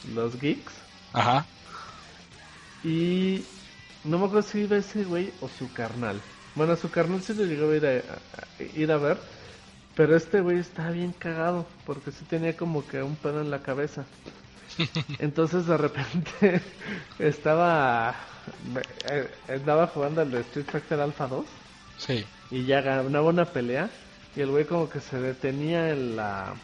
los 0.05 0.39
geeks. 0.39 0.87
Ajá. 1.13 1.51
Y 2.83 3.49
no 4.03 4.19
me 4.19 4.25
acuerdo 4.27 4.43
si 4.43 4.61
iba 4.61 4.77
ese 4.77 5.05
güey 5.05 5.35
o 5.41 5.49
su 5.49 5.73
carnal. 5.73 6.25
Bueno, 6.55 6.77
su 6.77 6.91
carnal 6.91 7.23
sí 7.23 7.35
lo 7.35 7.45
llegó 7.45 7.71
a 7.71 7.77
ir 7.77 7.87
a, 7.87 7.91
a- 7.99 8.49
a 8.59 8.63
ir 8.63 8.91
a 8.93 8.99
ver. 8.99 9.23
Pero 9.95 10.17
este 10.17 10.41
güey 10.41 10.59
estaba 10.59 10.91
bien 10.91 11.13
cagado. 11.13 11.67
Porque 11.85 12.13
sí 12.13 12.25
tenía 12.25 12.57
como 12.57 12.87
que 12.87 13.03
un 13.03 13.17
pedo 13.17 13.41
en 13.41 13.51
la 13.51 13.63
cabeza. 13.63 14.07
Entonces 15.19 15.67
de 15.67 15.77
repente 15.77 16.63
estaba 17.19 18.15
eh, 19.11 19.31
estaba 19.49 19.87
jugando 19.89 20.21
al 20.23 20.31
de 20.31 20.41
Street 20.41 20.67
Fighter 20.71 21.01
Alpha 21.01 21.27
2 21.29 21.47
Sí. 21.97 22.27
y 22.51 22.65
ya 22.65 22.81
ganaba 22.81 23.29
una 23.29 23.53
pelea 23.53 23.91
y 24.35 24.41
el 24.41 24.51
güey 24.51 24.65
como 24.67 24.89
que 24.89 25.01
se 25.01 25.21
detenía 25.21 25.91
en 25.91 26.17
la 26.17 26.55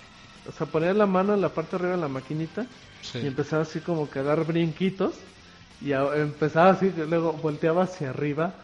o 0.46 0.52
sea 0.52 0.66
ponía 0.66 0.94
la 0.94 1.06
mano 1.06 1.34
en 1.34 1.40
la 1.42 1.52
parte 1.54 1.72
de 1.72 1.76
arriba 1.82 1.96
de 1.96 2.00
la 2.02 2.08
maquinita 2.08 2.66
Sí. 3.02 3.20
y 3.20 3.26
empezaba 3.26 3.62
así 3.62 3.80
como 3.80 4.08
que 4.10 4.20
a 4.20 4.22
dar 4.22 4.44
brinquitos 4.44 5.14
y 5.80 5.92
empezaba 5.92 6.70
así 6.70 6.86
y 6.96 7.00
luego 7.06 7.34
volteaba 7.34 7.84
hacia 7.84 8.10
arriba 8.10 8.54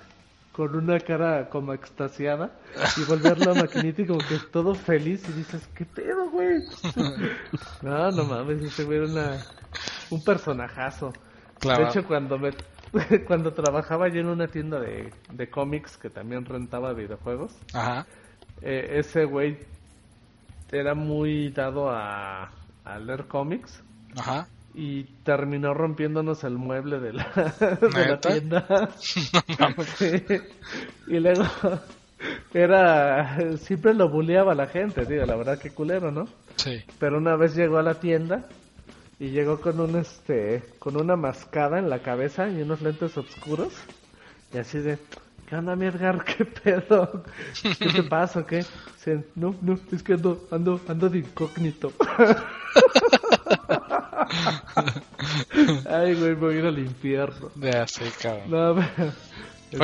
con 0.53 0.75
una 0.77 1.01
cara 1.01 1.49
como 1.49 1.73
extasiada 1.73 2.51
y 2.97 3.05
volver 3.05 3.39
la 3.39 3.55
maquinita 3.55 4.03
y 4.03 4.07
como 4.07 4.19
que 4.21 4.39
todo 4.53 4.75
feliz 4.75 5.27
y 5.29 5.33
dices 5.33 5.67
qué 5.75 5.85
pedo 5.87 6.29
güey 6.31 6.63
no 7.83 8.11
no 8.13 8.25
mames 8.25 8.63
ese 8.63 8.85
güey 8.85 8.99
era 8.99 9.07
una, 9.07 9.47
un 10.11 10.23
personajazo 10.25 11.13
Claro. 11.59 11.85
de 11.85 11.91
hecho 11.91 12.05
cuando 12.07 12.39
me 12.39 12.51
cuando 13.27 13.53
trabajaba 13.55 14.09
yo 14.09 14.21
en 14.21 14.27
una 14.27 14.49
tienda 14.49 14.79
de, 14.81 15.13
de 15.33 15.49
cómics 15.49 15.97
que 15.97 16.11
también 16.11 16.45
rentaba 16.45 16.93
videojuegos 16.93 17.53
Ajá. 17.73 18.05
eh, 18.61 18.97
ese 18.99 19.25
güey 19.25 19.57
era 20.71 20.95
muy 20.95 21.51
dado 21.51 21.89
a, 21.91 22.51
a 22.85 22.99
leer 22.99 23.27
cómics 23.27 23.83
Ajá. 24.17 24.47
Y 24.75 25.05
terminó 25.25 25.75
rompiéndonos 25.75 26.45
el 26.45 26.57
mueble 26.57 26.99
de 26.99 27.13
la, 27.13 27.25
de 27.95 28.09
la 28.09 28.21
tienda. 28.21 28.89
Y 31.07 31.19
luego 31.19 31.45
era 32.55 33.57
siempre 33.57 33.93
lo 33.93 34.09
bulleaba 34.09 34.55
la 34.55 34.67
gente, 34.67 35.05
digo, 35.05 35.27
la 35.27 35.37
verdad 35.37 35.59
que 35.59 35.71
culero, 35.71 36.11
¿no? 36.11 36.27
Sí. 36.57 36.83
Pero 36.99 37.19
una 37.19 37.37
vez 37.37 37.55
llegó 37.57 37.79
a 37.79 37.83
la 37.83 37.95
tienda 37.95 38.49
y 39.19 39.31
llegó 39.31 39.61
con 39.61 39.81
un 39.81 39.97
este 39.97 40.63
con 40.79 40.97
una 40.97 41.17
mascada 41.17 41.79
en 41.79 41.91
la 41.91 42.01
cabeza 42.01 42.49
y 42.49 42.63
unos 42.63 42.81
lentes 42.83 43.17
oscuros 43.17 43.73
y 44.55 44.59
así 44.59 44.79
de 44.79 44.99
¿Qué 45.53 45.59
onda, 45.59 45.77
mi 45.77 45.85
Edgar? 45.85 46.25
¿Qué 46.37 46.47
pedo? 46.47 47.25
¿Qué 47.63 47.87
te 47.87 48.03
pasa 48.05 48.47
qué? 48.47 48.65
No, 49.35 49.55
no, 49.61 49.79
es 49.93 50.03
que 50.03 50.15
ando, 50.15 50.49
ando, 50.51 50.81
ando 50.89 51.11
de 51.11 51.19
incógnito. 51.19 51.93
Ay, 55.89 56.15
güey, 56.15 56.35
voy 56.35 56.57
a 56.57 56.59
ir 56.59 56.67
al 56.67 56.79
infierno. 56.79 57.51
Ya 57.57 57.87
sé, 57.87 58.05
cabrón. 58.21 58.51
No, 58.51 58.75
pero- 58.75 59.13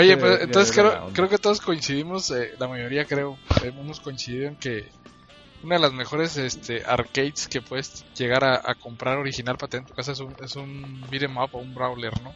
Oye, 0.01 0.13
Este, 0.13 0.21
pues 0.21 0.41
entonces 0.43 0.77
creo, 0.77 1.09
creo 1.15 1.29
que 1.31 1.39
todos 1.39 1.61
coincidimos, 1.63 2.31
eh, 2.31 2.53
la 2.59 2.69
mayoría 2.69 3.07
creo, 3.07 3.39
eh, 3.63 3.69
hemos 3.69 4.01
coincidido 4.01 4.49
en 4.49 4.57
que 4.57 4.87
una 5.63 5.77
de 5.77 5.81
las 5.81 5.93
mejores 5.95 6.37
este, 6.37 6.85
arcades 6.85 7.49
que 7.49 7.63
puedes 7.63 8.05
llegar 8.15 8.45
a, 8.45 8.57
a 8.63 8.75
comprar 8.75 9.17
original 9.17 9.57
para 9.57 9.71
tener 9.71 9.85
en 9.85 9.89
tu 9.89 9.95
casa 9.95 10.13
es 10.13 10.21
un, 10.21 10.37
es 10.45 10.57
un 10.57 11.03
beat'em 11.11 11.35
up 11.39 11.49
o 11.53 11.59
un 11.59 11.75
brawler, 11.75 12.13
¿no? 12.23 12.35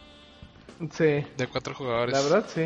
Sí, 0.93 1.24
De 1.36 1.47
cuatro 1.47 1.74
jugadores. 1.74 2.14
la 2.14 2.23
verdad 2.23 2.47
sí. 2.48 2.64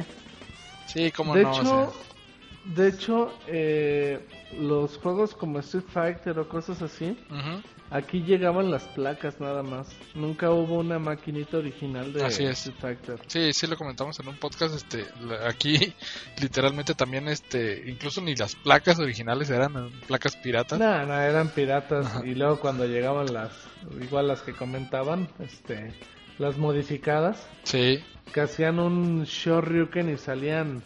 Sí, 0.86 1.10
cómo 1.10 1.34
de 1.34 1.42
no. 1.42 1.50
o 1.50 1.54
hecho, 1.60 1.64
sea. 1.64 2.74
de 2.76 2.88
hecho, 2.88 3.34
eh, 3.48 4.28
los 4.60 4.96
juegos 4.98 5.34
como 5.34 5.58
Street 5.58 5.84
Fighter 5.92 6.38
o 6.38 6.48
cosas 6.48 6.80
así, 6.80 7.18
Ujú, 7.28 7.60
aquí 7.90 8.22
llegaban 8.22 8.70
las 8.70 8.84
placas 8.88 9.40
nada 9.40 9.62
más. 9.62 9.88
Nunca 10.14 10.50
hubo 10.50 10.78
una 10.78 10.98
maquinita 10.98 11.58
original 11.58 12.12
de 12.12 12.24
Así 12.24 12.44
es. 12.44 12.70
Fighter. 12.80 13.20
Sí, 13.26 13.52
sí 13.52 13.66
lo 13.66 13.76
comentamos 13.76 14.18
en 14.20 14.28
un 14.28 14.36
podcast, 14.36 14.74
este, 14.74 15.06
aquí 15.46 15.94
literalmente 16.40 16.94
también, 16.94 17.28
este, 17.28 17.88
incluso 17.88 18.20
ni 18.20 18.34
las 18.34 18.54
placas 18.56 18.98
originales 18.98 19.50
eran 19.50 19.76
eh, 19.76 19.90
placas 20.06 20.36
piratas. 20.36 20.78
No, 20.78 21.06
no, 21.06 21.20
eran 21.20 21.48
piratas. 21.48 22.06
Ajá. 22.06 22.26
Y 22.26 22.34
luego 22.34 22.58
cuando 22.60 22.86
llegaban 22.86 23.32
las, 23.32 23.52
igual 24.00 24.28
las 24.28 24.42
que 24.42 24.52
comentaban, 24.52 25.28
este, 25.40 25.94
las 26.38 26.56
modificadas, 26.58 27.46
Sí, 27.64 28.02
que 28.32 28.40
hacían 28.40 28.78
un 28.78 29.24
Shoryuken 29.24 30.10
y 30.12 30.16
salían 30.18 30.82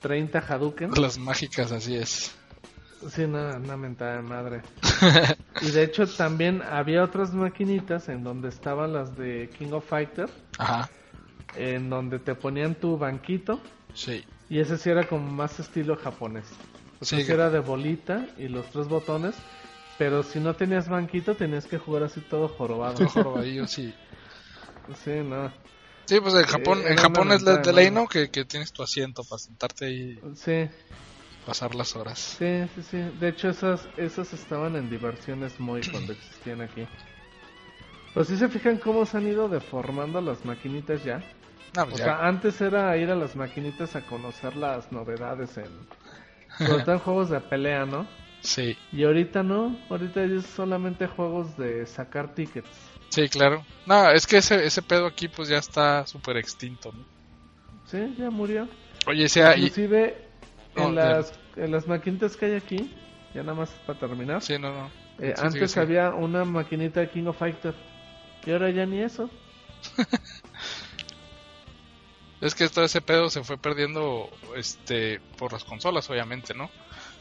30 0.00 0.38
Hadouken. 0.38 0.90
las 1.00 1.18
mágicas, 1.18 1.72
así 1.72 1.96
es. 1.96 2.34
Sí, 3.10 3.22
una, 3.22 3.56
una 3.56 3.76
mentada 3.76 4.16
de 4.16 4.22
madre. 4.22 4.62
y 5.62 5.70
de 5.70 5.82
hecho 5.84 6.06
también 6.06 6.62
había 6.62 7.04
otras 7.04 7.32
maquinitas 7.32 8.08
en 8.08 8.24
donde 8.24 8.48
estaban 8.48 8.92
las 8.92 9.16
de 9.16 9.50
King 9.58 9.72
of 9.72 9.88
Fighter, 9.88 10.28
Ajá, 10.58 10.88
en 11.56 11.88
donde 11.90 12.18
te 12.18 12.34
ponían 12.34 12.74
tu 12.74 12.98
banquito 12.98 13.60
sí. 13.94 14.24
y 14.50 14.58
ese 14.58 14.76
sí 14.78 14.90
era 14.90 15.06
como 15.06 15.30
más 15.30 15.58
estilo 15.60 15.96
japonés. 15.96 16.46
O 17.00 17.04
sea, 17.04 17.18
Sí, 17.20 17.24
sí 17.24 17.32
era 17.32 17.50
de 17.50 17.60
bolita 17.60 18.26
y 18.38 18.48
los 18.48 18.66
tres 18.66 18.88
botones, 18.88 19.36
pero 19.96 20.22
si 20.22 20.40
no 20.40 20.54
tenías 20.54 20.88
banquito 20.88 21.34
tenías 21.34 21.66
que 21.66 21.78
jugar 21.78 22.02
así 22.02 22.20
todo 22.20 22.48
jorobado. 22.48 22.94
todo 22.94 23.08
jorobadillo, 23.08 23.66
sí. 23.66 23.94
Sí, 25.04 25.10
no. 25.22 25.50
Sí, 26.06 26.18
pues 26.20 26.34
en 26.34 26.44
Japón, 26.44 26.82
en 26.86 26.96
Japón 26.96 27.30
es 27.32 27.44
ventaja 27.44 27.60
de 27.60 27.90
ley. 27.90 28.06
Que, 28.10 28.30
que 28.30 28.44
tienes 28.46 28.72
tu 28.72 28.82
asiento 28.82 29.22
para 29.24 29.38
sentarte 29.38 29.84
ahí 29.84 30.18
Sí, 30.34 30.68
pasar 31.48 31.74
las 31.74 31.96
horas. 31.96 32.20
sí, 32.38 32.68
sí, 32.74 32.82
sí. 32.82 32.96
De 33.20 33.28
hecho 33.28 33.48
esas, 33.50 33.88
esas 33.96 34.32
estaban 34.32 34.76
en 34.76 34.88
diversiones 34.90 35.58
muy 35.60 35.84
cuando 35.84 36.12
existían 36.12 36.60
aquí. 36.62 36.88
Pues 38.14 38.28
si 38.28 38.36
se 38.36 38.48
fijan 38.48 38.78
cómo 38.78 39.06
se 39.06 39.16
han 39.18 39.26
ido 39.26 39.48
deformando 39.48 40.20
las 40.20 40.44
maquinitas 40.44 41.04
ya. 41.04 41.24
No, 41.72 41.84
O 41.88 41.88
pues 41.88 42.00
ya. 42.00 42.04
sea, 42.04 42.26
antes 42.26 42.60
era 42.60 42.96
ir 42.96 43.10
a 43.10 43.16
las 43.16 43.36
maquinitas 43.36 43.96
a 43.96 44.06
conocer 44.06 44.56
las 44.56 44.92
novedades 44.92 45.56
en... 45.58 45.88
Sobre 46.64 46.82
todo 46.84 46.94
en 46.96 47.00
juegos 47.00 47.30
de 47.30 47.40
pelea, 47.40 47.86
¿no? 47.86 48.08
Sí, 48.40 48.76
Y 48.92 49.04
ahorita 49.04 49.42
no, 49.42 49.84
ahorita 49.90 50.24
es 50.24 50.46
solamente 50.46 51.06
juegos 51.08 51.56
de 51.56 51.86
sacar 51.86 52.34
tickets. 52.34 52.98
sí, 53.10 53.28
claro. 53.28 53.66
No, 53.86 54.10
es 54.10 54.26
que 54.26 54.38
ese, 54.38 54.64
ese 54.66 54.82
pedo 54.82 55.06
aquí 55.06 55.28
pues 55.28 55.48
ya 55.48 55.58
está 55.58 56.06
súper 56.06 56.36
extinto, 56.36 56.92
¿no? 56.92 57.04
Sí, 57.84 58.14
ya 58.18 58.30
murió. 58.30 58.68
Oye, 59.06 59.28
sea. 59.28 59.56
Inclusive 59.56 60.27
en, 60.84 60.94
las, 60.94 61.32
en 61.56 61.70
las 61.72 61.86
maquinitas 61.86 62.36
que 62.36 62.46
hay 62.46 62.54
aquí, 62.54 62.90
ya 63.34 63.42
nada 63.42 63.54
más 63.54 63.70
para 63.86 63.98
terminar, 63.98 64.42
Sí, 64.42 64.58
no, 64.58 64.72
no. 64.72 64.90
eh, 65.20 65.34
Sí, 65.36 65.42
antes 65.46 65.72
sí, 65.72 65.80
había 65.80 66.10
una 66.10 66.44
maquinita 66.44 67.00
de 67.00 67.10
King 67.10 67.26
of 67.26 67.38
Fighter. 67.38 67.74
Y 68.46 68.50
ahora 68.52 68.70
ya 68.70 68.86
ni 68.86 69.00
eso. 69.00 69.28
Es 72.40 72.54
que 72.54 72.68
todo 72.68 72.84
ese 72.84 73.00
pedo 73.00 73.30
se 73.30 73.42
fue 73.42 73.58
perdiendo 73.58 74.30
este 74.56 75.20
por 75.38 75.52
las 75.52 75.64
consolas, 75.64 76.08
obviamente, 76.08 76.54
¿no? 76.54 76.70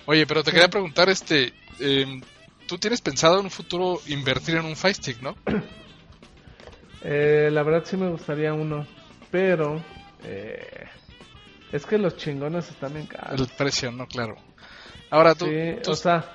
Oye, 0.05 0.27
pero 0.27 0.43
te 0.43 0.51
Sí. 0.51 0.55
quería 0.55 0.69
preguntar, 0.69 1.09
este, 1.09 1.53
em, 1.79 2.21
tú 2.67 2.77
tienes 2.77 3.01
pensado 3.01 3.39
en 3.39 3.45
un 3.45 3.51
futuro 3.51 3.99
invertir 4.07 4.57
en 4.57 4.65
un 4.65 4.75
Fire 4.75 4.93
Stick, 4.93 5.19
¿no? 5.23 5.35
Eh, 7.03 7.49
la 7.51 7.63
verdad 7.63 7.83
sí 7.85 7.97
me 7.97 8.09
gustaría 8.09 8.53
uno, 8.53 8.85
pero 9.31 9.81
eh, 10.23 10.85
es 11.71 11.85
que 11.85 11.97
los 11.97 12.15
chingones 12.17 12.69
están 12.69 12.93
bien 12.93 13.07
caros. 13.07 13.39
El 13.39 13.47
precio, 13.47 13.91
¿no? 13.91 14.07
Claro. 14.07 14.35
Ahora, 15.09 15.35
tú, 15.35 15.45
Sí, 15.45 15.75
tú, 15.83 15.91
o 15.91 15.95
sea, 15.95 16.31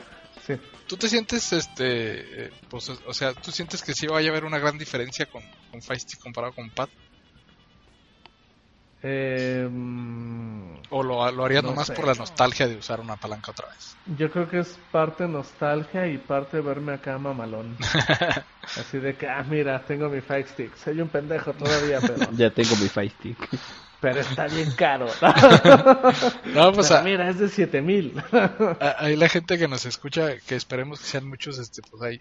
sí. 0.46 0.54
tú 0.86 0.96
te 0.96 1.08
sientes, 1.08 1.52
este, 1.52 2.46
eh, 2.46 2.50
pues, 2.68 2.88
o 2.88 3.12
sea, 3.14 3.34
tú 3.34 3.50
sientes 3.52 3.82
que 3.82 3.92
sí 3.94 4.06
vaya 4.06 4.28
a 4.28 4.32
haber 4.32 4.44
una 4.44 4.58
gran 4.58 4.78
diferencia 4.78 5.26
con, 5.26 5.42
con 5.70 5.80
Stick 5.82 6.20
comparado 6.20 6.52
con 6.54 6.70
Pad, 6.70 6.88
Eh, 9.04 9.66
mm, 9.68 10.74
o 10.90 11.02
lo, 11.02 11.28
lo 11.32 11.44
harías 11.44 11.64
No 11.64 11.70
nomás 11.70 11.88
sé. 11.88 11.92
por 11.94 12.06
la 12.06 12.14
nostalgia 12.14 12.68
de 12.68 12.76
usar 12.76 13.00
una 13.00 13.16
palanca 13.16 13.50
otra 13.50 13.66
vez. 13.68 13.96
yo 14.16 14.30
creo 14.30 14.48
que 14.48 14.60
es 14.60 14.78
parte 14.92 15.26
nostalgia 15.26 16.06
y 16.06 16.18
parte 16.18 16.60
verme 16.60 16.92
acá 16.94 17.18
mamalón. 17.18 17.76
Así 18.62 18.98
de 18.98 19.16
que, 19.16 19.26
ah, 19.28 19.42
mira, 19.42 19.82
tengo 19.84 20.08
mi 20.08 20.20
Fight 20.20 20.46
Stick. 20.48 20.76
Soy 20.76 21.00
un 21.00 21.08
pendejo 21.08 21.52
todavía, 21.52 21.98
pero, 22.00 22.30
Ya 22.36 22.50
tengo 22.50 22.76
mi 22.76 22.88
Fire 22.88 23.10
Stick. 23.10 23.38
Pero 24.02 24.20
está 24.20 24.46
bien 24.48 24.70
caro. 24.72 25.06
No, 26.54 26.72
pues 26.72 26.88
Pero 26.88 27.00
a- 27.00 27.02
mira, 27.02 27.30
es 27.30 27.38
de 27.38 27.48
7000. 27.48 28.22
a- 28.32 28.96
ahí 28.98 29.16
la 29.16 29.28
gente 29.30 29.56
que 29.56 29.66
nos 29.68 29.86
escucha, 29.86 30.36
que 30.46 30.56
esperemos 30.56 31.00
que 31.00 31.06
sean 31.06 31.26
muchos, 31.26 31.58
este, 31.58 31.80
pues 31.90 32.02
ahí, 32.02 32.20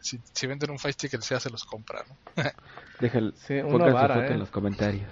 si, 0.00 0.20
si 0.32 0.46
venden 0.46 0.70
un 0.70 0.78
Fire 0.78 0.92
Stick, 0.94 1.14
el 1.14 1.22
SEA 1.22 1.40
se 1.40 1.50
los 1.50 1.64
compra, 1.64 2.04
¿no? 2.08 2.42
Déjalo, 3.00 3.32
Sí, 3.48 3.54
una 3.54 3.68
pongan 3.70 3.88
su 3.88 3.94
vara, 3.94 4.14
foto 4.14 4.26
¿eh? 4.26 4.32
en 4.32 4.38
los 4.38 4.50
comentarios. 4.50 5.08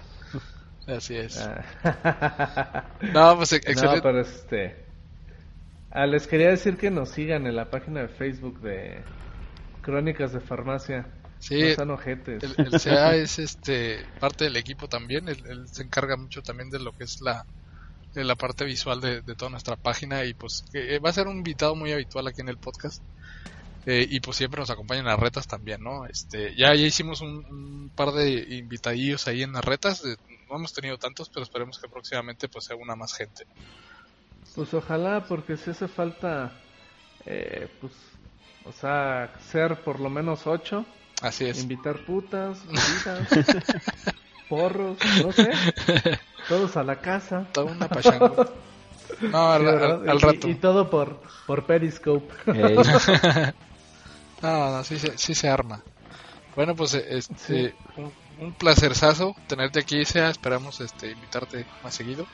Así 0.87 1.17
es. 1.17 1.39
Ah. 1.39 2.85
No, 3.13 3.37
pues 3.37 3.53
ex- 3.53 3.67
No, 3.67 3.73
excelente. 3.73 4.03
pero 4.03 4.21
este. 4.21 4.85
Ah, 5.93 6.07
les 6.07 6.27
quería 6.27 6.49
decir 6.51 6.77
que 6.77 6.91
nos 6.91 7.11
sigan 7.11 7.47
en 7.47 7.57
la 7.57 7.67
página 7.71 8.01
de 8.03 8.09
Facebook 8.09 8.61
de 8.61 9.01
Crónicas 9.83 10.33
de 10.33 10.41
Farmacia. 10.41 11.07
Sí, 11.41 11.59
No 11.59 11.69
sean 11.71 11.91
ojetes. 11.91 12.43
el, 12.43 12.55
el 12.59 12.79
CA 12.79 13.17
es 13.17 13.39
este 13.41 14.07
parte 14.21 14.45
del 14.45 14.57
equipo 14.57 14.89
también. 14.89 15.29
Él, 15.29 15.43
él 15.49 15.69
se 15.69 15.83
encarga 15.83 16.17
mucho 16.17 16.43
también 16.43 16.71
de 16.71 16.79
lo 16.79 16.93
que 16.93 17.05
es 17.05 17.21
la, 17.23 17.47
de 18.15 18.25
la 18.25 18.37
parte 18.37 18.65
visual 18.65 19.01
de, 19.01 19.23
de 19.23 19.35
toda 19.35 19.51
nuestra 19.51 19.77
página 19.77 20.25
y 20.25 20.35
pues 20.35 20.65
eh, 20.75 20.99
va 20.99 21.11
a 21.11 21.15
ser 21.15 21.27
un 21.29 21.39
invitado 21.39 21.75
muy 21.75 21.93
habitual 21.93 22.27
aquí 22.29 22.43
en 22.43 22.49
el 22.51 22.59
podcast. 22.59 23.03
Eh, 23.87 24.07
y 24.11 24.21
pues 24.21 24.37
siempre 24.37 24.61
nos 24.61 24.69
acompañan 24.71 25.07
en 25.07 25.11
las 25.11 25.19
retas 25.19 25.47
también, 25.49 25.83
¿no? 25.83 26.05
Este, 26.07 26.55
ya, 26.55 26.75
ya 26.75 26.87
hicimos 26.87 27.23
un, 27.23 27.45
un 27.47 27.91
par 27.97 28.13
de 28.13 28.29
invitadillos 28.59 29.27
ahí 29.27 29.43
en 29.43 29.53
las 29.55 29.65
retas. 29.65 30.05
eh, 30.05 30.17
no 30.51 30.57
hemos 30.57 30.75
tenido 30.75 30.99
tantos, 30.99 31.31
pero 31.31 31.45
esperemos 31.45 31.79
que 31.79 31.89
próximamente 31.89 32.49
pues 32.49 32.67
sea 32.67 32.77
una 32.77 32.95
más 32.97 33.15
gente. 33.15 33.47
Pues 34.55 34.75
ojalá, 34.75 35.25
porque 35.27 35.57
si 35.57 35.71
hace 35.71 35.89
falta. 35.89 36.53
Eh, 37.25 37.69
pues. 37.81 37.93
O 38.65 38.73
sea, 38.73 39.33
ser 39.51 39.83
por 39.83 40.01
lo 40.01 40.11
menos 40.11 40.47
ocho. 40.47 40.85
Así 41.21 41.45
es. 41.47 41.61
Invitar 41.63 41.99
putas, 42.05 42.59
bebidas, 42.67 43.29
porros, 44.49 44.97
no 45.25 45.33
sé. 45.33 45.51
Todos 46.49 46.77
a 46.77 46.83
la 46.83 46.97
casa. 47.01 47.47
Toda 47.53 47.73
una 47.73 47.89
pachanga. 47.89 48.33
No, 49.21 49.51
al, 49.51 49.63
Sí, 49.63 49.67
al- 49.69 50.09
al 50.09 50.17
Y- 50.17 50.21
rato. 50.21 50.49
Y, 50.49 50.55
todo 50.55 50.89
por, 50.89 51.21
por 51.47 51.67
Periscope. 51.67 52.33
No, 54.43 54.71
no, 54.77 54.85
sí, 54.85 54.99
se- 54.99 55.19
sí 55.19 55.35
se 55.35 55.49
arma. 55.49 55.83
Bueno, 56.57 56.75
pues 56.75 56.95
este, 56.95 57.35
Sí. 57.71 57.75
un, 57.97 58.13
un 58.39 58.53
placerzazo 58.55 59.35
tenerte 59.47 59.81
aquí, 59.81 60.05
Sea. 60.05 60.31
Esperamos 60.31 60.81
este, 60.81 61.11
invitarte 61.11 61.67
más 61.85 61.95
seguido. 61.95 62.27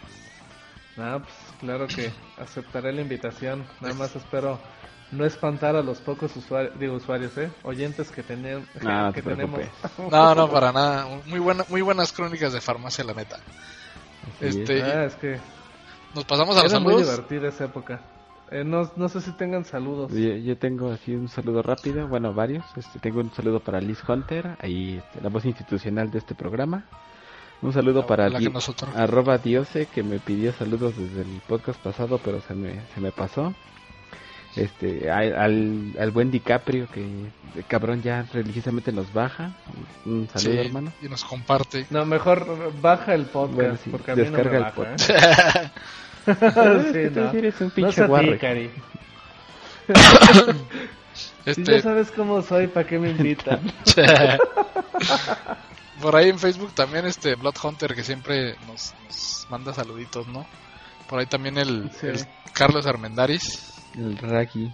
Ah, 0.96 1.18
pues 1.20 1.34
claro 1.60 1.86
que 1.88 2.12
aceptaré 2.38 2.92
la 2.92 3.00
invitación. 3.02 3.66
Nada 3.80 3.94
más 3.94 4.14
espero 4.14 4.60
no 5.12 5.24
espantar 5.24 5.76
a 5.76 5.82
los 5.82 5.98
pocos 5.98 6.34
usuarios, 6.36 6.78
digo 6.78 6.94
usuarios, 6.94 7.36
¿eh? 7.38 7.50
Oyentes 7.62 8.10
que, 8.10 8.22
No, 8.36 9.06
no 9.06 9.12
que 9.12 9.22
te 9.22 9.30
tenemos. 9.30 9.60
No, 10.10 10.34
no, 10.34 10.50
para 10.50 10.72
nada. 10.72 11.06
Muy, 11.26 11.38
buena, 11.38 11.64
muy 11.68 11.80
buenas 11.80 12.12
crónicas 12.12 12.52
de 12.52 12.60
farmacia, 12.60 13.04
la 13.04 13.14
neta. 13.14 13.38
Este, 14.40 14.82
Ah, 14.82 15.04
es 15.04 15.14
que 15.16 15.38
Nos 16.14 16.24
pasamos 16.24 16.56
a 16.56 16.62
los 16.62 16.72
era 16.72 16.80
muy 16.80 16.92
saludos. 16.94 17.10
divertida 17.16 17.48
esa 17.48 17.64
época. 17.66 18.00
Eh, 18.50 18.62
no, 18.64 18.90
no 18.96 19.08
sé 19.08 19.20
si 19.20 19.32
tengan 19.32 19.64
saludos. 19.64 20.12
Yo, 20.12 20.34
yo 20.36 20.56
tengo 20.56 20.90
así 20.92 21.14
un 21.14 21.28
saludo 21.28 21.62
rápido, 21.62 22.06
bueno, 22.06 22.32
varios. 22.32 22.64
Este, 22.76 22.98
tengo 23.00 23.20
un 23.20 23.32
saludo 23.32 23.60
para 23.60 23.80
Liz 23.80 23.98
Hunter, 24.08 24.56
ahí 24.60 24.98
este, 25.04 25.20
la 25.20 25.28
voz 25.30 25.44
institucional 25.44 26.10
de 26.10 26.18
este 26.18 26.34
programa. 26.34 26.84
Un 27.62 27.72
saludo 27.72 28.00
La- 28.02 28.06
para 28.06 28.28
la 28.28 28.38
Di- 28.38 28.52
arroba 28.94 29.38
Diose, 29.38 29.86
que 29.86 30.02
me 30.02 30.18
pidió 30.20 30.52
saludos 30.52 30.96
desde 30.96 31.22
el 31.22 31.40
podcast 31.48 31.80
pasado, 31.80 32.20
pero 32.24 32.40
se 32.40 32.54
me, 32.54 32.80
se 32.94 33.00
me 33.00 33.10
pasó. 33.12 33.54
Este, 34.56 35.10
al, 35.10 35.92
al, 35.98 36.10
buen 36.12 36.30
DiCaprio 36.30 36.88
que 36.90 37.00
el 37.02 37.64
cabrón 37.68 38.00
ya 38.02 38.24
religiosamente 38.32 38.90
nos 38.90 39.12
baja. 39.12 39.52
Un 40.06 40.28
saludo, 40.32 40.52
Sí, 40.62 40.66
hermano. 40.66 40.92
Y 41.02 41.08
nos 41.08 41.24
comparte. 41.24 41.86
No, 41.90 42.06
mejor 42.06 42.72
baja 42.80 43.14
el 43.14 43.26
podcast, 43.26 43.54
Bueno, 43.54 43.76
sí, 43.84 43.90
porque 43.90 44.12
a 44.12 44.16
mí 44.16 44.22
no 44.24 44.30
me 44.30 44.36
descarga 44.38 44.56
el 44.58 44.64
baja, 44.64 44.74
podcast. 44.74 45.10
¿eh? 45.10 45.70
sí, 47.10 47.14
Tú 47.14 47.20
no. 47.20 47.30
eres 47.32 47.60
un 47.60 47.66
No 47.68 47.74
pinche 47.74 47.90
es 47.90 47.98
a 47.98 48.02
ti, 48.04 48.08
guarre. 48.08 48.38
Cari. 48.38 48.70
Si 51.44 51.50
Este, 51.52 51.76
ya 51.76 51.80
sabes 51.82 52.10
cómo 52.10 52.42
soy, 52.42 52.66
¿para 52.66 52.84
qué 52.88 52.98
me 52.98 53.08
invitan? 53.10 53.60
por 56.02 56.16
ahí 56.16 56.28
en 56.28 56.40
Facebook 56.40 56.72
también 56.74 57.06
este 57.06 57.36
Blood 57.36 57.54
Hunter 57.62 57.94
que 57.94 58.02
siempre 58.02 58.56
nos, 58.66 58.92
nos 59.06 59.46
manda 59.48 59.72
saluditos, 59.72 60.26
¿no? 60.26 60.44
Por 61.08 61.20
ahí 61.20 61.26
también 61.26 61.56
el, 61.56 61.88
Sí. 62.00 62.08
el 62.08 62.26
Carlos 62.52 62.84
Armendaris, 62.86 63.75
El 63.96 64.16
Raggy. 64.18 64.72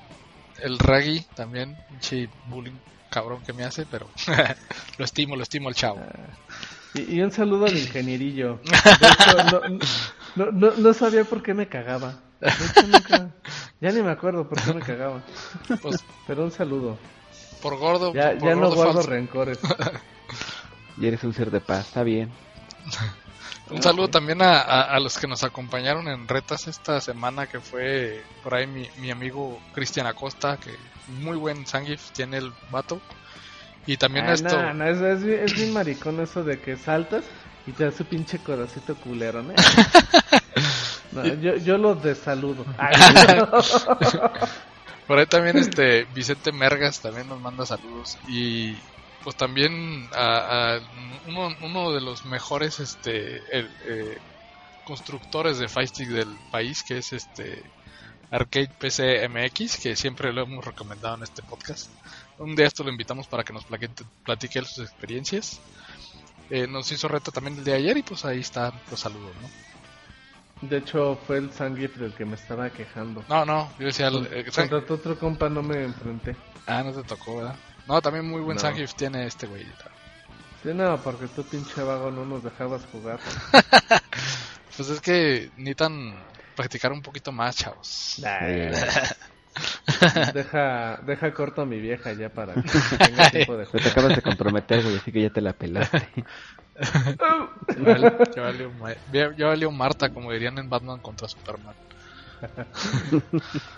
el 0.62 0.78
Raggy 0.78 1.24
también, 1.34 1.76
pinche 1.88 2.28
bullying 2.44 2.78
cabrón 3.10 3.42
que 3.44 3.52
me 3.52 3.64
hace, 3.64 3.86
pero 3.86 4.08
lo 4.98 5.04
estimo, 5.04 5.36
lo 5.36 5.42
estimo 5.42 5.68
al 5.68 5.74
chavo. 5.74 6.00
Y, 6.94 7.16
y 7.16 7.20
un 7.22 7.30
saludo 7.30 7.66
al 7.66 7.76
ingenierillo. 7.76 8.60
Hecho, 8.64 9.44
no, 9.50 9.60
no, 10.36 10.50
no, 10.52 10.76
no 10.76 10.94
sabía 10.94 11.24
por 11.24 11.42
qué 11.42 11.54
me 11.54 11.68
cagaba. 11.68 12.20
De 12.40 12.48
hecho, 12.48 12.86
nunca- 12.86 13.30
ya 13.80 13.92
ni 13.92 14.02
me 14.02 14.10
acuerdo 14.10 14.48
por 14.48 14.60
qué 14.62 14.72
me 14.72 14.80
cagaba. 14.80 15.22
Pues 15.80 16.04
Pero 16.26 16.44
un 16.44 16.50
saludo. 16.50 16.98
por 17.60 17.76
gordo, 17.78 18.12
Ya, 18.14 18.32
por 18.32 18.40
ya 18.48 18.54
no 18.54 18.62
gordo 18.62 18.74
guardo 18.74 18.92
falso. 18.94 19.10
rencores. 19.10 19.58
Y 20.98 21.06
eres 21.06 21.24
un 21.24 21.32
ser 21.32 21.50
de 21.50 21.60
paz, 21.60 21.86
está 21.86 22.02
bien. 22.02 22.30
Un 23.72 23.82
saludo 23.82 24.08
también 24.08 24.42
a, 24.42 24.60
a- 24.60 24.82
a 24.94 25.00
los 25.00 25.18
que 25.18 25.26
nos 25.26 25.42
acompañaron 25.44 26.08
en 26.08 26.28
retas 26.28 26.68
esta 26.68 27.00
semana, 27.00 27.46
que 27.46 27.60
fue 27.60 28.22
por 28.42 28.54
ahí 28.54 28.66
mi, 28.66 28.88
mi 28.98 29.10
amigo 29.10 29.58
Cristian 29.74 30.06
Acosta, 30.06 30.58
que 30.58 30.70
muy 31.20 31.36
buen 31.36 31.66
Sangif 31.66 32.10
tiene 32.10 32.38
el 32.38 32.52
vato. 32.70 33.00
Y 33.86 33.96
también 33.96 34.26
Ah, 34.28 34.34
esto, 34.34 34.62
no, 34.62 34.74
no, 34.74 34.86
es, 34.86 35.00
es, 35.00 35.22
es 35.24 35.54
bien 35.54 35.72
maricón 35.72 36.20
eso 36.20 36.44
de 36.44 36.60
que 36.60 36.76
saltas 36.76 37.24
y 37.66 37.72
te 37.72 37.84
da 37.84 37.92
su 37.92 38.04
pinche 38.04 38.38
coracito 38.38 38.94
culero, 38.96 39.42
¿no? 39.42 39.54
No, 41.12 41.26
yo, 41.26 41.56
yo 41.56 41.76
lo 41.76 41.94
desaludo. 41.94 42.64
Ay, 42.78 42.94
por 45.06 45.18
ahí 45.18 45.26
también 45.26 45.58
este 45.58 46.04
Vicente 46.14 46.52
Mergas 46.52 47.00
también 47.00 47.28
nos 47.28 47.40
manda 47.40 47.66
saludos. 47.66 48.18
Y 48.28 48.76
pues 49.22 49.36
también 49.36 50.08
a, 50.14 50.74
a 50.74 50.80
uno, 51.28 51.54
uno 51.62 51.92
de 51.92 52.00
los 52.00 52.24
mejores 52.24 52.80
este 52.80 53.36
el, 53.56 53.70
eh, 53.86 54.18
constructores 54.84 55.58
de 55.58 55.68
Fight 55.68 55.94
del 55.96 56.28
país, 56.50 56.82
que 56.82 56.98
es 56.98 57.12
este 57.12 57.62
Arcade 58.30 58.70
PC 58.78 59.28
MX, 59.28 59.76
que 59.78 59.94
siempre 59.96 60.32
lo 60.32 60.42
hemos 60.42 60.64
recomendado 60.64 61.16
en 61.16 61.22
este 61.22 61.42
podcast. 61.42 61.90
Un 62.38 62.56
día 62.56 62.66
esto 62.66 62.82
lo 62.82 62.90
invitamos 62.90 63.26
para 63.28 63.44
que 63.44 63.52
nos 63.52 63.64
platique, 64.24 64.62
sus 64.64 64.78
experiencias. 64.84 65.60
Eh, 66.50 66.66
nos 66.66 66.90
hizo 66.90 67.08
reto 67.08 67.30
también 67.30 67.58
el 67.58 67.64
día 67.64 67.74
de 67.74 67.80
ayer 67.80 67.96
y 67.98 68.02
pues 68.02 68.24
ahí 68.24 68.40
están 68.40 68.72
los 68.90 68.98
saludos, 69.00 69.32
¿no? 69.40 70.68
De 70.68 70.78
hecho, 70.78 71.18
fue 71.26 71.38
el 71.38 71.52
Sangif 71.52 71.96
del 71.96 72.14
que 72.14 72.24
me 72.24 72.36
estaba 72.36 72.70
quejando. 72.70 73.24
No, 73.28 73.44
no, 73.44 73.70
yo 73.78 73.86
decía... 73.86 74.08
el- 74.08 74.26
Sang- 74.46 74.68
Contra 74.68 74.86
tu 74.86 74.94
otro 74.94 75.18
compa 75.18 75.48
no 75.48 75.62
me 75.62 75.82
enfrenté. 75.84 76.36
ah, 76.66 76.82
no 76.84 76.92
te 76.92 77.02
tocó, 77.02 77.36
¿verdad? 77.36 77.56
No, 77.86 78.00
también 78.00 78.28
muy 78.28 78.40
buen 78.40 78.56
No. 78.56 78.60
Sangif 78.60 78.94
tiene 78.94 79.26
este 79.26 79.46
güey. 79.46 79.66
Sí, 80.62 80.70
no, 80.72 80.96
porque 81.02 81.26
tú 81.28 81.42
pinche 81.44 81.82
vago 81.82 82.10
no 82.10 82.24
nos 82.24 82.42
dejabas 82.42 82.82
jugar. 82.92 83.18
Pues 84.74 84.88
es 84.88 85.02
que 85.02 85.50
necesitan 85.56 86.14
practicar 86.56 86.92
un 86.92 87.02
poquito 87.02 87.30
más, 87.30 87.56
chavos. 87.56 88.22
Deja, 90.32 90.96
deja 91.04 91.34
corto 91.34 91.60
a 91.60 91.66
mi 91.66 91.78
vieja 91.78 92.14
ya 92.14 92.30
para 92.30 92.54
que 92.54 92.62
tenga 92.98 93.30
tiempo 93.30 93.56
de 93.58 93.66
jugar. 93.66 93.82
te 93.82 93.88
acabas 93.90 94.16
de 94.16 94.22
comprometer, 94.22 94.82
güey, 94.82 94.96
así 94.96 95.12
que 95.12 95.20
ya 95.20 95.28
te 95.30 95.42
la 95.42 95.52
pelaste. 95.52 96.08
Valió, 97.78 98.16
valió 98.34 98.72
ya 99.36 99.46
valió 99.46 99.70
Marta, 99.70 100.08
como 100.08 100.32
dirían 100.32 100.56
en 100.56 100.70
Batman 100.70 101.00
contra 101.00 101.28
Superman. 101.28 101.74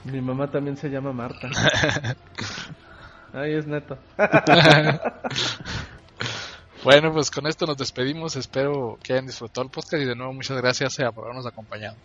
Mi 0.05 0.21
mamá 0.21 0.49
también 0.49 0.77
se 0.77 0.89
llama 0.89 1.13
Marta. 1.13 1.51
Ay, 3.35 3.55
es 3.55 3.67
neto. 3.67 3.99
Bueno, 6.85 7.11
pues 7.15 7.31
con 7.31 7.47
esto 7.47 7.65
nos 7.65 7.79
despedimos. 7.79 8.37
Espero 8.37 8.99
que 9.03 9.15
hayan 9.15 9.25
disfrutado 9.25 9.65
el 9.65 9.71
podcast 9.71 10.03
y 10.03 10.05
de 10.05 10.15
nuevo 10.15 10.35
muchas 10.35 10.59
gracias 10.59 10.99
eh, 10.99 11.07
por 11.15 11.25
habernos 11.25 11.47
acompañado. 11.47 11.97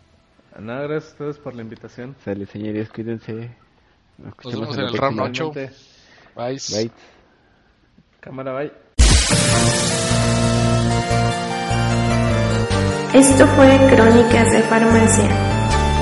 Nada, 0.57 0.83
gracias 0.83 1.11
a 1.11 1.13
ustedes 1.15 1.37
por 1.37 1.53
la 1.53 1.63
invitación. 1.63 2.15
Sale, 2.23 2.45
señores, 2.45 2.89
cuídense. 2.89 3.53
Nos 4.17 4.35
vemos 4.53 4.77
en 4.77 4.85
el. 4.85 4.95
Igualmente. 4.95 5.71
Bye. 6.33 6.57
Bye. 6.71 6.91
Cámara, 8.21 8.53
bye. 8.53 8.71
Esto 13.13 13.47
fue 13.47 13.77
Crónicas 13.93 14.51
de 14.53 14.61
Farmacia. 14.61 15.29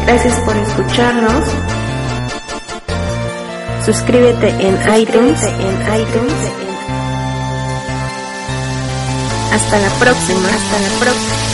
Gracias 0.06 0.40
por 0.42 0.56
escucharnos. 0.56 1.67
Suscríbete 3.88 4.50
en 4.50 4.76
iTunes, 5.00 5.42
en 5.42 6.02
iTunes. 6.02 6.34
Hasta 9.54 9.80
la 9.80 9.90
próxima, 9.98 10.50
hasta 10.50 10.80
la 10.82 11.00
próxima. 11.00 11.47